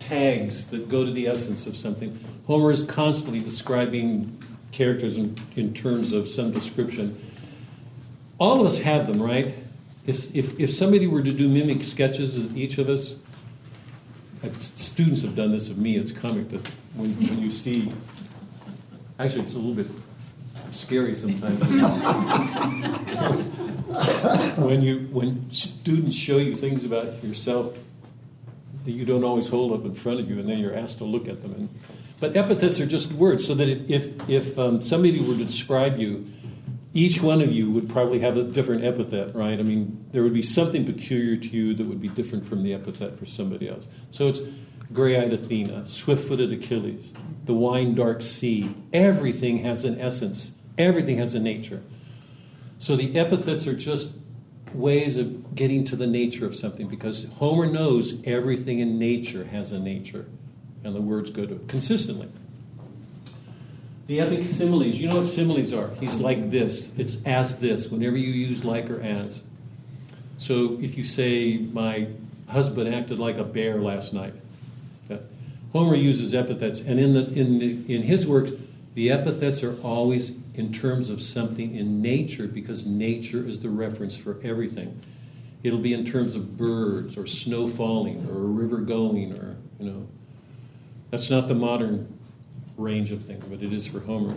tags 0.00 0.66
that 0.68 0.88
go 0.88 1.04
to 1.04 1.10
the 1.12 1.28
essence 1.28 1.66
of 1.66 1.76
something. 1.76 2.18
Homer 2.46 2.72
is 2.72 2.82
constantly 2.82 3.38
describing 3.38 4.42
characters 4.72 5.16
in, 5.16 5.36
in 5.54 5.72
terms 5.72 6.12
of 6.12 6.26
some 6.26 6.50
description. 6.50 7.16
All 8.38 8.60
of 8.60 8.66
us 8.66 8.78
have 8.80 9.06
them, 9.06 9.22
right? 9.22 9.54
If, 10.04 10.34
if, 10.34 10.58
if 10.58 10.70
somebody 10.70 11.06
were 11.06 11.22
to 11.22 11.32
do 11.32 11.48
mimic 11.48 11.84
sketches 11.84 12.36
of 12.36 12.56
each 12.56 12.78
of 12.78 12.88
us, 12.88 13.14
uh, 14.42 14.48
students 14.58 15.22
have 15.22 15.36
done 15.36 15.52
this 15.52 15.70
of 15.70 15.78
me, 15.78 15.96
it's 15.96 16.10
comic 16.10 16.48
to, 16.50 16.58
when, 16.94 17.10
when 17.10 17.40
you 17.40 17.50
see, 17.50 17.92
actually, 19.18 19.42
it's 19.42 19.54
a 19.54 19.58
little 19.58 19.74
bit 19.74 19.86
scary 20.72 21.14
sometimes. 21.14 21.60
when, 24.56 24.82
you, 24.82 25.08
when 25.12 25.48
students 25.52 26.16
show 26.16 26.38
you 26.38 26.54
things 26.56 26.84
about 26.84 27.22
yourself 27.22 27.72
that 28.84 28.90
you 28.90 29.04
don't 29.04 29.22
always 29.22 29.48
hold 29.48 29.72
up 29.72 29.84
in 29.84 29.94
front 29.94 30.18
of 30.18 30.28
you, 30.28 30.40
and 30.40 30.48
then 30.48 30.58
you're 30.58 30.74
asked 30.76 30.98
to 30.98 31.04
look 31.04 31.28
at 31.28 31.42
them. 31.42 31.54
And, 31.54 31.68
but 32.18 32.36
epithets 32.36 32.80
are 32.80 32.86
just 32.86 33.12
words, 33.12 33.46
so 33.46 33.54
that 33.54 33.68
if, 33.68 34.28
if 34.28 34.58
um, 34.58 34.82
somebody 34.82 35.20
were 35.20 35.36
to 35.36 35.44
describe 35.44 35.98
you, 36.00 36.26
each 36.94 37.22
one 37.22 37.40
of 37.40 37.50
you 37.52 37.70
would 37.70 37.88
probably 37.88 38.20
have 38.20 38.36
a 38.36 38.42
different 38.42 38.84
epithet, 38.84 39.34
right? 39.34 39.58
I 39.58 39.62
mean, 39.62 40.04
there 40.12 40.22
would 40.22 40.34
be 40.34 40.42
something 40.42 40.84
peculiar 40.84 41.36
to 41.36 41.48
you 41.48 41.74
that 41.74 41.84
would 41.84 42.00
be 42.00 42.08
different 42.08 42.46
from 42.46 42.62
the 42.62 42.74
epithet 42.74 43.18
for 43.18 43.24
somebody 43.24 43.68
else. 43.68 43.88
So 44.10 44.28
it's 44.28 44.40
gray 44.92 45.18
eyed 45.18 45.32
Athena, 45.32 45.86
swift 45.86 46.28
footed 46.28 46.52
Achilles, 46.52 47.14
the 47.44 47.54
wine 47.54 47.94
dark 47.94 48.20
sea. 48.20 48.74
Everything 48.92 49.58
has 49.58 49.84
an 49.84 49.98
essence, 50.00 50.52
everything 50.76 51.16
has 51.16 51.34
a 51.34 51.40
nature. 51.40 51.82
So 52.78 52.96
the 52.96 53.18
epithets 53.18 53.66
are 53.66 53.76
just 53.76 54.12
ways 54.74 55.16
of 55.16 55.54
getting 55.54 55.84
to 55.84 55.96
the 55.96 56.06
nature 56.06 56.46
of 56.46 56.54
something 56.54 56.88
because 56.88 57.26
Homer 57.38 57.66
knows 57.66 58.22
everything 58.26 58.80
in 58.80 58.98
nature 58.98 59.44
has 59.44 59.72
a 59.72 59.78
nature, 59.78 60.26
and 60.84 60.94
the 60.94 61.00
words 61.00 61.30
go 61.30 61.46
to 61.46 61.54
it 61.54 61.68
consistently. 61.68 62.28
The 64.06 64.20
epic 64.20 64.44
similes, 64.44 64.96
you 64.96 65.08
know 65.08 65.16
what 65.16 65.26
similes 65.26 65.72
are? 65.72 65.90
He's 66.00 66.18
like 66.18 66.50
this, 66.50 66.88
it's 66.96 67.24
as 67.24 67.58
this, 67.58 67.88
whenever 67.88 68.16
you 68.16 68.32
use 68.32 68.64
like 68.64 68.90
or 68.90 69.00
as. 69.00 69.42
So 70.36 70.78
if 70.80 70.98
you 70.98 71.04
say, 71.04 71.56
My 71.56 72.08
husband 72.48 72.92
acted 72.92 73.18
like 73.18 73.38
a 73.38 73.44
bear 73.44 73.80
last 73.80 74.12
night, 74.12 74.34
Homer 75.72 75.94
uses 75.94 76.34
epithets, 76.34 76.80
and 76.80 77.00
in, 77.00 77.14
the, 77.14 77.32
in, 77.32 77.58
the, 77.58 77.94
in 77.94 78.02
his 78.02 78.26
works, 78.26 78.52
the 78.94 79.10
epithets 79.10 79.62
are 79.62 79.80
always 79.80 80.32
in 80.54 80.70
terms 80.70 81.08
of 81.08 81.22
something 81.22 81.74
in 81.74 82.02
nature 82.02 82.46
because 82.46 82.84
nature 82.84 83.46
is 83.46 83.60
the 83.60 83.70
reference 83.70 84.14
for 84.14 84.38
everything. 84.42 85.00
It'll 85.62 85.78
be 85.78 85.94
in 85.94 86.04
terms 86.04 86.34
of 86.34 86.58
birds 86.58 87.16
or 87.16 87.26
snow 87.26 87.68
falling 87.68 88.28
or 88.28 88.34
a 88.34 88.46
river 88.46 88.78
going 88.78 89.32
or, 89.32 89.56
you 89.78 89.90
know. 89.90 90.08
That's 91.10 91.30
not 91.30 91.48
the 91.48 91.54
modern 91.54 92.18
range 92.76 93.12
of 93.12 93.22
things, 93.22 93.44
but 93.46 93.62
it 93.62 93.72
is 93.72 93.86
for 93.86 94.00
Homer. 94.00 94.36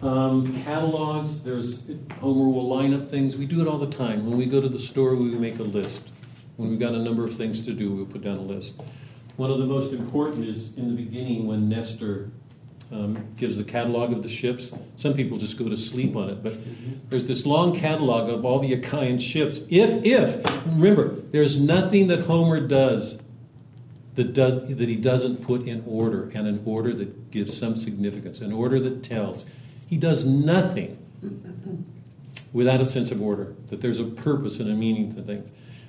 Um, 0.00 0.62
catalogs, 0.62 1.42
there's 1.42 1.82
Homer 2.20 2.48
will 2.48 2.68
line 2.68 2.94
up 2.94 3.06
things. 3.06 3.36
We 3.36 3.46
do 3.46 3.60
it 3.60 3.66
all 3.66 3.78
the 3.78 3.90
time. 3.90 4.26
When 4.26 4.38
we 4.38 4.46
go 4.46 4.60
to 4.60 4.68
the 4.68 4.78
store, 4.78 5.14
we 5.14 5.30
make 5.30 5.58
a 5.58 5.64
list. 5.64 6.02
When 6.56 6.70
we've 6.70 6.78
got 6.78 6.94
a 6.94 6.98
number 6.98 7.24
of 7.24 7.34
things 7.34 7.62
to 7.62 7.72
do, 7.72 7.92
we'll 7.92 8.06
put 8.06 8.22
down 8.22 8.36
a 8.36 8.42
list. 8.42 8.80
One 9.36 9.50
of 9.50 9.58
the 9.58 9.66
most 9.66 9.92
important 9.92 10.46
is 10.46 10.72
in 10.76 10.88
the 10.88 11.02
beginning 11.02 11.46
when 11.46 11.68
Nestor 11.68 12.30
um, 12.90 13.26
gives 13.36 13.56
the 13.56 13.64
catalog 13.64 14.12
of 14.12 14.22
the 14.22 14.28
ships. 14.28 14.72
Some 14.96 15.14
people 15.14 15.36
just 15.36 15.58
go 15.58 15.68
to 15.68 15.76
sleep 15.76 16.16
on 16.16 16.30
it, 16.30 16.42
but 16.42 16.54
there's 17.10 17.24
this 17.24 17.44
long 17.44 17.74
catalog 17.74 18.30
of 18.30 18.44
all 18.44 18.58
the 18.60 18.72
Achaean 18.72 19.18
ships. 19.18 19.60
If, 19.68 20.04
if, 20.04 20.44
remember, 20.66 21.08
there's 21.08 21.60
nothing 21.60 22.08
that 22.08 22.20
Homer 22.20 22.60
does 22.66 23.20
that 24.18 24.32
does 24.32 24.66
that 24.66 24.88
he 24.88 24.96
doesn't 24.96 25.42
put 25.42 25.62
in 25.62 25.84
order, 25.86 26.28
and 26.34 26.48
an 26.48 26.60
order 26.64 26.92
that 26.92 27.30
gives 27.30 27.56
some 27.56 27.76
significance, 27.76 28.40
an 28.40 28.52
order 28.52 28.80
that 28.80 29.00
tells. 29.00 29.46
He 29.86 29.96
does 29.96 30.24
nothing 30.24 30.98
without 32.52 32.80
a 32.80 32.84
sense 32.84 33.12
of 33.12 33.22
order, 33.22 33.54
that 33.68 33.80
there's 33.80 34.00
a 34.00 34.04
purpose 34.04 34.58
and 34.58 34.68
a 34.68 34.74
meaning 34.74 35.14
to 35.14 35.22
things. 35.22 35.48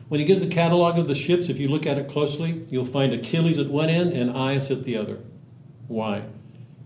When 0.09 0.19
he 0.19 0.27
gives 0.27 0.41
the 0.41 0.47
catalog 0.47 0.99
of 0.99 1.07
the 1.07 1.15
ships, 1.15 1.49
if 1.49 1.57
you 1.57 1.69
look 1.69 1.87
at 1.87 1.97
it 1.97 2.07
closely, 2.07 2.67
you'll 2.69 2.85
find 2.85 3.11
Achilles 3.13 3.57
at 3.57 3.65
one 3.65 3.89
end 3.89 4.13
and 4.13 4.29
Aias 4.29 4.69
at 4.69 4.83
the 4.83 4.95
other. 4.95 5.17
Why? 5.87 6.25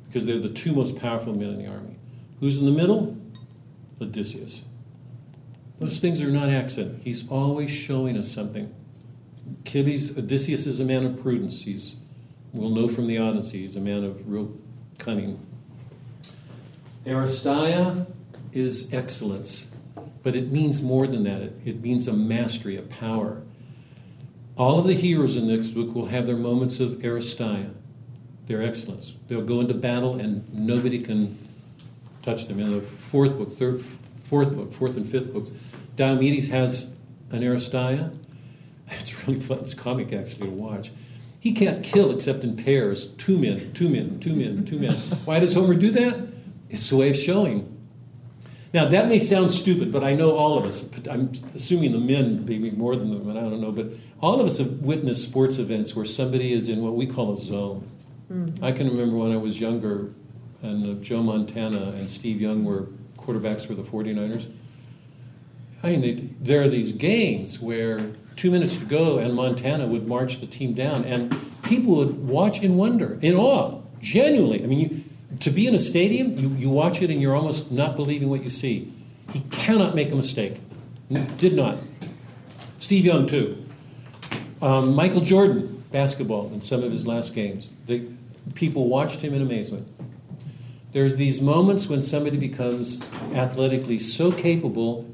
Because 0.08 0.26
they're 0.26 0.40
the 0.40 0.48
two 0.48 0.72
most 0.72 0.96
powerful 0.96 1.34
men 1.34 1.50
in 1.50 1.58
the 1.58 1.68
army. 1.68 1.98
Who's 2.40 2.58
in 2.58 2.64
the 2.64 2.72
middle? 2.72 3.18
Odysseus. 4.00 4.64
Those 5.78 6.00
things 6.00 6.22
are 6.22 6.32
not 6.32 6.48
accident. 6.48 7.02
He's 7.04 7.28
always 7.28 7.70
showing 7.70 8.18
us 8.18 8.32
something. 8.32 8.74
Achilles, 9.62 10.18
Odysseus 10.18 10.66
is 10.66 10.80
a 10.80 10.86
man 10.86 11.06
of 11.06 11.22
prudence. 11.22 11.64
He's, 11.64 11.98
we'll 12.54 12.70
know 12.70 12.88
from 12.88 13.08
the 13.08 13.18
Odyssey, 13.18 13.62
he's 13.62 13.76
a 13.76 13.82
man 13.82 14.04
of 14.04 14.30
real 14.30 14.56
cunning. 14.98 15.46
Aristeia 17.06 18.08
is 18.52 18.94
excellence, 18.94 19.68
but 20.22 20.36
it 20.36 20.52
means 20.52 20.82
more 20.82 21.08
than 21.08 21.24
that. 21.24 21.42
It, 21.42 21.54
it 21.66 21.82
means 21.82 22.08
a 22.08 22.14
mastery, 22.14 22.78
a 22.78 22.82
power. 22.82 23.42
All 24.56 24.80
of 24.80 24.88
the 24.88 24.94
heroes 24.94 25.36
in 25.36 25.48
this 25.48 25.70
book 25.72 25.94
will 25.96 26.06
have 26.08 26.28
their 26.28 26.38
moments 26.38 26.80
of 26.80 26.92
Aristeia, 27.00 27.74
their 28.48 28.62
excellence. 28.62 29.16
They'll 29.28 29.42
go 29.42 29.60
into 29.60 29.74
battle 29.74 30.20
and 30.20 30.48
nobody 30.54 31.00
can 31.00 31.38
touch 32.22 32.48
them. 32.48 32.60
In 32.60 32.72
the 32.72 32.82
fourth 32.82 33.38
book, 33.38 33.52
third, 33.52 33.82
fourth 34.24 34.56
book, 34.56 34.72
fourth 34.72 34.96
and 34.96 35.08
fifth 35.08 35.34
books, 35.34 35.52
Diomedes 35.96 36.48
has 36.50 36.86
an 37.32 37.42
Aristeia. 37.42 38.16
It's 39.00 39.28
really 39.28 39.40
fun. 39.40 39.60
It's 39.60 39.74
comic 39.74 40.14
actually 40.14 40.48
to 40.48 40.52
watch. 40.52 40.92
He 41.40 41.52
can't 41.52 41.84
kill 41.84 42.12
except 42.12 42.44
in 42.44 42.56
pairs, 42.56 43.08
two 43.08 43.38
men, 43.38 43.74
two 43.74 43.90
men, 43.90 44.20
two 44.20 44.34
men, 44.34 44.64
two 44.66 44.80
men. 44.80 44.94
Why 45.26 45.40
does 45.40 45.54
Homer 45.54 45.76
do 45.76 45.92
that? 45.92 46.28
It's 46.70 46.92
a 46.92 46.96
way 46.96 47.10
of 47.10 47.18
showing. 47.18 47.70
Now, 48.74 48.88
that 48.88 49.08
may 49.08 49.20
sound 49.20 49.52
stupid, 49.52 49.92
but 49.92 50.04
I 50.04 50.14
know 50.14 50.36
all 50.36 50.58
of 50.58 50.66
us, 50.66 50.86
I'm 51.08 51.32
assuming 51.54 51.92
the 51.92 52.00
men, 52.00 52.46
maybe 52.46 52.72
more 52.72 52.96
than 52.96 53.12
the 53.12 53.18
women, 53.18 53.38
I 53.38 53.48
don't 53.48 53.62
know, 53.62 53.72
but 53.72 53.92
all 54.20 54.40
of 54.40 54.48
us 54.48 54.58
have 54.58 54.80
witnessed 54.80 55.24
sports 55.24 55.58
events 55.58 55.96
where 55.96 56.06
somebody 56.06 56.54
is 56.54 56.70
in 56.70 56.82
what 56.82 56.96
we 56.96 57.06
call 57.06 57.34
a 57.34 57.36
zone. 57.36 57.88
Mm-hmm. 58.32 58.64
I 58.64 58.72
can 58.72 58.88
remember 58.88 59.18
when 59.18 59.32
I 59.32 59.38
was 59.38 59.60
younger 59.60 60.12
and 60.64 60.98
uh, 60.98 61.04
Joe 61.04 61.22
Montana 61.22 61.90
and 61.92 62.10
Steve 62.10 62.42
Young 62.42 62.64
were 62.64 62.88
quarterbacks 63.18 63.68
for 63.68 63.76
the 63.76 63.84
49ers. 63.84 64.50
I 65.84 65.92
mean, 65.92 66.02
they, 66.02 66.14
there 66.40 66.62
are 66.62 66.70
these 66.70 66.94
games 66.94 67.60
where 67.60 68.00
two 68.36 68.52
minutes 68.52 68.78
to 68.78 68.86
go 68.86 69.18
and 69.18 69.34
Montana 69.34 69.88
would 69.88 70.08
march 70.08 70.40
the 70.40 70.48
team 70.48 70.74
down, 70.74 71.06
and 71.06 71.36
people 71.64 71.96
would 71.96 72.28
watch 72.28 72.62
in 72.62 72.78
wonder, 72.78 73.18
in 73.22 73.36
awe, 73.36 73.82
genuinely. 74.00 74.64
I 74.64 74.68
mean, 74.68 74.80
you, 74.80 75.04
to 75.40 75.50
be 75.50 75.68
in 75.68 75.76
a 75.76 75.80
stadium, 75.80 76.38
you, 76.38 76.50
you 76.50 76.70
watch 76.70 77.02
it 77.02 77.10
and 77.10 77.22
you're 77.22 77.36
almost 77.36 77.72
not 77.72 77.96
believing 77.96 78.30
what 78.30 78.44
you 78.44 78.50
see. 78.50 78.92
He 79.32 79.40
cannot 79.52 79.96
make 79.96 80.12
a 80.12 80.16
mistake. 80.16 80.60
Did 81.38 81.54
not. 81.54 81.78
Steve 82.80 83.06
Young, 83.06 83.26
too. 83.26 83.66
Um, 84.62 84.94
Michael 84.94 85.22
Jordan, 85.22 85.84
basketball, 85.92 86.52
in 86.54 86.62
some 86.62 86.84
of 86.84 86.92
his 86.92 87.08
last 87.08 87.34
games. 87.34 87.70
The, 87.88 88.08
people 88.54 88.88
watched 88.88 89.22
him 89.22 89.34
in 89.34 89.42
amazement. 89.42 89.88
There's 90.92 91.16
these 91.16 91.42
moments 91.42 91.88
when 91.88 92.02
somebody 92.02 92.38
becomes 92.38 93.02
athletically 93.34 94.00
so 94.00 94.32
capable 94.32 95.10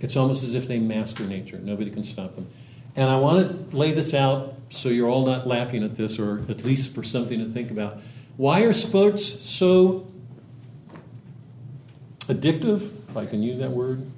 it's 0.00 0.16
almost 0.16 0.42
as 0.42 0.54
if 0.54 0.68
they 0.68 0.78
master 0.78 1.24
nature. 1.24 1.58
Nobody 1.58 1.90
can 1.90 2.04
stop 2.04 2.34
them. 2.34 2.48
And 2.94 3.10
I 3.10 3.18
want 3.18 3.70
to 3.70 3.76
lay 3.76 3.92
this 3.92 4.14
out 4.14 4.54
so 4.68 4.88
you're 4.88 5.08
all 5.08 5.26
not 5.26 5.46
laughing 5.46 5.84
at 5.84 5.96
this, 5.96 6.18
or 6.18 6.40
at 6.48 6.64
least 6.64 6.94
for 6.94 7.02
something 7.02 7.38
to 7.38 7.46
think 7.46 7.70
about. 7.70 8.00
Why 8.36 8.62
are 8.62 8.72
sports 8.72 9.24
so 9.24 10.08
addictive, 12.20 12.90
if 13.08 13.16
I 13.16 13.26
can 13.26 13.42
use 13.42 13.58
that 13.58 13.70
word? 13.70 14.10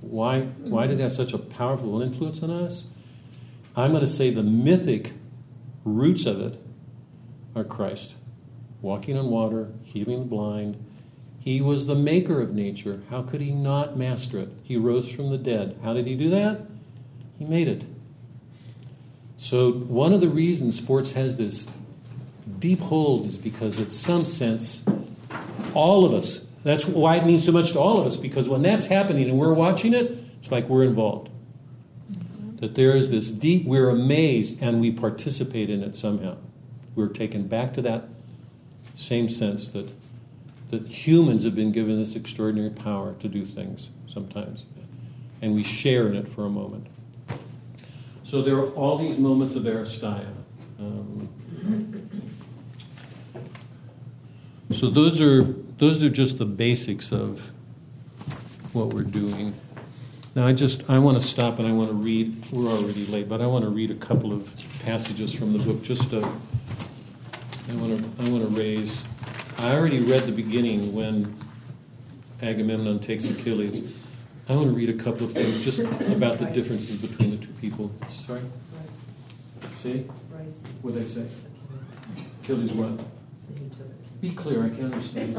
Why, 0.00 0.40
why 0.40 0.86
do 0.86 0.96
they 0.96 1.02
have 1.02 1.12
such 1.12 1.32
a 1.32 1.38
powerful 1.38 2.00
influence 2.00 2.42
on 2.42 2.50
us? 2.50 2.86
I'm 3.76 3.90
going 3.90 4.00
to 4.00 4.08
say 4.08 4.30
the 4.30 4.42
mythic 4.42 5.12
roots 5.84 6.26
of 6.26 6.40
it 6.40 6.58
are 7.54 7.64
Christ. 7.64 8.14
Walking 8.80 9.18
on 9.18 9.28
water, 9.28 9.68
healing 9.84 10.20
the 10.20 10.24
blind. 10.24 10.82
He 11.40 11.62
was 11.62 11.86
the 11.86 11.94
maker 11.94 12.40
of 12.40 12.54
nature. 12.54 13.02
How 13.08 13.22
could 13.22 13.40
he 13.40 13.52
not 13.52 13.96
master 13.96 14.38
it? 14.38 14.50
He 14.62 14.76
rose 14.76 15.10
from 15.10 15.30
the 15.30 15.38
dead. 15.38 15.78
How 15.82 15.94
did 15.94 16.06
he 16.06 16.14
do 16.14 16.28
that? 16.30 16.60
He 17.38 17.46
made 17.46 17.66
it. 17.66 17.84
So, 19.38 19.72
one 19.72 20.12
of 20.12 20.20
the 20.20 20.28
reasons 20.28 20.76
sports 20.76 21.12
has 21.12 21.38
this 21.38 21.66
deep 22.58 22.80
hold 22.80 23.24
is 23.24 23.38
because, 23.38 23.78
in 23.78 23.88
some 23.88 24.26
sense, 24.26 24.84
all 25.72 26.04
of 26.04 26.12
us, 26.12 26.42
that's 26.62 26.84
why 26.84 27.16
it 27.16 27.24
means 27.24 27.46
so 27.46 27.52
much 27.52 27.72
to 27.72 27.80
all 27.80 27.98
of 27.98 28.06
us, 28.06 28.18
because 28.18 28.50
when 28.50 28.60
that's 28.60 28.84
happening 28.84 29.30
and 29.30 29.38
we're 29.38 29.54
watching 29.54 29.94
it, 29.94 30.22
it's 30.38 30.52
like 30.52 30.68
we're 30.68 30.84
involved. 30.84 31.30
That 32.56 32.74
there 32.74 32.94
is 32.94 33.08
this 33.08 33.30
deep, 33.30 33.64
we're 33.64 33.88
amazed 33.88 34.62
and 34.62 34.78
we 34.78 34.90
participate 34.90 35.70
in 35.70 35.82
it 35.82 35.96
somehow. 35.96 36.36
We're 36.94 37.08
taken 37.08 37.48
back 37.48 37.72
to 37.74 37.82
that 37.82 38.08
same 38.94 39.30
sense 39.30 39.70
that, 39.70 39.90
that 40.70 40.86
humans 40.86 41.44
have 41.44 41.54
been 41.54 41.72
given 41.72 41.98
this 41.98 42.14
extraordinary 42.14 42.70
power 42.70 43.14
to 43.20 43.28
do 43.28 43.44
things 43.44 43.90
sometimes. 44.06 44.64
And 45.42 45.54
we 45.54 45.62
share 45.62 46.06
in 46.08 46.16
it 46.16 46.28
for 46.28 46.44
a 46.44 46.50
moment. 46.50 46.86
So 48.22 48.42
there 48.42 48.56
are 48.56 48.70
all 48.70 48.96
these 48.96 49.18
moments 49.18 49.54
of 49.56 49.64
Aristeia. 49.64 50.32
Um, 50.78 51.28
so 54.72 54.88
those 54.88 55.20
are 55.20 55.42
those 55.78 56.02
are 56.02 56.10
just 56.10 56.38
the 56.38 56.44
basics 56.44 57.10
of 57.12 57.50
what 58.72 58.94
we're 58.94 59.02
doing. 59.02 59.54
Now 60.34 60.46
I 60.46 60.52
just 60.52 60.88
I 60.88 60.98
want 60.98 61.20
to 61.20 61.26
stop 61.26 61.58
and 61.58 61.66
I 61.66 61.72
want 61.72 61.88
to 61.90 61.96
read. 61.96 62.50
We're 62.52 62.70
already 62.70 63.04
late, 63.06 63.28
but 63.28 63.40
I 63.40 63.46
want 63.46 63.64
to 63.64 63.70
read 63.70 63.90
a 63.90 63.96
couple 63.96 64.32
of 64.32 64.48
passages 64.84 65.34
from 65.34 65.52
the 65.52 65.58
book. 65.58 65.82
Just 65.82 66.10
to, 66.10 66.18
I 66.18 67.74
want 67.74 68.16
to 68.16 68.22
I 68.22 68.28
want 68.30 68.48
to 68.48 68.56
raise. 68.56 69.02
I 69.60 69.74
already 69.74 70.00
read 70.00 70.22
the 70.22 70.32
beginning 70.32 70.94
when 70.94 71.36
Agamemnon 72.40 72.98
takes 72.98 73.26
Achilles. 73.26 73.82
I 74.48 74.54
want 74.54 74.68
to 74.68 74.72
read 74.72 74.88
a 74.88 74.94
couple 74.94 75.26
of 75.26 75.34
things 75.34 75.62
just 75.62 75.80
about 75.80 76.38
the 76.38 76.46
differences 76.46 77.02
between 77.02 77.32
the 77.32 77.36
two 77.36 77.52
people. 77.60 77.92
Sorry. 78.06 78.40
See? 79.74 80.08
What 80.80 80.94
did 80.94 81.02
I 81.02 81.04
say? 81.04 81.26
Achilles 82.42 82.72
what? 82.72 83.04
Be 84.22 84.30
clear, 84.30 84.64
I 84.64 84.70
can't 84.70 84.94
understand. 84.94 85.36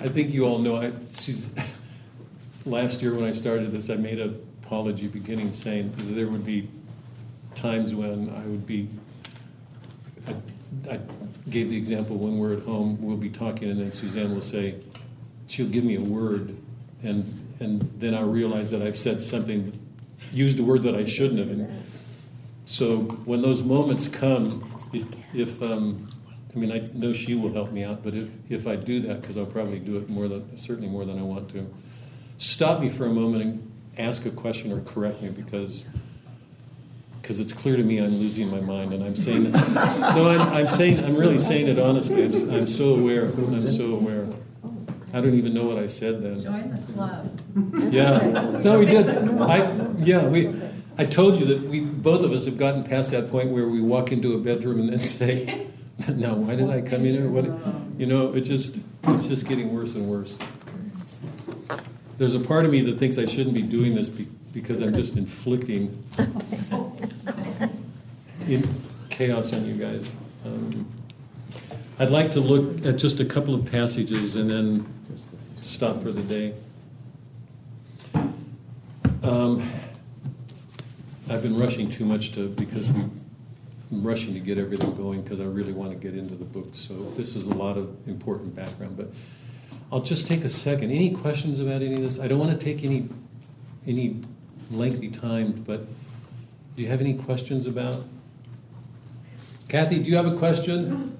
I 0.00 0.08
think 0.08 0.32
you 0.32 0.44
all 0.44 0.60
know. 0.60 0.76
I, 0.76 0.92
last 2.64 3.02
year 3.02 3.12
when 3.12 3.24
I 3.24 3.32
started 3.32 3.72
this, 3.72 3.90
I 3.90 3.96
made 3.96 4.20
an 4.20 4.40
apology 4.62 5.08
beginning 5.08 5.50
saying 5.50 5.90
that 5.96 6.04
there 6.04 6.28
would 6.28 6.46
be 6.46 6.68
times 7.56 7.94
when 7.94 8.30
I 8.30 8.46
would 8.46 8.66
be. 8.66 8.88
I, 10.26 10.34
I 10.94 11.00
gave 11.50 11.70
the 11.70 11.76
example 11.76 12.16
when 12.16 12.38
we're 12.38 12.54
at 12.54 12.62
home, 12.62 12.98
we'll 13.00 13.16
be 13.16 13.30
talking, 13.30 13.70
and 13.70 13.80
then 13.80 13.92
Suzanne 13.92 14.34
will 14.34 14.40
say, 14.40 14.76
she'll 15.46 15.68
give 15.68 15.84
me 15.84 15.96
a 15.96 16.00
word, 16.00 16.56
and 17.02 17.24
and 17.60 17.80
then 17.98 18.14
I 18.14 18.20
realize 18.20 18.70
that 18.70 18.82
I've 18.82 18.98
said 18.98 19.20
something, 19.20 19.72
used 20.32 20.58
a 20.58 20.62
word 20.62 20.82
that 20.82 20.94
I 20.94 21.04
shouldn't 21.04 21.38
have. 21.38 21.48
And 21.48 21.82
so 22.64 22.98
when 23.24 23.42
those 23.42 23.62
moments 23.62 24.08
come, 24.08 24.68
if, 24.92 25.06
if 25.34 25.62
um, 25.62 26.08
I 26.54 26.58
mean, 26.58 26.72
I 26.72 26.80
know 26.94 27.12
she 27.12 27.34
will 27.34 27.52
help 27.52 27.70
me 27.70 27.84
out, 27.84 28.02
but 28.02 28.14
if, 28.14 28.28
if 28.50 28.66
I 28.66 28.76
do 28.76 29.00
that, 29.02 29.20
because 29.20 29.36
I'll 29.36 29.46
probably 29.46 29.78
do 29.78 29.96
it 29.98 30.08
more 30.08 30.28
than, 30.28 30.56
certainly 30.58 30.88
more 30.88 31.04
than 31.04 31.18
I 31.18 31.22
want 31.22 31.50
to, 31.50 31.70
stop 32.38 32.80
me 32.80 32.88
for 32.88 33.06
a 33.06 33.10
moment 33.10 33.42
and 33.42 33.72
ask 33.98 34.26
a 34.26 34.30
question 34.30 34.72
or 34.72 34.80
correct 34.80 35.22
me 35.22 35.30
because 35.30 35.86
because 37.26 37.40
it's 37.40 37.52
clear 37.52 37.76
to 37.76 37.82
me 37.82 37.98
I'm 37.98 38.18
losing 38.18 38.48
my 38.48 38.60
mind 38.60 38.92
and 38.92 39.02
I'm 39.02 39.16
saying 39.16 39.50
no, 39.50 40.30
I'm, 40.30 40.40
I'm 40.42 40.68
saying, 40.68 41.04
I'm 41.04 41.16
really 41.16 41.38
saying 41.38 41.66
it 41.66 41.76
honestly. 41.76 42.24
I'm, 42.24 42.50
I'm 42.54 42.66
so 42.68 42.94
aware. 42.94 43.24
I'm 43.24 43.66
so 43.66 43.96
aware. 43.96 44.28
I 45.12 45.20
don't 45.20 45.34
even 45.34 45.52
know 45.52 45.64
what 45.64 45.76
I 45.76 45.86
said 45.86 46.22
then. 46.22 46.38
Join 46.38 46.70
the 46.70 46.92
club. 46.92 47.92
Yeah. 47.92 48.60
No, 48.62 48.78
we 48.78 48.86
did. 48.86 49.08
I, 49.40 49.88
yeah, 49.98 50.24
we, 50.24 50.54
I 50.98 51.04
told 51.04 51.40
you 51.40 51.46
that 51.46 51.62
we, 51.62 51.80
both 51.80 52.22
of 52.22 52.30
us 52.30 52.44
have 52.44 52.58
gotten 52.58 52.84
past 52.84 53.10
that 53.10 53.28
point 53.28 53.50
where 53.50 53.66
we 53.66 53.80
walk 53.80 54.12
into 54.12 54.34
a 54.34 54.38
bedroom 54.38 54.78
and 54.78 54.90
then 54.90 55.00
say, 55.00 55.66
now 56.08 56.34
why 56.34 56.54
did 56.54 56.70
I 56.70 56.80
come 56.80 57.04
in 57.06 57.14
here? 57.14 57.28
What, 57.28 57.46
you 57.98 58.06
know, 58.06 58.34
it 58.36 58.42
just, 58.42 58.78
it's 59.02 59.26
just 59.26 59.48
getting 59.48 59.74
worse 59.74 59.96
and 59.96 60.08
worse. 60.08 60.38
There's 62.18 62.34
a 62.34 62.40
part 62.40 62.66
of 62.66 62.70
me 62.70 62.82
that 62.82 63.00
thinks 63.00 63.18
I 63.18 63.26
shouldn't 63.26 63.54
be 63.56 63.62
doing 63.62 63.96
this 63.96 64.08
be, 64.08 64.28
because 64.56 64.80
I'm 64.80 64.94
just 64.94 65.18
inflicting 65.18 66.02
in 68.48 68.66
chaos 69.10 69.52
on 69.52 69.66
you 69.66 69.74
guys. 69.74 70.10
Um, 70.46 70.88
I'd 71.98 72.10
like 72.10 72.30
to 72.30 72.40
look 72.40 72.86
at 72.86 72.96
just 72.96 73.20
a 73.20 73.26
couple 73.26 73.54
of 73.54 73.70
passages 73.70 74.34
and 74.34 74.50
then 74.50 74.86
stop 75.60 76.00
for 76.00 76.10
the 76.10 76.22
day. 76.22 76.54
Um, 79.22 79.70
I've 81.28 81.42
been 81.42 81.58
rushing 81.58 81.90
too 81.90 82.06
much 82.06 82.32
to 82.32 82.48
because 82.48 82.88
we, 82.88 83.00
I'm 83.02 84.02
rushing 84.02 84.32
to 84.32 84.40
get 84.40 84.56
everything 84.56 84.94
going 84.94 85.20
because 85.20 85.38
I 85.38 85.44
really 85.44 85.74
want 85.74 85.90
to 85.90 85.98
get 85.98 86.18
into 86.18 86.34
the 86.34 86.46
book. 86.46 86.68
So 86.72 86.94
this 87.14 87.36
is 87.36 87.46
a 87.46 87.54
lot 87.54 87.76
of 87.76 87.94
important 88.08 88.56
background, 88.56 88.96
but 88.96 89.10
I'll 89.92 90.00
just 90.00 90.26
take 90.26 90.44
a 90.44 90.48
second. 90.48 90.92
Any 90.92 91.10
questions 91.10 91.60
about 91.60 91.82
any 91.82 91.96
of 91.96 92.00
this? 92.00 92.18
I 92.18 92.26
don't 92.26 92.38
want 92.38 92.58
to 92.58 92.64
take 92.64 92.82
any 92.84 93.10
any 93.86 94.16
lengthy 94.70 95.08
time, 95.10 95.62
but 95.66 95.86
do 96.76 96.82
you 96.82 96.88
have 96.88 97.00
any 97.00 97.14
questions 97.14 97.66
about? 97.66 98.04
Kathy, 99.68 99.98
do 99.98 100.08
you 100.10 100.16
have 100.16 100.26
a 100.26 100.36
question? 100.36 101.16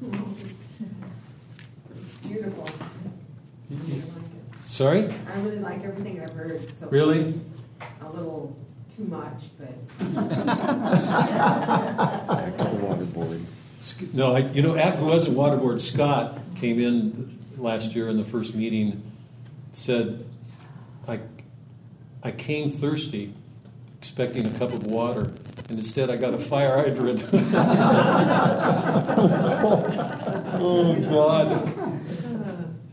Beautiful. 2.28 2.68
Sorry? 4.64 5.08
I 5.32 5.38
really 5.40 5.58
like 5.58 5.82
everything 5.84 6.20
I've 6.20 6.30
heard. 6.30 6.78
So 6.78 6.88
Really? 6.88 7.40
A 8.02 8.08
little 8.10 8.56
too 8.96 9.04
much, 9.04 9.44
but 9.58 9.74
the 12.56 12.64
Waterboard. 12.82 13.44
Sc- 13.80 14.12
No, 14.14 14.34
I, 14.34 14.38
you 14.50 14.62
know, 14.62 14.74
at, 14.76 14.96
who 14.96 15.06
wasn't 15.06 15.36
waterboard, 15.36 15.78
Scott 15.80 16.38
came 16.56 16.80
in 16.80 17.38
last 17.58 17.94
year 17.94 18.08
in 18.08 18.16
the 18.16 18.24
first 18.24 18.54
meeting, 18.54 19.02
said, 19.72 20.24
I, 21.06 21.20
I 22.22 22.30
came 22.30 22.68
thirsty, 22.68 23.32
expecting 23.98 24.46
a 24.46 24.50
cup 24.58 24.72
of 24.72 24.86
water, 24.86 25.32
and 25.68 25.78
instead 25.78 26.10
I 26.10 26.16
got 26.16 26.34
a 26.34 26.38
fire 26.38 26.76
hydrant. 26.76 27.24
oh, 30.58 30.96
God. 31.10 31.48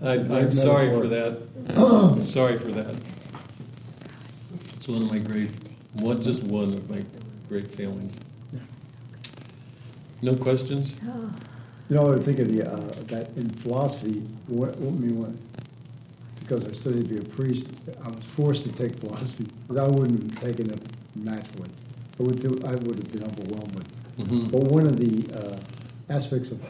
I, 0.02 0.14
I'm 0.14 0.52
sorry 0.52 0.92
for 0.92 1.08
that. 1.08 1.42
sorry 2.22 2.58
for 2.58 2.72
that. 2.72 2.96
It's 4.76 4.88
one 4.88 5.04
of 5.04 5.10
my 5.12 5.20
great, 5.20 5.50
one, 5.94 6.22
just 6.22 6.44
one 6.44 6.74
of 6.74 6.90
my 6.90 7.04
great 7.48 7.68
failings. 7.68 8.20
No 10.22 10.36
questions? 10.36 10.96
You 11.90 11.98
know, 11.98 12.14
I 12.14 12.18
think 12.18 12.40
of 12.40 12.48
the, 12.48 12.72
uh, 12.72 12.78
that 13.08 13.36
in 13.36 13.50
philosophy, 13.50 14.22
what, 14.48 14.78
what 14.78 14.94
me 14.94 15.12
when, 15.12 15.38
because 16.44 16.66
I 16.66 16.72
studied 16.74 17.08
to 17.08 17.16
be 17.16 17.18
a 17.20 17.24
priest, 17.36 17.68
I 18.04 18.10
was 18.10 18.24
forced 18.24 18.64
to 18.66 18.72
take 18.74 18.96
philosophy, 19.00 19.46
but 19.68 19.78
I 19.78 19.88
wouldn't 19.88 20.22
have 20.34 20.44
taken 20.44 20.70
it 20.70 20.82
naturally. 21.16 21.70
I 22.20 22.24
would, 22.24 22.40
do- 22.42 22.68
I 22.68 22.72
would 22.72 22.96
have 22.96 23.12
been 23.12 23.24
overwhelmed 23.24 23.76
with. 23.76 24.28
Mhm. 24.28 24.52
But 24.52 24.64
one 24.66 24.86
of 24.86 24.98
the 24.98 25.14
uh, 25.40 25.58
aspects 26.10 26.52
of, 26.52 26.62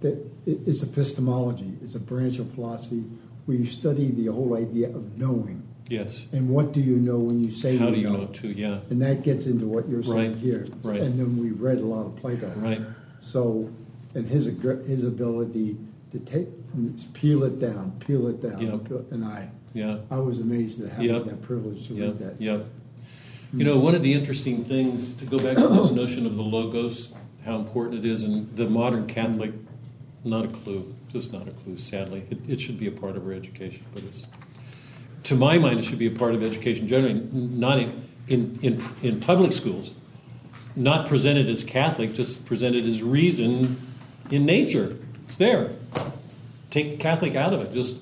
that 0.00 0.14
i- 0.46 0.50
epistemology, 0.82 1.72
is 1.82 1.94
a 1.94 2.00
branch 2.00 2.38
of 2.38 2.50
philosophy 2.54 3.04
where 3.46 3.56
you 3.56 3.64
study 3.64 4.10
the 4.10 4.26
whole 4.26 4.56
idea 4.56 4.88
of 4.88 5.18
knowing. 5.18 5.62
Yes. 5.88 6.28
And 6.32 6.48
what 6.48 6.72
do 6.72 6.80
you 6.80 6.96
know 6.96 7.18
when 7.18 7.42
you 7.42 7.50
say 7.50 7.76
How 7.76 7.90
do 7.90 7.98
you 7.98 8.08
know 8.10 8.26
too? 8.26 8.52
Yeah. 8.52 8.78
And 8.90 9.02
that 9.02 9.22
gets 9.24 9.46
into 9.46 9.66
what 9.66 9.88
you're 9.88 10.04
saying 10.04 10.32
Right, 10.34 10.36
here. 10.40 10.66
right. 10.84 11.00
And 11.02 11.18
then 11.18 11.36
we 11.36 11.50
read 11.50 11.78
a 11.78 11.84
lot 11.84 12.06
of 12.06 12.14
Plato. 12.16 12.48
Right. 12.56 12.80
So, 13.20 13.68
and 14.14 14.26
his 14.26 14.46
his 14.86 15.02
ability 15.04 15.76
to 16.12 16.18
take 16.20 16.48
peel 17.14 17.44
it 17.44 17.58
down, 17.58 17.92
peel 18.00 18.26
it 18.28 18.40
down, 18.42 18.60
Yep. 18.60 19.12
and 19.12 19.24
I 19.24 19.48
Yeah. 19.74 19.98
I 20.10 20.18
was 20.18 20.40
amazed 20.40 20.82
at 20.82 21.00
Yep. 21.02 21.24
that 21.26 21.42
privilege 21.42 21.86
to 21.88 21.94
Yeah. 21.94 22.04
read 22.06 22.18
that. 22.18 22.40
Yeah. 22.40 22.54
Mm-hmm. 22.56 23.58
You 23.60 23.64
know, 23.64 23.78
one 23.78 23.94
of 23.94 24.02
the 24.02 24.12
interesting 24.12 24.64
things 24.64 25.14
to 25.14 25.24
go 25.24 25.38
back 25.38 25.56
to 25.56 25.68
this 25.68 25.90
notion 26.02 26.26
of 26.26 26.36
the 26.36 26.42
logos, 26.42 27.12
how 27.44 27.56
important 27.58 28.04
it 28.04 28.08
is, 28.08 28.24
and 28.24 28.48
the 28.56 28.68
modern 28.68 29.06
Catholic 29.06 29.52
Not 30.22 30.44
a 30.44 30.48
clue. 30.48 30.84
Just 31.10 31.32
not 31.32 31.48
a 31.48 31.50
clue, 31.50 31.78
sadly. 31.78 32.24
It, 32.30 32.38
it 32.46 32.60
should 32.60 32.78
be 32.78 32.86
a 32.86 32.90
part 32.90 33.16
of 33.16 33.24
our 33.26 33.32
education, 33.32 33.84
but 33.94 34.02
it's, 34.04 34.26
to 35.22 35.34
my 35.34 35.56
mind, 35.56 35.78
it 35.78 35.84
should 35.86 35.98
be 35.98 36.06
a 36.08 36.10
part 36.10 36.34
of 36.34 36.42
education 36.42 36.86
generally, 36.86 37.14
not 37.32 37.78
in, 37.80 38.02
in, 38.28 38.58
in, 38.60 38.82
in 39.02 39.18
public 39.20 39.54
schools. 39.54 39.94
Not 40.76 41.08
presented 41.08 41.48
as 41.48 41.64
Catholic, 41.64 42.12
just 42.12 42.44
presented 42.44 42.84
as 42.86 43.02
reason 43.02 43.78
in 44.30 44.44
nature. 44.44 44.98
It's 45.30 45.36
there. 45.36 45.70
Take 46.70 46.98
Catholic 46.98 47.36
out 47.36 47.54
of 47.54 47.62
it, 47.62 47.72
just 47.72 47.98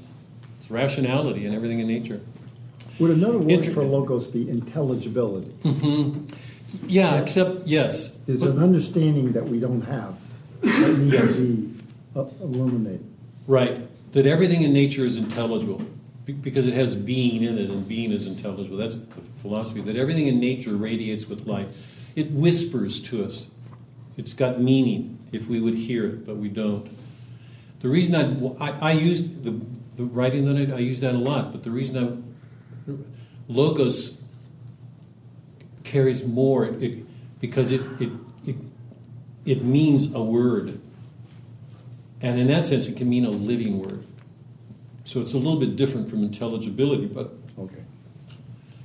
it's 0.58 0.70
rationality 0.70 1.44
and 1.44 1.54
everything 1.54 1.78
in 1.78 1.86
nature. 1.86 2.22
Would 2.98 3.10
another 3.10 3.36
word 3.36 3.50
Inter- 3.50 3.70
for 3.70 3.82
logos 3.82 4.26
be 4.26 4.48
intelligibility? 4.48 5.50
Mm-hmm. 5.62 6.24
Yeah, 6.86 7.20
except, 7.20 7.66
yes. 7.66 8.12
There's 8.24 8.40
But- 8.40 8.52
an 8.52 8.60
understanding 8.60 9.32
that 9.32 9.46
we 9.46 9.60
don't 9.60 9.82
have 9.82 10.14
that 10.62 10.98
needs 10.98 11.36
to 11.36 11.42
be 11.42 11.80
illuminated. 12.40 13.04
Right, 13.46 13.78
that 14.12 14.24
everything 14.24 14.62
in 14.62 14.72
nature 14.72 15.04
is 15.04 15.16
intelligible 15.16 15.82
because 16.40 16.66
it 16.66 16.72
has 16.72 16.94
being 16.94 17.42
in 17.42 17.58
it, 17.58 17.68
and 17.68 17.86
being 17.86 18.10
is 18.10 18.26
intelligible. 18.26 18.78
That's 18.78 18.96
the 18.96 19.20
philosophy 19.42 19.82
that 19.82 19.96
everything 19.96 20.28
in 20.28 20.40
nature 20.40 20.74
radiates 20.76 21.28
with 21.28 21.46
light. 21.46 21.68
It 22.16 22.30
whispers 22.30 23.00
to 23.02 23.22
us. 23.22 23.48
It's 24.16 24.32
got 24.32 24.62
meaning 24.62 25.18
if 25.30 25.46
we 25.46 25.60
would 25.60 25.74
hear 25.74 26.06
it, 26.06 26.24
but 26.24 26.38
we 26.38 26.48
don't. 26.48 26.88
The 27.80 27.88
reason 27.88 28.14
I, 28.60 28.70
I, 28.70 28.90
I 28.90 28.92
used 28.92 29.44
the, 29.44 29.54
the 29.96 30.04
writing 30.04 30.44
that 30.46 30.72
I, 30.72 30.76
I 30.76 30.78
use 30.78 31.00
that 31.00 31.14
a 31.14 31.18
lot, 31.18 31.52
but 31.52 31.62
the 31.62 31.70
reason 31.70 31.96
I 31.96 32.92
logos 33.48 34.16
carries 35.84 36.24
more 36.24 36.66
it, 36.66 37.40
because 37.40 37.72
it, 37.72 37.80
it, 38.00 38.10
it, 38.46 38.56
it 39.44 39.64
means 39.64 40.12
a 40.12 40.20
word. 40.20 40.80
And 42.20 42.38
in 42.38 42.46
that 42.48 42.66
sense, 42.66 42.86
it 42.86 42.96
can 42.96 43.08
mean 43.08 43.24
a 43.24 43.30
living 43.30 43.78
word. 43.78 44.04
So 45.04 45.20
it's 45.20 45.32
a 45.32 45.38
little 45.38 45.58
bit 45.58 45.76
different 45.76 46.10
from 46.10 46.22
intelligibility, 46.22 47.06
but, 47.06 47.32
Okay. 47.58 47.82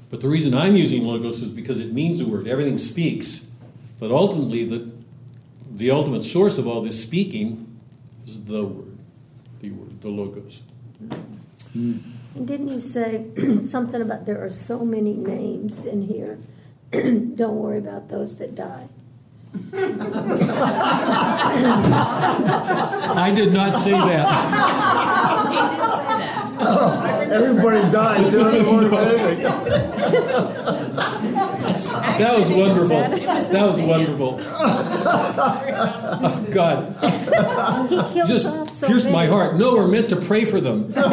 but 0.09 0.21
the 0.21 0.29
reason 0.29 0.53
I'm 0.53 0.75
using 0.75 1.03
logos 1.03 1.41
is 1.41 1.49
because 1.49 1.79
it 1.79 1.91
means 1.91 2.21
a 2.21 2.25
word. 2.25 2.47
Everything 2.47 2.77
speaks. 2.77 3.45
But 3.99 4.11
ultimately, 4.11 4.63
the, 4.63 4.89
the 5.69 5.91
ultimate 5.91 6.23
source 6.23 6.57
of 6.57 6.67
all 6.67 6.81
this 6.81 7.01
speaking 7.01 7.72
is 8.25 8.43
the 8.43 8.63
word, 8.63 8.97
the 9.59 9.71
word, 9.71 10.01
the 10.01 10.09
logos. 10.09 10.61
Hmm. 11.73 11.97
And 12.35 12.47
didn't 12.47 12.69
you 12.69 12.79
say 12.79 13.25
something 13.63 14.01
about 14.01 14.25
there 14.25 14.43
are 14.43 14.49
so 14.49 14.83
many 14.85 15.13
names 15.13 15.85
in 15.85 16.01
here? 16.01 16.39
Don't 16.91 17.57
worry 17.57 17.77
about 17.77 18.09
those 18.09 18.37
that 18.37 18.55
die. 18.55 18.87
I 23.15 23.31
did 23.35 23.53
not 23.53 23.75
say 23.75 23.91
that. 23.91 24.27
He 25.49 25.55
did 25.55 25.79
say 25.79 26.07
that. 26.17 27.29
Everybody 27.33 27.91
died. 27.91 28.31
so 28.31 28.49
they 28.49 28.61
weren't 28.61 28.93
anything. 28.93 29.45
That 32.19 32.39
was 32.39 32.49
wonderful. 32.49 32.87
That 32.89 33.71
was 33.71 33.81
wonderful. 33.81 34.39
Oh, 36.25 36.47
God. 36.51 36.95
He 38.11 38.21
Just 38.25 38.47
pierced 38.85 39.11
my 39.11 39.25
heart. 39.25 39.57
No, 39.57 39.73
we're 39.75 39.87
meant 39.87 40.09
to 40.09 40.15
pray 40.15 40.45
for 40.45 40.61
them. 40.61 40.93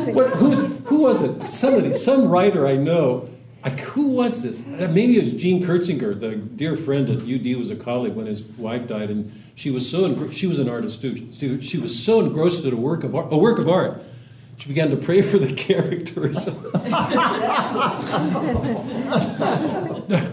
What, 0.14 0.30
who's, 0.30 0.60
who 0.86 1.02
was 1.02 1.22
it? 1.22 1.46
Somebody, 1.46 1.94
some 1.94 2.28
writer 2.28 2.66
I 2.66 2.76
know. 2.76 3.28
I, 3.62 3.70
who 3.70 4.08
was 4.08 4.42
this? 4.42 4.62
Uh, 4.62 4.88
Maybe 4.90 5.18
it 5.18 5.20
was 5.20 5.32
Gene 5.32 5.62
Curtsinger, 5.62 6.18
the 6.18 6.36
dear 6.36 6.76
friend 6.76 7.08
at 7.10 7.18
UD 7.22 7.58
was 7.58 7.70
a 7.70 7.76
colleague 7.76 8.14
when 8.14 8.26
his 8.26 8.42
wife 8.42 8.86
died, 8.86 9.10
and 9.10 9.30
she 9.54 9.70
was 9.70 9.88
so 9.88 10.08
engr- 10.08 10.32
she 10.32 10.46
was 10.46 10.58
an 10.58 10.68
artist 10.68 11.02
too. 11.02 11.30
She, 11.32 11.60
she 11.60 11.78
was 11.78 12.02
so 12.02 12.20
engrossed 12.20 12.64
in 12.64 12.72
a 12.72 12.76
work 12.76 13.04
of 13.04 13.14
art, 13.14 13.28
a 13.30 13.36
work 13.36 13.58
of 13.58 13.68
art. 13.68 14.02
She 14.60 14.68
began 14.68 14.90
to 14.90 14.96
pray 14.96 15.22
for 15.22 15.38
the 15.38 15.50
characters. 15.54 16.44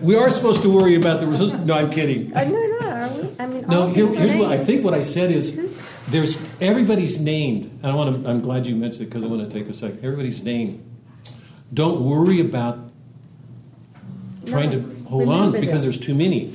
we 0.01 0.17
are 0.17 0.29
supposed 0.29 0.63
to 0.63 0.69
worry 0.69 0.95
about 0.95 1.21
the 1.21 1.27
results. 1.27 1.53
No, 1.53 1.73
I'm 1.75 1.89
kidding. 1.89 2.35
Uh, 2.35 2.43
no, 2.43 2.59
no, 2.59 2.77
are 2.89 3.07
we? 3.07 3.29
I 3.39 3.45
mean, 3.45 3.65
No, 3.69 3.87
here, 3.87 4.05
here's 4.05 4.35
what 4.35 4.51
I 4.51 4.65
think. 4.65 4.83
What 4.83 4.93
I 4.93 4.99
said 5.01 5.31
is, 5.31 5.81
there's 6.09 6.45
everybody's 6.59 7.21
named, 7.21 7.79
and 7.81 7.85
I 7.85 7.95
want 7.95 8.21
to. 8.21 8.29
I'm 8.29 8.41
glad 8.41 8.65
you 8.67 8.75
mentioned 8.75 9.03
it 9.03 9.05
because 9.05 9.23
I 9.23 9.27
want 9.27 9.49
to 9.49 9.59
take 9.59 9.69
a 9.69 9.73
second. 9.73 9.99
Everybody's 10.03 10.43
named. 10.43 10.83
Don't 11.73 12.01
worry 12.01 12.41
about 12.41 12.79
trying 14.45 14.71
No, 14.71 14.81
to 14.81 15.03
hold 15.09 15.29
on 15.29 15.53
because 15.53 15.83
there's 15.83 15.97
too 15.97 16.15
many. 16.15 16.53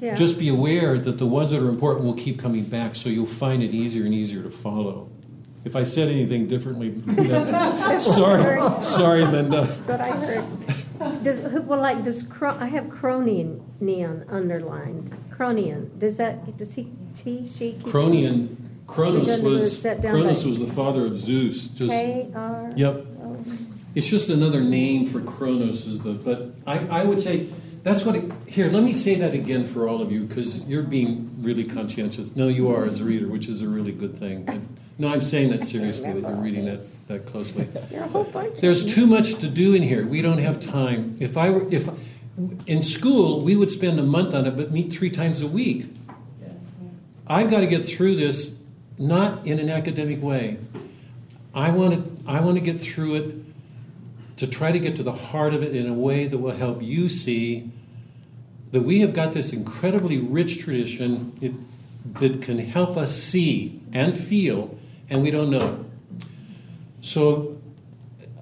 Yeah. 0.00 0.16
Just 0.16 0.40
be 0.40 0.48
aware 0.48 0.98
that 0.98 1.18
the 1.18 1.26
ones 1.26 1.52
that 1.52 1.62
are 1.62 1.68
important 1.68 2.04
will 2.04 2.14
keep 2.14 2.40
coming 2.40 2.64
back, 2.64 2.96
so 2.96 3.08
you'll 3.08 3.26
find 3.26 3.62
it 3.62 3.70
easier 3.70 4.04
and 4.04 4.12
easier 4.12 4.42
to 4.42 4.50
follow. 4.50 5.08
If 5.64 5.76
I 5.76 5.84
said 5.84 6.08
anything 6.08 6.48
differently, 6.48 6.98
sorry, 8.00 8.82
sorry, 8.82 9.24
Linda. 9.24 9.66
What 9.66 10.00
I 10.00 10.10
heard. 10.10 11.22
Does, 11.22 11.40
who- 11.40 11.62
well, 11.62 11.80
like, 11.80 12.02
does, 12.02 12.22
Cro- 12.24 12.56
I 12.58 12.66
have 12.66 12.86
Cronian 12.86 13.60
neon 13.80 14.24
underlined. 14.28 15.10
Cronian, 15.30 15.90
does 15.98 16.16
that, 16.16 16.56
does 16.56 16.74
he, 16.74 16.90
he, 17.22 17.48
she? 17.48 17.78
Cronian, 17.84 18.56
Kronos 18.86 19.40
was 19.40 19.80
set 19.80 20.00
down 20.02 20.14
Kronos 20.14 20.42
that- 20.42 20.48
was 20.48 20.58
the 20.58 20.66
father 20.66 21.06
of 21.06 21.16
Zeus. 21.16 21.68
Just 21.68 21.90
K 21.90 22.28
R? 22.34 22.72
Yep. 22.76 23.06
It's 23.94 24.06
just 24.06 24.30
another 24.30 24.62
name 24.62 25.06
for 25.06 25.20
Kronos, 25.20 25.86
is 25.86 26.00
the. 26.00 26.12
But 26.12 26.54
I, 26.66 26.78
I 27.02 27.04
would 27.04 27.20
say 27.20 27.48
that's 27.82 28.04
what. 28.04 28.16
It, 28.16 28.32
here, 28.46 28.68
let 28.68 28.82
me 28.82 28.92
say 28.94 29.14
that 29.16 29.34
again 29.34 29.64
for 29.64 29.88
all 29.88 30.00
of 30.02 30.10
you 30.10 30.24
because 30.24 30.66
you're 30.66 30.82
being 30.82 31.30
really 31.40 31.64
conscientious. 31.64 32.34
No, 32.34 32.48
you 32.48 32.70
are 32.70 32.84
as 32.84 33.00
a 33.00 33.04
reader, 33.04 33.28
which 33.28 33.48
is 33.48 33.60
a 33.60 33.68
really 33.68 33.92
good 33.92 34.18
thing. 34.18 34.48
And, 34.48 34.76
no, 35.02 35.08
I'm 35.08 35.20
saying 35.20 35.50
that 35.50 35.64
seriously. 35.64 36.12
That 36.12 36.20
you're 36.20 36.40
reading 36.40 36.66
that 36.66 36.78
that 37.08 37.26
closely. 37.26 37.64
There 37.90 38.00
are 38.00 38.04
a 38.04 38.08
whole 38.08 38.22
bunch. 38.22 38.60
There's 38.60 38.84
them. 38.84 38.94
too 38.94 39.06
much 39.08 39.34
to 39.40 39.48
do 39.48 39.74
in 39.74 39.82
here. 39.82 40.06
We 40.06 40.22
don't 40.22 40.38
have 40.38 40.60
time. 40.60 41.16
If 41.18 41.36
I 41.36 41.50
were, 41.50 41.66
if 41.74 41.88
in 42.68 42.80
school, 42.80 43.40
we 43.40 43.56
would 43.56 43.68
spend 43.68 43.98
a 43.98 44.04
month 44.04 44.32
on 44.32 44.46
it, 44.46 44.56
but 44.56 44.70
meet 44.70 44.92
three 44.92 45.10
times 45.10 45.40
a 45.40 45.48
week. 45.48 45.92
I've 47.26 47.50
got 47.50 47.60
to 47.60 47.66
get 47.66 47.84
through 47.84 48.14
this, 48.14 48.54
not 48.96 49.44
in 49.44 49.58
an 49.58 49.68
academic 49.68 50.22
way. 50.22 50.58
I 51.52 51.70
want 51.70 51.94
to, 51.94 52.30
I 52.30 52.40
want 52.40 52.58
to 52.58 52.64
get 52.64 52.80
through 52.80 53.16
it 53.16 53.34
to 54.36 54.46
try 54.46 54.70
to 54.70 54.78
get 54.78 54.94
to 54.96 55.02
the 55.02 55.12
heart 55.12 55.52
of 55.52 55.64
it 55.64 55.74
in 55.74 55.88
a 55.88 55.94
way 55.94 56.28
that 56.28 56.38
will 56.38 56.54
help 56.54 56.80
you 56.80 57.08
see 57.08 57.72
that 58.70 58.82
we 58.82 59.00
have 59.00 59.14
got 59.14 59.32
this 59.32 59.52
incredibly 59.52 60.18
rich 60.18 60.60
tradition 60.60 61.32
it, 61.40 61.54
that 62.20 62.40
can 62.40 62.58
help 62.60 62.96
us 62.96 63.20
see 63.20 63.80
and 63.92 64.16
feel, 64.16 64.78
and 65.12 65.22
we 65.22 65.30
don't 65.30 65.50
know. 65.50 65.84
So 67.02 67.60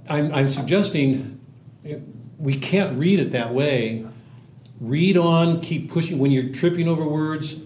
I'm, 0.08 0.32
I'm 0.32 0.46
suggesting 0.46 1.40
we 2.38 2.56
can't 2.56 2.96
read 2.96 3.18
it 3.18 3.32
that 3.32 3.52
way. 3.52 4.06
Read 4.78 5.16
on, 5.16 5.60
keep 5.60 5.90
pushing. 5.90 6.18
When 6.18 6.30
you're 6.30 6.52
tripping 6.52 6.88
over 6.88 7.04
words, 7.04 7.56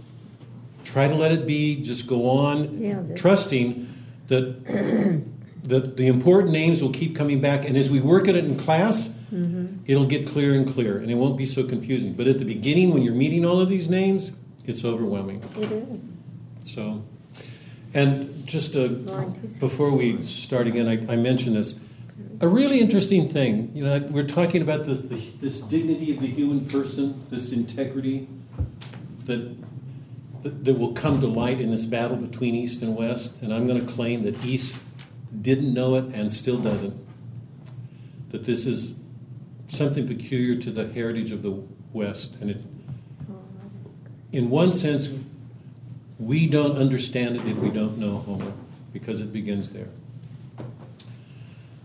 try 0.84 1.06
to 1.06 1.14
let 1.14 1.32
it 1.32 1.46
be, 1.46 1.82
just 1.82 2.06
go 2.06 2.28
on, 2.28 2.78
Yeah, 2.78 3.02
trusting 3.14 3.92
that, 4.28 4.64
that 5.64 5.98
the 5.98 6.06
important 6.06 6.52
names 6.52 6.82
will 6.82 6.90
keep 6.90 7.14
coming 7.14 7.42
back. 7.42 7.68
And 7.68 7.76
as 7.76 7.90
we 7.90 8.00
work 8.00 8.26
at 8.26 8.36
it 8.36 8.46
in 8.46 8.56
class, 8.56 9.08
mm-hmm. 9.30 9.82
it'll 9.84 10.06
get 10.06 10.26
clearer 10.26 10.56
and 10.56 10.66
clearer, 10.66 10.96
and 10.96 11.10
it 11.10 11.16
won't 11.16 11.36
be 11.36 11.46
so 11.46 11.62
confusing. 11.62 12.14
But 12.14 12.26
at 12.26 12.38
the 12.38 12.46
beginning, 12.46 12.90
when 12.90 13.02
you're 13.02 13.14
meeting 13.14 13.44
all 13.44 13.60
of 13.60 13.68
these 13.68 13.90
names, 13.90 14.32
it's 14.64 14.82
overwhelming. 14.82 15.44
It 15.58 15.70
is. 15.70 16.00
So, 16.72 17.04
and 17.94 18.46
just 18.46 18.74
before 19.60 19.90
we 19.90 20.20
start 20.22 20.66
again, 20.66 20.88
I, 20.88 21.12
I 21.12 21.16
mentioned 21.16 21.56
this. 21.56 21.78
A 22.40 22.48
really 22.48 22.80
interesting 22.80 23.28
thing, 23.28 23.70
you 23.74 23.84
know, 23.84 24.00
we're 24.10 24.26
talking 24.26 24.60
about 24.60 24.84
this, 24.84 24.98
the, 25.00 25.16
this 25.40 25.60
dignity 25.60 26.14
of 26.14 26.20
the 26.20 26.26
human 26.26 26.66
person, 26.66 27.24
this 27.30 27.52
integrity 27.52 28.28
that, 29.24 29.56
that 30.42 30.64
that 30.64 30.74
will 30.74 30.92
come 30.92 31.20
to 31.20 31.26
light 31.26 31.60
in 31.60 31.70
this 31.70 31.86
battle 31.86 32.16
between 32.16 32.54
East 32.54 32.82
and 32.82 32.96
West. 32.96 33.32
And 33.40 33.54
I'm 33.54 33.66
going 33.66 33.84
to 33.84 33.92
claim 33.92 34.24
that 34.24 34.44
East 34.44 34.78
didn't 35.40 35.72
know 35.72 35.94
it 35.94 36.12
and 36.14 36.30
still 36.30 36.58
doesn't. 36.58 36.94
That 38.30 38.44
this 38.44 38.66
is 38.66 38.96
something 39.68 40.06
peculiar 40.06 40.56
to 40.60 40.70
the 40.70 40.92
heritage 40.92 41.30
of 41.30 41.42
the 41.42 41.62
West, 41.92 42.34
and 42.40 42.50
it's 42.50 42.64
in 44.32 44.50
one 44.50 44.72
sense, 44.72 45.08
we 46.18 46.46
don't 46.46 46.76
understand 46.76 47.36
it 47.36 47.46
if 47.46 47.56
we 47.58 47.70
don't 47.70 47.98
know 47.98 48.18
Homer, 48.18 48.52
because 48.92 49.20
it 49.20 49.32
begins 49.32 49.70
there. 49.70 49.88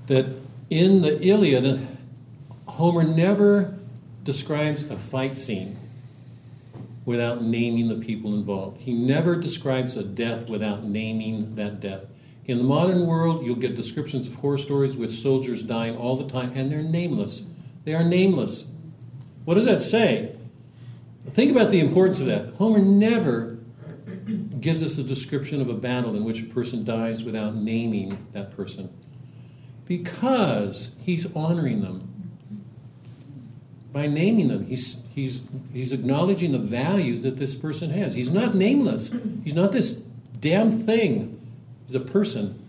That 0.08 0.28
in 0.70 1.02
the 1.02 1.22
Iliad, 1.22 1.88
Homer 2.68 3.04
never 3.04 3.78
describes 4.24 4.84
a 4.84 4.96
fight 4.96 5.36
scene 5.36 5.78
without 7.06 7.44
naming 7.44 7.88
the 7.88 7.96
people 7.96 8.34
involved. 8.34 8.82
He 8.82 8.94
never 8.94 9.36
describes 9.36 9.96
a 9.96 10.04
death 10.04 10.48
without 10.48 10.84
naming 10.84 11.56
that 11.56 11.80
death. 11.80 12.06
In 12.46 12.58
the 12.58 12.64
modern 12.64 13.06
world, 13.06 13.46
you'll 13.46 13.56
get 13.56 13.76
descriptions 13.76 14.28
of 14.28 14.36
horror 14.36 14.58
stories 14.58 14.98
with 14.98 15.14
soldiers 15.14 15.64
dying 15.64 15.96
all 15.96 16.16
the 16.16 16.28
time, 16.28 16.52
and 16.56 16.72
they're 16.72 16.82
nameless. 16.82 17.44
They 17.86 17.94
are 17.94 18.04
nameless. 18.04 18.66
What 19.46 19.56
does 19.56 19.66
that 19.66 19.82
say? 19.82 20.36
Think 21.30 21.52
about 21.52 21.72
the 21.72 21.80
importance 21.80 22.20
of 22.20 22.26
that. 22.26 22.56
Homer 22.56 22.80
never 22.80 23.59
gives 24.62 24.84
us 24.84 24.98
a 24.98 25.04
description 25.04 25.62
of 25.62 25.70
a 25.70 25.74
battle 25.74 26.16
in 26.16 26.24
which 26.24 26.42
a 26.42 26.46
person 26.46 26.84
dies 26.84 27.24
without 27.24 27.56
naming 27.56 28.28
that 28.34 28.56
person 28.56 28.90
because 29.90 30.92
he's 31.00 31.26
honoring 31.36 31.82
them. 31.82 32.08
By 33.92 34.06
naming 34.06 34.48
them, 34.48 34.68
he's, 34.68 35.00
he's, 35.16 35.42
he's 35.74 35.92
acknowledging 35.92 36.52
the 36.52 36.60
value 36.60 37.20
that 37.22 37.38
this 37.38 37.56
person 37.56 37.90
has. 37.90 38.14
He's 38.14 38.32
not 38.32 38.56
nameless, 38.56 39.12
he's 39.44 39.56
not 39.56 39.72
this 39.72 39.94
damn 40.40 40.72
thing. 40.72 41.36
He's 41.86 41.96
a 41.96 42.00
person. 42.00 42.64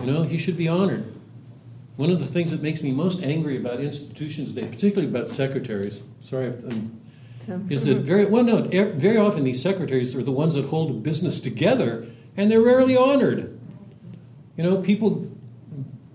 You 0.00 0.06
know, 0.06 0.22
he 0.24 0.36
should 0.36 0.58
be 0.58 0.68
honored. 0.68 1.10
One 1.96 2.10
of 2.10 2.20
the 2.20 2.26
things 2.26 2.50
that 2.50 2.62
makes 2.62 2.82
me 2.82 2.90
most 2.90 3.22
angry 3.22 3.56
about 3.56 3.80
institutions 3.80 4.52
today, 4.52 4.68
particularly 4.68 5.08
about 5.08 5.30
secretaries, 5.30 6.02
sorry 6.20 6.48
if 6.48 6.62
I'm 6.64 7.00
So- 7.40 7.60
is 7.68 7.82
mhm. 7.82 7.86
that 7.86 7.96
very 7.98 8.24
well 8.24 8.42
no 8.42 8.62
very 8.62 9.16
often 9.16 9.44
these 9.44 9.60
secretaries 9.60 10.14
are 10.14 10.22
the 10.22 10.32
ones 10.32 10.54
that 10.54 10.66
hold 10.66 10.90
a 10.90 10.94
business 10.94 11.38
together 11.40 12.06
and 12.36 12.50
they're 12.50 12.62
rarely 12.62 12.96
honored. 12.96 13.58
You 14.56 14.64
know 14.64 14.78
people 14.78 15.28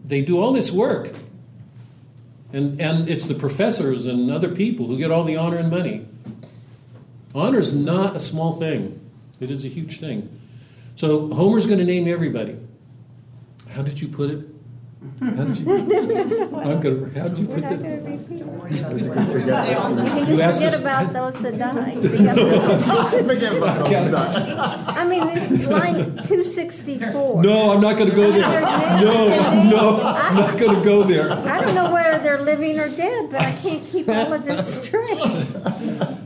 they 0.03 0.21
do 0.21 0.41
all 0.41 0.51
this 0.51 0.71
work 0.71 1.13
and 2.53 2.81
and 2.81 3.09
it's 3.09 3.27
the 3.27 3.35
professors 3.35 4.05
and 4.05 4.29
other 4.29 4.49
people 4.49 4.87
who 4.87 4.97
get 4.97 5.11
all 5.11 5.23
the 5.23 5.37
honor 5.37 5.57
and 5.57 5.69
money. 5.69 6.05
Honor 7.33 7.59
is 7.59 7.73
not 7.73 8.15
a 8.15 8.19
small 8.19 8.57
thing. 8.57 8.99
It 9.39 9.49
is 9.49 9.63
a 9.63 9.69
huge 9.69 9.99
thing. 9.99 10.29
So 10.95 11.33
homer's 11.33 11.65
going 11.65 11.79
to 11.79 11.85
name 11.85 12.07
everybody. 12.07 12.57
How 13.69 13.81
did 13.81 14.01
you 14.01 14.07
put 14.09 14.29
it 14.29 14.50
Mm-hmm. 15.01 15.35
how 15.35 15.43
did 15.45 15.57
you 15.57 15.65
i'm 16.61 16.79
going 16.79 17.11
to 17.11 17.19
how 17.19 17.27
did 17.27 17.37
you 17.39 17.47
We're 17.47 17.55
put 17.55 17.63
not 17.63 17.69
that 17.71 17.81
gonna 17.81 18.01
repeat. 18.01 19.31
Forget 19.31 19.69
You 19.69 19.75
can 19.75 20.17
You 20.19 20.25
just 20.27 20.41
asked 20.41 20.59
forget 20.59 20.73
us- 20.75 20.79
about 20.79 21.05
those 21.13 21.41
that 21.41 21.57
died. 21.57 22.01
The 22.03 23.23
Forget 23.33 23.53
about 23.57 23.85
those. 23.85 24.97
I 24.97 25.03
mean, 25.05 25.25
this 25.33 25.65
line 25.65 26.21
two 26.27 26.43
sixty-four. 26.43 27.41
no 27.41 27.71
i'm 27.71 27.81
not 27.81 27.97
going 27.97 28.09
to 28.11 28.15
go 28.15 28.31
there 28.31 28.47
no 29.01 29.27
no 29.71 30.01
i'm 30.03 30.35
not 30.35 30.57
going 30.59 30.75
to 30.75 30.81
go 30.83 31.01
there 31.03 31.31
I 31.31 31.59
don't 31.61 31.73
know 31.73 31.91
whether 31.91 32.19
they're 32.21 32.41
living 32.43 32.77
or 32.79 32.87
dead, 32.89 33.31
but 33.31 33.41
I 33.41 33.53
can't 33.53 33.83
keep 33.85 34.07
all 34.07 34.31
of 34.33 34.45
this 34.45 34.83
straight. 34.83 35.19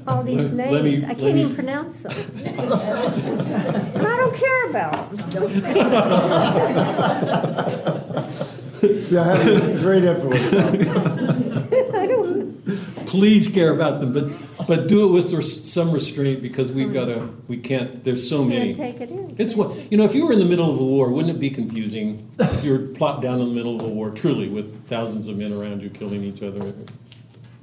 All 0.08 0.22
these 0.24 0.52
Let- 0.52 0.72
let 0.72 0.84
me- 0.84 0.92
names, 0.92 1.04
I 1.06 1.08
let 1.10 1.18
can't 1.18 1.36
me- 1.36 1.42
even 1.44 1.56
pronounce 1.56 2.02
them. 2.02 2.12
And 2.46 4.06
I 4.06 4.18
don't 4.18 4.36
care 4.36 4.66
about 4.70 5.12
them. 5.32 5.46
See, 9.06 9.18
I 9.18 9.36
have 9.36 9.76
a 9.76 9.80
great 9.80 10.04
influence. 10.04 10.54
on. 10.54 11.96
I 11.96 12.06
don't, 12.08 13.06
please 13.06 13.48
care 13.48 13.72
about 13.74 14.02
them, 14.02 14.14
but 14.14 14.68
but 14.68 14.88
do 14.88 15.08
it 15.08 15.12
with 15.12 15.32
res- 15.34 15.70
some 15.72 15.92
restraint 15.92 16.42
because 16.42 16.72
we've 16.72 16.94
got 16.94 17.06
to. 17.06 17.30
We 17.48 17.58
can't. 17.58 18.04
There's 18.04 18.28
so 18.28 18.40
can't 18.40 18.50
many. 18.50 18.74
take 18.76 19.00
it 19.02 19.10
in. 19.10 19.36
It's 19.38 19.56
what 19.56 19.92
you 19.92 19.98
know. 19.98 20.04
If 20.06 20.16
you 20.16 20.26
were 20.26 20.34
in 20.34 20.40
the 20.40 20.46
middle 20.46 20.70
of 20.72 20.80
a 20.80 20.84
war, 20.84 21.12
wouldn't 21.12 21.36
it 21.36 21.40
be 21.40 21.50
confusing? 21.50 22.30
If 22.40 22.64
you 22.64 22.72
were 22.74 22.80
plopped 22.88 23.22
down 23.22 23.40
in 23.42 23.48
the 23.50 23.54
middle 23.54 23.76
of 23.76 23.82
a 23.84 23.88
war, 23.90 24.10
truly, 24.12 24.50
with 24.50 24.88
thousands 24.88 25.28
of 25.28 25.38
men 25.38 25.54
around 25.54 25.82
you 25.82 25.90
killing 25.90 26.24
each 26.24 26.42
other. 26.44 26.74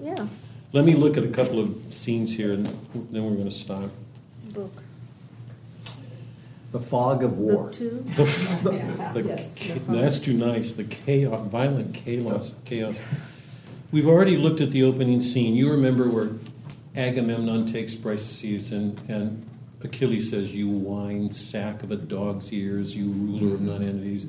Yeah, 0.01 0.26
Let 0.72 0.84
me 0.84 0.94
look 0.94 1.16
at 1.16 1.22
a 1.24 1.28
couple 1.28 1.60
of 1.60 1.76
scenes 1.90 2.34
here, 2.36 2.52
and 2.52 2.66
then 2.66 3.24
we're 3.24 3.34
going 3.36 3.44
to 3.44 3.51
stop. 3.55 3.90
book, 4.52 4.72
The 6.73 6.81
fog 6.81 7.23
of 7.23 7.39
war. 7.39 7.65
book 7.65 7.73
two. 7.73 8.05
The, 8.16 8.24
the, 9.15 9.23
the, 9.23 9.93
that's 9.93 10.19
too 10.19 10.32
nice. 10.32 10.73
The 10.73 10.85
chaos, 10.85 11.47
violent 11.49 11.94
chaos, 11.94 12.55
chaos. 12.65 12.99
We've 13.90 14.09
already 14.09 14.39
looked 14.39 14.62
at 14.62 14.70
the 14.70 14.82
opening 14.82 15.20
scene. 15.20 15.55
You 15.55 15.70
remember 15.70 16.09
where 16.09 16.31
Agamemnon 16.97 17.66
takes 17.66 17.94
Briseis 17.94 18.73
and, 18.73 18.99
and 19.11 19.47
Achilles 19.82 20.31
says, 20.31 20.55
"You 20.55 20.69
wine 20.69 21.31
sack 21.31 21.82
of 21.82 21.90
a 21.90 21.97
dog's 21.97 22.51
ears, 22.55 22.97
you 22.97 23.11
ruler 23.11 23.55
of 23.55 23.61
nonentities," 23.61 24.24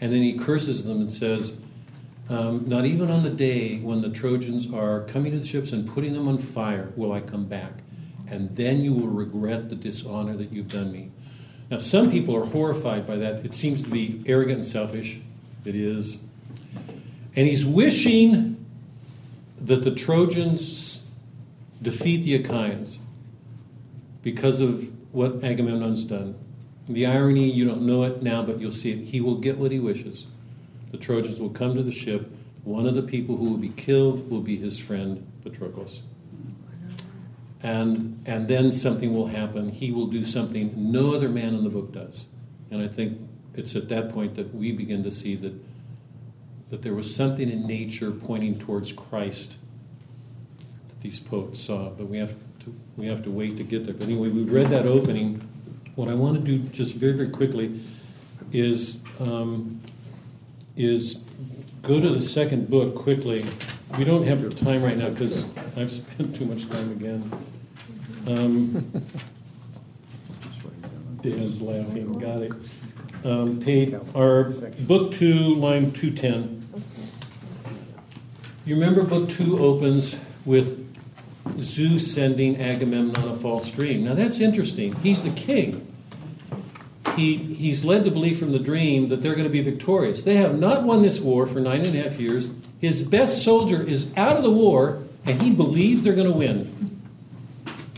and 0.00 0.12
then 0.12 0.22
he 0.22 0.34
curses 0.34 0.84
them 0.84 1.00
and 1.00 1.10
says. 1.10 1.56
Um, 2.28 2.68
not 2.68 2.84
even 2.84 3.10
on 3.10 3.24
the 3.24 3.30
day 3.30 3.80
when 3.80 4.02
the 4.02 4.08
Trojans 4.08 4.72
are 4.72 5.00
coming 5.00 5.32
to 5.32 5.40
the 5.40 5.46
ships 5.46 5.72
and 5.72 5.84
putting 5.84 6.12
them 6.12 6.28
on 6.28 6.38
fire 6.38 6.92
will 6.94 7.12
I 7.12 7.20
come 7.20 7.46
back. 7.46 7.72
And 8.28 8.54
then 8.54 8.82
you 8.82 8.92
will 8.92 9.08
regret 9.08 9.68
the 9.68 9.74
dishonor 9.74 10.36
that 10.36 10.52
you've 10.52 10.68
done 10.68 10.92
me. 10.92 11.10
Now, 11.70 11.78
some 11.78 12.10
people 12.10 12.36
are 12.36 12.44
horrified 12.46 13.06
by 13.06 13.16
that. 13.16 13.44
It 13.44 13.54
seems 13.54 13.82
to 13.84 13.88
be 13.88 14.22
arrogant 14.26 14.58
and 14.58 14.66
selfish. 14.66 15.20
It 15.64 15.76
is. 15.76 16.20
And 17.36 17.46
he's 17.46 17.64
wishing 17.64 18.66
that 19.60 19.82
the 19.82 19.94
Trojans 19.94 21.08
defeat 21.80 22.24
the 22.24 22.34
Achaeans 22.34 22.98
because 24.22 24.60
of 24.60 24.90
what 25.14 25.44
Agamemnon's 25.44 26.02
done. 26.02 26.34
The 26.88 27.06
irony, 27.06 27.48
you 27.48 27.64
don't 27.64 27.82
know 27.82 28.02
it 28.02 28.20
now, 28.20 28.42
but 28.42 28.60
you'll 28.60 28.72
see 28.72 28.90
it. 28.90 29.08
He 29.08 29.20
will 29.20 29.36
get 29.36 29.56
what 29.56 29.70
he 29.70 29.78
wishes. 29.78 30.26
The 30.90 30.98
Trojans 30.98 31.40
will 31.40 31.50
come 31.50 31.76
to 31.76 31.84
the 31.84 31.92
ship. 31.92 32.32
One 32.64 32.86
of 32.86 32.96
the 32.96 33.02
people 33.02 33.36
who 33.36 33.44
will 33.44 33.58
be 33.58 33.68
killed 33.68 34.28
will 34.28 34.40
be 34.40 34.56
his 34.56 34.78
friend 34.78 35.24
Patroclus. 35.44 36.02
And, 37.62 38.22
and 38.26 38.48
then 38.48 38.72
something 38.72 39.14
will 39.14 39.26
happen. 39.26 39.70
He 39.70 39.90
will 39.90 40.06
do 40.06 40.24
something 40.24 40.72
no 40.76 41.14
other 41.14 41.28
man 41.28 41.54
in 41.54 41.64
the 41.64 41.70
book 41.70 41.92
does. 41.92 42.26
And 42.70 42.82
I 42.82 42.88
think 42.88 43.20
it's 43.54 43.76
at 43.76 43.88
that 43.90 44.08
point 44.10 44.34
that 44.36 44.54
we 44.54 44.72
begin 44.72 45.02
to 45.02 45.10
see 45.10 45.34
that, 45.36 45.52
that 46.68 46.82
there 46.82 46.94
was 46.94 47.14
something 47.14 47.50
in 47.50 47.66
nature 47.66 48.10
pointing 48.10 48.58
towards 48.58 48.92
Christ 48.92 49.58
that 50.88 51.00
these 51.02 51.20
poets 51.20 51.60
saw. 51.60 51.90
But 51.90 52.08
we 52.08 52.18
have 52.18 52.34
to, 52.60 52.74
we 52.96 53.06
have 53.08 53.22
to 53.24 53.30
wait 53.30 53.56
to 53.58 53.62
get 53.62 53.84
there. 53.84 53.94
But 53.94 54.04
anyway, 54.04 54.28
we've 54.28 54.50
read 54.50 54.70
that 54.70 54.86
opening. 54.86 55.46
What 55.96 56.08
I 56.08 56.14
want 56.14 56.36
to 56.36 56.58
do 56.58 56.66
just 56.68 56.94
very, 56.94 57.12
very 57.12 57.30
quickly 57.30 57.80
is 58.52 58.98
um, 59.18 59.80
is 60.76 61.16
go 61.82 62.00
to 62.00 62.08
the 62.08 62.20
second 62.20 62.70
book 62.70 62.94
quickly. 62.94 63.44
We 63.98 64.04
don't 64.04 64.26
have 64.26 64.54
time 64.56 64.82
right 64.82 64.96
now 64.96 65.10
because 65.10 65.44
I've 65.76 65.90
spent 65.90 66.34
too 66.34 66.44
much 66.46 66.68
time 66.68 66.92
again. 66.92 67.30
Um, 68.26 69.04
Dan's 71.22 71.60
laughing. 71.60 72.18
Got 72.18 72.42
it. 72.42 72.52
Um, 73.24 73.60
page, 73.60 73.94
our 74.14 74.50
book 74.80 75.12
two, 75.12 75.54
line 75.54 75.92
two 75.92 76.10
ten. 76.10 76.66
You 78.64 78.74
remember 78.74 79.02
book 79.02 79.28
two 79.28 79.58
opens 79.58 80.18
with 80.44 80.86
Zeus 81.60 82.12
sending 82.12 82.60
Agamemnon 82.60 83.28
a 83.28 83.34
false 83.34 83.70
dream. 83.70 84.04
Now 84.04 84.14
that's 84.14 84.40
interesting. 84.40 84.94
He's 84.96 85.22
the 85.22 85.30
king 85.30 85.86
he, 87.20 87.36
he's 87.36 87.84
led 87.84 88.04
to 88.04 88.10
believe 88.10 88.38
from 88.38 88.52
the 88.52 88.58
dream 88.58 89.08
that 89.08 89.22
they're 89.22 89.34
going 89.34 89.44
to 89.44 89.50
be 89.50 89.62
victorious. 89.62 90.22
They 90.22 90.36
have 90.36 90.58
not 90.58 90.82
won 90.84 91.02
this 91.02 91.20
war 91.20 91.46
for 91.46 91.60
nine 91.60 91.84
and 91.84 91.94
a 91.94 92.02
half 92.02 92.18
years. 92.18 92.50
His 92.80 93.02
best 93.02 93.42
soldier 93.42 93.82
is 93.82 94.10
out 94.16 94.36
of 94.36 94.42
the 94.42 94.50
war, 94.50 95.02
and 95.26 95.40
he 95.42 95.50
believes 95.50 96.02
they're 96.02 96.14
going 96.14 96.30
to 96.30 96.36
win. 96.36 96.74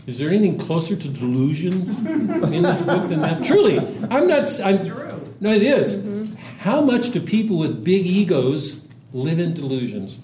Is 0.05 0.17
there 0.17 0.29
anything 0.29 0.57
closer 0.57 0.95
to 0.95 1.07
delusion 1.07 2.05
in 2.53 2.63
this 2.63 2.81
book 2.81 3.07
than 3.07 3.21
that? 3.21 3.45
Truly, 3.45 3.79
I'm 4.11 4.27
not. 4.27 4.59
I'm, 4.61 4.85
No, 5.39 5.51
it 5.53 5.63
is. 5.63 6.03
How 6.59 6.81
much 6.81 7.11
do 7.11 7.21
people 7.21 7.57
with 7.57 7.83
big 7.83 8.05
egos 8.05 8.81
live 9.13 9.39
in 9.39 9.53
delusions? 9.53 10.17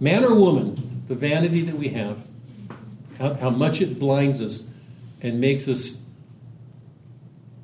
Man 0.00 0.24
or 0.24 0.34
woman, 0.34 1.02
the 1.08 1.14
vanity 1.14 1.62
that 1.62 1.76
we 1.76 1.88
have, 1.90 2.18
how, 3.18 3.34
how 3.34 3.50
much 3.50 3.80
it 3.80 3.98
blinds 3.98 4.42
us 4.42 4.64
and 5.22 5.40
makes 5.40 5.68
us 5.68 5.98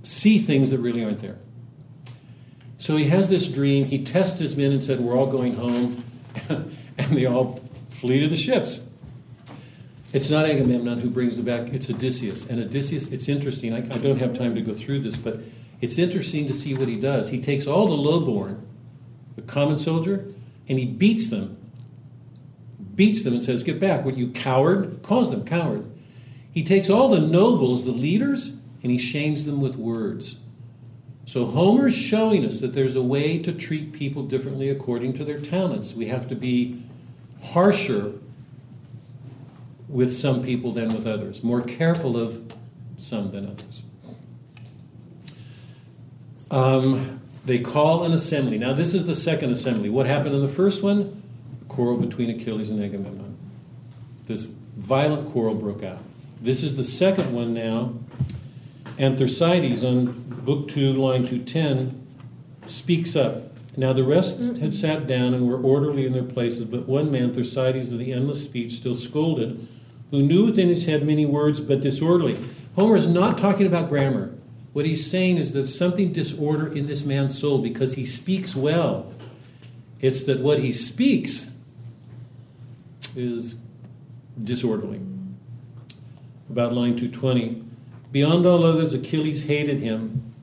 see 0.03 0.39
things 0.39 0.71
that 0.71 0.79
really 0.79 1.05
aren't 1.05 1.21
there. 1.21 1.39
So 2.79 2.97
he 2.97 3.05
has 3.07 3.29
this 3.29 3.47
dream. 3.47 3.85
He 3.85 4.03
tests 4.03 4.41
his 4.41 4.57
men 4.57 4.73
and 4.73 4.83
said, 4.83 5.01
We're 5.01 5.17
all 5.17 5.27
going 5.27 5.57
home. 5.57 6.05
and 6.99 7.17
they 7.17 7.27
all 7.27 7.61
flee 7.89 8.21
to 8.21 8.29
the 8.29 8.37
ships. 8.37 8.81
It's 10.13 10.29
not 10.29 10.47
Agamemnon 10.47 11.01
who 11.01 11.11
brings 11.11 11.37
them 11.37 11.45
back, 11.45 11.69
it's 11.69 11.89
Odysseus. 11.89 12.47
And 12.47 12.61
Odysseus, 12.61 13.09
it's 13.09 13.29
interesting. 13.29 13.73
I, 13.73 13.79
I 13.79 13.99
don't 13.99 14.19
have 14.19 14.35
time 14.35 14.55
to 14.57 14.61
go 14.61 14.75
through 14.75 15.01
this, 15.01 15.17
but 15.17 15.41
it's 15.81 15.99
interesting 15.99 16.47
to 16.47 16.55
see 16.55 16.75
what 16.75 16.89
he 16.89 16.99
does. 16.99 17.31
He 17.31 17.41
takes 17.41 17.67
all 17.67 17.87
the 17.87 17.95
lowborn, 17.95 18.67
the 19.37 19.43
common 19.43 19.79
soldier, 19.79 20.27
and 20.69 20.79
he 20.79 20.85
beats 20.85 21.29
them. 21.29 21.57
Beats 22.95 23.23
them 23.23 23.35
and 23.35 23.43
says, 23.43 23.63
Get 23.63 23.79
back. 23.79 24.05
What 24.05 24.17
you 24.17 24.29
coward? 24.29 25.03
Calls 25.03 25.31
them 25.31 25.45
coward. 25.45 25.91
He 26.53 26.65
takes 26.65 26.91
all 26.91 27.09
the 27.09 27.21
nobles, 27.21 27.85
the 27.85 27.93
leaders, 27.93 28.49
and 28.83 28.91
he 28.91 28.99
shames 28.99 29.47
them 29.47 29.61
with 29.61 29.77
words. 29.77 30.37
So 31.31 31.47
Homer's 31.47 31.95
showing 31.95 32.45
us 32.45 32.59
that 32.59 32.73
there's 32.73 32.97
a 32.97 33.03
way 33.03 33.39
to 33.39 33.53
treat 33.53 33.93
people 33.93 34.25
differently 34.25 34.69
according 34.69 35.13
to 35.13 35.25
their 35.25 35.39
talents. 35.39 35.95
We 35.95 36.09
have 36.09 36.27
to 36.27 36.35
be 36.35 36.83
harsher 37.41 38.15
with 39.89 40.13
some 40.13 40.43
people 40.43 40.73
than 40.73 40.93
with 40.93 41.07
others, 41.07 41.45
more 41.45 41.63
careful 41.63 42.17
of 42.17 42.57
some 42.99 43.29
than 43.29 43.47
others. 43.47 43.85
Um, 46.51 47.21
they 47.45 47.61
call 47.61 48.03
an 48.03 48.11
assembly. 48.11 48.59
Now, 48.59 48.73
this 48.73 48.93
is 48.93 49.07
the 49.07 49.15
second 49.15 49.53
assembly. 49.53 49.89
What 49.89 50.07
happened 50.07 50.35
in 50.35 50.41
the 50.41 50.49
first 50.49 50.83
one? 50.83 51.23
A 51.63 51.65
quarrel 51.67 51.97
between 51.97 52.29
Achilles 52.31 52.71
and 52.71 52.83
Agamemnon. 52.83 53.37
This 54.27 54.47
violent 54.77 55.31
quarrel 55.31 55.55
broke 55.55 55.85
out. 55.85 56.03
This 56.41 56.65
is 56.65 56.75
the 56.75 56.83
second 56.83 57.33
one 57.33 57.55
now. 57.55 57.95
And 59.01 59.17
Thersites 59.19 59.83
on 59.83 60.13
book 60.45 60.69
2, 60.69 60.93
line 60.93 61.27
210, 61.27 62.07
speaks 62.67 63.17
up. 63.17 63.57
Now 63.75 63.95
the 63.95 64.05
rest 64.05 64.39
mm-hmm. 64.39 64.61
had 64.61 64.75
sat 64.75 65.07
down 65.07 65.33
and 65.33 65.49
were 65.49 65.59
orderly 65.59 66.05
in 66.05 66.13
their 66.13 66.23
places, 66.23 66.67
but 66.67 66.87
one 66.87 67.11
man, 67.11 67.33
Thersites 67.33 67.91
of 67.91 67.99
the 67.99 68.13
endless 68.13 68.45
speech, 68.45 68.73
still 68.73 68.95
scolded, 68.95 69.67
who 70.11 70.23
knew 70.23 70.45
within 70.45 70.69
his 70.69 70.85
head 70.85 71.07
many 71.07 71.25
words, 71.25 71.61
but 71.61 71.81
disorderly. 71.81 72.39
Homer 72.77 72.95
is 72.95 73.07
not 73.07 73.39
talking 73.39 73.67
about 73.67 73.89
grammar. 73.89 74.35
What 74.75 74.85
he's 74.85 75.11
saying 75.11 75.39
is 75.39 75.55
that 75.55 75.69
something 75.69 76.13
disorder 76.13 76.71
in 76.71 76.87
this 76.87 77.03
man's 77.03 77.39
soul 77.39 77.57
because 77.57 77.95
he 77.95 78.05
speaks 78.05 78.55
well. 78.55 79.15
It's 80.03 80.25
that 80.25 80.41
what 80.41 80.59
he 80.59 80.75
speaks 80.75 81.51
is 83.17 83.57
disorderly. 84.45 85.01
About 86.51 86.75
line 86.75 86.99
220. 86.99 87.70
Beyond 88.13 88.47
all 88.47 88.65
others, 88.65 88.93
Achilles 88.93 89.45
hated 89.45 89.79
him, 89.79 90.35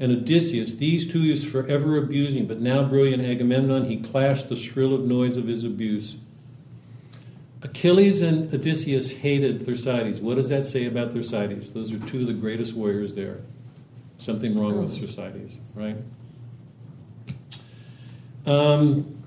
and 0.00 0.12
Odysseus, 0.12 0.74
these 0.74 1.10
two 1.10 1.20
he 1.20 1.30
was 1.30 1.44
forever 1.44 1.96
abusing, 1.96 2.46
but 2.46 2.60
now 2.60 2.82
brilliant 2.82 3.24
Agamemnon, 3.24 3.84
he 3.84 3.98
clashed 3.98 4.48
the 4.48 4.56
shrill 4.56 4.94
of 4.94 5.02
noise 5.02 5.36
of 5.36 5.46
his 5.46 5.64
abuse. 5.64 6.16
Achilles 7.62 8.20
and 8.20 8.52
Odysseus 8.52 9.10
hated 9.10 9.64
Thersites. 9.64 10.20
What 10.20 10.34
does 10.34 10.48
that 10.48 10.64
say 10.64 10.86
about 10.86 11.12
Thersites? 11.12 11.72
Those 11.72 11.92
are 11.92 11.98
two 12.00 12.22
of 12.22 12.26
the 12.26 12.32
greatest 12.32 12.74
warriors 12.74 13.14
there. 13.14 13.38
Something 14.18 14.58
wrong 14.58 14.80
with 14.80 14.90
Thersites, 14.90 15.58
right? 15.74 15.96
Um, 18.44 19.21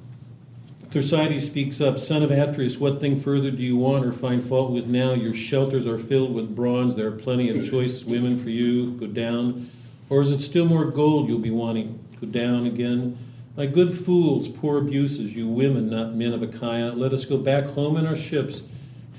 Thersites 0.95 1.41
speaks 1.41 1.81
up, 1.81 1.99
Son 1.99 2.23
of 2.23 2.31
Atreus, 2.31 2.77
what 2.77 3.01
thing 3.01 3.19
further 3.19 3.51
do 3.51 3.61
you 3.61 3.75
want 3.75 4.05
or 4.05 4.13
find 4.13 4.41
fault 4.41 4.71
with 4.71 4.87
now? 4.87 5.11
Your 5.11 5.33
shelters 5.33 5.85
are 5.85 5.97
filled 5.97 6.33
with 6.33 6.55
bronze. 6.55 6.95
There 6.95 7.07
are 7.07 7.11
plenty 7.11 7.49
of 7.49 7.69
choice 7.69 8.05
women 8.05 8.39
for 8.39 8.49
you. 8.49 8.91
Go 8.91 9.07
down. 9.07 9.69
Or 10.09 10.21
is 10.21 10.31
it 10.31 10.39
still 10.39 10.63
more 10.63 10.85
gold 10.85 11.27
you'll 11.27 11.39
be 11.39 11.51
wanting? 11.51 11.99
Go 12.21 12.27
down 12.27 12.65
again. 12.65 13.17
My 13.57 13.65
good 13.65 13.93
fools, 13.93 14.47
poor 14.47 14.77
abuses, 14.77 15.35
you 15.35 15.49
women, 15.49 15.89
not 15.89 16.15
men 16.15 16.31
of 16.31 16.41
Achaia, 16.41 16.93
let 16.93 17.11
us 17.11 17.25
go 17.25 17.35
back 17.35 17.65
home 17.65 17.97
in 17.97 18.07
our 18.07 18.15
ships 18.15 18.61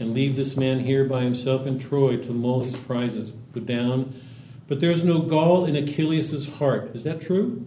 and 0.00 0.14
leave 0.14 0.34
this 0.34 0.56
man 0.56 0.80
here 0.80 1.04
by 1.04 1.24
himself 1.24 1.66
in 1.66 1.78
Troy 1.78 2.16
to 2.16 2.32
mull 2.32 2.62
his 2.62 2.78
prizes. 2.78 3.34
Go 3.52 3.60
down. 3.60 4.18
But 4.66 4.80
there's 4.80 5.04
no 5.04 5.18
gall 5.20 5.66
in 5.66 5.76
Achilles' 5.76 6.54
heart. 6.54 6.92
Is 6.94 7.04
that 7.04 7.20
true? 7.20 7.66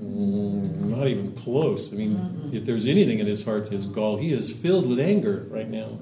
Mm, 0.00 0.69
not 1.00 1.08
even 1.08 1.32
close. 1.32 1.92
I 1.92 1.96
mean, 1.96 2.50
if 2.52 2.66
there's 2.66 2.86
anything 2.86 3.18
in 3.18 3.26
his 3.26 3.42
heart, 3.42 3.68
his 3.68 3.86
gall. 3.86 4.18
He 4.18 4.32
is 4.32 4.52
filled 4.52 4.86
with 4.86 5.00
anger 5.00 5.46
right 5.48 5.68
now. 5.68 5.98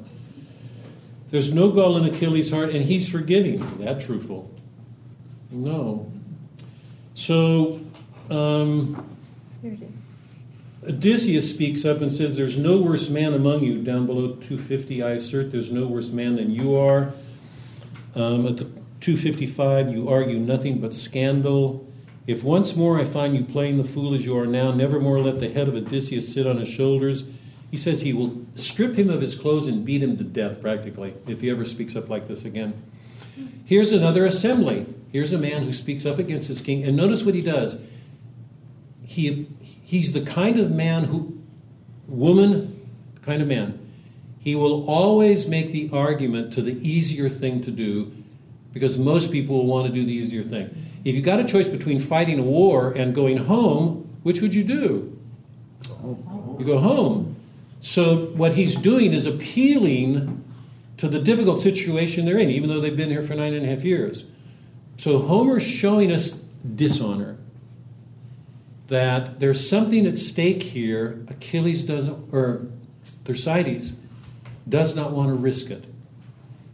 There's 1.30 1.52
no 1.52 1.70
gall 1.70 1.96
in 1.96 2.04
Achilles' 2.04 2.50
heart, 2.50 2.70
and 2.70 2.84
he's 2.84 3.08
forgiving. 3.08 3.62
Is 3.62 3.78
that 3.78 4.00
truthful? 4.00 4.50
No. 5.50 6.10
So, 7.14 7.80
um, 8.30 9.16
Here 9.62 9.74
it 9.74 9.82
is. 9.82 9.90
Odysseus 10.88 11.50
speaks 11.50 11.84
up 11.84 12.00
and 12.00 12.12
says, 12.12 12.36
There's 12.36 12.56
no 12.56 12.80
worse 12.80 13.08
man 13.08 13.34
among 13.34 13.62
you. 13.62 13.82
Down 13.82 14.06
below 14.06 14.28
250, 14.28 15.02
I 15.02 15.10
assert 15.12 15.52
there's 15.52 15.70
no 15.70 15.86
worse 15.86 16.10
man 16.10 16.36
than 16.36 16.50
you 16.50 16.76
are. 16.76 17.12
Um, 18.14 18.46
at 18.46 18.56
the 18.56 18.64
255, 19.00 19.92
you 19.92 20.08
argue 20.08 20.38
nothing 20.38 20.80
but 20.80 20.92
scandal. 20.92 21.87
If 22.28 22.44
once 22.44 22.76
more 22.76 23.00
I 23.00 23.04
find 23.04 23.34
you 23.34 23.42
playing 23.42 23.78
the 23.78 23.84
fool 23.84 24.12
as 24.12 24.26
you 24.26 24.36
are 24.36 24.46
now, 24.46 24.70
never 24.70 25.00
more 25.00 25.18
let 25.18 25.40
the 25.40 25.48
head 25.48 25.66
of 25.66 25.74
Odysseus 25.74 26.30
sit 26.30 26.46
on 26.46 26.58
his 26.58 26.68
shoulders. 26.68 27.24
He 27.70 27.78
says 27.78 28.02
he 28.02 28.12
will 28.12 28.44
strip 28.54 28.96
him 28.96 29.08
of 29.08 29.22
his 29.22 29.34
clothes 29.34 29.66
and 29.66 29.82
beat 29.82 30.02
him 30.02 30.18
to 30.18 30.24
death, 30.24 30.60
practically, 30.60 31.14
if 31.26 31.40
he 31.40 31.48
ever 31.48 31.64
speaks 31.64 31.96
up 31.96 32.10
like 32.10 32.28
this 32.28 32.44
again. 32.44 32.82
Here's 33.64 33.92
another 33.92 34.26
assembly. 34.26 34.84
Here's 35.10 35.32
a 35.32 35.38
man 35.38 35.62
who 35.62 35.72
speaks 35.72 36.04
up 36.04 36.18
against 36.18 36.48
his 36.48 36.60
king, 36.60 36.84
and 36.84 36.94
notice 36.94 37.22
what 37.22 37.34
he 37.34 37.40
does. 37.40 37.80
He, 39.02 39.48
he's 39.62 40.12
the 40.12 40.20
kind 40.20 40.60
of 40.60 40.70
man 40.70 41.04
who, 41.04 41.40
woman, 42.06 42.86
kind 43.22 43.40
of 43.40 43.48
man, 43.48 43.90
he 44.38 44.54
will 44.54 44.84
always 44.86 45.46
make 45.46 45.72
the 45.72 45.88
argument 45.94 46.52
to 46.52 46.60
the 46.60 46.76
easier 46.86 47.30
thing 47.30 47.62
to 47.62 47.70
do 47.70 48.12
because 48.74 48.98
most 48.98 49.32
people 49.32 49.56
will 49.56 49.66
want 49.66 49.86
to 49.86 49.92
do 49.94 50.04
the 50.04 50.12
easier 50.12 50.42
thing. 50.42 50.87
If 51.04 51.14
you 51.14 51.22
got 51.22 51.40
a 51.40 51.44
choice 51.44 51.68
between 51.68 52.00
fighting 52.00 52.38
a 52.38 52.42
war 52.42 52.90
and 52.90 53.14
going 53.14 53.38
home, 53.38 54.08
which 54.22 54.40
would 54.40 54.54
you 54.54 54.64
do? 54.64 55.18
You 56.58 56.64
go 56.64 56.78
home. 56.78 57.36
So 57.80 58.26
what 58.34 58.54
he's 58.54 58.76
doing 58.76 59.12
is 59.12 59.26
appealing 59.26 60.44
to 60.96 61.08
the 61.08 61.20
difficult 61.20 61.60
situation 61.60 62.24
they're 62.24 62.38
in, 62.38 62.50
even 62.50 62.68
though 62.68 62.80
they've 62.80 62.96
been 62.96 63.10
here 63.10 63.22
for 63.22 63.34
nine 63.34 63.54
and 63.54 63.64
a 63.64 63.68
half 63.68 63.84
years. 63.84 64.24
So 64.96 65.20
Homer's 65.20 65.62
showing 65.62 66.10
us 66.10 66.32
dishonor. 66.74 67.36
That 68.88 69.38
there's 69.38 69.68
something 69.68 70.06
at 70.06 70.18
stake 70.18 70.62
here. 70.62 71.24
Achilles 71.28 71.84
doesn't, 71.84 72.32
or 72.32 72.66
Thersites 73.24 73.92
does 74.68 74.96
not 74.96 75.12
want 75.12 75.28
to 75.28 75.34
risk 75.34 75.70
it. 75.70 75.84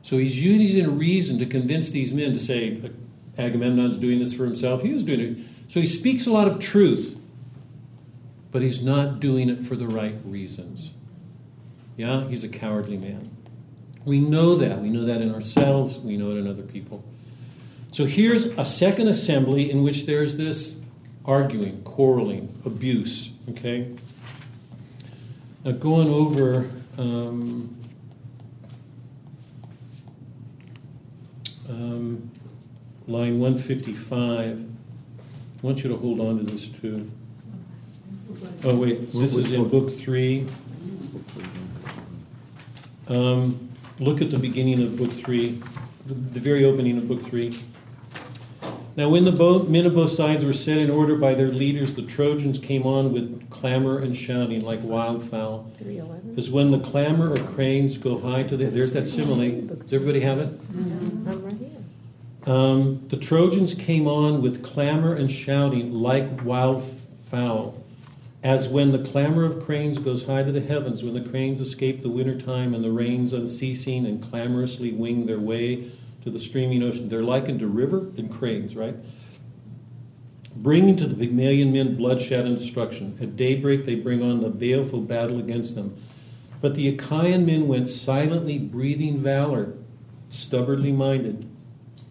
So 0.03 0.19
he's 0.19 0.41
using 0.41 0.87
a 0.87 0.91
reason 0.91 1.39
to 1.39 1.47
convince 1.47 1.91
these 1.91 2.15
men 2.15 2.33
to 2.33 2.39
say 2.39 2.81
Agamemnon's 3.37 3.97
doing 3.97 4.19
this 4.19 4.33
for 4.33 4.45
himself. 4.45 4.83
He 4.83 4.93
is 4.93 5.05
doing 5.05 5.21
it. 5.21 5.39
So 5.69 5.81
he 5.81 5.87
speaks 5.87 6.27
a 6.27 6.33
lot 6.33 6.47
of 6.47 6.59
truth, 6.59 7.19
but 8.51 8.63
he's 8.63 8.83
not 8.83 9.21
doing 9.21 9.49
it 9.49 9.65
for 9.65 9.77
the 9.77 9.89
right 9.89 10.17
reasons. 10.25 10.93
Yeah, 11.97 12.27
he's 12.29 12.45
a 12.45 12.49
cowardly 12.49 12.97
man. 12.97 13.31
We 14.05 14.21
know 14.21 14.57
that. 14.57 14.81
We 14.81 14.91
know 14.91 15.05
that 15.05 15.23
in 15.23 15.35
ourselves, 15.35 15.99
we 15.99 16.17
know 16.17 16.31
it 16.33 16.37
in 16.37 16.47
other 16.47 16.63
people. 16.63 17.03
So 17.91 18.05
here's 18.05 18.47
a 18.47 18.65
second 18.65 19.09
assembly 19.09 19.71
in 19.71 19.83
which 19.83 20.05
there's 20.05 20.37
this 20.37 20.77
arguing, 21.25 21.83
quarreling, 21.83 22.61
abuse. 22.65 23.33
Okay? 23.51 23.95
Now, 25.65 25.73
going 25.73 26.09
over 26.09 26.69
um, 26.99 27.77
um, 31.69 32.31
line 33.07 33.39
155, 33.39 34.61
I 34.61 35.67
want 35.67 35.83
you 35.83 35.91
to 35.91 35.97
hold 35.97 36.21
on 36.21 36.39
to 36.39 36.45
this 36.45 36.69
too. 36.69 37.11
Oh, 38.65 38.75
wait, 38.77 39.13
this 39.13 39.37
is 39.37 39.53
in 39.53 39.69
book 39.69 39.93
three. 39.93 40.47
Um, 43.09 43.71
look 43.99 44.23
at 44.23 44.31
the 44.31 44.39
beginning 44.39 44.83
of 44.83 44.97
book 44.97 45.13
three, 45.13 45.61
the, 46.07 46.15
the 46.15 46.41
very 46.41 46.65
opening 46.65 46.97
of 46.97 47.07
book 47.07 47.27
three. 47.27 47.55
Now, 48.97 49.09
when 49.09 49.25
the 49.25 49.33
both, 49.33 49.69
men 49.69 49.87
of 49.87 49.95
both 49.95 50.11
sides 50.11 50.45
were 50.45 50.53
set 50.53 50.79
in 50.79 50.89
order 50.89 51.17
by 51.17 51.35
their 51.35 51.49
leaders, 51.49 51.95
the 51.95 52.03
Trojans 52.03 52.59
came 52.59 52.87
on 52.87 53.13
with 53.13 53.51
clamor 53.51 53.99
and 53.99 54.15
shouting 54.15 54.65
like 54.65 54.83
wildfowl. 54.83 55.77
311. 55.79 56.35
As 56.39 56.49
when 56.49 56.71
the 56.71 56.79
clamor 56.79 57.33
of 57.33 57.45
cranes 57.55 57.99
go 57.99 58.21
high 58.21 58.45
to 58.45 58.57
the. 58.57 58.67
There's 58.67 58.93
that 58.93 59.09
simile. 59.09 59.63
Does 59.63 59.93
everybody 59.93 60.21
have 60.21 60.39
it? 60.39 60.49
Here. 60.49 61.44
Um, 62.47 63.07
the 63.09 63.17
Trojans 63.17 63.75
came 63.75 64.07
on 64.07 64.43
with 64.43 64.63
clamor 64.63 65.15
and 65.15 65.31
shouting 65.31 65.93
like 65.93 66.45
wild 66.45 66.85
fowl, 67.27 67.83
as 68.43 68.69
when 68.69 68.93
the 68.93 68.99
clamor 68.99 69.45
of 69.45 69.65
cranes 69.65 69.97
goes 69.97 70.27
high 70.27 70.43
to 70.43 70.53
the 70.53 70.61
heavens, 70.61 71.03
when 71.03 71.15
the 71.15 71.29
cranes 71.29 71.61
escape 71.61 72.03
the 72.03 72.11
winter 72.11 72.39
time 72.39 72.75
and 72.75 72.85
the 72.85 72.93
rains 72.93 73.33
unceasing 73.33 74.05
and 74.05 74.23
clamorously 74.23 74.93
wing 74.93 75.25
their 75.25 75.39
way 75.39 75.91
to 76.23 76.31
the 76.31 76.39
streaming 76.39 76.83
ocean. 76.83 77.09
They're 77.09 77.23
likened 77.23 77.61
to 77.61 77.67
river 77.67 78.11
and 78.19 78.31
cranes, 78.31 78.77
right? 78.77 78.97
Bringing 80.55 80.97
to 80.97 81.07
the 81.07 81.15
Pygmalion 81.15 81.73
men 81.73 81.97
bloodshed 81.97 82.45
and 82.45 82.59
destruction. 82.59 83.17
At 83.21 83.37
daybreak, 83.37 83.87
they 83.87 83.95
bring 83.95 84.23
on 84.23 84.43
the 84.43 84.51
baleful 84.51 85.01
battle 85.01 85.39
against 85.39 85.75
them. 85.75 85.97
But 86.61 86.75
the 86.75 86.89
Achaean 86.89 87.47
men 87.47 87.69
went 87.69 87.89
silently, 87.89 88.59
breathing 88.59 89.19
valor, 89.19 89.75
stubbornly 90.29 90.93
minded, 90.93 91.51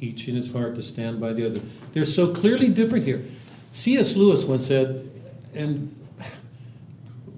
each 0.03 0.27
in 0.27 0.35
his 0.35 0.51
heart 0.51 0.75
to 0.75 0.81
stand 0.81 1.19
by 1.19 1.33
the 1.33 1.45
other. 1.45 1.61
They're 1.93 2.05
so 2.05 2.33
clearly 2.33 2.67
different 2.67 3.05
here. 3.05 3.23
C.S. 3.71 4.15
Lewis 4.15 4.43
once 4.43 4.67
said, 4.67 5.09
and 5.55 5.95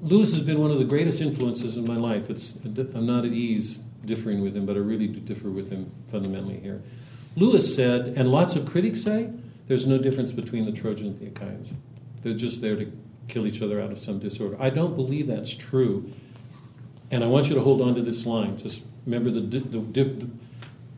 Lewis 0.02 0.32
has 0.32 0.42
been 0.42 0.60
one 0.60 0.72
of 0.72 0.80
the 0.80 0.86
greatest 0.86 1.22
influences 1.22 1.78
in 1.78 1.88
my 1.88 1.96
life. 1.96 2.30
It's, 2.30 2.56
I'm 2.66 3.06
not 3.06 3.26
at 3.26 3.32
ease 3.32 3.80
differing 4.06 4.42
with 4.42 4.56
him, 4.56 4.66
but 4.66 4.76
I 4.76 4.80
really 4.80 5.08
do 5.08 5.20
differ 5.20 5.50
with 5.50 5.70
him 5.70 5.92
fundamentally 6.08 6.60
here. 6.60 6.82
Lewis 7.36 7.74
said, 7.74 8.14
and 8.18 8.32
lots 8.32 8.56
of 8.56 8.70
critics 8.70 9.02
say, 9.02 9.30
there's 9.68 9.88
no 9.88 9.98
difference 9.98 10.32
between 10.32 10.66
the 10.66 10.72
Trojans 10.72 11.20
and 11.20 11.20
the 11.20 11.28
Achaeans. 11.28 11.74
They're 12.22 12.34
just 12.34 12.62
there 12.62 12.76
to 12.76 12.92
kill 13.28 13.48
each 13.48 13.62
other 13.62 13.82
out 13.82 13.92
of 13.92 13.98
some 13.98 14.20
disorder. 14.20 14.58
I 14.60 14.70
don't 14.70 14.96
believe 14.96 15.28
that's 15.28 15.54
true. 15.54 16.12
And 17.12 17.24
I 17.24 17.28
want 17.28 17.50
you 17.50 17.56
to 17.56 17.62
hold 17.62 17.82
on 17.82 17.96
to 17.96 18.02
this 18.02 18.26
line. 18.26 18.58
Just 18.58 18.82
remember 19.06 19.32
the, 19.32 19.42
the, 19.42 19.80
the, 19.80 20.30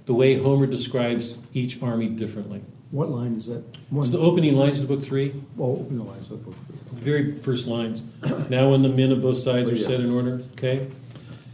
the 0.08 0.14
way 0.16 0.36
Homer 0.38 0.66
describes 0.66 1.38
each 1.54 1.82
army 1.84 2.08
differently. 2.08 2.62
What 2.92 3.10
line 3.12 3.36
is 3.38 3.46
that? 3.48 3.64
One. 3.92 4.02
It's 4.04 4.12
the 4.12 4.18
opening 4.20 4.56
lines 4.56 4.80
of 4.80 4.88
book 4.88 5.04
three. 5.04 5.34
Oh, 5.60 5.74
open 5.82 5.98
the 5.98 6.04
lines 6.04 6.32
up. 6.32 6.44
the 6.46 6.52
very 6.94 7.36
first 7.36 7.68
lines. 7.68 8.02
Now, 8.50 8.72
when 8.72 8.82
the 8.82 8.90
men 8.90 9.12
of 9.12 9.22
both 9.22 9.38
sides 9.38 9.70
Oh, 9.70 9.74
are 9.74 9.76
yes. 9.76 9.86
set 9.86 10.00
in 10.00 10.10
order, 10.10 10.42
okay? 10.54 10.88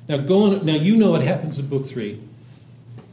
Now, 0.07 0.17
go 0.17 0.43
on, 0.45 0.65
now 0.65 0.75
you 0.75 0.95
know 0.95 1.09
what 1.11 1.23
happens 1.23 1.57
in 1.57 1.67
book 1.67 1.87
three. 1.87 2.21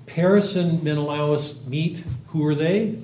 Paris 0.07 0.55
and 0.57 0.83
Menelaus 0.83 1.59
meet. 1.67 2.05
Who 2.29 2.45
are 2.47 2.55
they? 2.55 2.99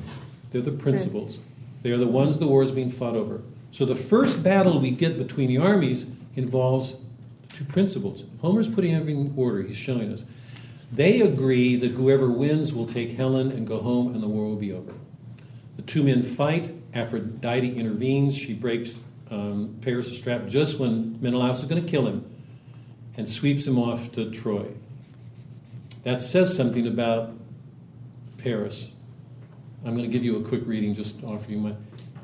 They're 0.52 0.60
the 0.60 0.72
principals. 0.72 1.38
They 1.82 1.90
are 1.92 1.96
the 1.96 2.06
ones 2.06 2.38
the 2.38 2.46
war 2.46 2.62
is 2.62 2.70
being 2.70 2.90
fought 2.90 3.14
over. 3.16 3.40
So 3.70 3.84
the 3.86 3.94
first 3.94 4.42
battle 4.42 4.78
we 4.80 4.90
get 4.90 5.16
between 5.16 5.48
the 5.48 5.58
armies 5.58 6.04
involves 6.34 6.96
two 7.54 7.64
principals. 7.64 8.24
Homer's 8.42 8.68
putting 8.68 8.94
everything 8.94 9.26
in 9.26 9.32
order. 9.36 9.62
He's 9.62 9.76
showing 9.76 10.12
us. 10.12 10.24
They 10.96 11.20
agree 11.20 11.76
that 11.76 11.90
whoever 11.90 12.30
wins 12.30 12.72
will 12.72 12.86
take 12.86 13.18
Helen 13.18 13.52
and 13.52 13.66
go 13.66 13.80
home, 13.80 14.14
and 14.14 14.22
the 14.22 14.28
war 14.28 14.46
will 14.46 14.56
be 14.56 14.72
over. 14.72 14.94
The 15.76 15.82
two 15.82 16.02
men 16.02 16.22
fight. 16.22 16.74
Aphrodite 16.94 17.78
intervenes. 17.78 18.34
She 18.34 18.54
breaks 18.54 19.02
um, 19.30 19.76
Paris' 19.82 20.16
strap 20.16 20.46
just 20.46 20.80
when 20.80 21.20
Menelaus 21.20 21.58
is 21.62 21.68
going 21.68 21.84
to 21.84 21.90
kill 21.90 22.06
him 22.06 22.24
and 23.14 23.28
sweeps 23.28 23.66
him 23.66 23.78
off 23.78 24.10
to 24.12 24.30
Troy. 24.30 24.68
That 26.04 26.22
says 26.22 26.56
something 26.56 26.86
about 26.86 27.34
Paris. 28.38 28.92
I'm 29.84 29.94
going 29.94 30.10
to 30.10 30.10
give 30.10 30.24
you 30.24 30.36
a 30.36 30.48
quick 30.48 30.62
reading, 30.64 30.94
just 30.94 31.20
to 31.20 31.26
offer 31.26 31.50
you 31.50 31.58
my. 31.58 31.74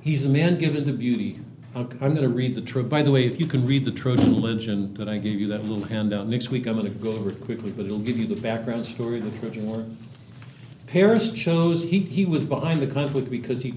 He's 0.00 0.24
a 0.24 0.30
man 0.30 0.56
given 0.56 0.86
to 0.86 0.92
beauty. 0.94 1.40
I'm 1.74 1.88
going 1.88 2.16
to 2.16 2.28
read 2.28 2.54
the. 2.54 2.60
Tro- 2.60 2.82
By 2.82 3.02
the 3.02 3.10
way, 3.10 3.26
if 3.26 3.40
you 3.40 3.46
can 3.46 3.66
read 3.66 3.84
the 3.84 3.92
Trojan 3.92 4.40
legend 4.42 4.96
that 4.98 5.08
I 5.08 5.16
gave 5.18 5.40
you, 5.40 5.48
that 5.48 5.64
little 5.64 5.84
handout, 5.84 6.26
next 6.26 6.50
week 6.50 6.66
I'm 6.66 6.78
going 6.78 6.92
to 6.92 6.98
go 6.98 7.10
over 7.12 7.30
it 7.30 7.40
quickly, 7.40 7.72
but 7.72 7.86
it'll 7.86 7.98
give 7.98 8.18
you 8.18 8.26
the 8.26 8.40
background 8.40 8.84
story 8.84 9.18
of 9.18 9.24
the 9.32 9.38
Trojan 9.38 9.66
War. 9.66 9.86
Paris 10.86 11.32
chose, 11.32 11.82
he, 11.82 12.00
he 12.00 12.26
was 12.26 12.42
behind 12.42 12.82
the 12.82 12.86
conflict 12.86 13.30
because 13.30 13.62
he 13.62 13.70